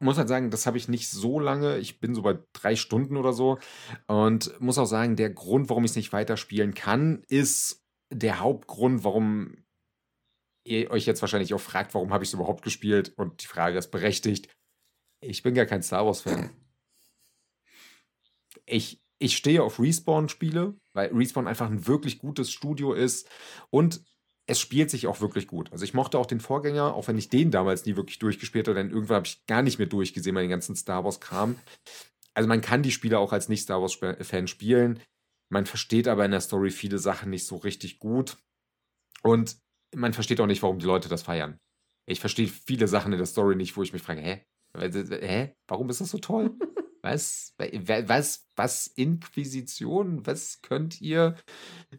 muss 0.00 0.18
halt 0.18 0.28
sagen, 0.28 0.50
das 0.50 0.66
habe 0.66 0.76
ich 0.78 0.88
nicht 0.88 1.08
so 1.10 1.38
lange. 1.40 1.78
Ich 1.78 2.00
bin 2.00 2.14
so 2.14 2.22
bei 2.22 2.38
drei 2.52 2.76
Stunden 2.76 3.16
oder 3.16 3.32
so. 3.32 3.58
Und 4.06 4.58
muss 4.60 4.78
auch 4.78 4.86
sagen, 4.86 5.16
der 5.16 5.30
Grund, 5.30 5.68
warum 5.70 5.84
ich 5.84 5.92
es 5.92 5.96
nicht 5.96 6.12
weiterspielen 6.12 6.74
kann, 6.74 7.22
ist 7.28 7.82
der 8.12 8.40
Hauptgrund, 8.40 9.02
warum 9.04 9.56
ihr 10.66 10.90
euch 10.90 11.06
jetzt 11.06 11.20
wahrscheinlich 11.22 11.52
auch 11.54 11.60
fragt, 11.60 11.94
warum 11.94 12.12
habe 12.12 12.24
ich 12.24 12.30
es 12.30 12.34
überhaupt 12.34 12.62
gespielt? 12.64 13.12
Und 13.16 13.42
die 13.42 13.46
Frage 13.46 13.78
ist 13.78 13.90
berechtigt. 13.90 14.48
Ich 15.20 15.42
bin 15.42 15.54
gar 15.54 15.66
kein 15.66 15.82
Star 15.82 16.04
Wars-Fan. 16.06 16.50
Ich, 18.66 19.00
ich 19.18 19.36
stehe 19.36 19.62
auf 19.62 19.78
Respawn-Spiele, 19.78 20.74
weil 20.92 21.12
Respawn 21.12 21.46
einfach 21.48 21.70
ein 21.70 21.86
wirklich 21.86 22.18
gutes 22.18 22.50
Studio 22.50 22.92
ist 22.92 23.28
und 23.70 24.02
es 24.46 24.60
spielt 24.60 24.90
sich 24.90 25.06
auch 25.06 25.20
wirklich 25.20 25.46
gut. 25.46 25.72
Also 25.72 25.84
ich 25.84 25.94
mochte 25.94 26.18
auch 26.18 26.26
den 26.26 26.40
Vorgänger, 26.40 26.94
auch 26.94 27.08
wenn 27.08 27.16
ich 27.16 27.30
den 27.30 27.50
damals 27.50 27.86
nie 27.86 27.96
wirklich 27.96 28.18
durchgespielt 28.18 28.68
habe, 28.68 28.76
denn 28.76 28.90
irgendwann 28.90 29.16
habe 29.16 29.26
ich 29.26 29.46
gar 29.46 29.62
nicht 29.62 29.78
mehr 29.78 29.86
durchgesehen 29.86 30.34
bei 30.34 30.42
den 30.42 30.50
ganzen 30.50 30.76
Star 30.76 31.04
Wars-Kram. 31.04 31.56
Also 32.34 32.48
man 32.48 32.60
kann 32.60 32.82
die 32.82 32.90
Spiele 32.90 33.18
auch 33.18 33.32
als 33.32 33.48
Nicht-Star 33.48 33.80
Wars-Fan 33.80 34.48
spielen. 34.48 35.00
Man 35.50 35.66
versteht 35.66 36.08
aber 36.08 36.24
in 36.24 36.32
der 36.32 36.40
Story 36.40 36.70
viele 36.70 36.98
Sachen 36.98 37.30
nicht 37.30 37.46
so 37.46 37.56
richtig 37.56 37.98
gut. 37.98 38.36
Und 39.22 39.56
man 39.94 40.12
versteht 40.12 40.40
auch 40.40 40.46
nicht, 40.46 40.62
warum 40.62 40.78
die 40.78 40.86
Leute 40.86 41.08
das 41.08 41.22
feiern. 41.22 41.58
Ich 42.06 42.20
verstehe 42.20 42.48
viele 42.48 42.88
Sachen 42.88 43.12
in 43.12 43.18
der 43.18 43.26
Story 43.26 43.56
nicht, 43.56 43.76
wo 43.76 43.82
ich 43.82 43.92
mich 43.92 44.02
frage, 44.02 44.20
hä? 44.20 44.44
Hä? 44.76 45.54
Warum 45.68 45.88
ist 45.88 46.00
das 46.00 46.10
so 46.10 46.18
toll? 46.18 46.58
Was? 47.04 47.54
Was? 47.58 48.46
Was? 48.56 48.86
Inquisition? 48.86 50.26
Was 50.26 50.62
könnt 50.62 51.02
ihr? 51.02 51.36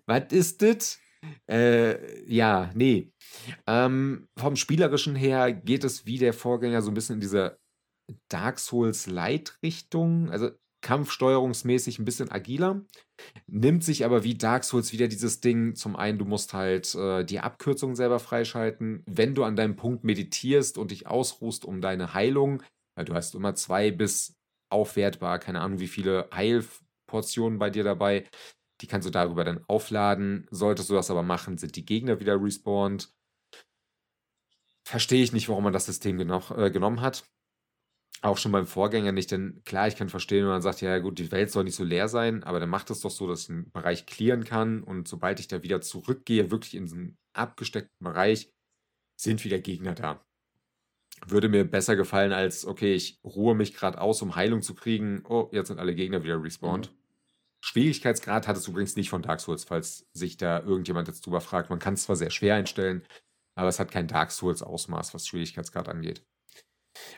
Was 0.07 0.31
ist 0.31 0.63
das? 0.63 0.99
Äh, 1.49 2.23
ja, 2.31 2.71
nee. 2.73 3.11
Ähm, 3.67 4.27
vom 4.35 4.55
Spielerischen 4.55 5.15
her 5.15 5.53
geht 5.53 5.83
es 5.83 6.07
wie 6.07 6.17
der 6.17 6.33
Vorgänger 6.33 6.81
so 6.81 6.89
ein 6.89 6.95
bisschen 6.95 7.15
in 7.15 7.21
diese 7.21 7.59
Dark 8.29 8.59
Souls 8.59 9.05
Light 9.05 9.57
Richtung. 9.61 10.31
Also 10.31 10.49
kampfsteuerungsmäßig 10.81 11.97
ein 11.97 12.05
bisschen 12.05 12.29
agiler, 12.29 12.85
nimmt 13.47 13.83
sich 13.83 14.05
aber 14.05 14.23
wie 14.23 14.35
Dark 14.35 14.63
Souls 14.63 14.91
wieder 14.91 15.07
dieses 15.07 15.39
Ding. 15.39 15.75
Zum 15.75 15.95
einen, 15.95 16.19
du 16.19 16.25
musst 16.25 16.53
halt 16.53 16.93
äh, 16.93 17.23
die 17.23 17.39
Abkürzung 17.39 17.95
selber 17.95 18.19
freischalten. 18.19 19.03
Wenn 19.07 19.33
du 19.33 19.43
an 19.43 19.55
deinem 19.55 19.75
Punkt 19.75 20.03
meditierst 20.03 20.77
und 20.77 20.91
dich 20.91 21.07
ausruhst 21.07 21.65
um 21.65 21.81
deine 21.81 22.13
Heilung, 22.13 22.61
weil 22.95 23.05
du 23.05 23.15
hast 23.15 23.33
immer 23.33 23.55
zwei 23.55 23.89
bis 23.89 24.34
aufwertbar, 24.69 25.39
keine 25.39 25.61
Ahnung, 25.61 25.79
wie 25.79 25.87
viele 25.87 26.29
Heilportionen 26.33 27.59
bei 27.59 27.69
dir 27.69 27.83
dabei. 27.83 28.27
Die 28.81 28.87
kannst 28.87 29.07
du 29.07 29.11
darüber 29.11 29.43
dann 29.43 29.63
aufladen. 29.67 30.47
Solltest 30.51 30.89
du 30.89 30.93
das 30.93 31.09
aber 31.09 31.23
machen, 31.23 31.57
sind 31.57 31.75
die 31.75 31.85
Gegner 31.85 32.19
wieder 32.19 32.41
respawned. 32.41 33.09
Verstehe 34.87 35.23
ich 35.23 35.33
nicht, 35.33 35.49
warum 35.49 35.63
man 35.63 35.73
das 35.73 35.85
System 35.85 36.17
geno 36.17 36.41
äh, 36.55 36.69
genommen 36.69 37.01
hat. 37.01 37.25
Auch 38.21 38.37
schon 38.37 38.51
beim 38.51 38.65
Vorgänger 38.65 39.11
nicht, 39.11 39.31
denn 39.31 39.61
klar, 39.65 39.87
ich 39.87 39.95
kann 39.95 40.09
verstehen, 40.09 40.43
wenn 40.43 40.51
man 40.51 40.61
sagt, 40.61 40.81
ja 40.81 40.97
gut, 40.99 41.19
die 41.19 41.31
Welt 41.31 41.51
soll 41.51 41.65
nicht 41.65 41.75
so 41.75 41.83
leer 41.83 42.07
sein, 42.07 42.43
aber 42.43 42.59
dann 42.59 42.69
macht 42.69 42.89
es 42.89 43.01
doch 43.01 43.11
so, 43.11 43.27
dass 43.27 43.43
ich 43.43 43.49
einen 43.49 43.71
Bereich 43.71 44.05
clearen 44.05 44.43
kann 44.45 44.83
und 44.83 45.07
sobald 45.07 45.39
ich 45.39 45.47
da 45.47 45.63
wieder 45.63 45.81
zurückgehe, 45.81 46.49
wirklich 46.49 46.75
in 46.75 46.85
diesen 46.85 47.17
abgesteckten 47.33 48.03
Bereich, 48.03 48.51
sind 49.19 49.43
wieder 49.43 49.59
Gegner 49.59 49.93
da. 49.93 50.25
Würde 51.27 51.49
mir 51.49 51.63
besser 51.65 51.95
gefallen 51.95 52.31
als, 52.31 52.65
okay, 52.65 52.93
ich 52.93 53.19
ruhe 53.23 53.55
mich 53.55 53.73
gerade 53.73 53.99
aus, 53.99 54.21
um 54.21 54.35
Heilung 54.35 54.61
zu 54.61 54.75
kriegen. 54.75 55.23
Oh, 55.27 55.49
jetzt 55.51 55.69
sind 55.69 55.79
alle 55.79 55.95
Gegner 55.95 56.23
wieder 56.23 56.41
respawned. 56.41 56.91
Mhm. 56.91 56.95
Schwierigkeitsgrad 57.61 58.47
hat 58.47 58.57
es 58.57 58.67
übrigens 58.67 58.95
nicht 58.95 59.09
von 59.09 59.23
Dark 59.23 59.39
Souls, 59.39 59.63
falls 59.63 60.05
sich 60.13 60.37
da 60.37 60.59
irgendjemand 60.59 61.07
jetzt 61.07 61.25
drüber 61.25 61.41
fragt. 61.41 61.71
Man 61.71 61.79
kann 61.79 61.95
es 61.95 62.03
zwar 62.03 62.15
sehr 62.15 62.29
schwer 62.29 62.55
einstellen, 62.55 63.03
aber 63.55 63.69
es 63.69 63.79
hat 63.79 63.89
kein 63.89 64.07
Dark 64.07 64.31
Souls-Ausmaß, 64.31 65.15
was 65.15 65.27
Schwierigkeitsgrad 65.27 65.89
angeht. 65.89 66.23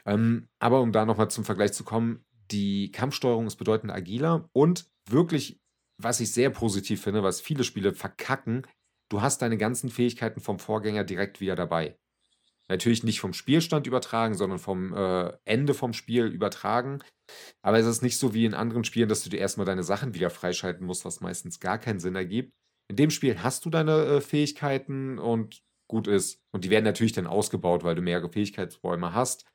Ähm, 0.06 0.48
aber 0.60 0.82
um 0.82 0.94
da 0.94 1.06
nochmal 1.06 1.30
zum 1.30 1.44
Vergleich 1.44 1.74
zu 1.74 1.84
kommen, 1.84 2.26
die 2.50 2.92
Kampfsteuerung 2.92 3.46
ist 3.46 3.58
bedeutend 3.58 3.92
agiler 3.92 4.50
und 4.54 4.90
wirklich, 5.10 5.60
was 5.98 6.22
ich 6.22 6.32
sehr 6.32 6.50
positiv 6.50 7.02
finde, 7.02 7.24
was 7.24 7.42
viele 7.42 7.66
Spiele 7.66 7.94
verkacken, 7.94 8.66
du 9.10 9.22
hast 9.22 9.42
deine 9.42 9.58
ganzen 9.58 9.90
Fähigkeiten 9.90 10.40
vom 10.40 10.60
Vorgänger 10.60 11.04
direkt 11.04 11.42
wieder 11.42 11.56
dabei. 11.56 11.98
Natürlich 12.70 13.04
nicht 13.04 13.20
vom 13.20 13.34
Spielstand 13.34 13.88
übertragen, 13.88 14.36
sondern 14.36 14.60
vom 14.60 14.94
äh, 14.94 15.32
Ende 15.46 15.74
vom 15.74 15.94
Spiel 15.94 16.26
übertragen. 16.26 17.00
Aber 17.62 17.80
es 17.80 17.86
ist 17.86 18.02
nicht 18.02 18.18
so 18.18 18.34
wie 18.34 18.46
in 18.46 18.54
anderen 18.54 18.84
Spielen, 18.84 19.10
dass 19.10 19.24
du 19.24 19.30
dir 19.30 19.40
erstmal 19.40 19.66
deine 19.66 19.84
Sachen 19.84 20.14
wieder 20.14 20.30
freischalten 20.30 20.86
musst, 20.86 21.06
was 21.06 21.22
meistens 21.22 21.60
gar 21.60 21.78
keinen 21.78 22.00
Sinn 22.00 22.16
ergibt. 22.16 22.54
In 22.90 22.96
dem 22.96 23.10
Spiel 23.10 23.42
hast 23.42 23.66
du 23.66 23.70
deine 23.70 24.06
äh, 24.06 24.22
Fähigkeiten 24.22 25.20
und 25.20 25.62
gut 25.88 26.08
ist. 26.08 26.42
Und 26.52 26.66
die 26.66 26.70
werden 26.70 26.84
natürlich 26.84 27.14
dann 27.14 27.28
ausgebaut, 27.28 27.84
weil 27.84 27.96
du 27.96 28.02
mehrere 28.02 28.30
Fähigkeitsbäume 28.30 29.14
hast. 29.14 29.46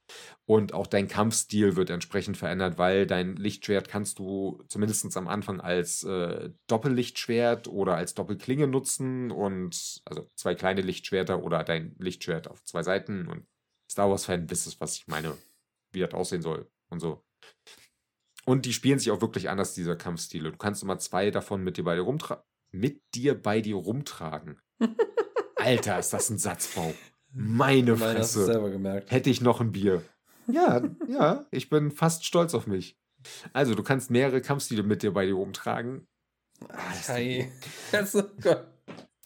Und 0.47 0.73
auch 0.73 0.87
dein 0.87 1.09
Kampfstil 1.09 1.77
wird 1.77 1.91
entsprechend 1.91 2.37
verändert, 2.37 2.79
weil 2.79 3.07
dein 3.07 3.37
Lichtschwert 3.37 3.89
kannst 3.89 4.19
du 4.19 4.63
zumindest 4.69 5.17
am 5.17 5.29
Anfang 5.29 5.61
als 5.61 6.05
äh, 6.05 6.51
Doppellichtschwert 6.67 7.69
oder 7.69 7.97
als 7.97 8.15
Doppelklinge 8.15 8.67
nutzen. 8.67 9.31
Und 9.31 10.03
also 10.05 10.31
zwei 10.35 10.55
kleine 10.55 10.81
Lichtschwerter 10.81 11.43
oder 11.43 11.65
dein 11.65 11.95
Lichtschwert 11.99 12.49
auf 12.49 12.65
zwei 12.65 12.83
Seiten. 12.83 13.29
Und 13.29 13.47
Star 13.91 14.11
Wars-Fan 14.11 14.51
wisst 14.51 14.67
es, 14.67 14.81
was 14.81 14.97
ich 14.97 15.07
meine, 15.07 15.37
wie 15.93 16.01
das 16.01 16.15
aussehen 16.15 16.43
soll 16.43 16.71
und 16.89 17.01
so. 17.01 17.23
Und 18.45 18.67
die 18.67 18.73
spielen 18.73 18.99
sich 18.99 19.11
auch 19.11 19.21
wirklich 19.21 19.51
anders, 19.51 19.75
diese 19.75 19.97
Kampfstile. 19.97 20.51
Du 20.51 20.57
kannst 20.57 20.83
immer 20.83 20.99
zwei 20.99 21.31
davon 21.31 21.63
mit 21.63 21.77
dir 21.77 21.85
bei 21.85 21.95
dir 21.95 22.03
rumtragen. 22.03 22.43
Mit 22.73 23.03
dir 23.15 23.41
bei 23.41 23.61
dir 23.61 23.77
rumtragen. 23.77 24.61
Alter, 25.63 25.99
ist 25.99 26.13
das 26.13 26.29
ein 26.31 26.39
Satzbau. 26.39 26.93
Meine 27.33 27.97
Fresse. 27.97 28.19
Hast 28.19 28.37
du 28.37 28.45
selber 28.45 28.71
gemerkt. 28.71 29.11
Hätte 29.11 29.31
ich 29.31 29.41
noch 29.41 29.61
ein 29.61 29.73
Bier. 29.73 30.03
Ja, 30.49 30.83
ja, 31.09 31.47
ich 31.51 31.71
bin 31.71 31.91
fast 31.91 32.25
stolz 32.25 32.53
auf 32.55 32.67
mich. 32.67 32.99
Also, 33.53 33.75
du 33.75 33.83
kannst 33.83 34.11
mehrere 34.11 34.41
Kampfstile 34.41 34.83
mit 34.83 35.03
dir 35.03 35.13
bei 35.13 35.27
dir 35.27 35.35
rumtragen. 35.35 36.07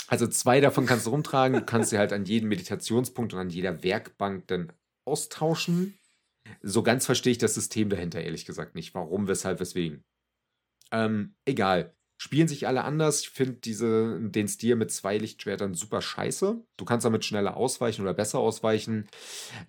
Also 0.09 0.29
zwei 0.29 0.61
davon 0.61 0.87
kannst 0.87 1.07
du 1.07 1.11
rumtragen. 1.11 1.59
Du 1.59 1.67
kannst 1.67 1.91
sie 1.91 1.99
halt 1.99 2.13
an 2.13 2.25
jedem 2.25 2.49
Meditationspunkt 2.49 3.35
und 3.35 3.41
an 3.41 3.51
jeder 3.51 3.83
Werkbank 3.83 4.47
dann 4.47 4.73
austauschen. 5.05 5.99
So 6.63 6.85
ganz 6.85 7.07
verstehe 7.07 7.33
ich 7.33 7.39
das 7.39 7.55
System 7.55 7.91
dahinter, 7.91 8.21
ehrlich 8.21 8.47
gesagt, 8.47 8.77
nicht. 8.77 8.95
Warum, 8.95 9.27
weshalb, 9.27 9.59
weswegen. 9.59 10.05
Ähm, 10.93 11.35
egal. 11.45 11.93
Spielen 12.19 12.49
sich 12.49 12.67
alle 12.67 12.85
anders. 12.85 13.21
Ich 13.21 13.31
finde 13.31 13.61
den 13.61 14.49
Stil 14.49 14.77
mit 14.77 14.91
zwei 14.91 15.19
Lichtschwertern 15.19 15.75
super 15.75 16.01
scheiße. 16.01 16.65
Du 16.77 16.85
kannst 16.87 17.05
damit 17.05 17.25
schneller 17.25 17.57
ausweichen 17.57 18.03
oder 18.03 18.15
besser 18.15 18.39
ausweichen. 18.39 19.07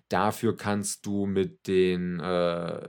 Dafür 0.08 0.56
kannst 0.56 1.04
du 1.04 1.26
mit 1.26 1.66
den 1.66 2.20
äh, 2.20 2.88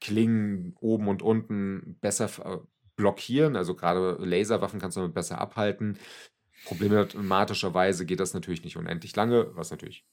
Klingen 0.00 0.74
oben 0.80 1.08
und 1.08 1.22
unten 1.22 1.96
besser 2.00 2.30
äh, 2.44 2.58
blockieren. 2.96 3.56
Also 3.56 3.74
gerade 3.74 4.18
Laserwaffen 4.20 4.80
kannst 4.80 4.98
du 4.98 5.00
damit 5.00 5.14
besser 5.14 5.40
abhalten. 5.40 5.98
Problematischerweise 6.66 8.04
geht 8.04 8.20
das 8.20 8.34
natürlich 8.34 8.64
nicht 8.64 8.76
unendlich 8.76 9.16
lange, 9.16 9.56
was 9.56 9.70
natürlich 9.70 10.04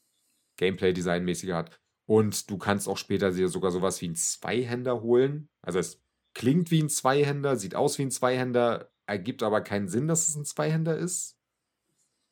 Gameplay-Designmäßiger 0.58 1.56
hat. 1.56 1.78
Und 2.06 2.50
du 2.50 2.58
kannst 2.58 2.88
auch 2.88 2.98
später 2.98 3.32
dir 3.32 3.50
sogar 3.50 3.72
sowas 3.72 4.00
wie 4.02 4.06
einen 4.06 4.16
Zweihänder 4.16 5.02
holen. 5.02 5.50
Also 5.62 5.80
es 5.80 6.05
klingt 6.36 6.70
wie 6.70 6.84
ein 6.84 6.90
Zweihänder, 6.90 7.56
sieht 7.56 7.74
aus 7.74 7.98
wie 7.98 8.04
ein 8.04 8.12
Zweihänder, 8.12 8.92
ergibt 9.08 9.42
aber 9.42 9.62
keinen 9.62 9.88
Sinn, 9.88 10.08
dass 10.08 10.28
es 10.28 10.36
ein 10.36 10.46
Zweihänder 10.46 10.96
ist. 10.96 11.40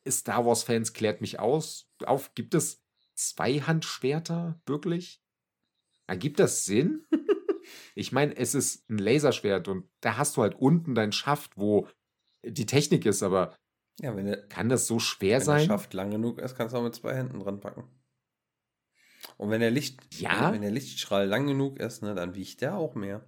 Star 0.07 0.45
Wars-Fans 0.45 0.93
klärt 0.93 1.21
mich 1.21 1.39
aus. 1.39 1.89
Auf, 2.05 2.35
gibt 2.35 2.53
es 2.53 2.84
Zweihandschwerter 3.15 4.61
wirklich? 4.65 5.23
Ergibt 6.05 6.39
das 6.39 6.65
Sinn? 6.65 7.05
ich 7.95 8.11
meine, 8.11 8.35
es 8.35 8.53
ist 8.53 8.88
ein 8.89 8.97
Laserschwert 8.97 9.69
und 9.69 9.89
da 10.01 10.17
hast 10.17 10.35
du 10.35 10.41
halt 10.41 10.55
unten 10.55 10.93
dein 10.93 11.13
Schaft, 11.13 11.57
wo 11.57 11.88
die 12.45 12.65
Technik 12.65 13.05
ist, 13.05 13.23
aber 13.23 13.55
ja, 14.01 14.13
der, 14.13 14.47
kann 14.47 14.67
das 14.67 14.88
so 14.88 14.99
schwer 14.99 15.39
wenn 15.39 15.45
sein? 15.45 15.61
Wenn 15.61 15.67
der 15.67 15.73
Schaft 15.73 15.93
lang 15.93 16.11
genug 16.11 16.39
ist, 16.39 16.55
kannst 16.55 16.73
du 16.73 16.80
auch 16.80 16.84
mit 16.84 16.95
zwei 16.95 17.15
Händen 17.15 17.39
dran 17.39 17.61
packen. 17.61 17.88
Und 19.38 19.49
wenn 19.49 19.61
der 19.61 19.71
Licht, 19.71 20.01
ja? 20.19 20.51
wenn 20.51 20.61
der 20.61 20.71
Lichtstrahl 20.71 21.27
lang 21.27 21.47
genug 21.47 21.80
ist, 21.80 22.01
ne, 22.01 22.13
dann 22.13 22.35
wiegt 22.35 22.59
der 22.59 22.75
auch 22.75 22.95
mehr. 22.95 23.25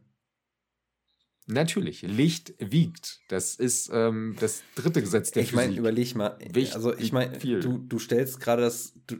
Natürlich, 1.48 2.02
Licht 2.02 2.56
wiegt. 2.58 3.20
Das 3.28 3.56
ist 3.56 3.92
ähm, 3.94 4.36
das 4.40 4.64
dritte 4.74 5.02
Gesetz 5.02 5.32
der 5.32 5.44
ich 5.44 5.52
Physik. 5.52 5.64
Ich 5.64 5.70
meine, 5.70 5.80
überleg 5.80 6.16
mal. 6.16 6.38
Wicht 6.52 6.74
also 6.74 6.96
ich 6.98 7.12
meine, 7.12 7.38
du, 7.38 7.78
du 7.78 8.00
stellst 8.00 8.40
gerade 8.40 8.64
das. 8.64 8.94
Du, 9.06 9.18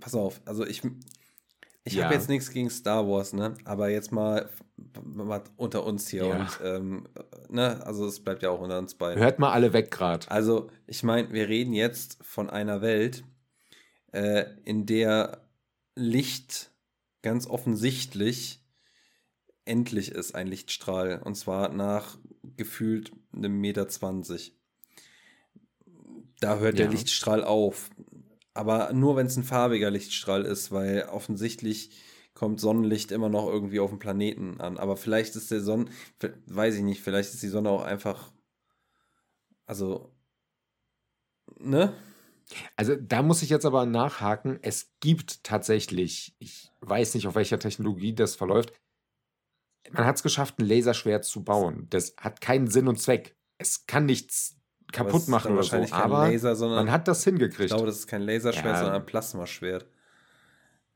pass 0.00 0.14
auf, 0.14 0.40
also 0.44 0.66
ich, 0.66 0.82
ich 1.84 1.94
ja. 1.94 2.04
habe 2.04 2.14
jetzt 2.14 2.28
nichts 2.28 2.50
gegen 2.50 2.68
Star 2.68 3.06
Wars, 3.06 3.32
ne? 3.32 3.54
Aber 3.64 3.88
jetzt 3.90 4.10
mal, 4.10 4.50
mal 5.04 5.42
unter 5.56 5.86
uns 5.86 6.08
hier 6.08 6.26
ja. 6.26 6.40
und 6.40 6.60
ähm, 6.64 7.08
ne, 7.48 7.84
also 7.86 8.06
es 8.06 8.18
bleibt 8.18 8.42
ja 8.42 8.50
auch 8.50 8.60
unter 8.60 8.78
uns 8.78 8.96
beiden. 8.96 9.22
Hört 9.22 9.38
mal 9.38 9.52
alle 9.52 9.72
weg 9.72 9.92
gerade. 9.92 10.28
Also 10.30 10.68
ich 10.88 11.04
meine, 11.04 11.32
wir 11.32 11.48
reden 11.48 11.74
jetzt 11.74 12.18
von 12.22 12.50
einer 12.50 12.82
Welt, 12.82 13.22
äh, 14.12 14.46
in 14.64 14.84
der 14.86 15.46
Licht 15.94 16.72
ganz 17.22 17.46
offensichtlich 17.46 18.59
endlich 19.64 20.12
ist, 20.12 20.34
ein 20.34 20.46
Lichtstrahl. 20.46 21.20
Und 21.22 21.34
zwar 21.34 21.68
nach 21.70 22.18
gefühlt 22.56 23.12
einem 23.32 23.60
Meter 23.60 23.88
zwanzig. 23.88 24.56
Da 26.40 26.58
hört 26.58 26.78
ja. 26.78 26.84
der 26.84 26.92
Lichtstrahl 26.92 27.44
auf. 27.44 27.90
Aber 28.54 28.92
nur 28.92 29.16
wenn 29.16 29.26
es 29.26 29.36
ein 29.36 29.44
farbiger 29.44 29.90
Lichtstrahl 29.90 30.44
ist, 30.44 30.72
weil 30.72 31.04
offensichtlich 31.04 31.90
kommt 32.34 32.60
Sonnenlicht 32.60 33.12
immer 33.12 33.28
noch 33.28 33.46
irgendwie 33.46 33.80
auf 33.80 33.90
dem 33.90 33.98
Planeten 33.98 34.60
an. 34.60 34.78
Aber 34.78 34.96
vielleicht 34.96 35.36
ist 35.36 35.50
der 35.50 35.60
Sonne, 35.60 35.86
weiß 36.46 36.76
ich 36.76 36.82
nicht, 36.82 37.02
vielleicht 37.02 37.34
ist 37.34 37.42
die 37.42 37.48
Sonne 37.48 37.70
auch 37.70 37.82
einfach, 37.82 38.32
also, 39.66 40.12
ne? 41.58 41.92
Also 42.74 42.96
da 42.96 43.22
muss 43.22 43.42
ich 43.42 43.50
jetzt 43.50 43.66
aber 43.66 43.86
nachhaken. 43.86 44.58
Es 44.62 44.90
gibt 44.98 45.44
tatsächlich, 45.44 46.34
ich 46.38 46.72
weiß 46.80 47.14
nicht, 47.14 47.28
auf 47.28 47.36
welcher 47.36 47.60
Technologie 47.60 48.14
das 48.14 48.34
verläuft, 48.34 48.72
man 49.90 50.04
hat 50.04 50.16
es 50.16 50.22
geschafft, 50.22 50.58
ein 50.58 50.66
Laserschwert 50.66 51.24
zu 51.24 51.42
bauen. 51.42 51.86
Das 51.90 52.14
hat 52.16 52.40
keinen 52.40 52.68
Sinn 52.68 52.88
und 52.88 53.00
Zweck. 53.00 53.36
Es 53.58 53.86
kann 53.86 54.06
nichts 54.06 54.56
kaputt 54.92 55.28
machen 55.28 55.52
oder 55.52 55.62
so, 55.62 55.86
aber 55.90 56.28
Laser, 56.28 56.54
man 56.68 56.90
hat 56.90 57.08
das 57.08 57.24
hingekriegt. 57.24 57.60
Ich 57.60 57.68
glaube, 57.68 57.86
das 57.86 57.96
ist 57.96 58.06
kein 58.06 58.22
Laserschwert, 58.22 58.66
ja. 58.66 58.76
sondern 58.76 58.96
ein 58.96 59.06
Plasmaschwert. 59.06 59.86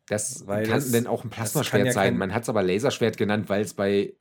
Das 0.09 0.47
Weil 0.47 0.65
kann 0.65 0.75
das, 0.75 0.91
denn 0.91 1.07
auch 1.07 1.25
ein 1.25 1.31
Plasmaschwert 1.31 1.87
ja 1.87 1.93
sein. 1.93 2.19
Man 2.19 2.35
hat 2.35 2.43
es 2.43 2.49
aber 2.49 2.63
Laserschwert 2.63 3.17
genannt, 3.17 3.49
weil 3.49 3.63
es 3.63 3.75
bei 3.75 4.15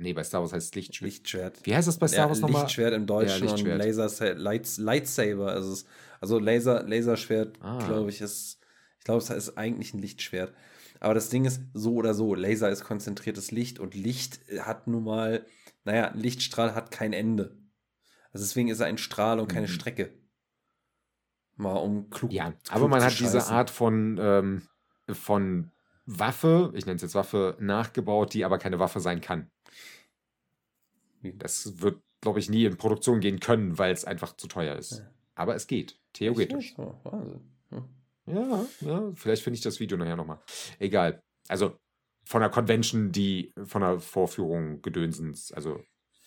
Nee, 0.00 0.12
bei 0.12 0.22
Star 0.22 0.40
Wars 0.40 0.52
heißt 0.52 0.68
es 0.68 0.74
Lichtschwert. 0.76 1.10
Lichtschwert. 1.10 1.58
Wie 1.64 1.74
heißt 1.74 1.88
das 1.88 1.98
bei 1.98 2.06
Star 2.06 2.24
ja, 2.24 2.28
Wars 2.28 2.40
nochmal? 2.40 2.62
Lichtschwert 2.62 2.94
im 2.94 3.06
Deutschen 3.06 3.44
ja, 3.44 3.52
Lichtschwert. 3.52 3.80
und 3.80 3.86
Laser, 3.86 4.34
Lights, 4.36 4.78
Lightsaber. 4.78 5.48
Also, 5.48 5.84
also 6.20 6.38
Laser, 6.38 6.84
Laserschwert, 6.84 7.56
ah. 7.60 7.78
glaube 7.84 8.10
ich, 8.10 8.20
ist. 8.20 8.60
Ich 8.98 9.04
glaube, 9.04 9.22
es 9.22 9.30
ist 9.30 9.58
eigentlich 9.58 9.94
ein 9.94 9.98
Lichtschwert. 9.98 10.52
Aber 11.00 11.14
das 11.14 11.28
Ding 11.28 11.44
ist 11.44 11.62
so 11.74 11.94
oder 11.94 12.14
so. 12.14 12.34
Laser 12.34 12.70
ist 12.70 12.84
konzentriertes 12.84 13.50
Licht 13.50 13.78
und 13.78 13.94
Licht 13.94 14.40
hat 14.60 14.86
nun 14.86 15.04
mal, 15.04 15.46
naja, 15.84 16.08
ein 16.08 16.18
Lichtstrahl 16.18 16.74
hat 16.74 16.90
kein 16.90 17.12
Ende. 17.12 17.56
Also 18.32 18.44
deswegen 18.44 18.68
ist 18.68 18.80
er 18.80 18.86
ein 18.86 18.98
Strahl 18.98 19.40
und 19.40 19.48
keine 19.48 19.66
mhm. 19.66 19.72
Strecke. 19.72 20.12
Mal 21.56 21.76
um 21.76 22.10
klug 22.10 22.32
Ja, 22.32 22.52
klug 22.52 22.60
aber 22.70 22.88
man 22.88 23.02
hat 23.02 23.12
scheißen. 23.12 23.26
diese 23.26 23.46
Art 23.46 23.70
von, 23.70 24.18
ähm, 24.20 24.62
von 25.10 25.70
Waffe, 26.06 26.72
ich 26.74 26.86
nenne 26.86 26.96
es 26.96 27.02
jetzt 27.02 27.14
Waffe, 27.14 27.56
nachgebaut, 27.60 28.34
die 28.34 28.44
aber 28.44 28.58
keine 28.58 28.78
Waffe 28.78 29.00
sein 29.00 29.20
kann. 29.20 29.50
Das 31.22 31.80
wird, 31.80 32.00
glaube 32.20 32.38
ich, 32.38 32.48
nie 32.48 32.64
in 32.64 32.76
Produktion 32.76 33.20
gehen 33.20 33.40
können, 33.40 33.78
weil 33.78 33.92
es 33.92 34.04
einfach 34.04 34.36
zu 34.36 34.46
teuer 34.46 34.76
ist. 34.76 34.98
Ja. 34.98 35.10
Aber 35.34 35.54
es 35.54 35.66
geht, 35.66 36.00
theoretisch. 36.12 36.74
Oh, 36.78 36.94
hm. 37.70 37.84
Ja, 38.32 38.66
ja, 38.80 39.12
vielleicht 39.14 39.42
finde 39.42 39.56
ich 39.56 39.62
das 39.62 39.80
Video 39.80 39.96
nachher 39.96 40.16
nochmal. 40.16 40.40
Egal. 40.78 41.22
Also 41.48 41.76
von 42.24 42.40
der 42.40 42.50
Convention, 42.50 43.10
die 43.10 43.52
von 43.64 43.80
der 43.82 44.00
Vorführung 44.00 44.82
gedönsens, 44.82 45.52
also 45.52 45.80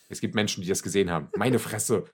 es 0.09 0.19
gibt 0.19 0.35
Menschen, 0.35 0.61
die 0.61 0.67
das 0.67 0.83
gesehen 0.83 1.09
haben. 1.09 1.29
Meine 1.37 1.59
Fresse. 1.59 2.05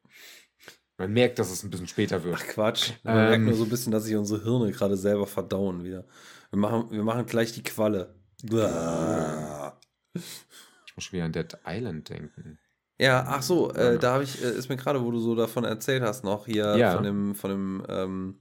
Man 0.97 1.14
merkt, 1.14 1.39
dass 1.39 1.51
es 1.51 1.64
ein 1.64 1.69
bisschen 1.69 1.88
später 1.88 2.23
wird. 2.23 2.35
Ach 2.38 2.47
Quatsch. 2.47 2.91
Man 3.03 3.18
ähm, 3.18 3.30
merkt 3.30 3.43
nur 3.45 3.53
so 3.55 3.64
ein 3.64 3.69
bisschen, 3.69 3.91
dass 3.91 4.03
sich 4.03 4.15
unsere 4.15 4.43
Hirne 4.43 4.72
gerade 4.72 4.97
selber 4.97 5.27
verdauen 5.27 5.84
wieder. 5.84 6.05
Wir 6.51 6.59
machen, 6.59 6.91
wir 6.91 7.03
machen 7.03 7.26
gleich 7.26 7.53
die 7.53 7.64
Qualle. 7.64 8.15
Ich 8.43 8.51
muss 10.95 11.03
schon 11.03 11.14
wieder 11.14 11.26
an 11.26 11.34
Dead 11.34 11.57
Island 11.65 12.09
denken. 12.09 12.59
Ja, 12.99 13.26
ach 13.27 13.43
so, 13.43 13.72
äh, 13.73 13.99
da 13.99 14.14
habe 14.14 14.23
ich, 14.23 14.43
äh, 14.43 14.49
ist 14.49 14.69
mir 14.69 14.77
gerade, 14.77 15.03
wo 15.03 15.11
du 15.11 15.19
so 15.19 15.35
davon 15.35 15.64
erzählt 15.64 16.01
hast, 16.01 16.23
noch 16.23 16.47
hier 16.47 16.76
ja. 16.77 16.95
von 16.95 17.03
dem, 17.03 17.35
von 17.35 17.51
dem 17.51 17.84
ähm, 17.88 18.39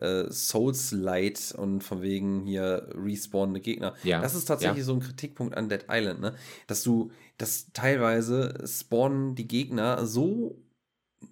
äh, 0.00 0.30
Souls 0.30 0.92
Light 0.92 1.54
und 1.56 1.82
von 1.82 2.02
wegen 2.02 2.44
hier 2.44 2.88
respawnende 2.94 3.60
Gegner. 3.60 3.94
Ja. 4.02 4.20
Das 4.20 4.34
ist 4.34 4.46
tatsächlich 4.46 4.78
ja. 4.78 4.84
so 4.84 4.94
ein 4.94 5.00
Kritikpunkt 5.00 5.56
an 5.56 5.68
Dead 5.68 5.84
Island, 5.90 6.20
ne? 6.20 6.34
Dass 6.66 6.82
du, 6.82 7.10
dass 7.36 7.72
teilweise 7.72 8.54
spawnen 8.66 9.34
die 9.34 9.48
Gegner 9.48 10.06
so 10.06 10.62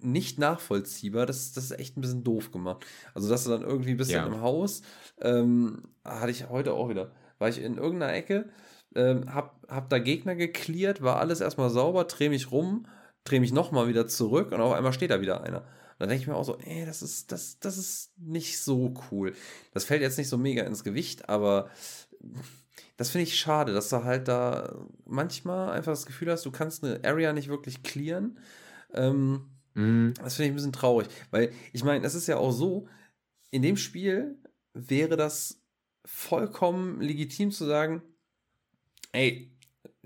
nicht 0.00 0.38
nachvollziehbar, 0.38 1.26
das, 1.26 1.52
das 1.52 1.64
ist 1.64 1.78
echt 1.78 1.96
ein 1.96 2.00
bisschen 2.00 2.24
doof 2.24 2.50
gemacht. 2.50 2.84
Also, 3.14 3.28
dass 3.28 3.44
du 3.44 3.50
dann 3.50 3.62
irgendwie 3.62 3.94
bist 3.94 4.10
ja. 4.10 4.26
im 4.26 4.40
Haus, 4.40 4.82
ähm, 5.20 5.84
hatte 6.04 6.30
ich 6.30 6.48
heute 6.48 6.72
auch 6.72 6.88
wieder, 6.88 7.12
war 7.38 7.48
ich 7.48 7.60
in 7.60 7.78
irgendeiner 7.78 8.12
Ecke, 8.12 8.48
ähm, 8.94 9.32
hab, 9.32 9.64
hab 9.68 9.88
da 9.88 9.98
Gegner 9.98 10.34
geklärt, 10.34 11.02
war 11.02 11.18
alles 11.18 11.40
erstmal 11.40 11.70
sauber, 11.70 12.04
dreh 12.04 12.28
mich 12.28 12.50
rum, 12.50 12.86
dreh 13.24 13.40
mich 13.40 13.52
nochmal 13.52 13.88
wieder 13.88 14.06
zurück 14.06 14.52
und 14.52 14.60
auf 14.60 14.72
einmal 14.72 14.92
steht 14.92 15.10
da 15.10 15.20
wieder 15.20 15.42
einer. 15.42 15.64
Und 15.96 16.00
dann 16.00 16.08
denke 16.10 16.22
ich 16.22 16.28
mir 16.28 16.36
auch 16.36 16.44
so, 16.44 16.58
ey, 16.58 16.84
das 16.84 17.00
ist, 17.00 17.32
das, 17.32 17.58
das 17.58 17.78
ist 17.78 18.12
nicht 18.18 18.60
so 18.60 18.92
cool. 19.10 19.34
Das 19.72 19.84
fällt 19.84 20.02
jetzt 20.02 20.18
nicht 20.18 20.28
so 20.28 20.36
mega 20.36 20.62
ins 20.64 20.84
Gewicht, 20.84 21.30
aber 21.30 21.70
das 22.98 23.10
finde 23.10 23.24
ich 23.24 23.38
schade, 23.38 23.72
dass 23.72 23.88
du 23.88 24.04
halt 24.04 24.28
da 24.28 24.76
manchmal 25.06 25.70
einfach 25.70 25.92
das 25.92 26.04
Gefühl 26.04 26.30
hast, 26.30 26.44
du 26.44 26.50
kannst 26.50 26.84
eine 26.84 27.02
Area 27.02 27.32
nicht 27.32 27.48
wirklich 27.48 27.82
clearen. 27.82 28.38
Ähm, 28.92 29.46
mhm. 29.72 30.12
Das 30.22 30.34
finde 30.34 30.48
ich 30.48 30.52
ein 30.52 30.56
bisschen 30.56 30.72
traurig, 30.72 31.08
weil 31.30 31.50
ich 31.72 31.82
meine, 31.82 32.04
es 32.04 32.14
ist 32.14 32.26
ja 32.26 32.36
auch 32.36 32.52
so, 32.52 32.88
in 33.50 33.62
dem 33.62 33.78
Spiel 33.78 34.38
wäre 34.74 35.16
das 35.16 35.62
vollkommen 36.04 37.00
legitim 37.00 37.50
zu 37.50 37.64
sagen, 37.64 38.02
ey, 39.12 39.50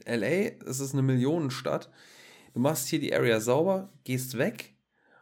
LA, 0.07 0.53
es 0.67 0.79
ist 0.81 0.93
eine 0.93 1.03
Millionenstadt, 1.03 1.91
du 2.55 2.61
machst 2.61 2.89
hier 2.89 3.01
die 3.01 3.15
Area 3.15 3.41
sauber, 3.41 3.93
gehst 4.05 4.39
weg, 4.39 4.77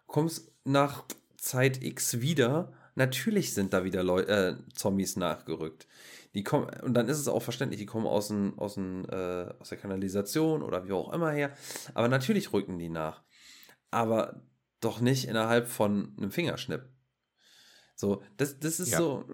kommst 0.06 0.52
nach 0.68 1.04
Zeit 1.36 1.82
X 1.82 2.20
wieder. 2.20 2.72
Natürlich 2.94 3.54
sind 3.54 3.72
da 3.72 3.84
wieder 3.84 4.02
Leu 4.02 4.20
äh, 4.22 4.56
Zombies 4.74 5.16
nachgerückt. 5.16 5.86
Die 6.34 6.44
kommen, 6.44 6.68
und 6.82 6.94
dann 6.94 7.08
ist 7.08 7.18
es 7.18 7.28
auch 7.28 7.42
verständlich, 7.42 7.80
die 7.80 7.86
kommen 7.86 8.06
aus, 8.06 8.28
den, 8.28 8.58
aus, 8.58 8.74
den, 8.74 9.04
äh, 9.08 9.52
aus 9.58 9.70
der 9.70 9.78
Kanalisation 9.78 10.62
oder 10.62 10.84
wie 10.86 10.92
auch 10.92 11.12
immer 11.12 11.30
her. 11.30 11.56
Aber 11.94 12.08
natürlich 12.08 12.52
rücken 12.52 12.78
die 12.78 12.90
nach. 12.90 13.22
Aber 13.90 14.42
doch 14.80 15.00
nicht 15.00 15.26
innerhalb 15.26 15.68
von 15.68 16.14
einem 16.18 16.30
Fingerschnipp. 16.30 16.88
So, 17.94 18.22
das, 18.36 18.60
das 18.60 18.78
ist 18.78 18.92
ja. 18.92 18.98
so. 18.98 19.24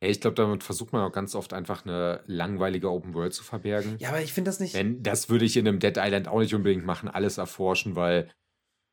Ja, 0.00 0.08
ich 0.08 0.20
glaube, 0.20 0.34
damit 0.34 0.62
versucht 0.62 0.92
man 0.92 1.02
auch 1.02 1.12
ganz 1.12 1.34
oft 1.34 1.54
einfach 1.54 1.86
eine 1.86 2.22
langweilige 2.26 2.90
Open 2.90 3.14
World 3.14 3.32
zu 3.32 3.42
verbergen. 3.42 3.96
Ja, 3.98 4.10
aber 4.10 4.20
ich 4.20 4.32
finde 4.32 4.50
das 4.50 4.60
nicht. 4.60 4.74
Wenn, 4.74 5.02
das 5.02 5.30
würde 5.30 5.44
ich 5.44 5.56
in 5.56 5.66
einem 5.66 5.78
Dead 5.78 5.96
Island 5.96 6.28
auch 6.28 6.40
nicht 6.40 6.54
unbedingt 6.54 6.84
machen, 6.84 7.08
alles 7.08 7.38
erforschen, 7.38 7.96
weil 7.96 8.30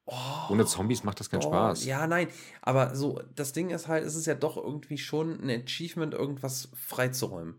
Oh, 0.09 0.51
Ohne 0.51 0.65
Zombies 0.65 1.03
macht 1.03 1.19
das 1.19 1.29
keinen 1.29 1.43
oh, 1.43 1.49
Spaß. 1.49 1.85
Ja, 1.85 2.07
nein. 2.07 2.29
Aber 2.61 2.95
so, 2.95 3.21
das 3.35 3.51
Ding 3.51 3.71
ist 3.71 3.89
halt, 3.89 4.05
es 4.05 4.15
ist 4.15 4.25
ja 4.25 4.35
doch 4.35 4.55
irgendwie 4.55 4.97
schon 4.97 5.41
ein 5.41 5.49
Achievement, 5.49 6.13
irgendwas 6.13 6.69
freizuräumen. 6.75 7.55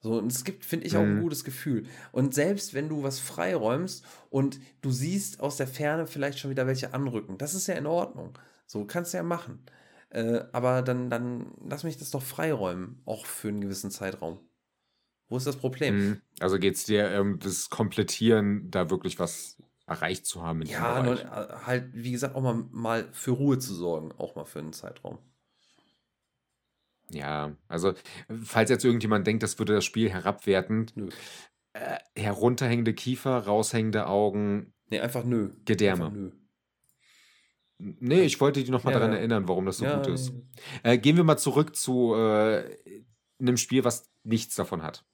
So, 0.00 0.18
und 0.18 0.30
es 0.30 0.44
gibt, 0.44 0.64
finde 0.64 0.86
ich, 0.86 0.96
auch 0.96 1.02
ein 1.02 1.16
mhm. 1.16 1.22
gutes 1.22 1.44
Gefühl. 1.44 1.86
Und 2.10 2.34
selbst 2.34 2.74
wenn 2.74 2.88
du 2.88 3.04
was 3.04 3.20
freiräumst 3.20 4.04
und 4.30 4.60
du 4.82 4.90
siehst 4.90 5.40
aus 5.40 5.56
der 5.56 5.68
Ferne 5.68 6.06
vielleicht 6.06 6.40
schon 6.40 6.50
wieder 6.50 6.66
welche 6.66 6.92
anrücken, 6.92 7.38
das 7.38 7.54
ist 7.54 7.68
ja 7.68 7.74
in 7.74 7.86
Ordnung. 7.86 8.36
So, 8.66 8.84
kannst 8.84 9.14
du 9.14 9.18
ja 9.18 9.22
machen. 9.22 9.64
Äh, 10.10 10.40
aber 10.52 10.82
dann, 10.82 11.08
dann 11.08 11.52
lass 11.64 11.84
mich 11.84 11.96
das 11.96 12.10
doch 12.10 12.22
freiräumen, 12.22 13.00
auch 13.06 13.26
für 13.26 13.48
einen 13.48 13.60
gewissen 13.60 13.90
Zeitraum. 13.92 14.40
Wo 15.28 15.36
ist 15.36 15.46
das 15.46 15.56
Problem? 15.56 15.96
Mhm. 15.96 16.20
Also 16.40 16.58
geht 16.58 16.74
es 16.74 16.84
dir 16.84 17.18
um 17.20 17.38
das 17.38 17.70
Komplettieren, 17.70 18.70
da 18.70 18.90
wirklich 18.90 19.18
was 19.18 19.56
erreicht 19.86 20.26
zu 20.26 20.42
haben. 20.42 20.62
ja, 20.62 21.02
nur, 21.02 21.20
äh, 21.20 21.26
halt, 21.66 21.90
wie 21.92 22.12
gesagt, 22.12 22.34
auch 22.34 22.42
mal, 22.42 22.64
mal 22.70 23.08
für 23.12 23.32
Ruhe 23.32 23.58
zu 23.58 23.74
sorgen, 23.74 24.12
auch 24.18 24.34
mal 24.34 24.44
für 24.44 24.60
einen 24.60 24.72
Zeitraum. 24.72 25.18
Ja, 27.10 27.54
also, 27.68 27.92
falls 28.44 28.70
jetzt 28.70 28.84
irgendjemand 28.84 29.26
denkt, 29.26 29.42
das 29.42 29.58
würde 29.58 29.74
das 29.74 29.84
Spiel 29.84 30.10
herabwertend, 30.10 30.96
nö. 30.96 31.10
Äh, 31.74 31.98
herunterhängende 32.16 32.94
Kiefer, 32.94 33.38
raushängende 33.38 34.06
Augen. 34.06 34.72
Nee, 34.88 35.00
einfach 35.00 35.24
nö. 35.24 35.50
Gedärme. 35.64 36.06
Einfach 36.06 36.16
nö. 36.16 36.30
Nee, 37.78 38.22
ich 38.22 38.40
wollte 38.40 38.60
dich 38.60 38.70
nochmal 38.70 38.94
ja, 38.94 39.00
daran 39.00 39.12
ja. 39.12 39.18
erinnern, 39.18 39.48
warum 39.48 39.66
das 39.66 39.78
so 39.78 39.84
ja, 39.84 39.96
gut 39.96 40.06
ist. 40.06 40.32
Äh, 40.82 40.96
gehen 40.96 41.16
wir 41.16 41.24
mal 41.24 41.36
zurück 41.36 41.74
zu 41.76 42.14
äh, 42.14 42.78
einem 43.40 43.56
Spiel, 43.56 43.84
was 43.84 44.10
nichts 44.22 44.54
davon 44.54 44.82
hat 44.82 45.04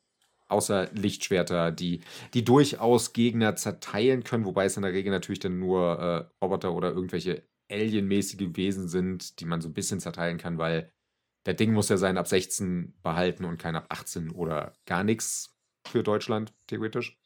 außer 0.50 0.90
Lichtschwerter, 0.92 1.70
die, 1.70 2.00
die 2.34 2.44
durchaus 2.44 3.12
Gegner 3.12 3.56
zerteilen 3.56 4.24
können, 4.24 4.44
wobei 4.44 4.64
es 4.66 4.76
in 4.76 4.82
der 4.82 4.92
Regel 4.92 5.10
natürlich 5.10 5.40
dann 5.40 5.58
nur 5.58 5.98
äh, 5.98 6.44
Roboter 6.44 6.72
oder 6.72 6.90
irgendwelche 6.90 7.42
alienmäßige 7.70 8.56
Wesen 8.56 8.88
sind, 8.88 9.40
die 9.40 9.44
man 9.44 9.60
so 9.60 9.68
ein 9.68 9.74
bisschen 9.74 10.00
zerteilen 10.00 10.38
kann, 10.38 10.58
weil 10.58 10.92
der 11.46 11.54
Ding 11.54 11.72
muss 11.72 11.88
ja 11.88 11.96
sein 11.96 12.18
ab 12.18 12.28
16 12.28 12.94
behalten 13.02 13.44
und 13.44 13.58
kein 13.58 13.76
ab 13.76 13.86
18 13.88 14.30
oder 14.30 14.72
gar 14.86 15.04
nichts 15.04 15.56
für 15.86 16.02
Deutschland, 16.02 16.52
theoretisch. 16.66 17.18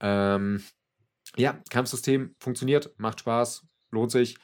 Ähm, 0.00 0.62
ja, 1.36 1.62
Kampfsystem 1.70 2.34
funktioniert, 2.38 2.98
macht 2.98 3.20
Spaß, 3.20 3.66
lohnt 3.90 4.10
sich. 4.10 4.38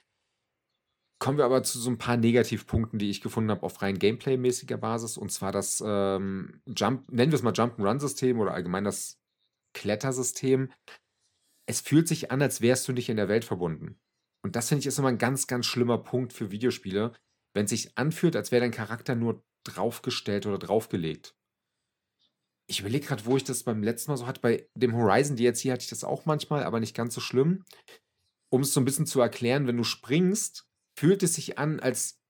Kommen 1.18 1.38
wir 1.38 1.44
aber 1.44 1.62
zu 1.62 1.78
so 1.78 1.90
ein 1.90 1.98
paar 1.98 2.16
Negativpunkten, 2.16 2.98
die 2.98 3.10
ich 3.10 3.20
gefunden 3.20 3.50
habe 3.50 3.62
auf 3.62 3.80
rein 3.82 3.98
Gameplay-mäßiger 3.98 4.76
Basis. 4.76 5.16
Und 5.16 5.30
zwar 5.30 5.52
das 5.52 5.82
ähm, 5.84 6.60
Jump, 6.66 7.10
nennen 7.10 7.32
wir 7.32 7.36
es 7.36 7.42
mal 7.42 7.54
Jump-and-Run-System 7.54 8.40
oder 8.40 8.52
allgemein 8.52 8.84
das 8.84 9.18
Klettersystem. 9.74 10.70
Es 11.66 11.80
fühlt 11.80 12.08
sich 12.08 12.30
an, 12.30 12.42
als 12.42 12.60
wärst 12.60 12.86
du 12.88 12.92
nicht 12.92 13.08
in 13.08 13.16
der 13.16 13.28
Welt 13.28 13.44
verbunden. 13.44 13.98
Und 14.44 14.56
das 14.56 14.68
finde 14.68 14.80
ich 14.80 14.86
ist 14.86 14.98
immer 14.98 15.08
ein 15.08 15.18
ganz, 15.18 15.46
ganz 15.46 15.64
schlimmer 15.64 15.98
Punkt 15.98 16.34
für 16.34 16.50
Videospiele, 16.50 17.14
wenn 17.54 17.64
es 17.64 17.70
sich 17.70 17.96
anfühlt, 17.96 18.36
als 18.36 18.52
wäre 18.52 18.60
dein 18.60 18.70
Charakter 18.70 19.14
nur 19.14 19.42
draufgestellt 19.64 20.44
oder 20.44 20.58
draufgelegt. 20.58 21.34
Ich 22.66 22.80
überlege 22.80 23.06
gerade, 23.06 23.24
wo 23.24 23.36
ich 23.36 23.44
das 23.44 23.62
beim 23.62 23.82
letzten 23.82 24.10
Mal 24.10 24.16
so 24.16 24.26
hatte. 24.26 24.40
Bei 24.40 24.68
dem 24.74 24.94
Horizon 24.94 25.36
hier 25.36 25.52
hatte 25.72 25.82
ich 25.82 25.88
das 25.88 26.04
auch 26.04 26.26
manchmal, 26.26 26.64
aber 26.64 26.80
nicht 26.80 26.94
ganz 26.94 27.14
so 27.14 27.20
schlimm. 27.20 27.64
Um 28.50 28.62
es 28.62 28.72
so 28.72 28.80
ein 28.80 28.84
bisschen 28.84 29.06
zu 29.06 29.20
erklären, 29.20 29.66
wenn 29.66 29.76
du 29.76 29.84
springst, 29.84 30.66
fühlt 30.94 31.22
es 31.22 31.34
sich 31.34 31.58
an, 31.58 31.80
als 31.80 32.20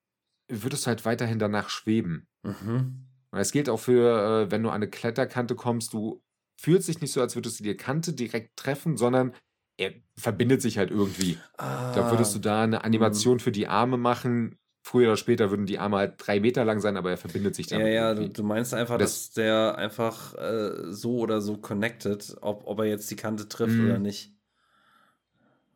würdest 0.47 0.85
du 0.85 0.87
halt 0.87 1.05
weiterhin 1.05 1.39
danach 1.39 1.69
schweben. 1.69 2.27
Mhm. 2.43 3.07
Und 3.31 3.39
das 3.39 3.51
gilt 3.51 3.69
auch 3.69 3.79
für, 3.79 4.45
äh, 4.47 4.51
wenn 4.51 4.63
du 4.63 4.69
an 4.69 4.75
eine 4.75 4.89
Kletterkante 4.89 5.55
kommst, 5.55 5.93
du 5.93 6.23
fühlst 6.57 6.87
dich 6.87 7.01
nicht 7.01 7.11
so, 7.11 7.21
als 7.21 7.35
würdest 7.35 7.59
du 7.59 7.63
die 7.63 7.75
Kante 7.75 8.13
direkt 8.13 8.57
treffen, 8.57 8.97
sondern 8.97 9.33
er 9.77 9.93
verbindet 10.15 10.61
sich 10.61 10.77
halt 10.77 10.89
irgendwie. 10.89 11.37
Ah. 11.57 11.93
Da 11.93 12.11
würdest 12.11 12.33
du 12.33 12.39
da 12.39 12.63
eine 12.63 12.83
Animation 12.83 13.35
mhm. 13.35 13.39
für 13.39 13.51
die 13.51 13.67
Arme 13.67 13.97
machen. 13.97 14.57
früher 14.81 15.07
oder 15.07 15.17
später 15.17 15.49
würden 15.49 15.65
die 15.65 15.79
Arme 15.79 15.97
halt 15.97 16.13
drei 16.17 16.39
Meter 16.39 16.63
lang 16.63 16.79
sein, 16.79 16.95
aber 16.95 17.09
er 17.09 17.17
verbindet 17.17 17.55
sich 17.55 17.67
damit. 17.67 17.87
Ja, 17.87 17.93
ja, 17.93 18.13
du, 18.13 18.29
du, 18.29 18.43
meinst 18.43 18.73
einfach, 18.73 18.97
das, 18.97 19.25
dass 19.25 19.31
der 19.33 19.77
einfach 19.77 20.35
äh, 20.35 20.93
so 20.93 21.17
oder 21.17 21.41
so 21.41 21.57
connected, 21.57 22.37
ob, 22.41 22.65
ob 22.65 22.79
er 22.79 22.85
jetzt 22.85 23.09
die 23.11 23.15
Kante 23.15 23.49
trifft 23.49 23.75
mhm. 23.75 23.85
oder 23.85 23.99
nicht. 23.99 24.33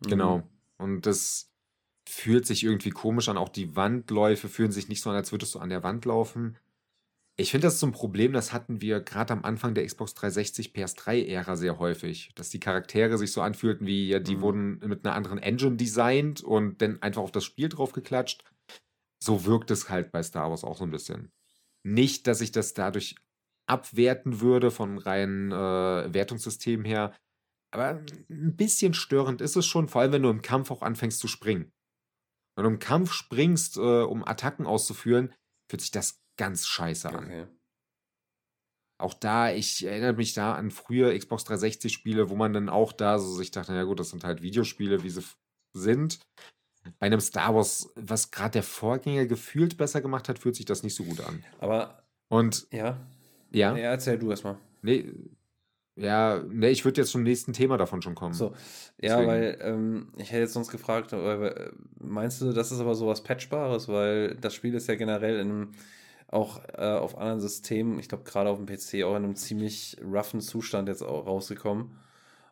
Mhm. 0.02 0.10
Genau. 0.10 0.44
Und 0.78 1.06
das 1.06 1.49
fühlt 2.10 2.48
sich 2.48 2.64
irgendwie 2.64 2.90
komisch 2.90 3.30
an. 3.30 3.38
Auch 3.38 3.50
die 3.50 3.76
Wandläufe 3.76 4.50
fühlen 4.50 4.72
sich 4.72 4.90
nicht 4.90 5.02
so 5.02 5.12
an, 5.12 5.16
als 5.16 5.32
würdest 5.32 5.54
du 5.54 5.60
an 5.60 5.70
der 5.70 5.84
Wand 5.84 6.06
laufen. 6.06 6.58
Ich 7.38 7.52
finde 7.52 7.68
das 7.68 7.80
so 7.80 7.86
ein 7.86 7.94
Problem, 7.94 8.34
das 8.34 8.52
hatten 8.52 8.82
wir 8.82 9.00
gerade 9.00 9.32
am 9.32 9.46
Anfang 9.46 9.74
der 9.74 9.86
Xbox 9.86 10.14
360 10.16 10.74
PS3-Ära 10.74 11.56
sehr 11.56 11.80
häufig, 11.80 12.32
dass 12.36 12.50
die 12.50 12.60
Charaktere 12.60 13.18
sich 13.18 13.32
so 13.32 13.42
anfühlten 13.42 13.88
wie, 13.88 14.10
ja, 14.10 14.20
die 14.20 14.38
mhm. 14.38 14.42
wurden 14.42 14.80
mit 14.80 15.06
einer 15.06 15.16
anderen 15.16 15.38
Engine 15.38 15.78
designt 15.78 16.42
und 16.42 16.82
dann 16.82 17.02
einfach 17.02 17.22
auf 17.22 17.32
das 17.32 17.46
Spiel 17.46 17.70
drauf 17.70 17.94
geklatscht. 17.94 18.44
So 19.24 19.46
wirkt 19.46 19.72
es 19.72 19.90
halt 19.90 20.12
bei 20.12 20.24
Star 20.24 20.50
Wars 20.50 20.64
auch 20.64 20.78
so 20.78 20.84
ein 20.84 20.92
bisschen. 20.92 21.32
Nicht, 21.84 22.28
dass 22.28 22.42
ich 22.42 22.52
das 22.52 22.74
dadurch 22.74 23.16
abwerten 23.68 24.42
würde 24.42 24.72
von 24.72 24.98
reinen 24.98 25.52
äh, 25.52 26.14
Wertungssystemen 26.14 26.86
her, 26.86 27.14
aber 27.72 28.04
ein 28.30 28.56
bisschen 28.56 28.94
störend 28.94 29.42
ist 29.42 29.56
es 29.56 29.66
schon, 29.66 29.88
vor 29.88 30.02
allem 30.02 30.12
wenn 30.12 30.24
du 30.24 30.30
im 30.30 30.42
Kampf 30.42 30.72
auch 30.72 30.82
anfängst 30.82 31.20
zu 31.20 31.28
springen. 31.28 31.72
Wenn 32.56 32.64
du 32.64 32.72
im 32.72 32.80
Kampf 32.80 33.14
springst, 33.14 33.78
äh, 33.78 34.04
um 34.04 34.28
Attacken 34.28 34.66
auszuführen, 34.66 35.34
fühlt 35.70 35.82
sich 35.82 35.92
das 35.92 36.22
ganz 36.38 36.66
scheiße 36.68 37.10
an. 37.10 37.26
Okay. 37.26 37.48
Auch 39.00 39.14
da, 39.14 39.52
ich 39.52 39.86
erinnere 39.86 40.14
mich 40.14 40.34
da 40.34 40.56
an 40.56 40.72
frühe 40.72 41.18
Xbox 41.18 41.46
360 41.46 41.94
Spiele, 41.94 42.30
wo 42.30 42.36
man 42.36 42.52
dann 42.52 42.68
auch 42.68 42.92
da 42.92 43.18
so 43.18 43.34
sich 43.34 43.52
dachte, 43.52 43.74
ja 43.74 43.84
gut, 43.84 44.00
das 44.00 44.10
sind 44.10 44.26
halt 44.26 44.42
Videospiele, 44.42 45.04
wie 45.04 45.10
sie 45.10 45.24
sind. 45.74 46.20
Bei 47.00 47.06
einem 47.06 47.22
Star 47.22 47.56
Wars, 47.56 47.90
was 47.96 48.32
gerade 48.32 48.52
der 48.52 48.64
Vorgänger 48.64 49.26
gefühlt 49.26 49.78
besser 49.78 50.02
gemacht 50.02 50.28
hat, 50.28 50.40
fühlt 50.40 50.56
sich 50.56 50.66
das 50.66 50.84
nicht 50.84 50.96
so 50.96 51.04
gut 51.04 51.22
an. 51.22 51.44
Aber. 51.60 52.04
Und. 52.30 52.68
Ja. 52.72 53.00
Ja. 53.52 53.76
Ja, 53.76 53.92
erzähl 53.92 54.18
du 54.18 54.32
erstmal. 54.32 54.58
Nee, 54.82 55.14
ja, 56.00 56.42
ne, 56.48 56.70
ich 56.70 56.86
würde 56.86 57.02
jetzt 57.02 57.12
zum 57.12 57.24
nächsten 57.24 57.54
Thema 57.54 57.78
davon 57.78 58.02
schon 58.02 58.16
kommen. 58.16 58.34
So, 58.34 58.54
ja, 59.02 59.18
Deswegen. 59.18 59.28
weil 59.28 59.58
ähm, 59.62 60.08
ich 60.18 60.32
hätte 60.32 60.42
jetzt 60.42 60.54
sonst 60.54 60.72
gefragt, 60.72 61.14
äh, 61.14 61.72
meinst 62.00 62.42
du, 62.42 62.54
das 62.54 62.72
ist 62.72 62.80
aber 62.80 62.96
sowas 62.96 63.22
Patchbares, 63.22 63.88
weil 63.88 64.36
das 64.36 64.54
Spiel 64.54 64.74
ist 64.76 64.88
ja 64.88 64.96
generell 64.96 65.40
in 65.40 65.50
einem 65.50 65.72
auch 66.32 66.62
äh, 66.78 66.82
auf 66.82 67.18
anderen 67.18 67.40
Systemen, 67.40 68.00
ich 68.00 68.08
glaube 68.08 68.24
gerade 68.24 68.50
auf 68.50 68.58
dem 68.58 68.68
PC, 68.68 69.04
auch 69.04 69.16
in 69.16 69.24
einem 69.24 69.36
ziemlich 69.36 69.98
roughen 70.04 70.42
Zustand 70.42 70.88
jetzt 70.88 71.02
auch 71.02 71.26
rausgekommen. 71.26 71.92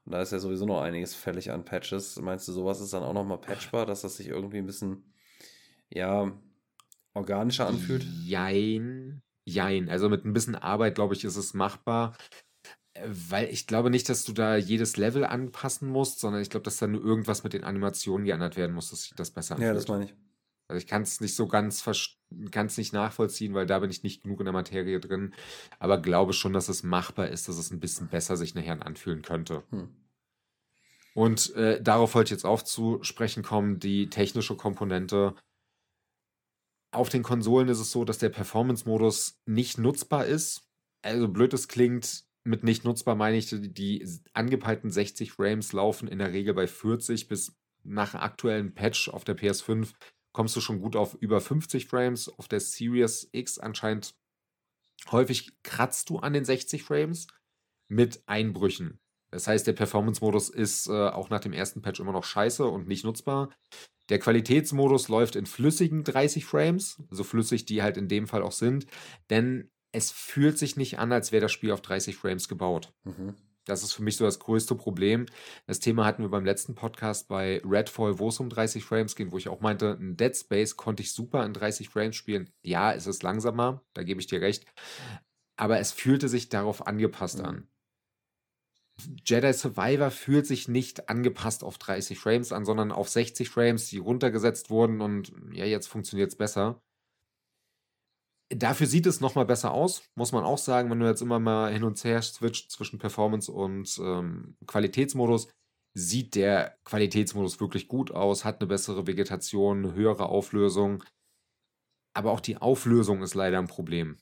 Und 0.06 0.12
da 0.12 0.22
ist 0.22 0.32
ja 0.32 0.40
sowieso 0.40 0.66
noch 0.66 0.82
einiges 0.82 1.14
fällig 1.14 1.52
an 1.52 1.66
Patches. 1.66 2.20
Meinst 2.20 2.48
du, 2.48 2.54
sowas 2.54 2.82
ist 2.82 2.94
dann 2.94 3.04
auch 3.04 3.14
nochmal 3.14 3.40
patchbar, 3.40 3.86
dass 3.86 4.02
das 4.02 4.18
sich 4.18 4.30
irgendwie 4.30 4.58
ein 4.58 4.66
bisschen, 4.66 5.04
ja, 5.90 6.32
organischer 7.14 7.68
anfühlt? 7.68 8.04
Jein. 8.24 9.22
Jein. 9.44 9.90
Also 9.90 10.10
mit 10.10 10.26
ein 10.26 10.34
bisschen 10.34 10.56
Arbeit, 10.56 10.96
glaube 10.96 11.14
ich, 11.14 11.24
ist 11.24 11.36
es 11.36 11.54
machbar. 11.54 12.16
Weil 13.06 13.50
ich 13.50 13.68
glaube 13.68 13.90
nicht, 13.90 14.10
dass 14.10 14.24
du 14.24 14.34
da 14.34 14.56
jedes 14.56 14.98
Level 14.98 15.26
anpassen 15.26 15.90
musst, 15.90 16.20
sondern 16.20 16.42
ich 16.42 16.50
glaube, 16.50 16.64
dass 16.64 16.78
da 16.78 16.88
nur 16.88 17.04
irgendwas 17.04 17.44
mit 17.44 17.54
den 17.54 17.64
Animationen 17.64 18.26
geändert 18.26 18.58
werden 18.58 18.74
muss, 18.74 18.90
dass 18.90 19.04
sich 19.04 19.14
das 19.16 19.32
besser 19.32 19.56
anfühlt. 19.56 19.70
Ja, 19.70 19.74
das 19.74 19.88
meine 19.88 20.06
ich. 20.06 20.16
Also 20.68 20.80
ich 20.80 20.88
kann 20.88 21.04
es 21.04 21.22
nicht 21.22 21.36
so 21.36 21.48
ganz 21.48 21.84
kann 22.52 22.66
es 22.68 22.78
nicht 22.78 22.94
nachvollziehen, 22.94 23.54
weil 23.54 23.66
da 23.66 23.80
bin 23.80 23.90
ich 23.90 24.04
nicht 24.04 24.24
genug 24.24 24.40
in 24.40 24.46
der 24.46 24.54
Materie 24.54 25.00
drin. 25.00 25.34
Aber 25.80 26.02
glaube 26.02 26.34
schon, 26.34 26.54
dass 26.54 26.68
es 26.68 26.84
machbar 26.84 27.30
ist, 27.30 27.48
dass 27.48 27.58
es 27.58 27.72
ein 27.72 27.80
bisschen 27.80 28.08
besser 28.08 28.36
sich 28.36 28.54
nachher 28.54 28.86
anfühlen 28.86 29.22
könnte. 29.22 29.64
Hm. 29.70 29.90
Und 31.14 31.56
äh, 31.56 31.82
darauf 31.82 32.14
wollte 32.14 32.28
ich 32.28 32.32
jetzt 32.32 32.46
auch 32.46 32.62
zu 32.62 33.00
sprechen 33.02 33.44
kommen, 33.44 33.80
die 33.80 34.10
technische 34.10 34.56
Komponente. 34.56 35.36
Auf 36.92 37.10
den 37.10 37.24
Konsolen 37.24 37.70
ist 37.70 37.80
es 37.80 37.92
so, 37.92 38.06
dass 38.06 38.18
der 38.18 38.30
Performance-Modus 38.30 39.40
nicht 39.46 39.78
nutzbar 39.78 40.26
ist. 40.26 40.70
Also 41.02 41.28
blöd 41.28 41.54
es 41.54 41.68
klingt, 41.68 42.27
mit 42.48 42.64
nicht 42.64 42.84
nutzbar 42.84 43.16
meine 43.16 43.38
ich, 43.38 43.48
die 43.50 44.08
angepeilten 44.34 44.90
60 44.90 45.32
Frames 45.32 45.74
laufen 45.74 46.08
in 46.08 46.20
der 46.20 46.34
Regel 46.34 46.54
bei 46.54 46.68
40 46.68 47.28
bis 47.28 47.56
nach 47.84 48.16
aktuellen 48.16 48.74
Patch 48.74 49.10
auf 49.10 49.24
der 49.24 49.38
PS5 49.38 49.94
kommst 50.34 50.56
du 50.56 50.62
schon 50.62 50.82
gut 50.82 50.96
auf 50.96 51.16
über 51.16 51.42
50 51.42 51.88
Frames. 51.88 52.30
Auf 52.30 52.48
der 52.48 52.60
Series 52.60 53.28
X 53.32 53.58
anscheinend 53.58 54.14
häufig 55.12 55.52
kratzt 55.64 56.10
du 56.10 56.20
an 56.20 56.34
den 56.34 56.46
60 56.46 56.84
Frames 56.84 57.28
mit 57.88 58.22
Einbrüchen. 58.28 59.00
Das 59.32 59.48
heißt, 59.48 59.66
der 59.68 59.74
Performance-Modus 59.74 60.50
ist 60.50 60.88
äh, 60.88 60.92
auch 60.92 61.30
nach 61.30 61.40
dem 61.40 61.54
ersten 61.54 61.82
Patch 61.82 62.00
immer 62.00 62.12
noch 62.12 62.24
scheiße 62.24 62.66
und 62.66 62.88
nicht 62.88 63.04
nutzbar. 63.04 63.50
Der 64.10 64.20
Qualitätsmodus 64.20 65.10
läuft 65.10 65.36
in 65.36 65.46
flüssigen 65.46 66.04
30 66.04 66.46
Frames, 66.46 67.02
so 67.10 67.24
flüssig 67.24 67.66
die 67.66 67.82
halt 67.82 67.98
in 67.98 68.08
dem 68.08 68.28
Fall 68.28 68.42
auch 68.42 68.54
sind, 68.54 68.86
denn 69.30 69.72
es 69.92 70.12
fühlt 70.12 70.58
sich 70.58 70.78
nicht 70.78 71.00
an, 71.00 71.12
als 71.12 71.32
wäre 71.32 71.42
das 71.42 71.52
Spiel 71.52 71.72
auf 71.72 71.82
30 71.82 72.16
Frames 72.16 72.48
gebaut. 72.48 72.94
Mhm. 73.04 73.36
Das 73.68 73.84
ist 73.84 73.94
für 73.94 74.04
mich 74.04 74.16
so 74.16 74.24
das 74.24 74.40
größte 74.40 74.76
Problem. 74.76 75.26
Das 75.66 75.80
Thema 75.80 76.06
hatten 76.06 76.24
wir 76.24 76.30
beim 76.30 76.46
letzten 76.46 76.74
Podcast 76.74 77.28
bei 77.28 77.62
Redfall, 77.66 78.18
wo 78.18 78.30
es 78.30 78.40
um 78.40 78.50
30 78.50 78.84
Frames 78.84 79.16
ging, 79.16 79.32
wo 79.32 79.38
ich 79.38 79.50
auch 79.50 79.60
meinte, 79.60 79.98
ein 80.00 80.16
Dead 80.16 80.36
Space 80.36 80.78
konnte 80.78 81.04
ich 81.04 81.12
super 81.12 81.46
in 81.46 81.54
30 81.54 81.90
Frames 81.90 82.16
spielen. 82.16 82.50
Ja, 82.64 82.94
es 82.94 83.08
ist 83.08 83.24
langsamer, 83.24 83.84
da 83.94 84.04
gebe 84.04 84.22
ich 84.22 84.28
dir 84.28 84.40
recht. 84.40 84.66
Aber 85.58 85.80
es 85.80 85.92
fühlte 85.92 86.30
sich 86.30 86.50
darauf 86.50 86.88
angepasst 86.88 87.40
mhm. 87.40 87.46
an. 87.46 87.68
Jedi 89.26 89.54
Survivor 89.54 90.10
fühlt 90.12 90.48
sich 90.48 90.68
nicht 90.68 91.10
angepasst 91.10 91.64
auf 91.64 91.78
30 91.78 92.18
Frames 92.18 92.52
an, 92.52 92.66
sondern 92.66 92.92
auf 92.92 93.10
60 93.10 93.50
Frames, 93.50 93.90
die 93.90 94.00
runtergesetzt 94.00 94.70
wurden 94.70 95.02
und 95.02 95.34
ja, 95.52 95.66
jetzt 95.66 95.88
funktioniert 95.88 96.32
es 96.32 96.36
besser. 96.36 96.82
Dafür 98.50 98.88
sieht 98.88 99.06
es 99.06 99.20
nochmal 99.20 99.46
besser 99.46 99.72
aus, 99.72 100.04
muss 100.16 100.32
man 100.32 100.46
auch 100.46 100.58
sagen, 100.58 100.90
wenn 100.90 101.00
du 101.00 101.06
jetzt 101.06 101.22
immer 101.22 101.40
mal 101.40 101.72
hin 101.72 101.84
und 101.84 102.02
her 102.04 102.22
switcht 102.22 102.72
zwischen 102.72 102.98
Performance 102.98 103.52
und 103.52 104.00
ähm, 104.02 104.56
Qualitätsmodus, 104.66 105.50
sieht 105.94 106.36
der 106.36 106.78
Qualitätsmodus 106.86 107.60
wirklich 107.60 107.88
gut 107.88 108.12
aus, 108.12 108.46
hat 108.46 108.62
eine 108.62 108.68
bessere 108.68 109.08
Vegetation, 109.08 109.80
eine 109.80 109.94
höhere 109.94 110.30
Auflösung. 110.30 111.04
Aber 112.14 112.32
auch 112.32 112.40
die 112.40 112.58
Auflösung 112.58 113.22
ist 113.22 113.34
leider 113.34 113.58
ein 113.60 113.68
Problem. 113.68 114.18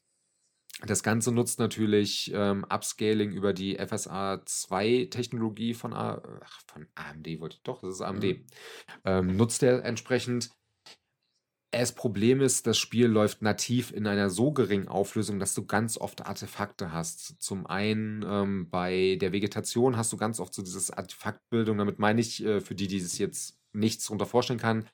Das 0.86 1.04
Ganze 1.04 1.32
nutzt 1.32 1.60
natürlich 1.60 2.32
ähm, 2.34 2.66
Upscaling 2.70 3.32
über 3.32 3.54
die 3.54 3.78
FSA 3.78 4.36
2-Technologie 4.36 5.74
von, 5.74 5.92
von 5.92 6.88
AMD, 6.96 7.40
wollte 7.40 7.58
ich 7.58 7.64
doch, 7.64 7.82
das 7.82 7.96
ist 7.96 8.02
AMD. 8.02 8.24
Mhm. 8.24 8.46
Ähm, 9.06 9.38
nutzt 9.38 9.64
er 9.64 9.86
entsprechend 9.86 10.52
das 11.82 11.94
Problem 11.94 12.42
ist, 12.42 12.68
das 12.68 12.78
Spiel 12.78 13.08
läuft 13.08 13.42
nativ 13.42 13.92
in 13.92 14.08
einer 14.08 14.30
so 14.30 14.52
geringen 14.52 14.88
Auflösung, 14.88 15.40
dass 15.40 15.54
du 15.54 15.66
ganz 15.66 15.98
oft 15.98 16.26
Artefakte 16.26 16.92
hast. 16.92 17.42
Zum 17.42 17.66
einen 17.66 18.24
ähm, 18.28 18.70
bei 18.70 19.18
der 19.20 19.32
Vegetation 19.32 19.98
hast 19.98 20.14
du 20.14 20.18
ganz 20.18 20.40
oft 20.40 20.54
so 20.54 20.62
dieses 20.62 20.92
Artefaktbildung. 20.92 21.78
Damit 21.78 22.00
meine 22.00 22.22
ich, 22.22 22.44
äh, 22.44 22.62
für 22.62 22.76
die, 22.76 22.88
die 22.88 23.00
sich 23.00 23.20
jetzt 23.20 23.60
nichts 23.74 24.06
darunter 24.06 24.26
vorstellen 24.26 24.60
kann, 24.60 24.88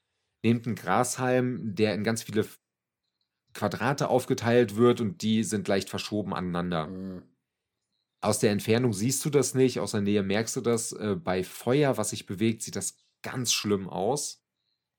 nehmt 0.44 0.66
einen 0.66 0.76
Grashalm, 0.76 1.76
der 1.76 1.94
in 1.94 2.04
ganz 2.04 2.24
viele 2.24 2.48
Quadrate 3.54 4.10
aufgeteilt 4.10 4.76
wird 4.76 5.02
und 5.02 5.22
die 5.22 5.44
sind 5.44 5.68
leicht 5.68 5.90
verschoben 5.90 6.34
aneinander. 6.34 6.88
Mhm. 6.88 7.24
Aus 8.24 8.40
der 8.40 8.52
Entfernung 8.52 8.94
siehst 8.94 9.26
du 9.26 9.30
das 9.30 9.56
nicht, 9.56 9.80
aus 9.80 9.92
der 9.92 10.02
Nähe 10.02 10.24
merkst 10.24 10.56
du 10.56 10.62
das. 10.62 10.94
Äh, 10.94 11.16
bei 11.16 11.44
Feuer, 11.44 11.98
was 11.98 12.12
sich 12.12 12.26
bewegt, 12.26 12.62
sieht 12.62 12.76
das 12.76 12.98
ganz 13.24 13.52
schlimm 13.52 13.90
aus. 13.90 14.41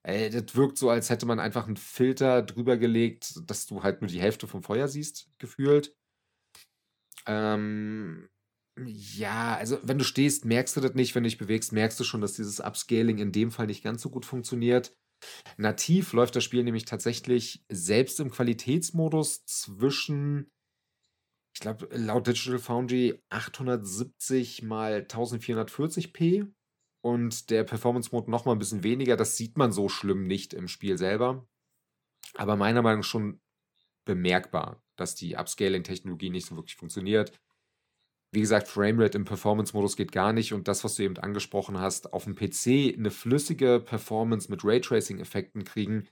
Ey, 0.04 0.30
das 0.30 0.56
wirkt 0.56 0.78
so, 0.78 0.90
als 0.90 1.10
hätte 1.10 1.26
man 1.26 1.38
einfach 1.38 1.66
einen 1.66 1.76
Filter 1.76 2.42
drüber 2.42 2.76
gelegt, 2.76 3.34
dass 3.48 3.66
du 3.66 3.82
halt 3.82 4.00
nur 4.00 4.08
die 4.08 4.20
Hälfte 4.20 4.48
vom 4.48 4.62
Feuer 4.62 4.88
siehst, 4.88 5.28
gefühlt. 5.38 5.96
Ähm, 7.26 8.28
ja, 8.84 9.56
also 9.56 9.78
wenn 9.82 9.98
du 9.98 10.04
stehst, 10.04 10.44
merkst 10.44 10.76
du 10.76 10.80
das 10.80 10.94
nicht. 10.94 11.14
Wenn 11.14 11.22
du 11.22 11.28
dich 11.28 11.38
bewegst, 11.38 11.72
merkst 11.72 12.00
du 12.00 12.04
schon, 12.04 12.20
dass 12.20 12.34
dieses 12.34 12.60
Upscaling 12.60 13.18
in 13.18 13.30
dem 13.30 13.52
Fall 13.52 13.66
nicht 13.66 13.84
ganz 13.84 14.02
so 14.02 14.10
gut 14.10 14.24
funktioniert. 14.24 14.96
Nativ 15.56 16.12
läuft 16.14 16.34
das 16.34 16.42
Spiel 16.42 16.64
nämlich 16.64 16.84
tatsächlich 16.84 17.64
selbst 17.70 18.18
im 18.18 18.30
Qualitätsmodus 18.30 19.44
zwischen, 19.44 20.50
ich 21.54 21.60
glaube, 21.60 21.88
laut 21.92 22.26
Digital 22.26 22.58
Foundry 22.58 23.22
870 23.28 24.62
mal 24.62 25.06
1440p 25.08 26.52
und 27.02 27.50
der 27.50 27.64
Performance-Mode 27.64 28.30
noch 28.30 28.46
mal 28.46 28.52
ein 28.52 28.58
bisschen 28.58 28.82
weniger. 28.82 29.16
Das 29.16 29.36
sieht 29.36 29.58
man 29.58 29.72
so 29.72 29.88
schlimm 29.88 30.26
nicht 30.26 30.54
im 30.54 30.68
Spiel 30.68 30.96
selber. 30.96 31.46
Aber 32.34 32.56
meiner 32.56 32.82
Meinung 32.82 33.00
nach 33.00 33.06
schon 33.06 33.40
bemerkbar, 34.04 34.82
dass 34.96 35.14
die 35.14 35.36
Upscaling-Technologie 35.36 36.30
nicht 36.30 36.46
so 36.46 36.56
wirklich 36.56 36.76
funktioniert. 36.76 37.32
Wie 38.32 38.40
gesagt, 38.40 38.68
Framerate 38.68 39.18
im 39.18 39.24
Performance-Modus 39.24 39.96
geht 39.96 40.12
gar 40.12 40.32
nicht 40.32 40.54
und 40.54 40.66
das, 40.66 40.84
was 40.84 40.94
du 40.94 41.02
eben 41.02 41.18
angesprochen 41.18 41.78
hast, 41.78 42.14
auf 42.14 42.24
dem 42.24 42.34
PC 42.34 42.96
eine 42.96 43.10
flüssige 43.10 43.78
Performance 43.84 44.50
mit 44.50 44.64
Raytracing-Effekten 44.64 45.64
kriegen, 45.64 46.08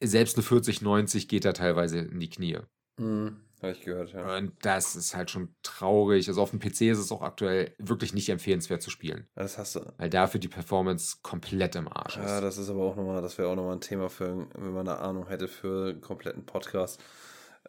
selbst 0.00 0.36
eine 0.36 0.42
4090 0.42 1.28
geht 1.28 1.44
da 1.44 1.52
teilweise 1.52 1.98
in 1.98 2.20
die 2.20 2.30
Knie. 2.30 2.58
Mhm. 2.98 3.47
Habe 3.60 3.72
ich 3.72 3.80
gehört, 3.80 4.12
ja. 4.12 4.36
Und 4.36 4.52
das 4.62 4.94
ist 4.94 5.16
halt 5.16 5.30
schon 5.30 5.54
traurig. 5.62 6.28
Also 6.28 6.40
auf 6.42 6.50
dem 6.50 6.60
PC 6.60 6.82
ist 6.82 6.98
es 6.98 7.10
auch 7.10 7.22
aktuell 7.22 7.74
wirklich 7.78 8.14
nicht 8.14 8.28
empfehlenswert 8.28 8.82
zu 8.82 8.90
spielen. 8.90 9.26
Das 9.34 9.58
hast 9.58 9.74
du. 9.76 9.80
Weil 9.98 10.10
dafür 10.10 10.38
die 10.40 10.48
Performance 10.48 11.16
komplett 11.22 11.74
im 11.74 11.88
Arsch 11.88 12.16
ist. 12.16 12.24
Ja, 12.24 12.40
das 12.40 12.56
ist 12.58 12.70
aber 12.70 12.84
auch 12.84 12.96
nochmal, 12.96 13.20
das 13.20 13.36
wäre 13.36 13.48
auch 13.48 13.56
nochmal 13.56 13.74
ein 13.76 13.80
Thema 13.80 14.08
für, 14.08 14.46
wenn 14.54 14.72
man 14.72 14.86
eine 14.88 14.98
Ahnung 14.98 15.26
hätte 15.28 15.48
für 15.48 15.90
einen 15.90 16.00
kompletten 16.00 16.46
Podcast. 16.46 17.02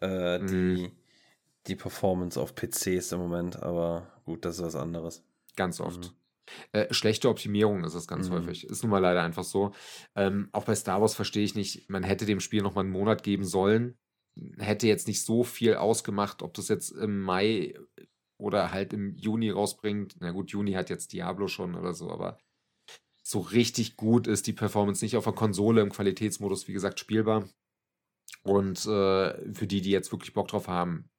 Äh, 0.01 0.39
die, 0.45 0.53
Mhm. 0.83 0.91
die 1.67 1.75
Performance 1.75 2.39
auf 2.39 2.53
PCs 2.55 3.11
im 3.13 3.19
Moment, 3.19 3.61
aber 3.61 4.07
gut, 4.25 4.45
das 4.45 4.57
ist 4.59 4.63
was 4.63 4.75
anderes. 4.75 5.23
Ganz 5.55 5.81
oft. 5.81 5.99
Mhm. 5.99 6.15
Äh, 6.71 6.93
schlechte 6.93 7.29
Optimierung 7.29 7.83
ist 7.83 7.93
es 7.95 8.07
ganz 8.07 8.29
Mhm. 8.29 8.33
häufig. 8.33 8.63
Ist 8.67 8.83
nun 8.83 8.91
mal 8.91 8.99
leider 8.99 9.21
einfach 9.23 9.43
so. 9.43 9.71
Ähm, 10.15 10.49
auch 10.51 10.63
bei 10.65 10.75
Star 10.75 11.01
Wars 11.01 11.13
verstehe 11.15 11.43
ich 11.43 11.55
nicht, 11.55 11.89
man 11.89 12.03
hätte 12.03 12.25
dem 12.25 12.39
Spiel 12.39 12.61
noch 12.61 12.75
mal 12.75 12.81
einen 12.81 12.89
Monat 12.91 13.23
geben 13.23 13.43
sollen. 13.45 13.97
Hätte 14.57 14.87
jetzt 14.87 15.07
nicht 15.07 15.23
so 15.23 15.43
viel 15.43 15.75
ausgemacht, 15.75 16.41
ob 16.41 16.53
das 16.53 16.67
jetzt 16.67 16.91
im 16.91 17.21
Mai 17.21 17.75
oder 18.37 18.71
halt 18.71 18.93
im 18.93 19.15
Juni 19.15 19.49
rausbringt. 19.49 20.15
Na 20.19 20.31
gut, 20.31 20.51
Juni 20.51 20.73
hat 20.73 20.89
jetzt 20.89 21.13
Diablo 21.13 21.47
schon 21.47 21.75
oder 21.75 21.93
so, 21.93 22.09
aber 22.09 22.39
so 23.23 23.39
richtig 23.39 23.95
gut 23.95 24.27
ist 24.27 24.47
die 24.47 24.53
Performance 24.53 25.03
nicht 25.03 25.15
auf 25.15 25.25
der 25.25 25.33
Konsole 25.33 25.81
im 25.81 25.91
Qualitätsmodus, 25.91 26.67
wie 26.67 26.73
gesagt, 26.73 26.99
spielbar. 26.99 27.47
Und 28.43 28.79
äh, 28.85 29.53
für 29.53 29.67
die, 29.67 29.81
die 29.81 29.91
jetzt 29.91 30.11
wirklich 30.11 30.33
Bock 30.33 30.47
drauf 30.47 30.67
haben, 30.67 31.09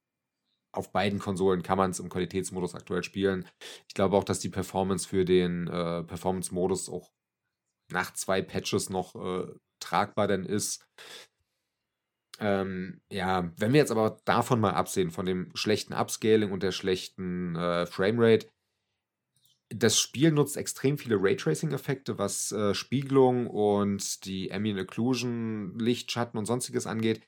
auf 0.73 0.93
beiden 0.93 1.19
Konsolen 1.19 1.63
kann 1.63 1.79
man 1.79 1.91
es 1.91 2.01
im 2.01 2.09
Qualitätsmodus 2.09 2.75
aktuell 2.75 3.03
spielen. 3.03 3.47
Ich 3.89 3.95
glaube 3.95 4.17
auch, 4.17 4.25
dass 4.25 4.41
die 4.41 4.49
Performance 4.49 5.09
für 5.09 5.25
den 5.25 5.67
äh, 5.67 6.05
Performance-Modus 6.05 6.89
auch 6.89 7.11
nach 7.91 8.13
zwei 8.15 8.41
Patches 8.41 8.89
noch 8.89 9.15
äh, 9.15 9.53
tragbar 9.81 10.29
dann 10.29 10.45
ist. 10.45 10.87
Ähm, 12.41 13.03
ja, 13.11 13.53
wenn 13.59 13.73
wir 13.73 13.81
jetzt 13.81 13.91
aber 13.93 14.19
davon 14.25 14.61
mal 14.61 14.73
absehen, 14.73 15.11
von 15.11 15.27
dem 15.27 15.55
schlechten 15.55 15.93
Upscaling 15.93 16.51
und 16.51 16.62
der 16.62 16.73
schlechten 16.73 17.55
äh, 17.55 17.87
Framerate, 17.87 18.49
das 19.69 20.01
Spiel 20.01 20.33
nutzt 20.33 20.57
extrem 20.57 20.99
viele 20.99 21.17
Raytracing-Effekte, 21.17 22.19
was 22.19 22.51
äh, 22.51 22.75
Spiegelung 22.75 23.47
und 23.47 24.25
die 24.25 24.53
Ambient 24.53 24.81
Occlusion, 24.81 25.79
Licht, 25.79 26.11
Schatten 26.11 26.39
und 26.39 26.47
sonstiges 26.47 26.87
angeht. 26.87 27.23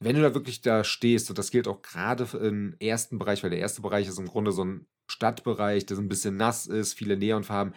Wenn 0.00 0.16
du 0.16 0.22
da 0.22 0.34
wirklich 0.34 0.60
da 0.60 0.82
stehst, 0.82 1.30
und 1.30 1.38
das 1.38 1.50
gilt 1.50 1.68
auch 1.68 1.82
gerade 1.82 2.26
im 2.38 2.74
ersten 2.80 3.18
Bereich, 3.18 3.42
weil 3.42 3.50
der 3.50 3.60
erste 3.60 3.80
Bereich 3.80 4.08
ist 4.08 4.18
im 4.18 4.26
Grunde 4.26 4.50
so 4.50 4.64
ein 4.64 4.86
Stadtbereich, 5.08 5.86
der 5.86 5.96
so 5.96 6.02
ein 6.02 6.08
bisschen 6.08 6.36
nass 6.36 6.66
ist, 6.66 6.94
viele 6.94 7.16
Neonfarben, 7.16 7.74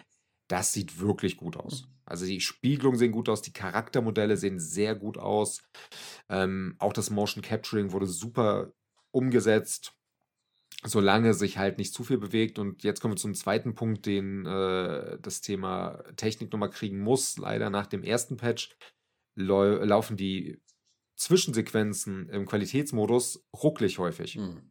das 0.48 0.72
sieht 0.72 1.00
wirklich 1.00 1.36
gut 1.36 1.56
aus. 1.56 1.86
Also 2.10 2.26
die 2.26 2.40
Spiegelungen 2.40 2.98
sehen 2.98 3.12
gut 3.12 3.28
aus, 3.28 3.42
die 3.42 3.52
Charaktermodelle 3.52 4.36
sehen 4.36 4.58
sehr 4.58 4.94
gut 4.94 5.16
aus. 5.16 5.62
Ähm, 6.28 6.74
auch 6.78 6.92
das 6.92 7.10
Motion 7.10 7.42
Capturing 7.42 7.92
wurde 7.92 8.06
super 8.06 8.72
umgesetzt, 9.12 9.92
solange 10.84 11.34
sich 11.34 11.58
halt 11.58 11.78
nicht 11.78 11.94
zu 11.94 12.04
viel 12.04 12.18
bewegt. 12.18 12.58
Und 12.58 12.82
jetzt 12.82 13.00
kommen 13.00 13.14
wir 13.14 13.18
zum 13.18 13.34
zweiten 13.34 13.74
Punkt, 13.74 14.06
den 14.06 14.44
äh, 14.44 15.18
das 15.20 15.40
Thema 15.40 16.02
Technik 16.16 16.52
nochmal 16.52 16.70
kriegen 16.70 17.00
muss. 17.00 17.38
Leider 17.38 17.70
nach 17.70 17.86
dem 17.86 18.02
ersten 18.02 18.36
Patch 18.36 18.76
lau 19.34 19.62
laufen 19.64 20.16
die 20.16 20.60
Zwischensequenzen 21.16 22.28
im 22.30 22.46
Qualitätsmodus 22.46 23.44
rucklig 23.54 23.98
häufig. 23.98 24.36
Mhm. 24.36 24.62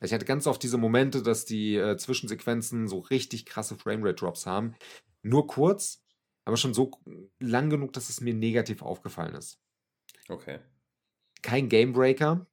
Ich 0.00 0.12
hatte 0.12 0.24
ganz 0.24 0.46
oft 0.46 0.62
diese 0.62 0.78
Momente, 0.78 1.22
dass 1.22 1.44
die 1.44 1.74
äh, 1.74 1.96
Zwischensequenzen 1.96 2.86
so 2.86 3.00
richtig 3.00 3.46
krasse 3.46 3.76
Framerate-Drops 3.76 4.46
haben. 4.46 4.76
Nur 5.22 5.48
kurz, 5.48 6.04
aber 6.48 6.56
schon 6.56 6.72
so 6.72 6.90
lang 7.40 7.68
genug, 7.68 7.92
dass 7.92 8.08
es 8.08 8.22
mir 8.22 8.32
negativ 8.32 8.80
aufgefallen 8.80 9.34
ist. 9.34 9.60
Okay. 10.30 10.60
Kein 11.42 11.68
Gamebreaker. 11.68 12.46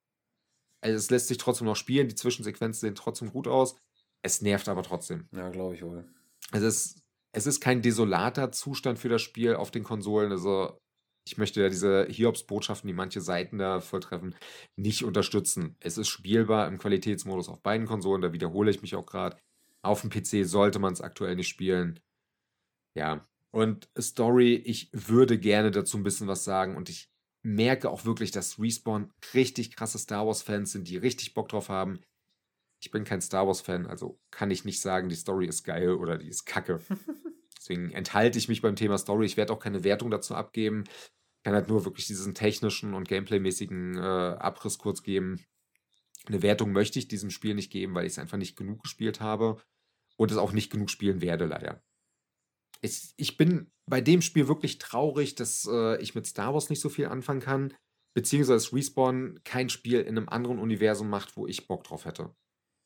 Also 0.81 0.97
es 0.97 1.09
lässt 1.09 1.29
sich 1.29 1.37
trotzdem 1.37 1.65
noch 1.65 1.77
spielen. 1.77 2.09
Die 2.09 2.15
Zwischensequenzen 2.15 2.81
sehen 2.81 2.95
trotzdem 2.95 3.31
gut 3.31 3.47
aus. 3.47 3.77
Es 4.21 4.41
nervt 4.41 4.67
aber 4.67 4.83
trotzdem. 4.83 5.29
Ja, 5.31 5.47
glaube 5.47 5.75
ich 5.75 5.81
wohl. 5.81 6.03
Es 6.51 6.61
ist, 6.61 7.03
es 7.31 7.47
ist 7.47 7.61
kein 7.61 7.81
desolater 7.81 8.51
Zustand 8.51 8.99
für 8.99 9.07
das 9.07 9.21
Spiel 9.21 9.55
auf 9.55 9.71
den 9.71 9.85
Konsolen. 9.85 10.29
Also 10.29 10.77
ich 11.25 11.37
möchte 11.37 11.61
ja 11.61 11.69
diese 11.69 12.05
Hiobs-Botschaften, 12.09 12.89
die 12.89 12.93
manche 12.93 13.21
Seiten 13.21 13.57
da 13.59 13.79
volltreffen, 13.79 14.35
nicht 14.75 15.05
unterstützen. 15.05 15.77
Es 15.79 15.97
ist 15.97 16.09
spielbar 16.09 16.67
im 16.67 16.79
Qualitätsmodus 16.79 17.47
auf 17.47 17.63
beiden 17.63 17.87
Konsolen, 17.87 18.21
da 18.21 18.33
wiederhole 18.33 18.71
ich 18.71 18.81
mich 18.81 18.97
auch 18.97 19.05
gerade. 19.05 19.37
Auf 19.83 20.01
dem 20.01 20.09
PC 20.09 20.45
sollte 20.45 20.79
man 20.79 20.91
es 20.91 20.99
aktuell 20.99 21.37
nicht 21.37 21.47
spielen. 21.47 22.01
Ja, 22.97 23.25
und 23.55 23.87
Story, 23.97 24.55
ich 24.55 24.89
würde 24.91 25.39
gerne 25.39 25.71
dazu 25.71 25.95
ein 25.95 26.03
bisschen 26.03 26.27
was 26.27 26.43
sagen 26.43 26.75
und 26.75 26.89
ich 26.89 27.09
merke 27.41 27.89
auch 27.89 28.03
wirklich, 28.03 28.31
dass 28.31 28.59
Respawn 28.59 29.13
richtig 29.33 29.77
krasse 29.77 29.97
Star 29.97 30.27
Wars-Fans 30.27 30.73
sind, 30.73 30.89
die 30.89 30.97
richtig 30.97 31.33
Bock 31.33 31.47
drauf 31.47 31.69
haben. 31.69 32.01
Ich 32.81 32.91
bin 32.91 33.05
kein 33.05 33.21
Star 33.21 33.47
Wars-Fan, 33.47 33.87
also 33.87 34.19
kann 34.29 34.51
ich 34.51 34.65
nicht 34.65 34.81
sagen, 34.81 35.07
die 35.07 35.15
Story 35.15 35.45
ist 35.45 35.63
geil 35.63 35.91
oder 35.91 36.17
die 36.17 36.27
ist 36.27 36.43
kacke. 36.43 36.81
Deswegen 37.57 37.91
enthalte 37.91 38.37
ich 38.37 38.49
mich 38.49 38.61
beim 38.61 38.75
Thema 38.75 38.97
Story. 38.97 39.25
Ich 39.25 39.37
werde 39.37 39.53
auch 39.53 39.59
keine 39.59 39.85
Wertung 39.85 40.11
dazu 40.11 40.35
abgeben. 40.35 40.83
Ich 41.37 41.43
kann 41.45 41.53
halt 41.53 41.69
nur 41.69 41.85
wirklich 41.85 42.07
diesen 42.07 42.35
technischen 42.35 42.93
und 42.93 43.07
gameplaymäßigen 43.07 43.95
äh, 43.95 44.01
Abriss 44.01 44.79
kurz 44.79 45.01
geben. 45.01 45.39
Eine 46.25 46.41
Wertung 46.41 46.73
möchte 46.73 46.99
ich 46.99 47.07
diesem 47.07 47.29
Spiel 47.29 47.55
nicht 47.55 47.71
geben, 47.71 47.95
weil 47.95 48.05
ich 48.05 48.11
es 48.11 48.19
einfach 48.19 48.37
nicht 48.37 48.57
genug 48.57 48.83
gespielt 48.83 49.21
habe 49.21 49.61
und 50.17 50.29
es 50.29 50.37
auch 50.37 50.51
nicht 50.51 50.73
genug 50.73 50.89
spielen 50.89 51.21
werde, 51.21 51.45
leider. 51.45 51.81
Ich, 52.81 53.13
ich 53.17 53.37
bin 53.37 53.71
bei 53.89 54.01
dem 54.01 54.21
Spiel 54.21 54.47
wirklich 54.47 54.77
traurig, 54.77 55.35
dass 55.35 55.67
äh, 55.69 56.01
ich 56.01 56.15
mit 56.15 56.27
Star 56.27 56.53
Wars 56.53 56.69
nicht 56.69 56.81
so 56.81 56.89
viel 56.89 57.07
anfangen 57.07 57.41
kann, 57.41 57.73
beziehungsweise 58.15 58.73
Respawn 58.73 59.39
kein 59.43 59.69
Spiel 59.69 60.01
in 60.01 60.17
einem 60.17 60.29
anderen 60.29 60.59
Universum 60.59 61.09
macht, 61.09 61.37
wo 61.37 61.47
ich 61.47 61.67
Bock 61.67 61.83
drauf 61.83 62.05
hätte. 62.05 62.35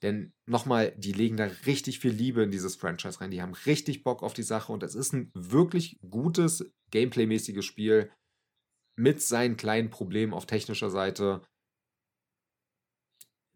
Denn 0.01 0.33
nochmal, 0.45 0.93
die 0.97 1.11
legen 1.11 1.35
da 1.35 1.45
richtig 1.65 1.99
viel 1.99 2.11
Liebe 2.11 2.41
in 2.41 2.51
dieses 2.51 2.75
Franchise 2.75 3.19
rein. 3.19 3.31
Die 3.31 3.41
haben 3.41 3.53
richtig 3.65 4.03
Bock 4.03 4.23
auf 4.23 4.33
die 4.33 4.43
Sache 4.43 4.71
und 4.71 4.81
es 4.83 4.95
ist 4.95 5.13
ein 5.13 5.29
wirklich 5.33 5.99
gutes, 6.09 6.71
gameplaymäßiges 6.91 7.65
Spiel 7.65 8.11
mit 8.97 9.21
seinen 9.21 9.57
kleinen 9.57 9.89
Problemen 9.89 10.33
auf 10.33 10.45
technischer 10.45 10.89
Seite. 10.89 11.41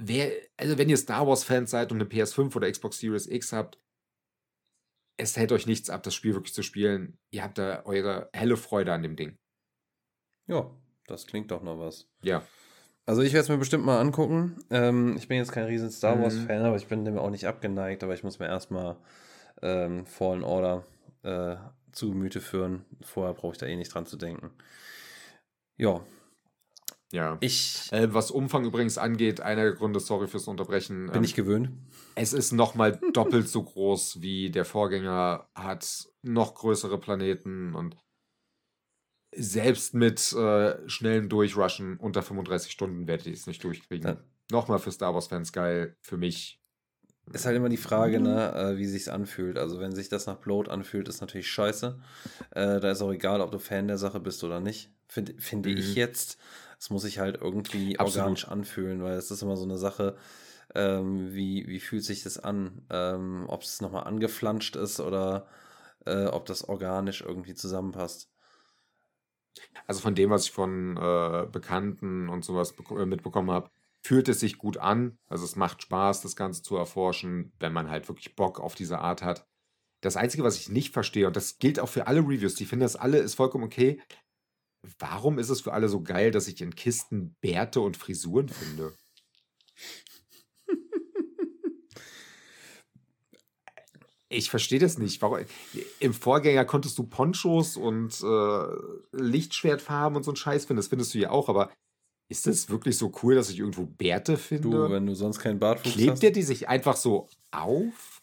Wer, 0.01 0.34
also 0.57 0.77
wenn 0.77 0.89
ihr 0.89 0.97
Star 0.97 1.27
Wars-Fans 1.27 1.72
seid 1.72 1.91
und 1.91 2.01
eine 2.01 2.10
PS5 2.10 2.55
oder 2.55 2.69
Xbox 2.69 2.99
Series 2.99 3.27
X 3.27 3.53
habt, 3.53 3.80
es 5.18 5.38
hält 5.38 5.52
euch 5.52 5.65
nichts 5.68 5.90
ab, 5.90 6.03
das 6.03 6.14
Spiel 6.15 6.34
wirklich 6.34 6.53
zu 6.53 6.64
spielen. 6.64 7.18
Ihr 7.31 7.44
habt 7.44 7.57
da 7.57 7.84
eure 7.85 8.30
helle 8.34 8.57
Freude 8.57 8.94
an 8.94 9.03
dem 9.03 9.15
Ding. 9.15 9.38
Ja, 10.48 10.69
das 11.07 11.27
klingt 11.27 11.52
doch 11.52 11.64
noch 11.64 11.80
was. 11.80 12.10
Ja. 12.22 12.44
Also 13.06 13.22
ich 13.22 13.34
werde 13.34 13.44
es 13.44 13.49
mir 13.49 13.57
bestimmt 13.57 13.85
mal 13.85 13.99
angucken. 13.99 14.64
Ähm, 14.69 15.15
ich 15.18 15.27
bin 15.27 15.38
jetzt 15.38 15.52
kein 15.52 15.65
riesen 15.65 15.91
Star 15.91 16.15
Mhm. 16.15 16.22
Wars-Fan, 16.23 16.65
aber 16.65 16.77
ich 16.77 16.88
bin 16.88 17.03
dem 17.06 17.18
auch 17.18 17.30
nicht 17.30 17.48
abgeneigt. 17.48 18.03
Aber 18.03 18.14
ich 18.14 18.23
muss 18.23 18.40
mir 18.40 18.48
erstmal 18.48 18.95
ähm, 19.61 20.06
Fallen 20.06 20.44
Order 20.44 20.85
äh, 21.23 21.56
zu 21.91 22.11
Gemüte 22.11 22.40
führen. 22.41 22.85
Vorher 23.02 23.34
brauche 23.34 23.53
ich 23.53 23.57
da 23.57 23.65
eh 23.65 23.76
nicht 23.76 23.94
dran 23.94 24.06
zu 24.06 24.15
denken. 24.18 24.52
Ja, 25.77 26.02
Ja. 27.14 27.38
ich 27.41 27.88
Äh, 27.91 28.11
was 28.14 28.31
Umfang 28.31 28.65
übrigens 28.65 28.98
angeht, 28.98 29.40
einer 29.40 29.61
der 29.64 29.73
Gründe, 29.73 29.99
sorry 29.99 30.27
fürs 30.27 30.48
Unterbrechen. 30.48 31.06
bin 31.07 31.15
ähm, 31.18 31.23
ich 31.23 31.35
gewöhnt. 31.35 31.69
Es 32.15 32.34
ist 32.34 32.52
nochmal 32.52 32.99
doppelt 33.14 33.48
so 33.48 33.61
groß 33.64 34.22
wie 34.22 34.49
der 34.49 34.65
Vorgänger, 34.65 35.48
hat 35.53 36.07
noch 36.23 36.56
größere 36.56 36.99
Planeten 36.99 37.76
und 37.76 37.95
selbst 39.35 39.94
mit 39.94 40.31
äh, 40.34 40.88
schnellem 40.90 41.30
Durchrushen 41.30 41.98
unter 41.98 42.22
35 42.22 42.72
Stunden 42.72 43.07
werde 43.07 43.30
ich 43.30 43.40
es 43.40 43.48
nicht 43.48 43.64
durchkriegen. 43.64 44.07
Ja. 44.07 44.18
Nochmal 44.52 44.80
für 44.80 44.91
Star 44.91 45.14
Wars-Fans 45.14 45.53
geil, 45.53 45.95
für 46.02 46.18
mich. 46.18 46.60
Ist 47.31 47.45
halt 47.45 47.56
immer 47.56 47.69
die 47.69 47.77
Frage, 47.77 48.19
ne, 48.19 48.53
äh, 48.53 48.77
wie 48.77 48.85
sich's 48.85 49.07
anfühlt. 49.07 49.57
Also 49.57 49.80
wenn 49.80 49.94
sich 49.95 50.10
das 50.10 50.26
nach 50.27 50.35
Bloat 50.38 50.68
anfühlt, 50.68 51.07
ist 51.07 51.22
natürlich 51.22 51.48
scheiße. 51.49 51.99
Äh, 52.52 52.80
da 52.80 52.91
ist 52.91 53.02
auch 53.02 53.11
egal, 53.14 53.40
ob 53.41 53.52
du 53.52 53.60
Fan 53.60 53.88
der 53.88 53.98
Sache 53.98 54.19
bist 54.19 54.44
oder 54.44 54.60
nicht. 54.60 54.91
Find, 55.07 55.34
finde 55.41 55.69
Mhm. 55.69 55.77
ich 55.77 55.95
jetzt. 55.95 56.38
Es 56.84 56.89
muss 56.89 57.03
sich 57.03 57.18
halt 57.18 57.39
irgendwie 57.39 57.97
Absolut. 57.97 58.23
organisch 58.23 58.45
anfühlen, 58.49 59.01
weil 59.01 59.14
es 59.14 59.31
ist 59.31 59.41
immer 59.41 59.55
so 59.55 59.64
eine 59.64 59.77
Sache, 59.77 60.18
ähm, 60.76 61.34
wie, 61.34 61.65
wie 61.65 61.80
fühlt 61.80 62.03
sich 62.03 62.23
das 62.23 62.38
an? 62.38 62.85
Ähm, 62.89 63.45
ob 63.47 63.61
es 63.61 63.80
nochmal 63.80 64.03
angeflanscht 64.03 64.76
ist 64.76 64.99
oder 64.99 65.47
äh, 66.05 66.26
ob 66.26 66.45
das 66.45 66.68
organisch 66.68 67.22
irgendwie 67.22 67.53
zusammenpasst. 67.53 68.30
Also 69.88 70.01
von 70.01 70.14
dem, 70.14 70.30
was 70.30 70.43
ich 70.43 70.51
von 70.51 70.97
äh, 70.97 71.47
Bekannten 71.49 72.27
und 72.27 72.43
sowas 72.43 72.76
äh, 72.89 73.05
mitbekommen 73.05 73.49
habe, 73.49 73.69
fühlt 74.01 74.27
es 74.27 74.41
sich 74.41 74.57
gut 74.57 74.76
an. 74.76 75.18
Also 75.30 75.45
es 75.45 75.55
macht 75.55 75.84
Spaß, 75.84 76.19
das 76.19 76.35
Ganze 76.35 76.64
zu 76.64 76.76
erforschen, 76.76 77.53
wenn 77.61 77.72
man 77.72 77.89
halt 77.89 78.10
wirklich 78.10 78.35
Bock 78.35 78.60
auf 78.60 78.76
diese 78.76 78.99
Art 78.99 79.23
hat. 79.23 79.47
Das 80.01 80.18
Einzige, 80.18 80.43
was 80.43 80.57
ich 80.57 80.68
nicht 80.68 80.91
verstehe, 80.91 81.27
und 81.27 81.38
das 81.38 81.60
gilt 81.60 81.80
auch 81.80 81.88
für 81.88 82.07
alle 82.07 82.19
Reviews, 82.19 82.55
die 82.55 82.65
finden 82.65 82.84
das 82.84 82.97
alle, 82.97 83.19
ist 83.19 83.35
vollkommen 83.35 83.64
okay. 83.64 84.01
Warum 84.99 85.39
ist 85.39 85.49
es 85.49 85.61
für 85.61 85.73
alle 85.73 85.88
so 85.89 86.01
geil, 86.01 86.31
dass 86.31 86.47
ich 86.47 86.61
in 86.61 86.76
Kisten 86.76 87.35
Bärte 87.41 87.80
und 87.81 87.95
Frisuren 87.97 88.49
finde? 88.49 88.93
Ich 94.30 94.49
verstehe 94.49 94.80
das 94.80 94.97
nicht. 94.97 95.22
Warum, 95.22 95.39
Im 95.99 96.14
Vorgänger 96.14 96.65
konntest 96.65 96.97
du 96.97 97.03
Ponchos 97.03 97.77
und 97.77 98.19
äh, 98.23 98.65
Lichtschwertfarben 99.11 100.18
und 100.18 100.23
so 100.23 100.31
einen 100.31 100.38
Scheiß 100.38 100.65
finden. 100.65 100.77
Das 100.77 100.88
findest 100.88 101.14
du 101.14 101.19
ja 101.19 101.30
auch, 101.30 101.49
aber 101.49 101.72
Ist 102.30 102.47
das 102.47 102.69
wirklich 102.69 102.97
so 102.97 103.11
cool, 103.22 103.35
dass 103.35 103.51
ich 103.51 103.60
irgendwo 103.60 103.85
Bärte 103.85 104.38
finde? 104.38 104.69
Du, 104.69 104.89
wenn 104.89 105.05
du 105.05 105.14
sonst 105.14 105.39
keinen 105.39 105.60
Klebt 105.60 106.11
hast. 106.14 106.23
der 106.23 106.31
die 106.31 106.41
sich 106.41 106.68
einfach 106.68 106.97
so 106.97 107.30
auf? 107.51 108.19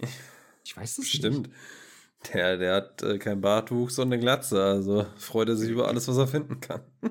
Ich 0.65 0.77
weiß 0.77 0.97
das 0.97 1.07
Stimmt. 1.07 1.47
nicht. 1.49 1.51
Der, 2.33 2.57
der 2.59 2.75
hat 2.75 3.03
äh, 3.03 3.19
keinen 3.19 3.41
Bartwuchs 3.41 3.99
und 3.99 4.09
eine 4.09 4.19
Glatze, 4.21 4.63
also 4.63 5.07
freut 5.17 5.49
er 5.49 5.57
sich 5.57 5.71
über 5.71 5.89
alles, 5.89 6.07
was 6.07 6.19
er 6.19 6.27
finden 6.27 6.61
kann. 6.61 6.83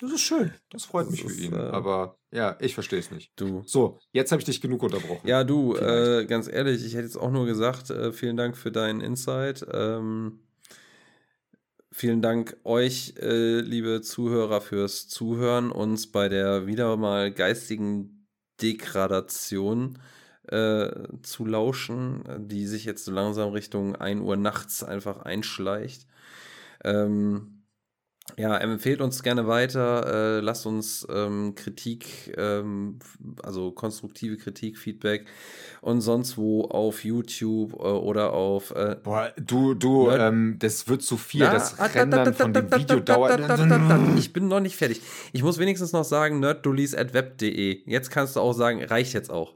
Das 0.00 0.12
ist 0.12 0.22
schön. 0.22 0.54
Das 0.70 0.84
freut 0.86 1.04
Das 1.06 1.10
mich 1.12 1.20
für 1.22 1.26
ist, 1.26 1.40
ihn. 1.40 1.52
äh, 1.52 1.56
Aber 1.56 2.16
ja, 2.30 2.56
ich 2.60 2.72
verstehe 2.72 2.98
es 2.98 3.10
nicht. 3.10 3.32
Du. 3.36 3.62
So, 3.66 3.98
jetzt 4.12 4.32
habe 4.32 4.40
ich 4.40 4.46
dich 4.46 4.62
genug 4.62 4.82
unterbrochen. 4.82 5.28
Ja, 5.28 5.44
du, 5.44 5.76
äh, 5.76 6.24
ganz 6.26 6.48
ehrlich, 6.48 6.86
ich 6.86 6.94
hätte 6.94 7.04
jetzt 7.04 7.18
auch 7.18 7.30
nur 7.30 7.44
gesagt, 7.44 7.90
äh, 7.90 8.10
vielen 8.10 8.38
Dank 8.38 8.56
für 8.56 8.72
deinen 8.72 9.02
Insight. 9.02 9.66
Ähm, 9.70 10.40
vielen 11.92 12.22
Dank 12.22 12.56
euch, 12.64 13.14
äh, 13.18 13.60
liebe 13.60 14.00
Zuhörer, 14.00 14.60
fürs 14.60 15.08
Zuhören, 15.08 15.70
uns 15.70 16.10
bei 16.10 16.28
der 16.28 16.66
wieder 16.66 16.96
mal 16.96 17.30
geistigen 17.32 18.26
Degradation 18.62 19.98
äh, 20.50 20.90
zu 21.22 21.46
lauschen, 21.46 22.24
die 22.38 22.66
sich 22.66 22.84
jetzt 22.84 23.04
so 23.04 23.12
langsam 23.12 23.50
Richtung 23.50 23.96
1 23.96 24.20
Uhr 24.22 24.36
nachts 24.36 24.82
einfach 24.82 25.22
einschleicht. 25.22 26.06
Ähm, 26.84 27.60
ja, 28.36 28.56
empfehlt 28.56 29.00
uns 29.00 29.22
gerne 29.22 29.46
weiter, 29.46 30.38
äh, 30.38 30.40
lasst 30.40 30.66
uns 30.66 31.06
ähm, 31.12 31.54
Kritik, 31.54 32.34
ähm, 32.36 32.98
also 33.42 33.72
konstruktive 33.72 34.36
Kritik, 34.36 34.78
Feedback 34.78 35.26
und 35.80 36.00
sonst 36.00 36.36
wo 36.36 36.64
auf 36.64 37.04
YouTube 37.04 37.72
äh, 37.74 37.76
oder 37.76 38.32
auf 38.32 38.70
äh, 38.72 38.96
Boah, 39.02 39.32
du, 39.36 39.74
du, 39.74 40.10
ähm, 40.10 40.56
das 40.58 40.88
wird 40.88 41.02
zu 41.02 41.16
viel. 41.16 41.40
Na, 41.40 41.52
das 41.52 41.76
Rendern 41.94 42.34
von 42.34 42.52
dem 42.52 42.70
Video 42.72 43.00
dauert. 43.00 43.40
Ich 44.16 44.32
bin 44.32 44.48
noch 44.48 44.60
nicht 44.60 44.76
fertig. 44.76 45.00
Ich 45.32 45.42
muss 45.42 45.58
wenigstens 45.58 45.92
noch 45.92 46.04
sagen, 46.04 46.40
nerddullies.web.de. 46.40 47.82
Jetzt 47.86 48.10
kannst 48.10 48.36
du 48.36 48.40
auch 48.40 48.52
sagen, 48.52 48.82
reicht 48.84 49.12
jetzt 49.12 49.30
auch. 49.30 49.54